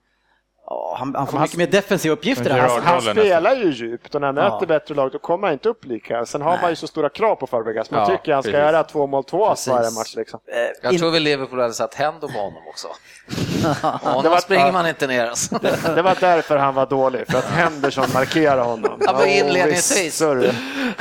Ja, 0.69 0.97
han, 0.99 1.15
han 1.15 1.27
får 1.27 1.33
han- 1.33 1.43
mycket 1.43 1.57
mer 1.59 1.67
defensiva 1.67 2.13
uppgifter. 2.13 2.59
Alltså, 2.61 2.81
Han 2.81 3.01
rollen 3.01 3.15
spelar 3.17 3.57
ju 3.57 3.71
djupt 3.73 4.15
och 4.15 4.21
när 4.21 4.29
han 4.29 4.35
möter 4.35 4.57
Ja. 4.61 4.67
bättre 4.67 4.95
lag 4.95 5.13
då 5.13 5.19
kommer 5.19 5.47
han 5.47 5.53
inte 5.53 5.69
upp 5.69 5.85
lika. 5.85 6.27
Sen 6.27 6.43
har 6.43 6.51
Nej. 6.51 6.59
man 6.63 6.71
ju 6.71 6.77
så 6.77 6.87
stora 6.87 7.09
krav 7.09 7.35
på 7.37 7.47
Fabregas. 7.47 7.91
Man 7.91 8.01
Ja, 8.01 8.07
tycker 8.17 8.33
han 8.33 8.43
ska 8.43 8.53
precis. 8.53 8.65
göra 8.65 8.83
två 8.85 9.07
mål, 9.07 9.25
två 9.25 9.47
ass 9.47 9.69
varje 9.69 9.91
match. 9.91 10.15
Liksom. 10.17 10.41
eh, 10.53 10.59
Jag 10.83 10.93
in- 10.93 10.99
tror 10.99 11.11
väl 11.11 11.23
Liverpool 11.23 11.61
hade 11.61 11.75
satt 11.75 11.95
händer 11.95 12.29
på 12.29 12.39
honom 12.39 12.63
också. 12.69 12.89
Honom 13.83 14.23
Det 14.23 14.29
var- 14.29 14.39
springer 14.39 14.73
man 14.73 14.89
inte 14.89 15.07
ner 15.07 15.27
alltså. 15.27 15.59
Det 15.95 16.03
var 16.03 16.17
därför 16.21 16.57
han 16.57 16.75
var 16.75 16.87
dålig, 16.87 17.27
för 17.31 17.39
att 17.39 17.45
Henderson 17.51 18.05
markerade 18.15 18.63
honom. 18.63 18.99
Ja, 19.07 19.13
men 19.13 19.23
Åh, 19.23 19.39
inledningsvis. 19.39 20.23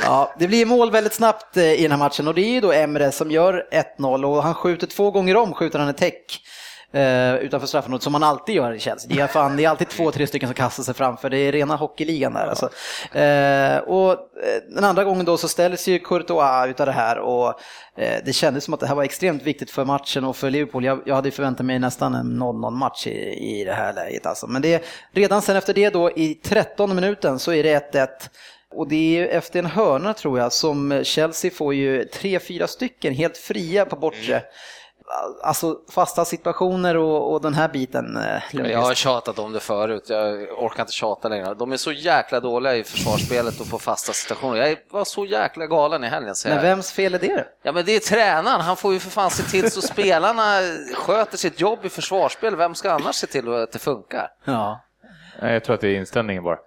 Ja, 0.04 0.34
det 0.38 0.48
blir 0.48 0.66
mål 0.66 0.90
väldigt 0.90 1.14
snabbt 1.14 1.56
eh, 1.56 1.72
i 1.72 1.82
den 1.82 1.90
här 1.90 1.98
matchen 1.98 2.28
och 2.28 2.34
det 2.34 2.40
är 2.40 2.50
ju 2.50 2.60
då 2.60 2.72
Emre 2.72 3.12
som 3.12 3.30
gör 3.30 3.64
1-0 3.98 4.24
och 4.24 4.42
han 4.42 4.54
skjuter 4.54 4.86
två 4.86 5.10
gånger 5.10 5.36
om, 5.36 5.54
skjuter 5.54 5.78
han 5.78 5.88
ett 5.88 5.96
täck 5.96 6.40
eh, 6.96 7.34
utanför 7.34 7.66
straffområdet 7.66 8.02
som 8.02 8.12
man 8.12 8.22
alltid 8.22 8.54
gör 8.54 8.72
i 8.72 8.78
Chelsea. 8.78 9.10
Det 9.14 9.20
är, 9.20 9.26
fan, 9.26 9.56
det 9.56 9.64
är 9.64 9.68
alltid 9.68 9.88
två, 9.88 10.10
tre 10.10 10.26
stycken 10.26 10.48
som 10.48 10.54
kastar 10.54 10.82
sig 10.82 10.94
framför. 10.94 11.30
Det 11.30 11.38
är 11.38 11.52
rena 11.52 11.76
hockeyligan 11.76 12.32
där. 12.32 12.46
Alltså. 12.46 12.66
Eh, 13.18 13.78
och 13.78 14.12
eh, 14.12 14.62
den 14.74 14.84
andra 14.84 15.04
gången 15.04 15.24
då 15.24 15.36
så 15.36 15.48
ställs 15.48 15.88
ju 15.88 15.98
Courtois 15.98 16.68
utav 16.68 16.86
det 16.86 16.92
här 16.92 17.18
och 17.18 17.48
eh, 17.96 18.20
det 18.24 18.32
kändes 18.32 18.64
som 18.64 18.74
att 18.74 18.80
det 18.80 18.86
här 18.86 18.94
var 18.94 19.04
extremt 19.04 19.42
viktigt 19.42 19.70
för 19.70 19.84
matchen 19.84 20.24
och 20.24 20.36
för 20.36 20.50
Liverpool. 20.50 20.84
Jag, 20.84 21.02
jag 21.06 21.14
hade 21.14 21.30
förväntat 21.30 21.66
mig 21.66 21.78
nästan 21.78 22.14
en 22.14 22.42
0-0 22.42 22.70
match 22.70 23.06
i, 23.06 23.60
i 23.60 23.64
det 23.64 23.72
här 23.72 23.92
läget. 23.92 24.26
Alltså. 24.26 24.46
Men 24.46 24.62
det, 24.62 24.84
redan 25.12 25.42
sen 25.42 25.56
efter 25.56 25.74
det 25.74 25.90
då 25.90 26.10
i 26.10 26.34
13 26.34 26.94
minuten 26.94 27.38
så 27.38 27.52
är 27.52 27.62
det 27.62 27.92
1-1. 27.92 28.08
Och 28.74 28.88
det 28.88 29.18
är 29.18 29.28
efter 29.28 29.58
en 29.58 29.66
hörna 29.66 30.14
tror 30.14 30.38
jag 30.38 30.52
som 30.52 31.00
Chelsea 31.04 31.50
får 31.50 31.74
ju 31.74 32.04
tre, 32.04 32.38
fyra 32.38 32.66
stycken 32.66 33.14
helt 33.14 33.36
fria 33.36 33.84
på 33.84 33.96
bortre. 33.96 34.34
Mm. 34.34 34.42
Alltså 35.42 35.76
fasta 35.90 36.24
situationer 36.24 36.96
och, 36.96 37.32
och 37.32 37.40
den 37.40 37.54
här 37.54 37.68
biten. 37.68 38.16
eh. 38.16 38.42
Jag 38.70 38.78
har 38.78 38.94
tjatat 38.94 39.38
om 39.38 39.52
det 39.52 39.60
förut, 39.60 40.04
jag 40.08 40.32
orkar 40.58 40.82
inte 40.82 40.92
tjata 40.92 41.28
längre. 41.28 41.54
De 41.54 41.72
är 41.72 41.76
så 41.76 41.92
jäkla 41.92 42.40
dåliga 42.40 42.76
i 42.76 42.84
försvarsspelet 42.84 43.60
och 43.60 43.70
på 43.70 43.78
fasta 43.78 44.12
situationer. 44.12 44.56
Jag 44.66 44.76
var 44.90 45.04
så 45.04 45.24
jäkla 45.24 45.66
galen 45.66 46.04
i 46.04 46.06
helgen. 46.08 46.34
Men 46.44 46.62
vems 46.62 46.92
fel 46.92 47.14
är 47.14 47.18
det? 47.18 47.46
Ja 47.62 47.72
men 47.72 47.84
det 47.84 47.92
är 47.96 48.00
tränaren, 48.00 48.60
han 48.60 48.76
får 48.76 48.92
ju 48.92 49.00
för 49.00 49.10
fan 49.10 49.30
se 49.30 49.42
till 49.42 49.70
så 49.70 49.82
spelarna 49.82 50.60
sköter 50.94 51.36
sitt 51.36 51.60
jobb 51.60 51.78
i 51.84 51.88
försvarsspel. 51.88 52.56
Vem 52.56 52.74
ska 52.74 52.92
annars 52.92 53.14
se 53.16 53.26
till 53.26 53.54
att 53.54 53.72
det 53.72 53.78
funkar? 53.78 54.28
Ja. 54.44 54.80
Nej, 55.42 55.52
Jag 55.52 55.64
tror 55.64 55.74
att 55.74 55.80
det 55.80 55.88
är 55.88 55.94
inställningen 55.98 56.42
bara. 56.42 56.58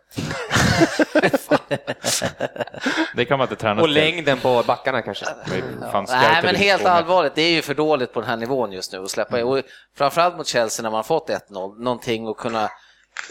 det 3.15 3.25
kan 3.25 3.37
man 3.37 3.45
inte 3.45 3.55
träna 3.55 3.81
Och 3.81 3.87
till. 3.87 3.93
längden 3.93 4.37
på 4.39 4.63
backarna 4.67 5.01
kanske. 5.01 5.25
Nej 6.07 6.41
men 6.43 6.55
helt 6.55 6.85
allvarligt, 6.85 7.35
det 7.35 7.41
är 7.41 7.51
ju 7.51 7.61
för 7.61 7.73
dåligt 7.73 8.13
på 8.13 8.19
den 8.19 8.29
här 8.29 8.37
nivån 8.37 8.71
just 8.71 8.93
nu 8.93 9.03
att 9.03 9.09
släppa 9.09 9.39
in. 9.39 9.45
Och 9.45 9.61
framförallt 9.97 10.37
mot 10.37 10.47
Chelsea 10.47 10.83
när 10.83 10.89
man 10.91 11.03
fått 11.03 11.29
1-0, 11.29 11.79
någonting 11.83 12.27
att 12.27 12.37
kunna 12.37 12.69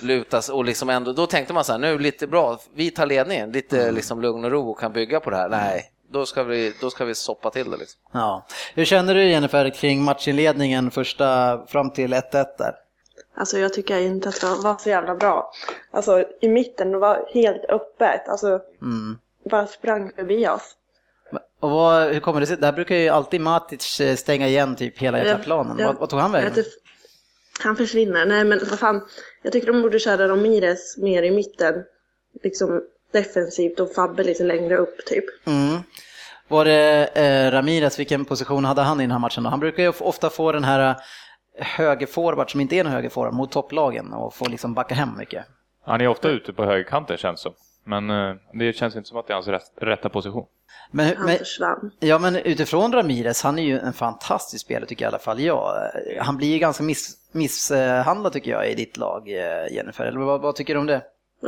lutas 0.03 0.49
och 0.49 0.65
liksom 0.65 0.91
ändå, 0.91 1.13
då 1.13 1.27
tänkte 1.27 1.53
man 1.55 1.65
så 1.65 1.73
här, 1.73 1.79
nu 1.79 1.99
lite 1.99 2.27
bra, 2.27 2.59
vi 2.75 2.91
tar 2.91 3.07
ledningen, 3.07 3.53
lite 3.53 3.93
liksom 3.93 4.23
lugn 4.23 4.45
och 4.45 4.51
ro 4.51 4.71
och 4.71 4.81
kan 4.81 4.93
bygga 4.93 5.21
på 5.21 5.31
det 5.31 5.37
här. 5.37 5.49
Nej, 5.49 5.85
då 6.13 6.27
ska 6.27 6.43
vi, 6.43 6.75
då 6.81 6.91
ska 6.91 7.05
vi 7.05 7.15
soppa 7.15 7.51
till 7.51 7.71
det 7.71 7.77
liksom. 7.77 8.01
ja. 8.13 8.47
Hur 8.75 8.85
känner 8.85 9.15
du 9.15 9.31
Jennifer 9.31 9.71
kring 9.71 10.03
matchinledningen 10.03 10.91
första 10.91 11.59
fram 11.67 11.91
till 11.91 12.15
1-1 12.15 12.23
där? 12.59 12.75
Alltså 13.39 13.59
jag 13.59 13.73
tycker 13.73 13.99
inte 13.99 14.29
att 14.29 14.41
det 14.41 14.47
var 14.47 14.77
så 14.79 14.89
jävla 14.89 15.15
bra. 15.15 15.53
Alltså 15.91 16.25
i 16.41 16.49
mitten 16.49 16.93
det 16.93 16.99
var 16.99 17.29
helt 17.35 17.65
öppet. 17.69 18.29
Alltså 18.29 18.61
Mm. 18.83 19.19
bara 19.51 19.67
sprang 19.67 20.13
förbi 20.17 20.49
oss. 20.49 20.75
Och 21.61 21.71
vad, 21.71 22.09
hur 22.13 22.21
kommer 22.21 22.41
det 22.41 22.47
sig? 22.47 22.57
Där 22.57 22.73
brukar 22.73 22.95
ju 22.95 23.09
alltid 23.09 23.41
Matic 23.41 24.01
eh, 24.01 24.17
stänga 24.17 24.49
igen 24.49 24.77
typ 24.77 24.99
hela 24.99 25.19
jäkla 25.19 25.39
planen. 25.39 25.87
Vad, 25.87 25.97
vad 25.99 26.09
tog 26.11 26.19
han 26.21 26.33
vägen? 26.33 26.49
inte- 26.49 26.65
Han 27.65 27.77
försvinner. 27.77 28.27
Nej 28.27 28.45
men 28.45 28.61
vad 28.71 28.79
fan. 28.79 29.01
Jag 29.43 29.53
tycker 29.53 29.67
de 29.67 29.83
borde 29.83 29.99
köra 29.99 30.29
Ramirez 30.29 30.97
mer 30.99 31.23
i 31.23 31.31
mitten. 31.31 31.75
Liksom 32.43 32.83
defensivt 33.13 33.81
och 33.81 33.93
Fabbe 33.95 34.25
lite 34.25 34.45
längre 34.45 34.77
upp 34.77 35.07
typ. 35.07 35.25
Mm. 35.47 35.77
Var 36.49 36.65
det 36.65 37.07
eh, 37.15 37.51
Ramirez, 37.51 37.99
vilken 37.99 38.25
position 38.25 38.65
hade 38.65 38.83
han 38.83 39.01
i 39.01 39.05
den 39.05 39.11
här 39.11 39.19
matchen 39.19 39.43
då? 39.45 39.51
Han 39.51 39.61
brukar 39.61 39.83
ju 39.83 39.89
ofta 40.01 40.31
få 40.31 40.53
den 40.53 40.65
här 40.65 40.91
eh, 40.91 40.97
högerforward 41.61 42.51
som 42.51 42.61
inte 42.61 42.77
är 42.77 42.81
en 42.81 42.87
högerforward 42.93 43.35
mot 43.35 43.53
topplagen 43.53 44.13
och 44.13 44.35
få 44.35 44.49
liksom 44.49 44.75
backa 44.75 44.95
hem 44.95 45.19
mycket. 45.19 45.45
Han 45.85 46.01
är 46.01 46.09
ofta 46.09 46.29
ute 46.29 46.53
på 46.53 46.65
högerkanten 46.65 47.17
känns 47.17 47.41
som. 47.41 47.53
Men 47.85 48.11
eh, 48.11 48.35
det 48.53 48.73
känns 48.73 48.97
inte 48.97 49.09
som 49.09 49.19
att 49.19 49.27
det 49.27 49.33
är 49.33 49.35
hans 49.35 49.49
rätt, 49.49 49.63
rätta 49.81 50.09
position. 50.09 50.47
Men, 50.91 51.17
Han 51.17 51.27
men, 51.27 51.39
försvann. 51.39 51.91
ja, 52.01 52.19
men 52.19 52.37
utifrån 52.37 52.93
Ramirez, 52.93 53.43
han 53.43 53.59
är 53.59 53.63
ju 53.63 53.79
en 53.79 53.93
fantastisk 53.93 54.65
spelare 54.65 54.87
tycker 54.87 55.05
jag 55.05 55.11
i 55.11 55.13
alla 55.15 55.19
fall. 55.23 55.41
Ja, 55.41 55.91
eh, 56.17 56.25
han 56.25 56.37
blir 56.37 56.49
ju 56.53 56.59
ganska 56.59 56.83
miss, 56.85 57.17
misshandlad 57.33 58.33
tycker 58.33 58.51
jag 58.51 58.71
i 58.71 58.75
ditt 58.75 58.97
lag, 58.97 59.29
eh, 59.29 59.75
Jennifer. 59.75 60.05
Eller 60.05 60.21
vad, 60.21 60.41
vad 60.41 60.55
tycker 60.57 60.75
du 60.75 60.81
om 60.81 60.87
det? 60.87 61.03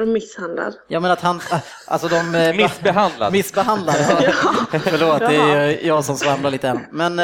Misshandlad. 0.06 0.74
Ja 0.88 1.00
men 1.00 1.10
att 1.10 1.20
han, 1.20 1.40
alltså 1.86 2.08
de... 2.08 2.34
eh, 2.34 2.56
Missbehandlad. 2.62 3.32
Missbehandlad, 3.32 3.96
ja. 3.98 4.32
Förlåt, 4.80 5.20
det 5.20 5.36
är 5.36 5.86
jag 5.86 6.04
som 6.04 6.16
svamlar 6.16 6.50
lite 6.50 6.68
än. 6.68 6.80
Men 6.90 7.18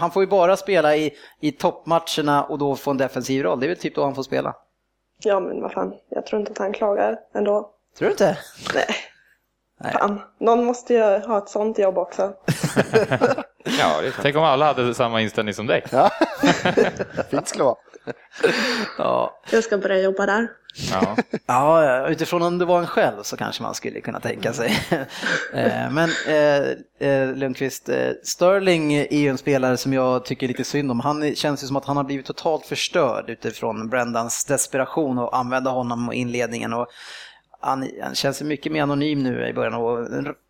han 0.00 0.10
får 0.10 0.22
ju 0.22 0.26
bara 0.26 0.56
spela 0.56 0.96
i, 0.96 1.14
i 1.40 1.52
toppmatcherna 1.52 2.44
och 2.44 2.58
då 2.58 2.76
få 2.76 2.90
en 2.90 2.96
defensiv 2.96 3.42
roll. 3.42 3.60
Det 3.60 3.66
är 3.66 3.68
väl 3.68 3.76
typ 3.78 3.94
då 3.94 4.04
han 4.04 4.14
får 4.14 4.22
spela. 4.22 4.54
Ja 5.22 5.40
men 5.40 5.62
vad 5.62 5.72
fan. 5.72 5.94
Jag 6.08 6.26
tror 6.26 6.40
inte 6.40 6.52
att 6.52 6.58
han 6.58 6.72
klagar 6.72 7.18
ändå. 7.34 7.70
Tror 7.98 8.06
du 8.06 8.12
inte? 8.12 8.38
Nej. 8.74 8.86
Nej. 9.80 9.92
Fan. 9.92 10.20
Någon 10.38 10.64
måste 10.64 10.94
ju 10.94 11.00
ha 11.02 11.38
ett 11.38 11.48
sånt 11.48 11.78
jobb 11.78 11.98
också. 11.98 12.32
Ja. 13.78 14.02
Tänk 14.22 14.36
om 14.36 14.42
alla 14.44 14.66
hade 14.66 14.94
samma 14.94 15.20
inställning 15.20 15.54
som 15.54 15.66
dig. 15.66 15.84
Fint 17.30 17.48
skulle 17.48 17.64
det 17.64 17.64
vara. 17.64 17.76
Ja. 18.98 19.40
Jag 19.50 19.64
ska 19.64 19.78
börja 19.78 19.98
jobba 19.98 20.26
där. 20.26 20.48
Ja. 20.90 21.16
ja, 21.46 22.08
utifrån 22.08 22.42
om 22.42 22.58
det 22.58 22.64
var 22.64 22.78
en 22.78 22.86
själv 22.86 23.22
så 23.22 23.36
kanske 23.36 23.62
man 23.62 23.74
skulle 23.74 24.00
kunna 24.00 24.20
tänka 24.20 24.52
sig. 24.52 24.72
Eh, 25.52 25.90
Men 25.90 26.10
eh, 26.28 27.08
eh, 27.08 27.36
Lundqvist, 27.36 27.88
eh, 27.88 28.10
Sterling 28.22 28.94
är 28.94 29.18
ju 29.18 29.28
en 29.28 29.38
spelare 29.38 29.76
som 29.76 29.92
jag 29.92 30.24
tycker 30.24 30.48
lite 30.48 30.64
synd 30.64 30.90
om. 30.90 31.00
Han 31.00 31.34
känns 31.34 31.62
ju 31.62 31.66
som 31.66 31.76
att 31.76 31.84
han 31.84 31.96
har 31.96 32.04
blivit 32.04 32.26
totalt 32.26 32.66
förstörd 32.66 33.30
utifrån 33.30 33.88
Brendans 33.88 34.44
desperation 34.44 35.18
och 35.18 35.36
använda 35.36 35.70
honom 35.70 36.12
i 36.12 36.16
inledningen. 36.16 36.72
Och 36.72 36.86
han, 37.60 37.90
han 38.02 38.14
känns 38.14 38.42
mycket 38.42 38.72
mer 38.72 38.82
anonym 38.82 39.22
nu 39.22 39.48
i 39.48 39.52
början 39.52 39.74
och 39.74 40.08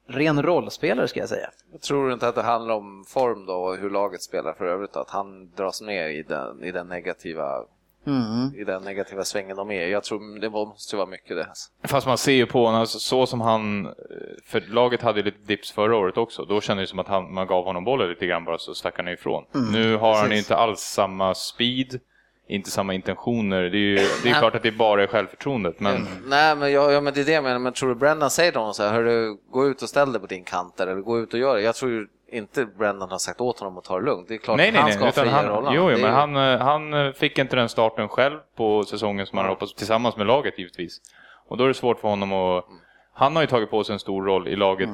ren 0.08 0.42
rollspelare 0.42 1.08
ska 1.08 1.20
jag 1.20 1.28
säga. 1.28 1.50
Jag 1.72 1.80
tror 1.80 2.12
inte 2.12 2.28
att 2.28 2.34
det 2.34 2.42
handlar 2.42 2.74
om 2.74 3.04
form 3.08 3.46
då 3.46 3.54
och 3.54 3.76
hur 3.76 3.90
laget 3.90 4.22
spelar 4.22 4.52
för 4.52 4.64
övrigt, 4.64 4.96
att 4.96 5.10
han 5.10 5.50
dras 5.56 5.80
ner 5.80 6.08
i 6.08 6.22
den, 6.22 6.64
i 6.64 6.72
den, 6.72 6.88
negativa, 6.88 7.64
Mm. 8.06 8.54
i 8.56 8.64
den 8.64 8.82
negativa 8.82 9.24
svängen 9.24 9.56
de 9.56 9.70
är 9.70 9.86
Jag 9.86 10.04
tror 10.04 10.40
det 10.40 10.50
måste 10.50 10.96
vara 10.96 11.06
mycket 11.06 11.36
det. 11.36 11.48
Fast 11.88 12.06
man 12.06 12.18
ser 12.18 12.32
ju 12.32 12.46
på 12.46 12.64
honom, 12.64 12.80
alltså, 12.80 12.98
så 12.98 13.26
som 13.26 13.40
han, 13.40 13.86
eh, 13.86 13.92
för 14.44 14.60
laget 14.60 15.02
hade 15.02 15.18
ju 15.18 15.24
lite 15.24 15.46
dips 15.46 15.72
förra 15.72 15.96
året 15.96 16.16
också, 16.16 16.44
då 16.44 16.60
kändes 16.60 16.88
det 16.88 16.90
som 16.90 16.98
att 16.98 17.08
han, 17.08 17.34
man 17.34 17.46
gav 17.46 17.64
honom 17.64 17.84
bollen 17.84 18.08
lite 18.08 18.26
grann 18.26 18.44
bara 18.44 18.58
så 18.58 18.74
stack 18.74 18.96
han 18.96 19.08
ifrån. 19.08 19.44
nu 19.72 19.96
har 19.96 20.14
han 20.14 20.24
ju 20.24 20.28
precis. 20.28 20.44
inte 20.46 20.56
alls 20.56 20.80
samma 20.80 21.34
speed, 21.34 22.00
inte 22.48 22.70
samma 22.70 22.94
intentioner. 22.94 23.62
Det 23.62 23.76
är 23.76 23.80
ju 23.80 23.96
det 24.22 24.30
är 24.30 24.38
klart 24.38 24.54
att 24.54 24.62
det 24.62 24.72
bara 24.72 25.02
är 25.02 25.06
självförtroendet, 25.06 25.80
men 25.80 26.06
Nej, 26.26 26.56
men, 26.56 26.72
jag, 26.72 26.92
ja, 26.92 27.00
men 27.00 27.14
det 27.14 27.20
är 27.20 27.24
det 27.24 27.32
jag 27.32 27.44
menar. 27.44 27.58
Men 27.58 27.72
tror 27.72 27.88
du 27.88 27.94
Brendan 27.94 28.30
säger 28.30 28.50
till 28.50 28.58
honom 28.60 28.74
så 28.74 28.82
här, 28.82 28.92
Hörru, 28.92 29.36
gå 29.50 29.66
ut 29.66 29.82
och 29.82 29.88
ställ 29.88 30.12
dig 30.12 30.20
på 30.20 30.26
din 30.26 30.44
kant 30.44 30.76
där, 30.76 30.86
eller 30.86 31.00
gå 31.00 31.18
ut 31.18 31.34
och 31.34 31.40
gör 31.40 31.56
det. 31.56 31.62
Jag 31.62 31.74
tror 31.74 31.90
ju 31.90 32.06
inte 32.32 32.64
Brendan 32.64 33.10
har 33.10 33.18
sagt 33.18 33.40
åt 33.40 33.58
honom 33.58 33.78
att 33.78 33.84
ta 33.84 33.98
det 33.98 34.04
lugnt. 34.04 34.28
Det 34.28 34.34
är 34.34 34.38
klart 34.38 34.56
nej, 34.56 34.68
att 34.68 34.74
nej, 34.74 34.82
han 34.82 34.88
nej. 34.90 34.94
ska 34.94 35.04
ha 35.04 35.10
Utan 35.10 35.24
fria 35.24 35.54
han, 35.62 35.74
jo, 35.74 35.90
jo, 35.90 35.98
men 35.98 36.00
ju- 36.00 36.06
han, 36.06 36.36
eh, 36.36 36.58
han 36.58 36.94
eh, 36.94 37.12
fick 37.12 37.38
inte 37.38 37.56
den 37.56 37.68
starten 37.68 38.08
själv 38.08 38.38
på 38.56 38.84
säsongen 38.84 39.26
som 39.26 39.38
han 39.38 39.44
hade 39.44 39.54
hoppats, 39.54 39.74
tillsammans 39.74 40.16
med 40.16 40.26
laget 40.26 40.58
givetvis. 40.58 41.00
Och 41.48 41.56
då 41.56 41.64
är 41.64 41.68
det 41.68 41.74
svårt 41.74 42.00
för 42.00 42.08
honom 42.08 42.32
att... 42.32 42.64
Han 43.12 43.36
har 43.36 43.42
ju 43.42 43.46
tagit 43.48 43.70
på 43.70 43.84
sig 43.84 43.92
en 43.92 43.98
stor 43.98 44.24
roll 44.24 44.48
i 44.48 44.56
laget, 44.56 44.88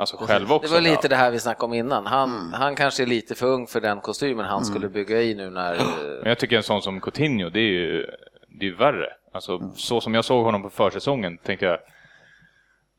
alltså 0.00 0.16
själv 0.16 0.48
Det 0.48 0.54
också. 0.54 0.74
var 0.74 0.80
lite 0.80 1.08
det 1.08 1.16
här 1.16 1.30
vi 1.30 1.38
snackade 1.40 1.64
om 1.64 1.74
innan. 1.74 2.06
Han, 2.06 2.52
han 2.54 2.76
kanske 2.76 3.02
är 3.02 3.06
lite 3.06 3.34
för 3.34 3.46
ung 3.46 3.66
för 3.66 3.80
den 3.80 4.00
kostymen 4.00 4.44
han 4.46 4.64
skulle 4.64 4.88
bygga 4.88 5.22
i 5.22 5.34
nu 5.34 5.50
när... 5.50 5.76
Men 6.22 6.28
jag 6.28 6.38
tycker 6.38 6.56
en 6.56 6.62
sån 6.62 6.82
som 6.82 7.00
Coutinho, 7.00 7.48
det 7.50 7.60
är 7.60 7.72
ju, 7.72 8.06
det 8.48 8.64
är 8.66 8.70
ju 8.70 8.76
värre. 8.76 9.06
Alltså, 9.32 9.72
så 9.76 10.00
som 10.00 10.14
jag 10.14 10.24
såg 10.24 10.44
honom 10.44 10.62
på 10.62 10.70
försäsongen 10.70 11.38
tänkte 11.38 11.66
jag, 11.66 11.78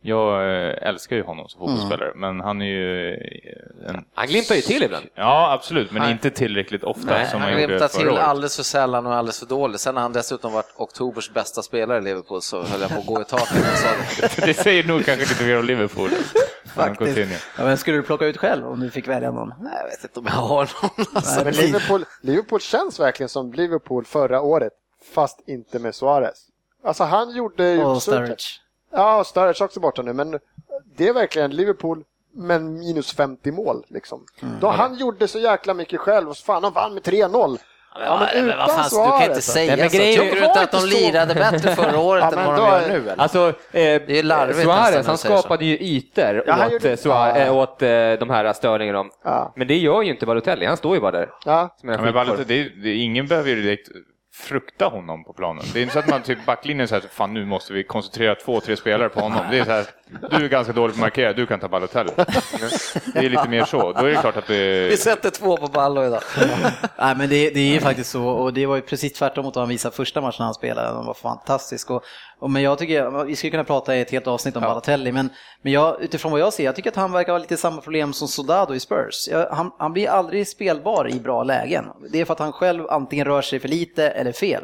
jag 0.04 0.42
eh, 0.70 0.88
älskar 0.88 1.16
ju 1.16 1.24
honom 1.24 1.48
som 1.50 1.60
fotbollsspelare, 1.60 2.12
men 2.16 2.40
han 2.40 2.62
är 2.62 2.66
ju 2.66 3.10
eh, 3.14 3.90
en... 3.90 4.06
Han 4.14 4.28
glimtar 4.28 4.56
ju 4.56 4.62
till 4.62 4.84
ibland. 4.84 5.06
Ja, 5.16 5.52
absolut, 5.54 5.92
men 5.92 6.02
Han- 6.02 6.12
inte 6.12 6.30
tillräckligt 6.30 6.84
ofta 6.84 7.06
Nej, 7.06 7.28
som 7.28 7.42
han 7.42 7.52
han 7.52 7.62
gjorde 7.62 7.68
glimtar 7.74 7.88
förra 7.88 8.00
till 8.00 8.10
året. 8.10 8.24
alldeles 8.24 8.56
för 8.56 8.64
sällan 8.64 9.06
och 9.06 9.14
alldeles 9.14 9.40
för 9.40 9.46
dåligt. 9.46 9.82
Sen 9.82 9.96
har 9.96 10.02
han 10.04 10.14
dessutom 10.14 10.54
varit 10.54 10.74
oktobers 10.78 11.30
bästa 11.34 11.62
spelare 11.62 11.98
i 11.98 12.02
Liverpool 12.02 12.42
så 12.42 12.64
höll 12.64 12.82
jag 12.82 12.90
på 12.90 13.00
att 13.00 13.06
gå 13.06 13.22
i 13.22 13.26
taket. 13.26 13.64
det. 14.36 14.46
det 14.46 14.54
säger 14.54 14.84
nog 14.84 15.06
kanske 15.06 15.26
lite 15.30 15.44
mer 15.46 15.60
om 15.60 15.66
Liverpool. 15.66 16.10
Faktiskt. 16.76 17.18
Ja, 17.58 17.64
men 17.64 17.78
skulle 17.78 17.98
du 17.98 18.04
plocka 18.04 18.26
ut 18.26 18.38
själv 18.38 18.68
om 18.68 18.80
du 18.80 18.90
fick 18.90 19.08
välja 19.08 19.32
någon? 19.32 19.54
Nej, 19.60 19.74
jag 19.78 19.90
vet 19.90 20.04
inte 20.04 20.20
om 20.20 20.26
jag 20.26 20.34
har 20.34 20.72
någon. 20.82 21.06
Alltså. 21.14 21.44
Men 21.44 21.54
Liverpool, 21.54 22.06
Liverpool 22.22 22.60
känns 22.60 23.00
verkligen 23.00 23.30
som 23.30 23.54
Liverpool 23.54 24.06
förra 24.06 24.42
året, 24.42 24.74
fast 25.14 25.40
inte 25.48 25.80
med 25.80 25.96
Suarez. 25.96 26.46
Alltså 26.84 27.04
han 27.04 27.36
gjorde 27.36 27.70
ju... 27.70 27.84
Och 27.84 28.02
Sturridge. 28.02 28.46
Ja, 28.92 29.20
och 29.20 29.28
Sturridge 29.28 29.64
också 29.64 29.80
borta 29.80 30.02
nu, 30.02 30.14
men 30.14 30.40
det 30.96 31.08
är 31.08 31.14
verkligen 31.14 31.52
Liverpool 31.52 32.04
men 32.34 32.74
minus 32.74 33.14
50 33.14 33.52
mål 33.52 33.86
liksom. 33.88 34.26
Då 34.62 34.70
han 34.70 34.96
gjorde 34.96 35.28
så 35.28 35.40
jäkla 35.40 35.74
mycket 35.74 36.00
själv 36.00 36.30
och 36.30 36.38
fan 36.38 36.64
han 36.64 36.74
vann 36.74 36.94
med 36.94 37.04
3-0. 37.04 37.58
Ja, 38.00 38.28
men 38.34 38.46
men 38.48 38.58
vad 38.58 38.70
utan 38.70 38.84
fan, 38.90 39.04
du 39.06 39.12
kan 39.20 39.30
inte 39.30 39.42
Suarez. 39.42 39.46
säga 39.54 39.76
Nej, 39.76 39.78
men 39.84 39.90
så. 39.90 39.98
grejen- 39.98 40.22
Tycker 40.22 40.36
du 40.40 40.46
inte 40.46 40.62
att 40.62 40.72
de 40.72 40.86
lirade 40.86 41.36
bättre 41.36 41.76
förra 41.76 42.00
året 42.10 42.22
Ja, 42.24 42.30
än 42.30 42.36
men 42.36 42.46
vad 42.46 42.56
de 42.56 42.62
gör 42.68 42.88
nu? 42.90 42.96
Eller? 43.10 43.22
Alltså, 43.22 43.48
eh, 43.48 43.54
Det 43.72 44.20
är 44.20 44.24
larvigt 44.24 44.60
Suarez 44.62 45.08
han 45.08 45.18
säger 45.18 45.36
så. 45.36 45.42
skapade 45.42 45.66
ju 45.66 45.78
ytor 45.78 46.44
Ja, 46.48 46.66
åt, 46.66 46.72
gjorde- 46.72 46.92
eh, 46.92 46.98
Suarez, 46.98 47.38
Ja. 47.38 47.44
eh, 47.46 47.56
åt 47.58 47.82
eh, 47.82 47.88
de 48.20 48.30
här 48.30 48.54
dem. 48.94 49.10
Ja. 49.24 49.54
Men 49.56 49.68
det 49.68 49.78
gör 49.78 50.02
ju 50.02 50.10
inte 50.12 50.26
Balotelli, 50.26 50.66
han 50.66 50.78
står 50.78 50.96
ju 50.96 51.02
bara 51.02 51.12
där. 51.12 51.30
Ja, 51.46 51.76
men. 51.84 52.14
Balotelli, 52.14 52.64
det, 52.64 52.84
det, 52.84 52.94
ingen 52.96 53.28
behöver 53.28 53.50
ju 53.50 53.62
direkt 53.62 53.88
frukta 54.34 54.86
honom 54.86 55.24
på 55.24 55.34
planen. 55.34 55.64
Det 55.74 55.80
är 55.80 55.82
inte 55.82 55.94
så 55.94 56.00
att 56.00 56.08
man 56.08 56.24
typ 56.24 56.46
backlinjen 56.46 56.88
säger 56.88 57.08
fan 57.08 57.34
nu 57.34 57.46
måste 57.46 57.74
vi 57.74 57.84
koncentrera 57.84 58.36
två, 58.36 58.60
tre 58.60 58.78
spelare 58.78 59.10
på 59.10 59.20
honom. 59.20 59.46
Det 59.52 59.60
är 59.60 59.66
så 59.66 59.72
här, 59.72 59.86
du 60.30 60.46
är 60.46 60.50
ganska 60.50 60.74
dålig 60.74 60.96
på 60.96 60.98
att 60.98 61.02
markera, 61.02 61.34
du 61.34 61.46
kan 61.46 61.60
ta 61.60 61.68
Balotelli. 61.68 62.12
Det 63.14 63.20
är 63.20 63.30
lite 63.30 63.50
mer 63.50 63.66
så. 63.66 63.92
Då 63.94 64.06
är 64.06 64.10
det 64.10 64.22
klart 64.22 64.38
att 64.38 64.48
det... 64.48 64.88
Vi 64.90 64.98
sätter 64.98 65.30
två 65.30 65.58
på 65.58 65.68
Ballo 65.68 66.06
idag. 66.06 66.22
Nej, 66.98 67.16
men 67.16 67.30
det, 67.30 67.50
det 67.50 67.60
är 67.60 67.74
ju 67.74 67.80
faktiskt 67.80 68.10
så 68.10 68.26
och 68.26 68.54
det 68.54 68.66
var 68.66 68.76
ju 68.76 68.82
precis 68.82 69.14
tvärtom 69.14 69.46
mot 69.46 69.56
vad 69.56 69.62
han 69.62 69.70
visade 69.70 69.96
första 69.96 70.22
matchen 70.22 70.46
han 70.46 70.54
spelade. 70.54 70.88
Den 70.88 71.06
var 71.06 71.14
fantastisk. 71.14 71.92
Och, 71.92 72.04
men 72.48 72.62
jag 72.62 72.78
tycker, 72.78 73.26
vi 73.26 73.36
skulle 73.36 73.52
kunna 73.52 73.64
prata 73.64 73.96
i 73.96 74.02
ett 74.02 74.12
helt 74.12 74.28
avsnitt 74.28 74.56
om 74.56 74.62
Balotelli, 74.62 75.12
men, 75.12 75.30
men 75.62 75.74
jag, 75.74 76.02
utifrån 76.02 76.32
vad 76.32 76.42
jag 76.42 76.54
ser, 76.54 76.64
jag 76.64 76.76
tycker 76.76 76.90
att 76.90 76.96
han 76.96 77.12
verkar 77.12 77.32
ha 77.32 77.40
lite 77.40 77.58
samma 77.58 77.82
problem 77.82 78.14
som 78.14 78.28
Sodado 78.28 78.74
i 78.76 78.80
Spurs. 78.80 79.28
Jag, 79.32 79.50
han, 79.50 79.72
han 79.80 79.94
blir 79.94 80.10
aldrig 80.10 80.48
spelbar 80.48 81.10
i 81.10 81.20
bra 81.20 81.44
lägen. 81.44 81.86
Det 82.12 82.22
är 82.22 82.26
för 82.26 82.34
att 82.34 82.40
han 82.40 82.52
själv 82.52 82.88
antingen 82.90 83.26
rör 83.26 83.42
sig 83.42 83.60
för 83.60 83.68
lite 83.68 84.10
eller 84.10 84.32
fel. 84.32 84.64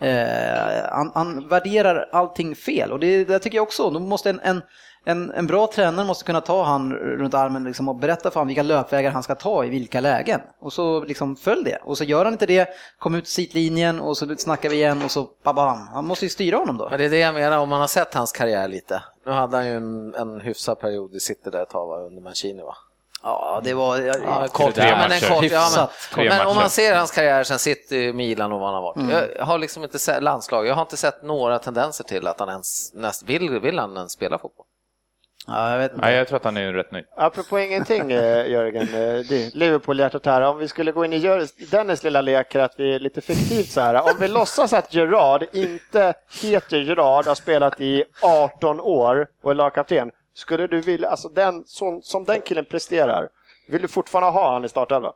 Eh, 0.00 0.90
han, 0.90 1.10
han 1.14 1.48
värderar 1.48 2.08
allting 2.12 2.56
fel 2.56 2.92
och 2.92 3.00
det, 3.00 3.24
det 3.24 3.38
tycker 3.38 3.58
jag 3.58 3.62
också. 3.62 3.90
Då 3.90 4.00
måste 4.00 4.30
en, 4.30 4.40
en, 4.42 4.62
en, 5.04 5.30
en 5.30 5.46
bra 5.46 5.66
tränare 5.66 6.06
måste 6.06 6.24
kunna 6.24 6.40
ta 6.40 6.64
han 6.64 6.92
runt 6.92 7.34
armen 7.34 7.64
liksom 7.64 7.88
och 7.88 7.96
berätta 7.96 8.30
för 8.30 8.40
honom 8.40 8.48
vilka 8.48 8.62
löpvägar 8.62 9.10
han 9.10 9.22
ska 9.22 9.34
ta 9.34 9.64
i 9.64 9.68
vilka 9.68 10.00
lägen. 10.00 10.40
Och 10.60 10.72
så 10.72 11.04
liksom 11.04 11.36
följ 11.36 11.64
det. 11.64 11.78
Och 11.84 11.98
så 11.98 12.04
gör 12.04 12.24
han 12.24 12.34
inte 12.34 12.46
det, 12.46 12.68
kom 12.98 13.14
ut 13.14 13.28
sitlinjen 13.28 14.00
och 14.00 14.16
så 14.16 14.36
snackar 14.36 14.68
vi 14.68 14.76
igen 14.76 15.02
och 15.04 15.10
så 15.10 15.28
babam. 15.44 15.88
Han 15.92 16.06
måste 16.06 16.24
ju 16.24 16.28
styra 16.28 16.56
honom 16.56 16.76
då. 16.76 16.88
Men 16.90 16.98
det 16.98 17.04
är 17.04 17.10
det 17.10 17.18
jag 17.18 17.34
menar, 17.34 17.58
om 17.58 17.68
man 17.68 17.80
har 17.80 17.88
sett 17.88 18.14
hans 18.14 18.32
karriär 18.32 18.68
lite. 18.68 19.02
Nu 19.26 19.32
hade 19.32 19.56
han 19.56 19.66
ju 19.66 19.76
en, 19.76 20.14
en 20.14 20.40
hyfsad 20.40 20.80
period 20.80 21.14
i 21.14 21.20
City 21.20 21.50
där 21.50 21.62
ett 21.62 21.70
tag 21.70 22.06
under 22.06 22.22
Mancini 22.22 22.62
va? 22.62 22.74
Ja, 23.26 23.60
det 23.64 23.74
var... 23.74 23.98
Ja, 23.98 24.46
kort, 24.52 24.76
ja, 24.76 24.96
men 24.96 25.12
en 25.12 25.20
kort, 25.20 25.44
ja, 25.44 25.68
men, 25.76 25.86
Tre 26.14 26.28
men 26.28 26.46
om 26.46 26.56
man 26.56 26.70
ser 26.70 26.94
hans 26.96 27.10
karriär 27.10 27.44
sen 27.44 27.58
City, 27.58 28.12
Milan 28.12 28.52
och 28.52 28.60
vad 28.60 28.68
han 28.68 28.74
har 28.74 28.82
varit. 28.82 28.96
Mm. 28.96 29.30
Jag 29.38 29.44
har 29.44 29.58
liksom 29.58 29.82
inte 29.82 29.98
sett 29.98 30.22
landslag, 30.22 30.66
jag 30.66 30.74
har 30.74 30.82
inte 30.82 30.96
sett 30.96 31.22
några 31.22 31.58
tendenser 31.58 32.04
till 32.04 32.26
att 32.26 32.40
han 32.40 32.48
ens, 32.48 32.94
näst, 32.94 33.22
vill, 33.22 33.60
vill 33.60 33.78
han 33.78 33.96
ens 33.96 34.12
spela 34.12 34.38
fotboll? 34.38 34.66
Ja, 35.46 35.70
jag 35.70 35.78
vet 35.78 35.92
inte. 35.92 36.06
Nej, 36.06 36.14
jag 36.16 36.28
tror 36.28 36.36
att 36.36 36.44
han 36.44 36.56
är 36.56 36.72
rätt 36.72 36.92
nöjd. 36.92 37.04
Apropå 37.16 37.58
ingenting 37.58 38.12
eh, 38.12 38.46
Jörgen, 38.50 38.82
eh, 38.82 39.24
det- 39.28 39.54
Liverpool-hjärtat 39.54 40.26
här. 40.26 40.42
Om 40.42 40.58
vi 40.58 40.68
skulle 40.68 40.92
gå 40.92 41.04
in 41.04 41.12
i 41.12 41.46
Dennis 41.70 42.02
lilla 42.02 42.20
lek 42.20 42.54
här, 42.54 42.60
att 42.60 42.74
vi 42.76 42.94
är 42.94 42.98
lite 42.98 43.20
fiktivt 43.20 43.70
så 43.70 43.80
här. 43.80 43.94
Om 44.02 44.14
vi 44.20 44.28
låtsas 44.28 44.72
att 44.72 44.94
Gerard 44.94 45.44
inte 45.52 46.14
heter 46.42 46.76
Gerard, 46.76 47.26
har 47.26 47.34
spelat 47.34 47.80
i 47.80 48.04
18 48.22 48.80
år 48.80 49.26
och 49.42 49.50
är 49.50 49.54
lagkapten. 49.54 50.10
Skulle 50.36 50.66
du 50.66 50.80
vilja, 50.80 51.08
alltså 51.08 51.28
den, 51.28 51.64
som, 51.66 52.02
som 52.02 52.24
den 52.24 52.40
killen 52.40 52.64
presterar, 52.64 53.28
vill 53.68 53.82
du 53.82 53.88
fortfarande 53.88 54.30
ha 54.30 54.52
han 54.52 54.64
i 54.64 54.68
startelvan? 54.68 55.12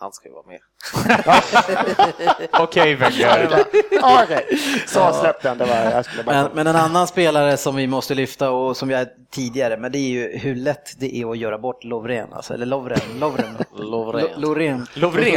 Han 0.00 0.12
ska 0.12 0.28
ju 0.28 0.34
vara 0.34 0.46
med. 0.46 0.60
Okej, 2.52 2.94
Wenger. 2.94 3.64
Okej, 4.02 4.58
så 4.86 5.12
släpp 5.12 5.42
den. 5.42 5.58
Det 5.58 5.64
var, 5.64 5.76
jag 5.76 6.04
skulle 6.04 6.22
bara... 6.22 6.42
Men, 6.42 6.50
men 6.54 6.66
en 6.66 6.76
annan 6.76 7.06
spelare 7.06 7.56
som 7.56 7.76
vi 7.76 7.86
måste 7.86 8.14
lyfta 8.14 8.50
och 8.50 8.76
som 8.76 8.90
jag 8.90 9.08
tidigare, 9.30 9.76
men 9.76 9.92
det 9.92 9.98
är 9.98 10.08
ju 10.08 10.38
hur 10.38 10.54
lätt 10.54 11.00
det 11.00 11.16
är 11.16 11.30
att 11.30 11.38
göra 11.38 11.58
bort 11.58 11.84
Lovren, 11.84 12.32
alltså, 12.32 12.54
eller 12.54 12.66
Lovren, 12.66 13.00
Lovren. 13.18 13.56
Lovren. 13.76 14.26
Lovren. 14.36 14.86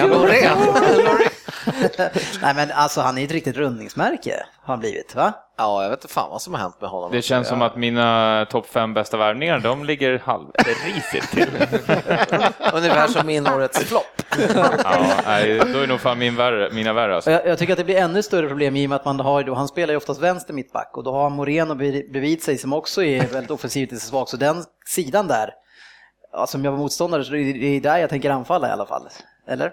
Loreen. 0.09 0.57
Nej 2.41 2.55
men 2.55 2.71
alltså 2.71 3.01
han 3.01 3.17
är 3.17 3.23
ett 3.23 3.31
riktigt 3.31 3.57
rundningsmärke, 3.57 4.45
har 4.61 4.73
han 4.73 4.79
blivit, 4.79 5.15
va? 5.15 5.33
Ja, 5.57 5.83
jag 5.83 5.89
vet 5.89 6.03
inte 6.03 6.13
fan 6.13 6.29
vad 6.29 6.41
som 6.41 6.53
har 6.53 6.61
hänt 6.61 6.81
med 6.81 6.89
honom. 6.89 7.11
Det 7.11 7.21
känns 7.21 7.47
som 7.47 7.61
att 7.61 7.75
mina 7.75 8.45
topp 8.49 8.67
fem 8.67 8.93
bästa 8.93 9.17
värvningar, 9.17 9.59
de 9.59 9.85
ligger 9.85 10.19
halvrisigt 10.19 11.31
till. 11.31 11.49
Ungefär 12.73 13.07
som 13.07 13.27
min 13.27 13.47
årets 13.47 13.79
flopp. 13.79 14.21
Ja, 14.83 15.05
nej, 15.30 15.73
då 15.73 15.80
är 15.80 15.88
nog 15.88 15.99
fan 15.99 16.19
min 16.19 16.36
värre, 16.36 16.69
mina 16.73 16.93
värre 16.93 17.09
Och 17.09 17.15
alltså. 17.15 17.32
Jag, 17.32 17.47
jag 17.47 17.57
tycker 17.57 17.73
att 17.73 17.77
det 17.77 17.84
blir 17.84 17.97
ännu 17.97 18.23
större 18.23 18.47
problem 18.47 18.75
i 18.75 18.86
och 18.86 18.89
med 18.89 18.95
att 18.95 19.05
man 19.05 19.19
har 19.19 19.39
ju 19.39 19.45
då, 19.45 19.53
han 19.53 19.67
spelar 19.67 19.93
ju 19.93 19.97
oftast 19.97 20.21
vänster 20.21 20.53
mittback 20.53 20.97
och 20.97 21.03
då 21.03 21.11
har 21.11 21.23
han 21.23 21.32
Moreno 21.32 21.75
bred- 21.75 22.11
bredvid 22.11 22.43
sig 22.43 22.57
som 22.57 22.73
också 22.73 23.03
är 23.03 23.27
väldigt 23.27 23.51
offensivt 23.51 23.91
lite 23.91 24.05
svag, 24.05 24.30
så 24.30 24.38
den 24.38 24.63
sidan 24.86 25.27
där, 25.27 25.53
ja, 26.32 26.47
som 26.47 26.65
jag 26.65 26.71
var 26.71 26.77
motståndare 26.80 27.23
så 27.23 27.32
det 27.32 27.39
är 27.39 27.53
det 27.53 27.65
är 27.67 27.82
där 27.82 27.97
jag 27.97 28.09
tänker 28.09 28.30
anfalla 28.30 28.67
i 28.69 28.71
alla 28.71 28.86
fall. 28.86 29.09
Eller? 29.47 29.71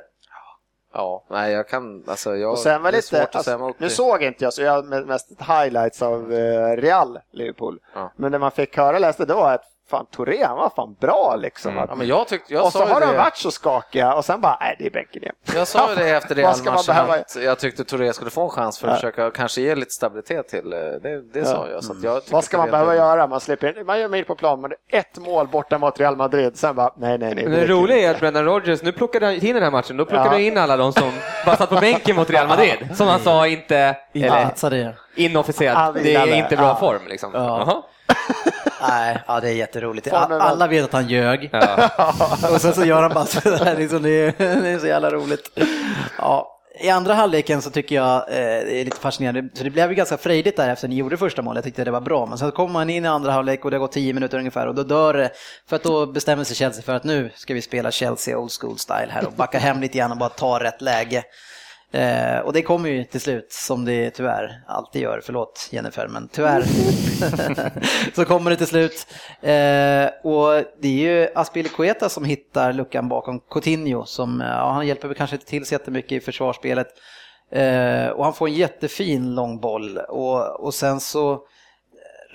Ja, 0.94 1.24
nej 1.30 1.52
jag 1.52 1.68
kan, 1.68 2.04
alltså 2.06 2.36
jag... 2.36 2.50
Och 2.50 2.58
sen 2.58 2.82
var 2.82 2.92
det 2.92 2.94
är 2.94 2.98
lite, 2.98 3.08
svårt 3.08 3.34
att 3.34 3.44
säga 3.44 3.56
alltså, 3.56 3.66
nu 3.78 3.86
det. 3.86 3.90
såg 3.90 4.22
inte 4.22 4.44
jag 4.44 4.52
så 4.52 4.62
jag 4.62 5.06
mest 5.06 5.30
highlights 5.40 6.02
av 6.02 6.32
eh, 6.32 6.76
Real 6.76 7.18
Liverpool. 7.32 7.78
Ja. 7.94 8.12
Men 8.16 8.32
när 8.32 8.38
man 8.38 8.50
fick 8.50 8.76
höra 8.76 8.98
läste 8.98 9.24
då 9.24 9.40
att 9.40 9.64
fan 9.90 10.06
Touré 10.06 10.44
han 10.44 10.56
var 10.56 10.70
fan 10.76 10.96
bra 11.00 11.36
liksom. 11.38 11.70
Mm. 11.72 11.82
Att, 11.84 11.90
Ja, 11.90 11.94
men 11.96 12.06
jag 12.06 12.28
tyckte, 12.28 12.54
jag 12.54 12.64
och 12.64 12.72
så 12.72 12.84
har 12.84 13.00
de 13.00 13.16
varit 13.16 13.36
så 13.36 13.50
skakiga 13.50 14.14
och 14.14 14.24
sen 14.24 14.40
bara, 14.40 14.56
nej 14.60 14.76
det 14.78 14.86
är 14.86 14.90
bänken 14.90 15.22
igen. 15.22 15.34
Jag 15.54 15.68
sa 15.68 15.90
ju 15.90 15.96
det 15.96 16.08
efter 16.10 16.34
Real-matchen 16.34 17.10
att 17.10 17.36
jag 17.44 17.58
tyckte 17.58 17.84
Touré 17.84 18.12
skulle 18.12 18.30
få 18.30 18.42
en 18.42 18.50
chans 18.50 18.78
för 18.78 18.86
att 18.88 18.92
Ja. 18.92 18.96
försöka 18.96 19.30
kanske 19.30 19.60
ge 19.60 19.74
lite 19.74 19.90
stabilitet 19.90 20.48
till. 20.48 20.72
eh, 20.72 20.78
Det, 20.78 21.22
det 21.32 21.44
sa 21.44 21.68
jag. 21.68 21.84
Så 21.84 21.92
att 21.92 22.02
jag 22.02 22.22
tycker 22.22 22.32
Vad 22.32 22.44
ska 22.44 22.58
man 22.58 22.70
behöva 22.70 22.94
göra? 22.96 23.26
Man, 23.26 23.40
slipper, 23.40 23.84
man 23.84 24.00
gör 24.00 24.08
mil 24.08 24.24
på 24.24 24.34
plan, 24.34 24.60
men 24.60 24.72
ett 24.90 25.18
mål 25.18 25.48
borta 25.48 25.78
mot 25.78 26.00
Real 26.00 26.16
Madrid. 26.16 26.56
Sen 26.58 26.74
bara, 26.74 26.92
nej, 26.96 27.18
nej, 27.18 27.34
nej. 27.34 27.44
Det 27.44 27.50
det 27.50 27.66
roliga 27.66 27.98
är 27.98 28.10
att 28.10 28.20
Brendan 28.20 28.44
Rodgers, 28.44 28.82
nu 28.82 28.92
plockade 28.92 29.26
han 29.26 29.34
in 29.34 29.54
den 29.54 29.62
här 29.62 29.70
matchen, 29.70 29.96
då 29.96 30.04
plockade 30.04 30.28
Ja. 30.28 30.32
han 30.32 30.40
in 30.40 30.58
alla 30.58 30.76
de 30.76 30.92
som 30.92 31.10
bara 31.46 31.56
satt 31.56 31.68
på 31.68 31.74
bänken 31.80 32.16
mot 32.16 32.30
Real 32.30 32.48
Madrid. 32.48 32.88
Som 32.94 33.08
han 33.08 33.20
sa 33.20 33.46
inte, 33.46 33.96
eller 34.12 34.96
inofficiellt, 35.16 35.78
Ja, 35.78 35.92
det 36.02 36.14
är 36.14 36.34
inte 36.34 36.56
bra 36.56 36.66
Ja. 36.66 36.76
form 36.76 37.06
liksom. 37.08 37.32
Nej, 38.80 39.22
ja 39.26 39.40
det 39.40 39.48
är 39.48 39.54
jätteroligt. 39.54 40.12
Alla 40.12 40.66
vet 40.66 40.84
att 40.84 40.92
han 40.92 41.08
ljög. 41.08 41.50
Ja. 41.52 41.90
Och 42.52 42.60
sen 42.60 42.74
så 42.74 42.84
gör 42.84 43.02
han 43.02 43.14
bara 43.14 43.26
sådär, 43.26 43.76
liksom, 43.76 44.02
det, 44.02 44.10
är, 44.10 44.62
det 44.62 44.68
är 44.68 44.78
så 44.78 44.86
jävla 44.86 45.10
roligt. 45.10 45.58
Ja. 46.18 46.52
I 46.80 46.90
andra 46.90 47.14
halvleken 47.14 47.62
så 47.62 47.70
tycker 47.70 47.94
jag 47.94 48.16
eh, 48.16 48.24
det 48.36 48.80
är 48.80 48.84
lite 48.84 48.96
fascinerande, 48.96 49.48
så 49.54 49.64
det 49.64 49.70
blev 49.70 49.88
ju 49.88 49.94
ganska 49.94 50.16
frejdigt 50.16 50.56
där 50.56 50.68
efter 50.68 50.88
ni 50.88 50.96
gjorde 50.96 51.16
första 51.16 51.42
målet, 51.42 51.56
jag 51.56 51.64
tyckte 51.64 51.84
det 51.84 51.90
var 51.90 52.00
bra, 52.00 52.26
men 52.26 52.38
sen 52.38 52.52
kommer 52.52 52.72
man 52.72 52.90
in 52.90 53.04
i 53.04 53.08
andra 53.08 53.32
halvlek 53.32 53.64
och 53.64 53.70
det 53.70 53.76
har 53.76 53.80
gått 53.80 53.92
tio 53.92 54.12
minuter 54.12 54.38
ungefär 54.38 54.66
och 54.66 54.74
då 54.74 54.82
dör 54.82 55.14
det, 55.14 55.30
för 55.68 55.76
att 55.76 55.82
då 55.82 56.06
bestämmer 56.06 56.44
sig 56.44 56.56
Chelsea 56.56 56.82
för 56.82 56.94
att 56.94 57.04
nu 57.04 57.30
ska 57.34 57.54
vi 57.54 57.62
spela 57.62 57.90
Chelsea 57.90 58.38
old 58.38 58.50
school 58.60 58.78
style 58.78 59.08
här 59.10 59.26
och 59.26 59.32
backa 59.32 59.58
hem 59.58 59.80
lite 59.80 59.98
grann 59.98 60.10
och 60.10 60.18
bara 60.18 60.28
ta 60.28 60.58
rätt 60.60 60.80
läge. 60.80 61.24
Eh, 61.96 62.38
och 62.38 62.52
det 62.52 62.62
kommer 62.62 62.88
ju 62.88 63.04
till 63.04 63.20
slut, 63.20 63.52
som 63.52 63.84
det 63.84 64.10
tyvärr 64.10 64.62
alltid 64.66 65.02
gör, 65.02 65.20
förlåt 65.24 65.68
Jennifer, 65.70 66.08
men 66.08 66.28
tyvärr 66.32 66.62
så 68.14 68.24
kommer 68.24 68.50
det 68.50 68.56
till 68.56 68.66
slut. 68.66 69.06
Eh, 69.40 70.30
och 70.32 70.64
det 70.80 70.88
är 70.88 71.22
ju 71.22 71.28
Aspilicueta 71.34 72.08
som 72.08 72.24
hittar 72.24 72.72
luckan 72.72 73.08
bakom 73.08 73.40
Coutinho, 73.50 74.04
som, 74.04 74.40
eh, 74.40 74.46
ja, 74.46 74.70
han 74.72 74.86
hjälper 74.86 75.08
väl 75.08 75.16
kanske 75.16 75.36
inte 75.36 75.46
till 75.46 75.66
så 75.66 75.74
jättemycket 75.74 76.12
i 76.12 76.20
försvarsspelet. 76.20 76.88
Eh, 77.52 78.08
och 78.08 78.24
han 78.24 78.34
får 78.34 78.48
en 78.48 78.54
jättefin 78.54 79.34
lång 79.34 79.60
boll 79.60 79.98
och, 79.98 80.64
och 80.64 80.74
sen 80.74 81.00
så 81.00 81.40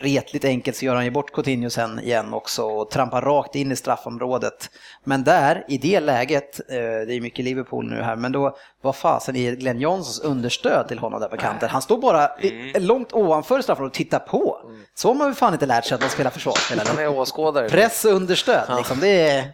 retligt 0.02 0.46
enkelt 0.46 0.78
så 0.78 0.86
gör 0.86 0.96
han 0.96 1.06
ju 1.06 1.12
bort 1.12 1.32
Coutinho 1.32 1.70
sen 1.70 2.00
igen 2.00 2.34
också 2.34 2.64
och 2.64 2.90
trampar 2.90 3.22
rakt 3.22 3.56
in 3.56 3.72
i 3.72 3.76
straffområdet. 3.76 4.70
Men 5.04 5.24
där, 5.24 5.66
i 5.68 5.78
det 5.78 6.00
läget, 6.00 6.60
eh, 6.60 6.76
det 6.76 7.14
är 7.14 7.22
mycket 7.22 7.46
Liverpool 7.46 7.90
nu 7.90 8.02
här, 8.02 8.16
men 8.16 8.32
då, 8.32 8.58
vad 8.82 8.96
fasen 8.96 9.36
är 9.36 9.56
Glenn 9.56 9.80
Johnsons 9.80 10.20
understöd 10.20 10.88
till 10.88 11.00
honom 11.00 11.22
där 11.22 11.28
på 11.28 11.38
kanten? 11.38 11.70
Han 11.70 11.82
står 11.82 11.98
bara 11.98 12.40
i, 12.40 12.80
långt 12.80 13.14
ovanför 13.14 13.62
straffområdet 13.62 13.92
och 13.92 13.98
tittar 13.98 14.20
på. 14.20 14.62
Så 14.96 15.08
har 15.08 15.16
man 15.16 15.28
väl 15.28 15.36
fan 15.36 15.54
inte 15.54 15.66
lärt 15.66 15.86
sig 15.86 15.96
att 15.96 16.02
man 16.02 16.10
spelar 16.10 16.32
försvarsspel. 16.32 16.80
Han 16.80 16.88
eller? 16.88 17.04
är 17.04 17.20
åskådare. 17.20 17.70
Press 17.70 18.06
och 18.06 18.12
understöd, 18.12 18.74
liksom, 18.78 19.00
det 19.00 19.30
är... 19.30 19.52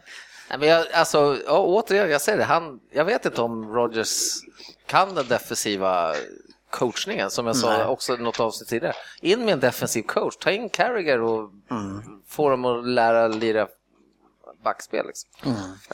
Nej, 0.49 0.59
men 0.59 0.69
jag, 0.69 0.85
alltså, 0.93 1.37
ja, 1.47 1.59
återigen, 1.59 2.09
jag 2.09 2.21
säger 2.21 2.37
det, 2.37 2.43
han, 2.43 2.79
jag 2.91 3.05
vet 3.05 3.25
inte 3.25 3.41
om 3.41 3.73
Rodgers 3.73 4.11
kan 4.85 5.15
den 5.15 5.27
defensiva 5.27 6.13
coachningen, 6.69 7.29
som 7.29 7.47
jag 7.47 7.55
sa 7.55 7.77
Nej. 7.77 7.85
också 7.85 8.15
något 8.15 8.39
avsnitt 8.39 8.69
tidigare. 8.69 8.93
In 9.21 9.45
med 9.45 9.53
en 9.53 9.59
defensiv 9.59 10.01
coach, 10.03 10.35
ta 10.37 10.51
in 10.51 10.69
Carragher 10.69 11.21
och 11.21 11.49
få 12.27 12.49
dem 12.49 12.65
att 12.65 12.87
lära 12.87 13.27
lira 13.27 13.67
backspel. 14.63 15.07
Liksom. 15.07 15.29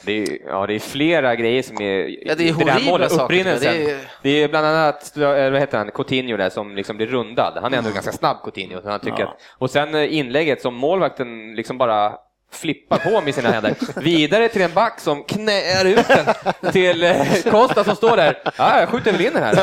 Det 0.04 0.12
är, 0.12 0.38
ja, 0.46 0.66
det 0.66 0.74
är 0.74 0.78
flera 0.80 1.34
grejer 1.36 1.62
som 1.62 1.80
är... 1.80 2.26
Ja, 2.28 2.34
det 2.34 2.48
är 2.48 2.90
målet, 2.90 3.10
saker, 3.10 3.24
upprinnelsen. 3.24 3.72
det 3.72 3.90
är- 3.90 4.00
Det 4.22 4.30
är 4.30 4.48
bland 4.48 4.66
annat, 4.66 5.16
eh, 5.16 5.22
vad 5.50 5.60
heter 5.60 5.78
han, 5.78 5.90
Coutinho 5.90 6.36
där 6.36 6.50
som 6.50 6.76
liksom 6.76 6.96
blir 6.96 7.06
rundad. 7.06 7.58
Han 7.62 7.74
är 7.74 7.78
ändå 7.78 7.90
ganska 7.90 8.12
snabb 8.12 8.36
Coutinho. 8.44 8.80
Han 8.84 9.00
tycker 9.00 9.20
Ja. 9.22 9.28
att, 9.28 9.38
och 9.58 9.70
sen 9.70 9.94
eh, 9.94 10.14
inlägget 10.16 10.62
som 10.62 10.74
målvakten 10.74 11.54
liksom 11.54 11.78
bara 11.78 12.18
flippar 12.54 12.98
på 12.98 13.20
med 13.20 13.34
sina 13.34 13.50
händer. 13.50 13.74
Vidare 14.00 14.48
till 14.48 14.62
en 14.62 14.72
back 14.74 15.00
som 15.00 15.22
knäar 15.24 15.84
ut 15.84 16.08
den 16.08 16.72
till 16.72 17.02
eh, 17.02 17.26
Costa 17.50 17.84
som 17.84 17.96
står 17.96 18.16
där. 18.16 18.38
Ja, 18.58 18.80
jag 18.80 18.88
skjuter 18.88 19.12
väl 19.12 19.20
in 19.20 19.32
den 19.32 19.42
här. 19.42 19.54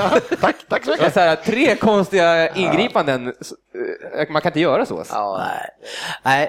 Tack, 0.42 0.56
tack 0.70 0.86
så 0.86 0.92
mycket. 0.92 1.14
så 1.14 1.20
här, 1.20 1.36
tre 1.36 1.76
konstiga 1.76 2.50
ingripanden. 2.56 3.28
Eh, 3.28 4.30
Man 4.30 4.42
kan 4.42 4.50
inte 4.50 4.60
göra 4.60 4.86
så. 4.86 5.04
Ja, 5.10 5.46
Nej. 5.48 5.70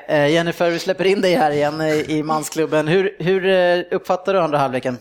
Nej, 0.09 0.25
eh, 0.27 0.35
Jennifer, 0.35 0.71
vi 0.71 0.79
släpper 0.79 1.05
in 1.05 1.21
dig 1.21 1.35
här 1.35 1.51
igen 1.51 1.81
i 1.83 2.23
mansklubben. 2.23 2.89
Hur, 2.89 3.17
hur 3.19 3.85
uppfattar 3.95 4.35
du 4.35 4.41
andra 4.41 4.59
halvleken? 4.59 4.99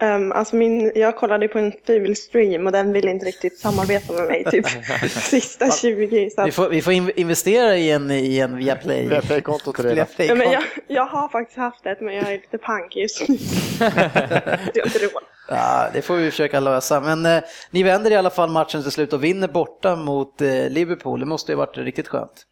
Um, 0.00 0.32
alltså 0.32 0.56
min, 0.56 0.92
jag 0.94 1.16
kollade 1.16 1.48
på 1.48 1.58
en 1.58 1.72
frivillig 1.86 2.18
stream 2.18 2.66
och 2.66 2.72
den 2.72 2.92
ville 2.92 3.10
inte 3.10 3.26
riktigt 3.26 3.58
samarbeta 3.58 4.12
med 4.12 4.26
mig 4.26 4.44
typ 4.44 4.66
sista 5.10 5.70
20. 5.70 6.30
Så 6.30 6.42
Vi 6.42 6.48
att, 6.48 6.54
får, 6.54 6.68
vi 6.68 6.82
får 6.82 6.92
in- 6.92 7.12
investera 7.16 7.76
i 7.76 7.90
en, 7.90 8.10
i 8.10 8.38
en 8.38 8.56
Viaplay. 8.56 9.08
Viaplay-konto 9.08 9.72
till 9.72 9.84
dig 9.84 10.06
ja, 10.16 10.34
men 10.34 10.52
jag, 10.52 10.62
jag 10.86 11.06
har 11.06 11.28
faktiskt 11.28 11.58
haft 11.58 11.84
det 11.84 11.96
men 12.00 12.14
jag 12.14 12.28
är 12.28 12.32
lite 12.32 12.58
pank 12.58 12.96
just 12.96 13.28
nu. 13.28 13.34
inte 14.84 14.98
råd. 14.98 15.22
Ja, 15.48 15.88
det 15.92 16.02
får 16.02 16.16
vi 16.16 16.30
försöka 16.30 16.60
lösa. 16.60 17.00
Men 17.00 17.26
eh, 17.26 17.42
ni 17.70 17.82
vänder 17.82 18.10
i 18.10 18.16
alla 18.16 18.30
fall 18.30 18.50
matchen 18.50 18.82
till 18.82 18.92
slut 18.92 19.12
och 19.12 19.24
vinner 19.24 19.48
borta 19.48 19.96
mot 19.96 20.40
eh, 20.40 20.68
Liverpool. 20.68 21.20
Det 21.20 21.26
måste 21.26 21.52
ju 21.52 21.56
varit 21.56 21.76
riktigt 21.76 22.08
skönt. 22.08 22.46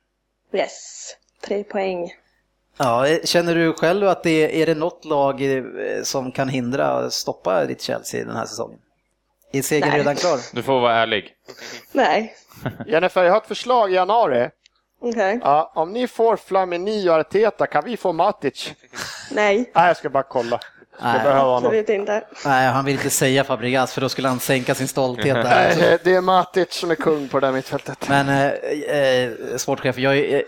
Yes, 0.52 1.16
tre 1.46 1.64
poäng. 1.64 2.10
Ja, 2.76 3.06
känner 3.24 3.54
du 3.54 3.72
själv 3.72 4.08
att 4.08 4.22
det 4.22 4.62
är 4.62 4.66
det 4.66 4.74
något 4.74 5.04
lag 5.04 5.56
eh, 5.56 5.62
som 6.02 6.32
kan 6.32 6.48
hindra 6.48 7.10
stoppa 7.10 7.64
ditt 7.64 7.82
Chelsea 7.82 8.24
den 8.24 8.36
här 8.36 8.46
säsongen? 8.46 8.78
Är 9.52 9.62
segern 9.62 9.88
Nej. 9.88 9.98
redan 9.98 10.16
klar? 10.16 10.38
Du 10.52 10.62
får 10.62 10.80
vara 10.80 10.94
ärlig. 10.94 11.32
Nej, 11.92 12.34
Jennifer, 12.86 13.24
jag 13.24 13.32
har 13.32 13.38
ett 13.40 13.46
förslag 13.46 13.90
i 13.90 13.94
januari. 13.94 14.50
okej. 15.00 15.40
Ja, 15.42 15.72
om 15.74 15.92
ni 15.92 16.08
får 16.08 16.36
Flamini 16.36 17.08
och 17.08 17.14
Arteta, 17.14 17.66
kan 17.66 17.84
vi 17.84 17.96
få 17.96 18.12
Matic? 18.12 18.72
Nej, 19.30 19.70
Nej, 19.74 19.86
jag 19.86 19.96
ska 19.96 20.10
bara 20.10 20.22
kolla. 20.22 20.60
Nej. 21.02 21.20
absolut 21.26 21.88
inte. 21.88 22.22
Nej, 22.44 22.66
han 22.68 22.84
vill 22.84 22.94
inte 22.94 23.10
säga 23.10 23.44
Fabregas 23.44 23.92
för 23.92 24.00
då 24.00 24.08
skulle 24.08 24.28
han 24.28 24.40
sänka 24.40 24.74
sin 24.74 24.88
stolthet 24.88 25.34
där. 25.34 25.74
Nej, 25.80 25.98
det 26.04 26.14
är 26.14 26.20
Matic 26.20 26.72
som 26.72 26.90
är 26.90 26.94
kung 26.94 27.28
på 27.28 27.40
det 27.40 27.46
där 27.46 27.52
mittfältet. 27.52 28.08
Men 28.08 28.28
eh, 28.28 29.24
eh, 29.24 29.30
sportchef, 29.56 29.98
jag, 29.98 30.18
eh, 30.18 30.40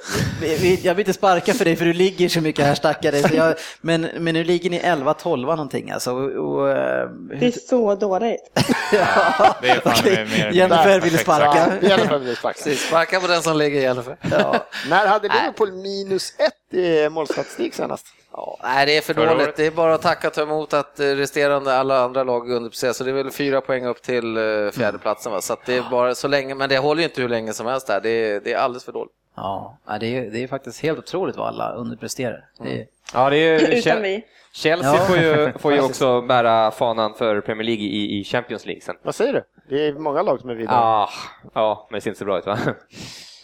jag 0.87 0.95
vill 0.95 0.99
inte 1.03 1.13
sparka 1.13 1.55
för 1.55 1.65
dig 1.65 1.77
för 1.77 1.85
du 1.85 1.93
ligger 1.93 2.29
så 2.29 2.41
mycket 2.41 2.65
här 2.65 2.75
stackare. 2.75 3.23
Så 3.23 3.35
jag, 3.35 3.55
men, 3.81 4.09
men 4.19 4.35
nu 4.35 4.45
ligger 4.45 4.71
ni 4.71 4.81
11-12 4.81 5.37
någonting 5.47 5.91
alltså. 5.91 6.13
Och, 6.13 6.31
och, 6.55 6.71
eh, 6.71 7.09
Det 7.41 7.47
är 7.47 7.69
så 7.69 7.95
dåligt. 7.95 8.41
ja, 8.93 9.57
Det 9.63 9.69
är 9.69 9.81
fan 9.81 9.95
okej. 10.01 10.27
mer- 10.27 10.51
Jennifer 10.53 11.01
perfekt 11.01 11.21
sparka. 11.21 11.73
Ja, 11.81 11.89
Jennifer 11.89 12.19
vill 12.19 12.37
sparka. 12.37 12.59
Precis, 12.65 12.87
sparka 12.89 13.21
på 13.21 13.27
den 13.27 13.43
som 13.43 13.57
ligger 13.57 13.81
i 13.81 13.87
alla 13.87 14.03
fall. 14.03 14.17
Ja. 14.31 14.67
När 14.89 15.07
hade 15.07 15.29
Liverpool 15.29 15.73
minus 15.73 16.33
ett 16.39 16.75
i 16.79 17.09
målstatistik 17.09 17.75
senast? 17.75 18.07
Ja, 18.37 18.59
nej, 18.63 18.87
det 18.87 18.97
är 18.97 19.01
för 19.01 19.15
Förra 19.15 19.27
dåligt. 19.31 19.43
året. 19.47 19.57
Det 19.57 19.67
är 19.67 19.71
bara 19.71 19.95
att 19.95 20.03
tacka 20.03 20.29
och 20.29 20.35
ta 20.35 20.43
emot 20.43 20.73
att 20.73 21.01
eh, 21.01 21.05
resterande 21.07 21.75
alla 21.77 21.99
andra 22.05 22.25
lag 22.25 22.51
underpresterar. 22.51 22.93
Så 22.93 23.05
det 23.05 23.11
är 23.11 23.15
väl 23.15 23.31
fyra 23.31 23.61
poäng 23.61 23.85
upp 23.87 24.03
till 24.03 24.37
eh, 24.37 24.43
fjärdeplatsen. 24.73 25.33
Va? 25.33 25.41
Så 25.41 25.53
att 25.53 25.67
det 25.67 25.77
är 25.77 25.91
bara 25.91 26.15
så 26.15 26.29
länge, 26.29 26.55
men 26.55 26.69
det 26.69 26.79
håller 26.79 27.03
ju 27.03 27.09
inte 27.09 27.23
hur 27.23 27.29
länge 27.29 27.53
som 27.53 27.67
helst 27.67 27.87
där. 27.87 28.01
Det 28.01 28.09
är, 28.11 28.41
det 28.41 28.53
är 28.53 28.59
alldeles 28.59 28.85
för 28.85 28.93
dåligt. 28.93 29.13
Ja, 29.37 29.79
det 30.01 30.07
är, 30.07 30.31
det 30.31 30.43
är 30.43 30.49
faktiskt 30.49 30.83
helt 30.83 30.99
otroligt 30.99 31.37
vad 31.37 31.49
alla 31.49 31.73
underpresterar. 31.73 32.45
Det 32.59 32.81
är, 32.81 32.87
Ja, 33.15 33.31
det 33.31 33.37
är, 33.37 33.79
Utan 33.79 34.03
vi. 34.03 34.25
Chelsea 34.53 34.95
Ja. 34.95 35.01
får 35.01 35.17
ju, 35.17 35.53
får 35.59 35.73
ju 35.73 35.81
också 35.85 36.21
bära 36.23 36.71
fanan 36.71 37.15
för 37.15 37.41
Premier 37.41 37.65
League 37.65 37.85
i, 37.85 38.21
i 38.21 38.25
Champions 38.25 38.67
League 38.67 38.81
sen. 38.83 38.97
Vad 39.03 39.15
säger 39.15 39.33
du? 39.33 39.43
Det 39.69 39.87
är 39.89 39.93
många 39.93 40.23
lag 40.23 40.41
som 40.41 40.51
är 40.51 40.55
vidare. 40.55 40.77
Ah, 40.79 41.11
ja, 41.55 41.87
men 41.91 41.97
det 41.97 42.01
ser 42.01 42.11
inte 42.11 42.19
så 42.19 42.25
bra 42.25 42.39
ut 42.39 42.47
va? 42.47 42.59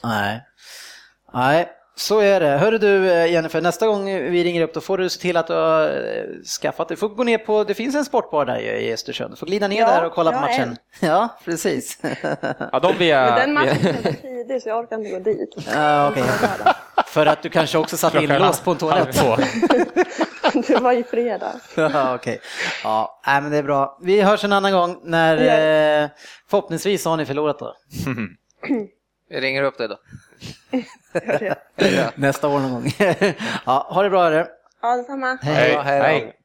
nej. 0.04 0.40
nej, 1.32 1.68
så 1.94 2.20
är 2.20 2.40
det. 2.40 2.46
Hörru 2.46 2.78
du 2.78 3.12
eh, 3.12 3.32
Jennifer, 3.32 3.60
nästa 3.60 3.86
gång 3.86 4.04
vi 4.04 4.44
ringer 4.44 4.62
upp 4.62 4.74
då 4.74 4.80
får 4.80 4.98
du 4.98 5.08
se 5.08 5.20
till 5.20 5.36
att 5.36 5.46
du 5.46 5.52
har 5.52 5.82
eh, 5.86 6.42
skaffat, 6.60 6.88
du 6.88 6.96
får 6.96 7.08
gå 7.08 7.24
ner 7.24 7.38
på, 7.38 7.64
det 7.64 7.74
finns 7.74 7.94
en 7.94 8.04
sportbar 8.04 8.44
där 8.44 8.58
i 8.58 8.92
Östersund, 8.92 9.32
du 9.32 9.36
får 9.36 9.46
glida 9.46 9.68
ner 9.68 9.80
Ja, 9.80 9.86
där 9.86 10.04
och 10.04 10.12
kolla 10.12 10.32
på 10.32 10.40
matchen. 10.40 10.76
Ja, 11.00 11.28
precis. 11.44 11.98
Ja, 12.72 12.80
de 12.80 12.96
blir 12.96 13.14
Men 13.14 13.34
den 13.34 13.52
matchen 13.52 13.86
är 13.86 14.12
så 14.12 14.12
tidig 14.22 14.62
så 14.62 14.68
jag 14.68 14.78
orkar 14.78 14.96
inte 14.98 15.10
gå 15.10 15.18
dit. 15.18 15.54
Ja, 15.74 16.10
okej. 16.10 16.24
För 17.06 17.26
att 17.26 17.42
du 17.42 17.48
kanske 17.48 17.78
också 17.78 17.96
satt 17.96 18.14
inlåst 18.14 18.64
på 18.64 18.70
en 18.70 18.76
toalett. 18.76 19.22
Det 20.66 20.76
var 20.80 20.92
i 20.92 21.04
fredag. 21.04 21.52
Ja, 21.76 22.14
okej. 22.14 22.40
Ja, 22.84 23.22
nej, 23.26 23.42
men 23.42 23.50
det 23.50 23.56
är 23.56 23.62
bra. 23.62 23.98
Vi 24.02 24.20
hörs 24.20 24.44
en 24.44 24.52
annan 24.52 24.72
gång 24.72 25.00
när 25.04 25.36
eh, 25.36 26.08
förhoppningsvis 26.50 27.04
har 27.04 27.16
ni 27.16 27.26
förlorat 27.26 27.58
då. 27.58 27.74
Vi 29.32 29.40
ringer 29.40 29.62
upp 29.62 29.78
dig 29.78 29.88
då. 29.88 29.96
Nästa 32.14 32.48
år 32.48 32.58
någon 32.60 32.72
gång. 32.72 32.90
ja, 33.66 33.86
ha 33.90 34.02
det 34.02 34.10
bra 34.10 34.22
hörru. 34.24 34.46
Ja, 34.82 34.96
detsamma. 34.96 35.38
Hej. 35.42 35.72
Ja, 35.72 35.80
hej. 35.82 36.00
Hej. 36.02 36.36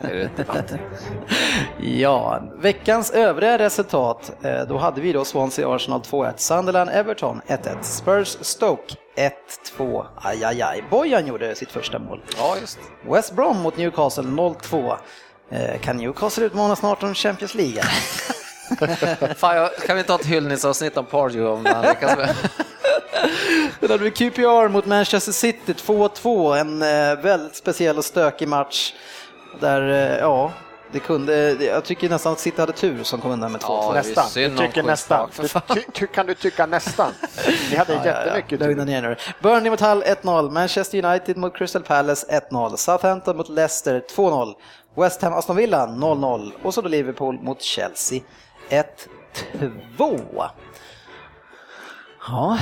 Ja, 1.80 2.42
veckans 2.56 3.10
övriga 3.10 3.58
resultat. 3.58 4.32
eh, 4.44 4.62
Då 4.68 4.78
hade 4.78 5.00
vi 5.00 5.12
då 5.12 5.24
Swansea 5.24 5.74
Arsenal 5.74 6.00
2-1, 6.00 6.32
Sunderland 6.36 6.90
Everton 6.90 7.40
1-1, 7.46 7.82
Spurs 7.82 8.36
Stoke 8.40 8.94
1-2. 9.78 10.06
Aj, 10.16 10.44
aj, 10.44 10.62
aj. 10.62 10.84
Bojan 10.90 11.26
gjorde 11.26 11.54
sitt 11.54 11.70
första 11.70 11.98
mål. 11.98 12.22
Ja, 12.38 12.56
just 12.60 12.78
West 13.08 13.32
Brom 13.32 13.56
mot 13.62 13.76
Newcastle 13.76 14.24
0-2. 14.24 14.96
Eh, 15.50 15.80
Kan 15.80 15.96
Newcastle 15.96 16.44
utmana 16.44 16.76
snart 16.76 17.02
om 17.02 17.14
Champions 17.14 17.54
League? 17.54 17.82
Fan, 19.36 19.56
jag, 19.56 19.76
kan 19.76 19.96
vi 19.96 20.00
inte 20.00 20.12
ha 20.12 20.20
ett 20.20 20.26
hyllningsavsnitt 20.26 20.96
om 20.96 21.04
Pardew 21.06 21.46
om 21.52 21.66
han 21.66 21.82
lyckas 21.84 22.16
med? 22.16 22.34
Sen 23.80 23.90
hade 23.90 24.04
vi 24.04 24.10
QPR 24.10 24.68
mot 24.68 24.86
Manchester 24.86 25.32
City 25.32 25.72
2-2, 25.72 26.56
en 26.56 26.82
eh, 26.82 27.22
väldigt 27.24 27.56
speciell 27.56 27.98
och 27.98 28.04
stökig 28.04 28.48
match. 28.48 28.92
Där, 29.60 29.88
eh, 29.90 30.18
ja, 30.18 30.52
det 30.92 30.98
kunde, 31.00 31.54
det- 31.54 31.64
jag 31.64 31.84
tycker 31.84 32.08
nästan 32.08 32.32
att 32.32 32.40
City 32.40 32.60
hade 32.60 32.72
tur 32.72 33.02
som 33.02 33.20
kom 33.20 33.30
undan 33.30 33.52
med 33.52 33.60
2-2. 33.60 33.66
Ja, 33.68 33.88
det 33.92 33.94
Nästan. 34.08 34.24
Du 34.34 34.56
tycker 34.56 34.82
nästan. 34.82 35.30
Du, 35.74 35.80
ty, 35.92 36.06
kan 36.06 36.26
du 36.26 36.34
tycka 36.34 36.66
nästan? 36.66 37.12
Ni 37.70 37.76
hade 37.76 37.92
jättemycket 38.04 38.60
Lugna 38.60 38.84
tur. 38.84 38.90
ner 38.92 39.02
nu. 39.02 39.16
Burnley 39.42 39.70
mot 39.70 39.80
Hull 39.80 40.02
1-0, 40.02 40.50
Manchester 40.50 41.04
United 41.04 41.36
mot 41.36 41.56
Crystal 41.56 41.82
Palace 41.82 42.40
1-0, 42.50 42.76
Southampton 42.76 43.36
mot 43.36 43.48
Leicester 43.48 44.02
2-0, 44.16 44.52
West 44.96 45.22
Ham 45.22 45.32
Aston 45.32 45.56
Villa 45.56 45.86
0-0 45.86 46.50
och 46.62 46.74
så 46.74 46.80
då 46.80 46.88
Liverpool 46.88 47.38
mot 47.42 47.62
Chelsea 47.62 48.20
1-2. 48.68 50.48
Ja, 52.28 52.58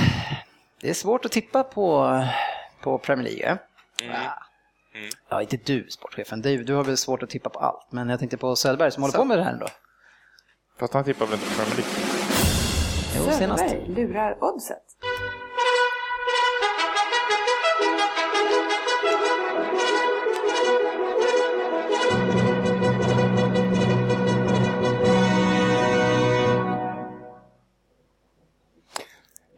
det 0.81 0.89
är 0.89 0.93
svårt 0.93 1.25
att 1.25 1.31
tippa 1.31 1.63
på, 1.63 2.19
på 2.81 2.97
Premier 2.97 3.23
League. 3.31 3.49
eh? 3.51 3.57
Ja, 5.29 5.41
inte 5.41 5.57
du 5.57 5.87
sportchefen, 5.89 6.41
du, 6.41 6.63
du 6.63 6.73
har 6.73 6.83
väl 6.83 6.97
svårt 6.97 7.23
att 7.23 7.29
tippa 7.29 7.49
på 7.49 7.59
allt, 7.59 7.87
men 7.89 8.09
jag 8.09 8.19
tänkte 8.19 8.37
på 8.37 8.55
Söderberg 8.55 8.91
som 8.91 9.03
håller 9.03 9.17
på 9.17 9.25
med 9.25 9.37
det 9.37 9.43
här 9.43 9.51
ändå. 9.53 9.67
Fast 10.79 10.93
han 10.93 11.03
tippar 11.03 11.25
väl 11.25 11.39
inte 11.39 11.55
Premier 11.55 11.75
League? 11.75 11.93
Jo, 13.17 13.31
senast. 13.39 13.63
Söderberg 13.69 13.95
lurar 14.07 14.43
oddset. 14.43 14.77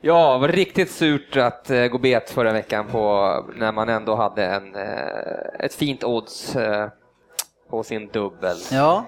Ja, 0.08 0.34
det 0.34 0.40
var 0.40 0.48
riktigt 0.48 0.92
surt 0.92 1.38
att 1.38 1.70
eh, 1.70 1.86
gå 1.88 1.98
bet 1.98 2.30
förra 2.30 2.54
veckan 2.54 2.86
på 2.92 3.46
när 3.56 3.72
man 3.72 3.90
ändå 3.90 4.16
hade 4.16 4.46
en, 4.46 4.76
eh, 4.76 5.66
ett 5.66 5.76
fint 5.76 6.04
odds 6.04 6.56
eh, 6.56 6.88
på 7.70 7.84
sin 7.84 8.08
dubbel. 8.08 8.58
Ja, 8.72 9.06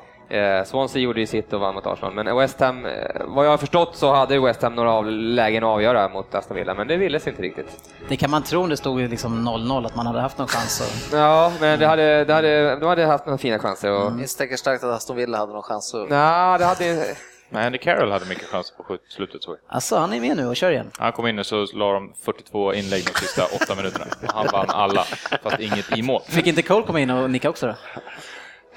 Swansea 0.65 1.01
gjorde 1.01 1.19
ju 1.19 1.25
sitt 1.25 1.53
och 1.53 1.59
vann 1.59 1.75
mot 1.75 1.87
Arsenal, 1.87 2.13
men 2.13 2.37
West 2.37 2.59
Ham, 2.59 2.87
vad 3.25 3.45
jag 3.45 3.49
har 3.49 3.57
förstått 3.57 3.95
så 3.95 4.13
hade 4.13 4.39
West 4.39 4.61
Ham 4.61 4.75
några 4.75 4.91
av 4.91 5.05
lägen 5.11 5.63
att 5.63 5.67
avgöra 5.67 6.09
mot 6.09 6.35
Aston 6.35 6.57
Villa, 6.57 6.73
men 6.73 6.87
det 6.87 6.97
ville 6.97 7.19
sig 7.19 7.31
inte 7.31 7.43
riktigt. 7.43 7.93
det 8.09 8.17
kan 8.17 8.31
man 8.31 8.43
tro 8.43 8.61
om 8.61 8.69
det 8.69 8.77
stod 8.77 9.01
ju 9.01 9.07
liksom 9.07 9.47
0-0 9.47 9.85
att 9.85 9.95
man 9.95 10.07
hade 10.07 10.19
haft 10.19 10.37
någon 10.37 10.47
chans 10.47 10.81
att 10.81 11.13
Ja, 11.19 11.51
men 11.59 11.79
det 11.79 11.87
hade, 11.87 12.25
det 12.25 12.33
hade, 12.33 12.75
de 12.75 12.85
hade 12.85 13.05
haft 13.05 13.25
några 13.25 13.37
fina 13.37 13.59
chanser. 13.59 13.91
Och, 13.91 14.11
Misstänker 14.11 14.55
starkt 14.55 14.83
att 14.83 14.95
Aston 14.95 15.15
Villa 15.15 15.37
hade 15.37 15.53
någon 15.53 15.63
chans 15.63 15.95
att... 15.95 16.09
Nej, 16.09 16.59
det 16.59 16.65
hade... 16.65 17.05
Men 17.49 17.65
Andy 17.65 17.77
Carroll 17.77 18.11
hade 18.11 18.25
mycket 18.25 18.47
chanser 18.47 18.75
på 18.75 18.97
slutet 19.09 19.43
såg 19.43 19.53
jag. 19.53 19.75
Alltså, 19.75 19.97
han 19.97 20.13
är 20.13 20.19
med 20.21 20.37
nu 20.37 20.45
och 20.47 20.55
kör 20.55 20.71
igen. 20.71 20.91
Han 20.97 21.11
kom 21.11 21.27
in 21.27 21.39
och 21.39 21.45
så 21.45 21.65
la 21.73 21.93
de 21.93 22.13
42 22.25 22.73
inlägg 22.73 23.05
de 23.05 23.19
sista 23.19 23.45
åtta 23.45 23.75
minuterna. 23.75 24.05
Han 24.27 24.47
vann 24.51 24.69
alla, 24.69 25.03
fast 25.43 25.59
inget 25.59 25.97
i 25.97 26.01
mål. 26.01 26.21
Fick 26.25 26.47
inte 26.47 26.61
Cole 26.61 26.85
komma 26.85 26.99
in 26.99 27.09
och 27.09 27.29
nicka 27.29 27.49
också 27.49 27.67
då? 27.67 27.75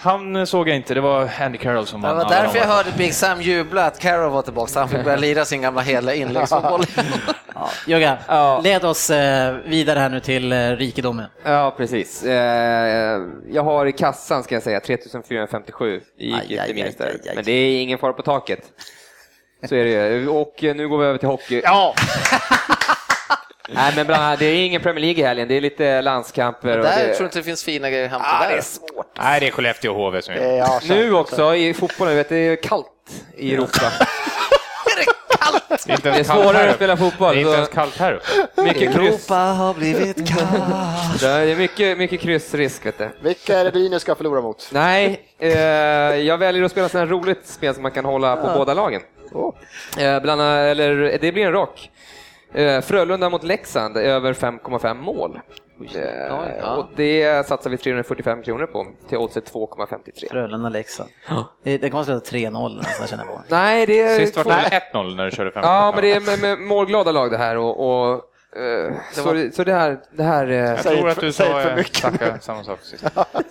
Han 0.02 0.46
såg 0.46 0.68
jag 0.68 0.76
inte, 0.76 0.94
det 0.94 1.00
var 1.00 1.30
Andy 1.40 1.58
Carroll 1.58 1.86
som 1.86 2.00
Det 2.00 2.06
vann 2.08 2.16
var 2.16 2.24
alla 2.24 2.34
därför 2.42 2.58
jag 2.58 2.66
de 2.66 2.72
hörde 2.72 2.90
Big 2.98 3.14
Sam 3.14 3.42
jubla 3.42 3.86
att 3.86 3.98
Carroll 3.98 4.30
var 4.32 4.42
tillbaka, 4.42 4.78
han 4.80 4.88
fick 4.88 5.04
börja 5.04 5.16
lira 5.26 5.44
sin 5.44 5.62
gamla 5.62 5.80
hela 5.80 6.14
inläggsfotboll. 6.14 6.82
Ja, 7.86 8.16
Ja. 8.28 8.60
led 8.64 8.84
oss 8.84 9.10
eh, 9.10 9.54
vidare 9.64 9.98
här 9.98 10.08
nu 10.08 10.20
till 10.20 10.52
eh, 10.52 10.70
rikedomen. 10.70 11.26
Ja, 11.44 11.74
precis. 11.76 12.24
Eh, 12.24 13.20
jag 13.50 13.62
har 13.64 13.86
i 13.86 13.92
kassan, 13.92 14.42
ska 14.42 14.54
jag 14.54 14.62
säga, 14.62 14.80
3457. 14.80 16.00
Det 16.18 16.24
gick 16.24 16.34
Aj, 16.34 16.46
inte 16.50 16.62
aj, 16.62 16.74
minus 16.74 16.88
aj, 16.88 16.94
där. 16.98 17.06
aj, 17.06 17.20
aj. 17.28 17.34
Men 17.34 17.44
det 17.44 17.52
är 17.52 17.82
ingen 17.82 17.98
fara 17.98 18.12
på 18.12 18.22
taket. 18.22 18.60
Så 19.68 19.74
är 19.74 19.84
det 19.84 19.90
ju. 19.90 20.28
Och 20.28 20.64
eh, 20.64 20.74
nu 20.76 20.88
går 20.88 20.98
vi 20.98 21.06
över 21.06 21.18
till 21.18 21.28
hockey. 21.28 21.60
Ja, 21.64 21.94
Nej, 23.74 23.92
men 23.96 24.06
bland 24.06 24.22
annat, 24.24 24.38
det 24.38 24.46
är 24.46 24.66
ingen 24.66 24.80
Premier 24.82 25.00
League 25.00 25.22
i 25.22 25.26
helgen, 25.26 25.48
det 25.48 25.54
är 25.56 25.60
lite 25.60 26.02
landskamper. 26.02 26.78
Och 26.78 26.84
Där 26.84 27.06
det... 27.08 27.14
tror 27.14 27.26
inte 27.26 27.38
det 27.38 27.42
finns 27.42 27.64
fina 27.64 27.90
grejer 27.90 28.06
att 28.06 28.12
Ah, 28.14 28.42
det 28.42 28.48
där. 28.48 28.56
är 28.56 28.60
svårt. 28.62 29.06
Nej, 29.18 29.40
det 29.40 29.46
är 29.46 29.50
Skellefteå 29.50 29.92
och 29.92 29.96
HV 30.04 30.22
som 30.22 30.34
det 30.34 30.40
gör 30.40 30.48
är 30.52 30.76
Arsenal. 30.76 30.98
Nu 30.98 31.14
också 31.14 31.54
i 31.54 31.74
fotbollen, 31.74 32.16
vet, 32.16 32.28
det 32.28 32.36
är 32.36 32.56
kallt 32.56 32.86
i 33.36 33.54
Europa. 33.54 33.80
Det 35.86 35.92
är 35.92 35.96
inte 35.96 36.10
Det 36.10 36.18
är 36.18 36.24
svårare 36.24 36.70
att 36.70 36.76
spela 36.76 36.96
fotboll. 36.96 37.34
Det 37.34 37.40
är 37.40 37.44
inte 37.44 37.54
ens 37.56 37.68
kallt 37.68 37.96
här 37.96 38.12
uppe. 38.12 38.62
mycket 38.62 38.94
kryss. 38.94 39.28
har 39.28 39.74
blivit 39.74 40.28
kallt. 40.28 41.20
Det 41.20 41.28
är 41.28 41.56
mycket, 41.56 41.98
mycket 41.98 42.20
kryssrisk, 42.20 42.86
vet 42.86 42.98
du. 42.98 43.08
Vilka 43.22 43.58
är 43.58 43.64
det 43.64 43.70
Brynäs 43.70 44.02
ska 44.02 44.14
förlora 44.14 44.40
mot? 44.40 44.68
Nej, 44.72 45.20
eh, 45.38 45.50
jag 46.16 46.38
väljer 46.38 46.64
att 46.64 46.70
spela 46.70 46.88
sådana 46.88 47.10
roligt 47.10 47.46
spel 47.46 47.74
som 47.74 47.82
man 47.82 47.92
kan 47.92 48.04
hålla 48.04 48.36
på 48.36 48.58
båda 48.58 48.74
lagen. 48.74 49.00
Oh. 49.32 49.54
Eh, 49.98 50.20
bland, 50.22 50.40
eller, 50.42 51.18
det 51.20 51.32
blir 51.32 51.46
en 51.46 51.52
rock. 51.52 51.90
Eh, 52.54 52.80
Frölunda 52.80 53.30
mot 53.30 53.42
Leksand, 53.42 53.96
över 53.96 54.32
5,5 54.32 54.94
mål. 54.94 55.40
Eh, 55.80 56.40
Oj, 56.40 56.58
ja. 56.60 56.76
Och 56.76 56.86
det 56.96 57.46
satsar 57.46 57.70
vi 57.70 57.76
345 57.76 58.42
kronor 58.42 58.66
på 58.66 58.86
till 59.08 59.18
oddset 59.18 59.52
2,53. 59.52 60.30
Frölunda-Leksand. 60.30 61.08
Det 61.62 61.78
det 61.78 61.90
kommer 61.90 62.00
att 62.00 62.06
sluta 62.06 62.36
3-0 62.50 62.76
nästan 62.76 63.06
känner 63.06 63.24
jag 63.24 63.34
på. 63.34 63.42
Nej, 63.48 63.86
det 63.86 64.00
är... 64.00 64.18
Sist 64.18 64.36
var 64.36 64.44
det 64.44 64.80
1-0 64.92 65.16
när 65.16 65.24
du 65.24 65.30
körde 65.30 65.50
5 65.52 65.62
Ja, 65.64 65.92
men 65.94 66.02
det 66.02 66.12
är 66.12 66.20
med, 66.20 66.40
med 66.40 66.66
målglada 66.66 67.12
lag 67.12 67.30
det 67.30 67.36
här 67.38 67.56
och, 67.56 68.10
och 68.12 68.22
eh, 68.56 68.94
så, 69.12 69.32
det, 69.32 69.54
så 69.54 69.64
det 69.64 69.72
här... 69.72 69.98
Det 70.10 70.22
här 70.22 70.46
eh, 70.46 70.56
Jag 70.56 70.82
tror 70.82 71.08
att 71.08 71.20
du 71.20 71.32
sa 71.32 71.44
för 71.44 71.70
eh, 71.70 71.76
mycket. 71.76 71.96
Zacka 71.96 72.38
samma 72.40 72.64
sak 72.64 72.78
sist. 72.82 73.04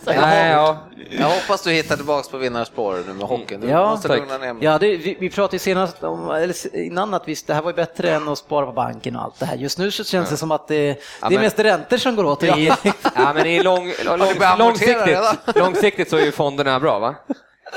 nej, 0.06 0.52
ja. 0.52 0.78
Jag 1.12 1.28
hoppas 1.30 1.64
du 1.64 1.72
hittar 1.72 1.96
tillbaks 1.96 2.30
på 2.30 2.38
vinnarspåret 2.38 3.08
nu 3.08 3.14
med 3.14 3.28
hockeyn. 3.28 3.62
Du 3.62 3.68
Ja, 3.68 3.90
måste 3.90 4.08
tack. 4.08 4.20
lugna 4.20 4.38
ner 4.38 4.54
mig. 4.54 4.64
Ja, 4.66 4.78
det, 4.78 4.88
vi, 4.98 5.18
vi 5.20 5.30
pratade 5.30 5.56
ju 5.56 5.60
senast 5.60 6.04
om, 6.04 6.30
eller 6.30 6.76
innan 6.76 7.14
att 7.14 7.28
visst, 7.28 7.48
det 7.48 7.54
här 7.54 7.62
var 7.62 7.72
ju 7.72 7.76
bättre 7.76 8.12
än 8.12 8.28
att 8.28 8.38
spara 8.38 8.66
på 8.66 8.72
banken 8.72 9.16
och 9.16 9.22
allt 9.24 9.40
det 9.40 9.46
här. 9.46 9.56
Just 9.56 9.78
nu 9.78 9.92
så 9.92 10.04
känns 10.04 10.30
det 10.30 10.38
som 10.38 10.52
att 10.52 10.68
det, 10.68 10.76
det 10.84 11.00
är 11.22 11.30
men- 11.30 11.42
mest 11.42 11.60
räntor 11.60 11.98
som 11.98 12.16
går 12.16 12.26
åt. 12.26 12.44
i- 12.44 12.72
ja, 13.16 13.34
men 13.34 13.46
i 13.46 13.64
lång, 13.64 13.94
lång, 14.06 14.22
amortera 14.22 14.56
långsiktigt, 14.56 15.56
långsiktigt 15.56 16.10
så 16.10 16.18
är 16.18 16.26
ju 16.26 16.32
fonderna 16.32 16.80
bra, 16.80 17.00
va? 17.00 17.16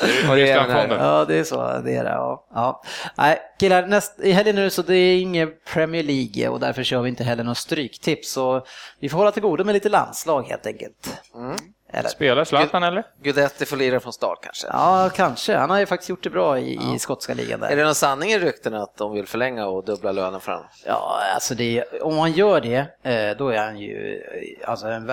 Och 0.00 0.36
det 0.36 0.50
är 0.50 0.60
här. 0.60 0.68
Rysslandfonden. 0.68 1.06
Ja, 1.06 1.24
det 1.24 1.34
är 1.36 1.44
så. 1.44 1.56
Det 1.84 1.96
är 1.96 2.04
det, 2.04 2.10
ja. 2.10 2.46
ja. 2.54 2.82
Nej, 3.14 3.40
killar, 3.60 3.86
näst, 3.86 4.20
i 4.20 4.32
helgen 4.32 4.56
nu 4.56 4.70
så 4.70 4.82
det 4.82 4.94
är 4.96 5.20
ingen 5.20 5.52
Premier 5.72 6.02
League 6.02 6.48
och 6.48 6.60
därför 6.60 6.82
kör 6.82 7.02
vi 7.02 7.08
inte 7.08 7.24
heller 7.24 7.44
någon 7.44 7.54
stryktips. 7.54 8.32
Så 8.32 8.66
vi 9.00 9.08
får 9.08 9.18
hålla 9.18 9.32
till 9.32 9.42
godo 9.42 9.64
med 9.64 9.72
lite 9.72 9.88
landslag 9.88 10.42
helt 10.42 10.66
enkelt. 10.66 11.20
Eller? 11.94 12.08
Spelar 12.08 12.44
Zlatan 12.44 12.82
eller? 12.82 13.04
Guidetti 13.22 13.66
får 13.66 13.76
lira 13.76 14.00
från 14.00 14.12
start 14.12 14.38
kanske. 14.42 14.66
Ja, 14.66 15.10
kanske. 15.14 15.56
Han 15.56 15.70
har 15.70 15.78
ju 15.78 15.86
faktiskt 15.86 16.08
gjort 16.10 16.22
det 16.22 16.30
bra 16.30 16.58
i, 16.58 16.94
i 16.94 16.98
skotska 16.98 17.34
ligan 17.34 17.62
Är 17.62 17.68
där. 17.68 17.76
det 17.76 17.84
någon 17.84 17.94
sanning 17.94 18.30
i 18.30 18.38
ryktena 18.38 18.82
att 18.82 18.96
de 18.96 19.12
vill 19.12 19.26
förlänga 19.26 19.66
och 19.66 19.84
dubbla 19.84 20.12
lönen 20.12 20.40
för 20.40 20.52
honom? 20.52 20.66
Ja, 20.86 21.20
alltså 21.34 21.54
det, 21.54 21.84
om 22.02 22.16
man 22.16 22.32
gör 22.32 22.60
det, 22.60 22.76
eh, 23.02 23.36
då 23.36 23.48
är 23.48 23.58
han 23.58 23.78
ju 23.78 24.16
eh, 24.16 24.70
alltså 24.70 24.86
en 24.86 25.06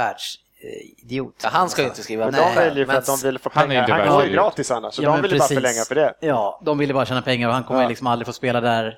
världsidiot. 0.64 1.36
Ja, 1.44 1.49
han 1.49 1.69
ska 1.69 1.81
ju 1.81 1.88
inte 1.88 2.03
skriva 2.03 2.26
Men 2.26 2.34
de 2.34 2.56
väljer 2.56 2.76
ju 2.77 2.86
för 2.86 2.94
att 2.94 3.06
de 3.06 3.18
vill 3.23 3.40
få 3.40 3.49
Han 3.53 3.64
är 3.64 3.68
pengar. 3.68 3.81
inte 3.84 3.94
Han 3.94 4.07
går 4.18 4.26
ju 4.26 4.34
gratis 4.34 4.72
annars, 4.72 4.94
så 4.94 5.03
Ja, 5.03 5.11
de 5.11 5.22
vill 5.22 5.31
ju 5.31 5.38
bara 5.38 5.44
precis. 5.48 5.57
förlänga 5.57 5.84
för 5.88 5.95
det. 5.95 6.14
Ja, 6.19 6.61
de 6.65 6.77
ville 6.77 6.94
bara 6.94 7.06
tjäna 7.06 7.22
pengar 7.22 7.48
och 7.48 7.53
han 7.53 7.64
kommer 7.64 7.81
Ja. 7.81 7.88
liksom 7.90 8.07
aldrig 8.07 8.26
få 8.26 8.34
spela 8.34 8.61
där. 8.61 8.95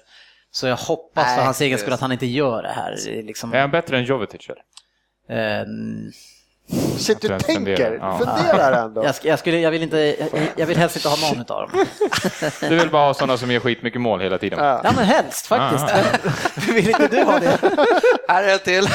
Så 0.51 0.67
jag 0.67 0.75
hoppas 0.77 1.25
Nej, 1.25 1.37
för 1.37 1.43
hans 1.43 1.61
egen 1.61 1.77
skull 1.79 1.93
att 1.93 1.99
han 2.01 2.11
inte 2.11 2.25
gör 2.25 2.63
det 2.63 2.69
här. 2.69 3.21
Liksom, 3.23 3.53
Är 3.53 3.61
han 3.61 3.71
bättre 3.71 3.97
än 3.97 4.03
Jovetic 4.03 4.49
eller? 4.49 5.59
eh, 5.61 5.65
Shit, 6.97 7.21
du 7.21 7.27
tänker, 7.27 7.53
funderar, 7.53 7.93
ja. 7.93 8.17
funderar 8.17 8.83
ändå. 8.85 9.03
jag, 9.05 9.15
jag, 9.23 9.39
skulle, 9.39 9.59
jag, 9.59 9.71
vill 9.71 9.83
inte, 9.83 9.97
jag, 9.97 10.29
jag 10.55 10.67
vill 10.67 10.77
helst 10.77 10.95
inte 10.95 11.09
ha 11.09 11.29
någon 11.29 11.41
utav 11.41 11.71
dem. 11.71 11.85
Du 12.69 12.75
vill 12.75 12.89
bara 12.89 13.05
ha 13.05 13.13
sådana 13.13 13.37
som 13.37 13.51
gör 13.51 13.59
skitmycket 13.59 14.01
mål 14.01 14.21
hela 14.21 14.37
tiden. 14.37 14.59
Ja. 14.59 14.81
Ja 14.83 14.91
men 14.95 15.05
helst 15.05 15.47
faktiskt. 15.47 15.85
vill 16.67 16.89
inte 16.89 17.07
du 17.07 17.23
ha 17.23 17.39
det? 17.39 17.59
Här 18.27 18.43
är 18.43 18.55
ett 18.55 18.63
till. 18.63 18.87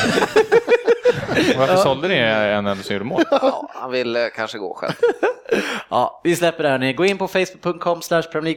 Varför 1.59 1.77
sålde 1.77 2.09
ni 2.09 2.15
en 2.15 2.67
enda 2.67 2.77
som 2.83 2.95
gjorde 2.95 3.05
mål? 3.05 3.23
Ja, 3.31 3.71
han 3.75 3.91
vill 3.91 4.17
eh, 4.17 4.23
kanske 4.35 4.59
gå 4.59 4.75
själv. 4.75 4.93
Ja, 5.89 6.21
vi 6.25 6.37
släpper 6.37 6.63
det 6.63 6.69
här 6.69 6.79
nu. 6.79 6.93
Gå 6.93 7.05
in 7.05 7.19
på 7.19 7.29
facebook.com 7.29 8.01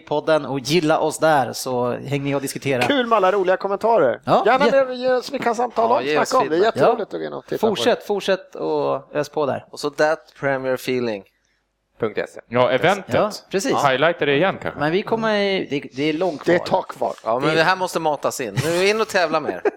podden 0.07 0.45
och 0.45 0.59
gilla 0.59 0.99
oss 0.99 1.19
där 1.19 1.53
så 1.53 1.91
hänger 1.91 2.23
ni 2.23 2.35
och 2.35 2.41
diskuterar. 2.41 2.81
Kul 2.81 3.07
med 3.07 3.15
alla 3.15 3.31
roliga 3.31 3.57
kommentarer. 3.57 4.21
Ja, 4.25 4.43
Gärna 4.45 4.65
ja. 4.65 4.85
mer 4.85 5.21
så 5.21 5.31
vi 5.31 5.39
kan 5.39 5.55
samtala 5.55 6.01
Ja, 6.01 6.19
om, 6.19 6.25
snacka 6.25 6.43
om. 6.43 6.49
Det 6.49 6.55
är 6.55 6.63
jätteroligt 6.63 7.13
att 7.13 7.19
gå 7.19 7.25
in 7.25 7.33
och 7.33 7.45
titta 7.45 7.59
på 7.59 7.67
det. 7.67 7.69
Fortsätt, 7.69 8.03
fortsätt 8.03 8.55
och 8.55 9.08
ös 9.13 9.29
på 9.29 9.45
där. 9.45 9.65
Och 9.71 9.79
så 9.79 9.89
That 9.89 10.19
Premier 10.39 10.73
Feeling. 10.73 11.23
.se. 11.99 12.41
Ja, 12.47 12.71
eventet. 12.71 13.13
Ja, 13.15 13.31
precis. 13.51 13.71
Highlighta 13.83 14.25
det 14.25 14.35
igen 14.35 14.57
kanske. 14.61 14.79
Men 14.79 14.91
vi 14.91 15.01
kommer, 15.03 15.33
det, 15.69 15.89
det 15.95 16.03
är 16.03 16.13
långt 16.13 16.43
kvar. 16.43 16.53
Det 16.53 16.59
är 16.59 16.63
ett 16.63 16.69
tag 16.69 16.87
kvar. 16.87 17.13
Ja, 17.23 17.39
men 17.39 17.55
det 17.55 17.63
här 17.63 17.75
måste 17.75 17.99
matas 17.99 18.41
in. 18.41 18.57
Nu 18.65 18.87
in 18.87 19.01
och 19.01 19.07
tävla 19.07 19.39
mer. 19.39 19.61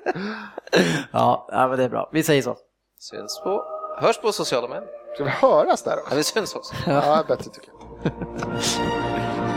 Ja, 1.12 1.48
ja, 1.52 1.68
men 1.68 1.78
det 1.78 1.84
är 1.84 1.88
bra. 1.88 2.10
Vi 2.12 2.22
säger 2.22 2.42
så. 2.42 2.56
Syns 2.98 3.40
på, 3.44 3.64
hörs 4.00 4.18
på 4.18 4.32
sociala 4.32 4.68
medier. 4.68 4.88
Ska 5.14 5.24
vi 5.24 5.30
höras 5.30 5.82
där 5.82 5.92
Ja, 5.96 6.02
också? 6.02 6.14
vi 6.14 6.24
syns 6.24 6.54
också. 6.54 6.74
Ja, 6.86 7.24
bättre 7.28 7.50
tycker 7.50 7.70
jag. 7.70 9.42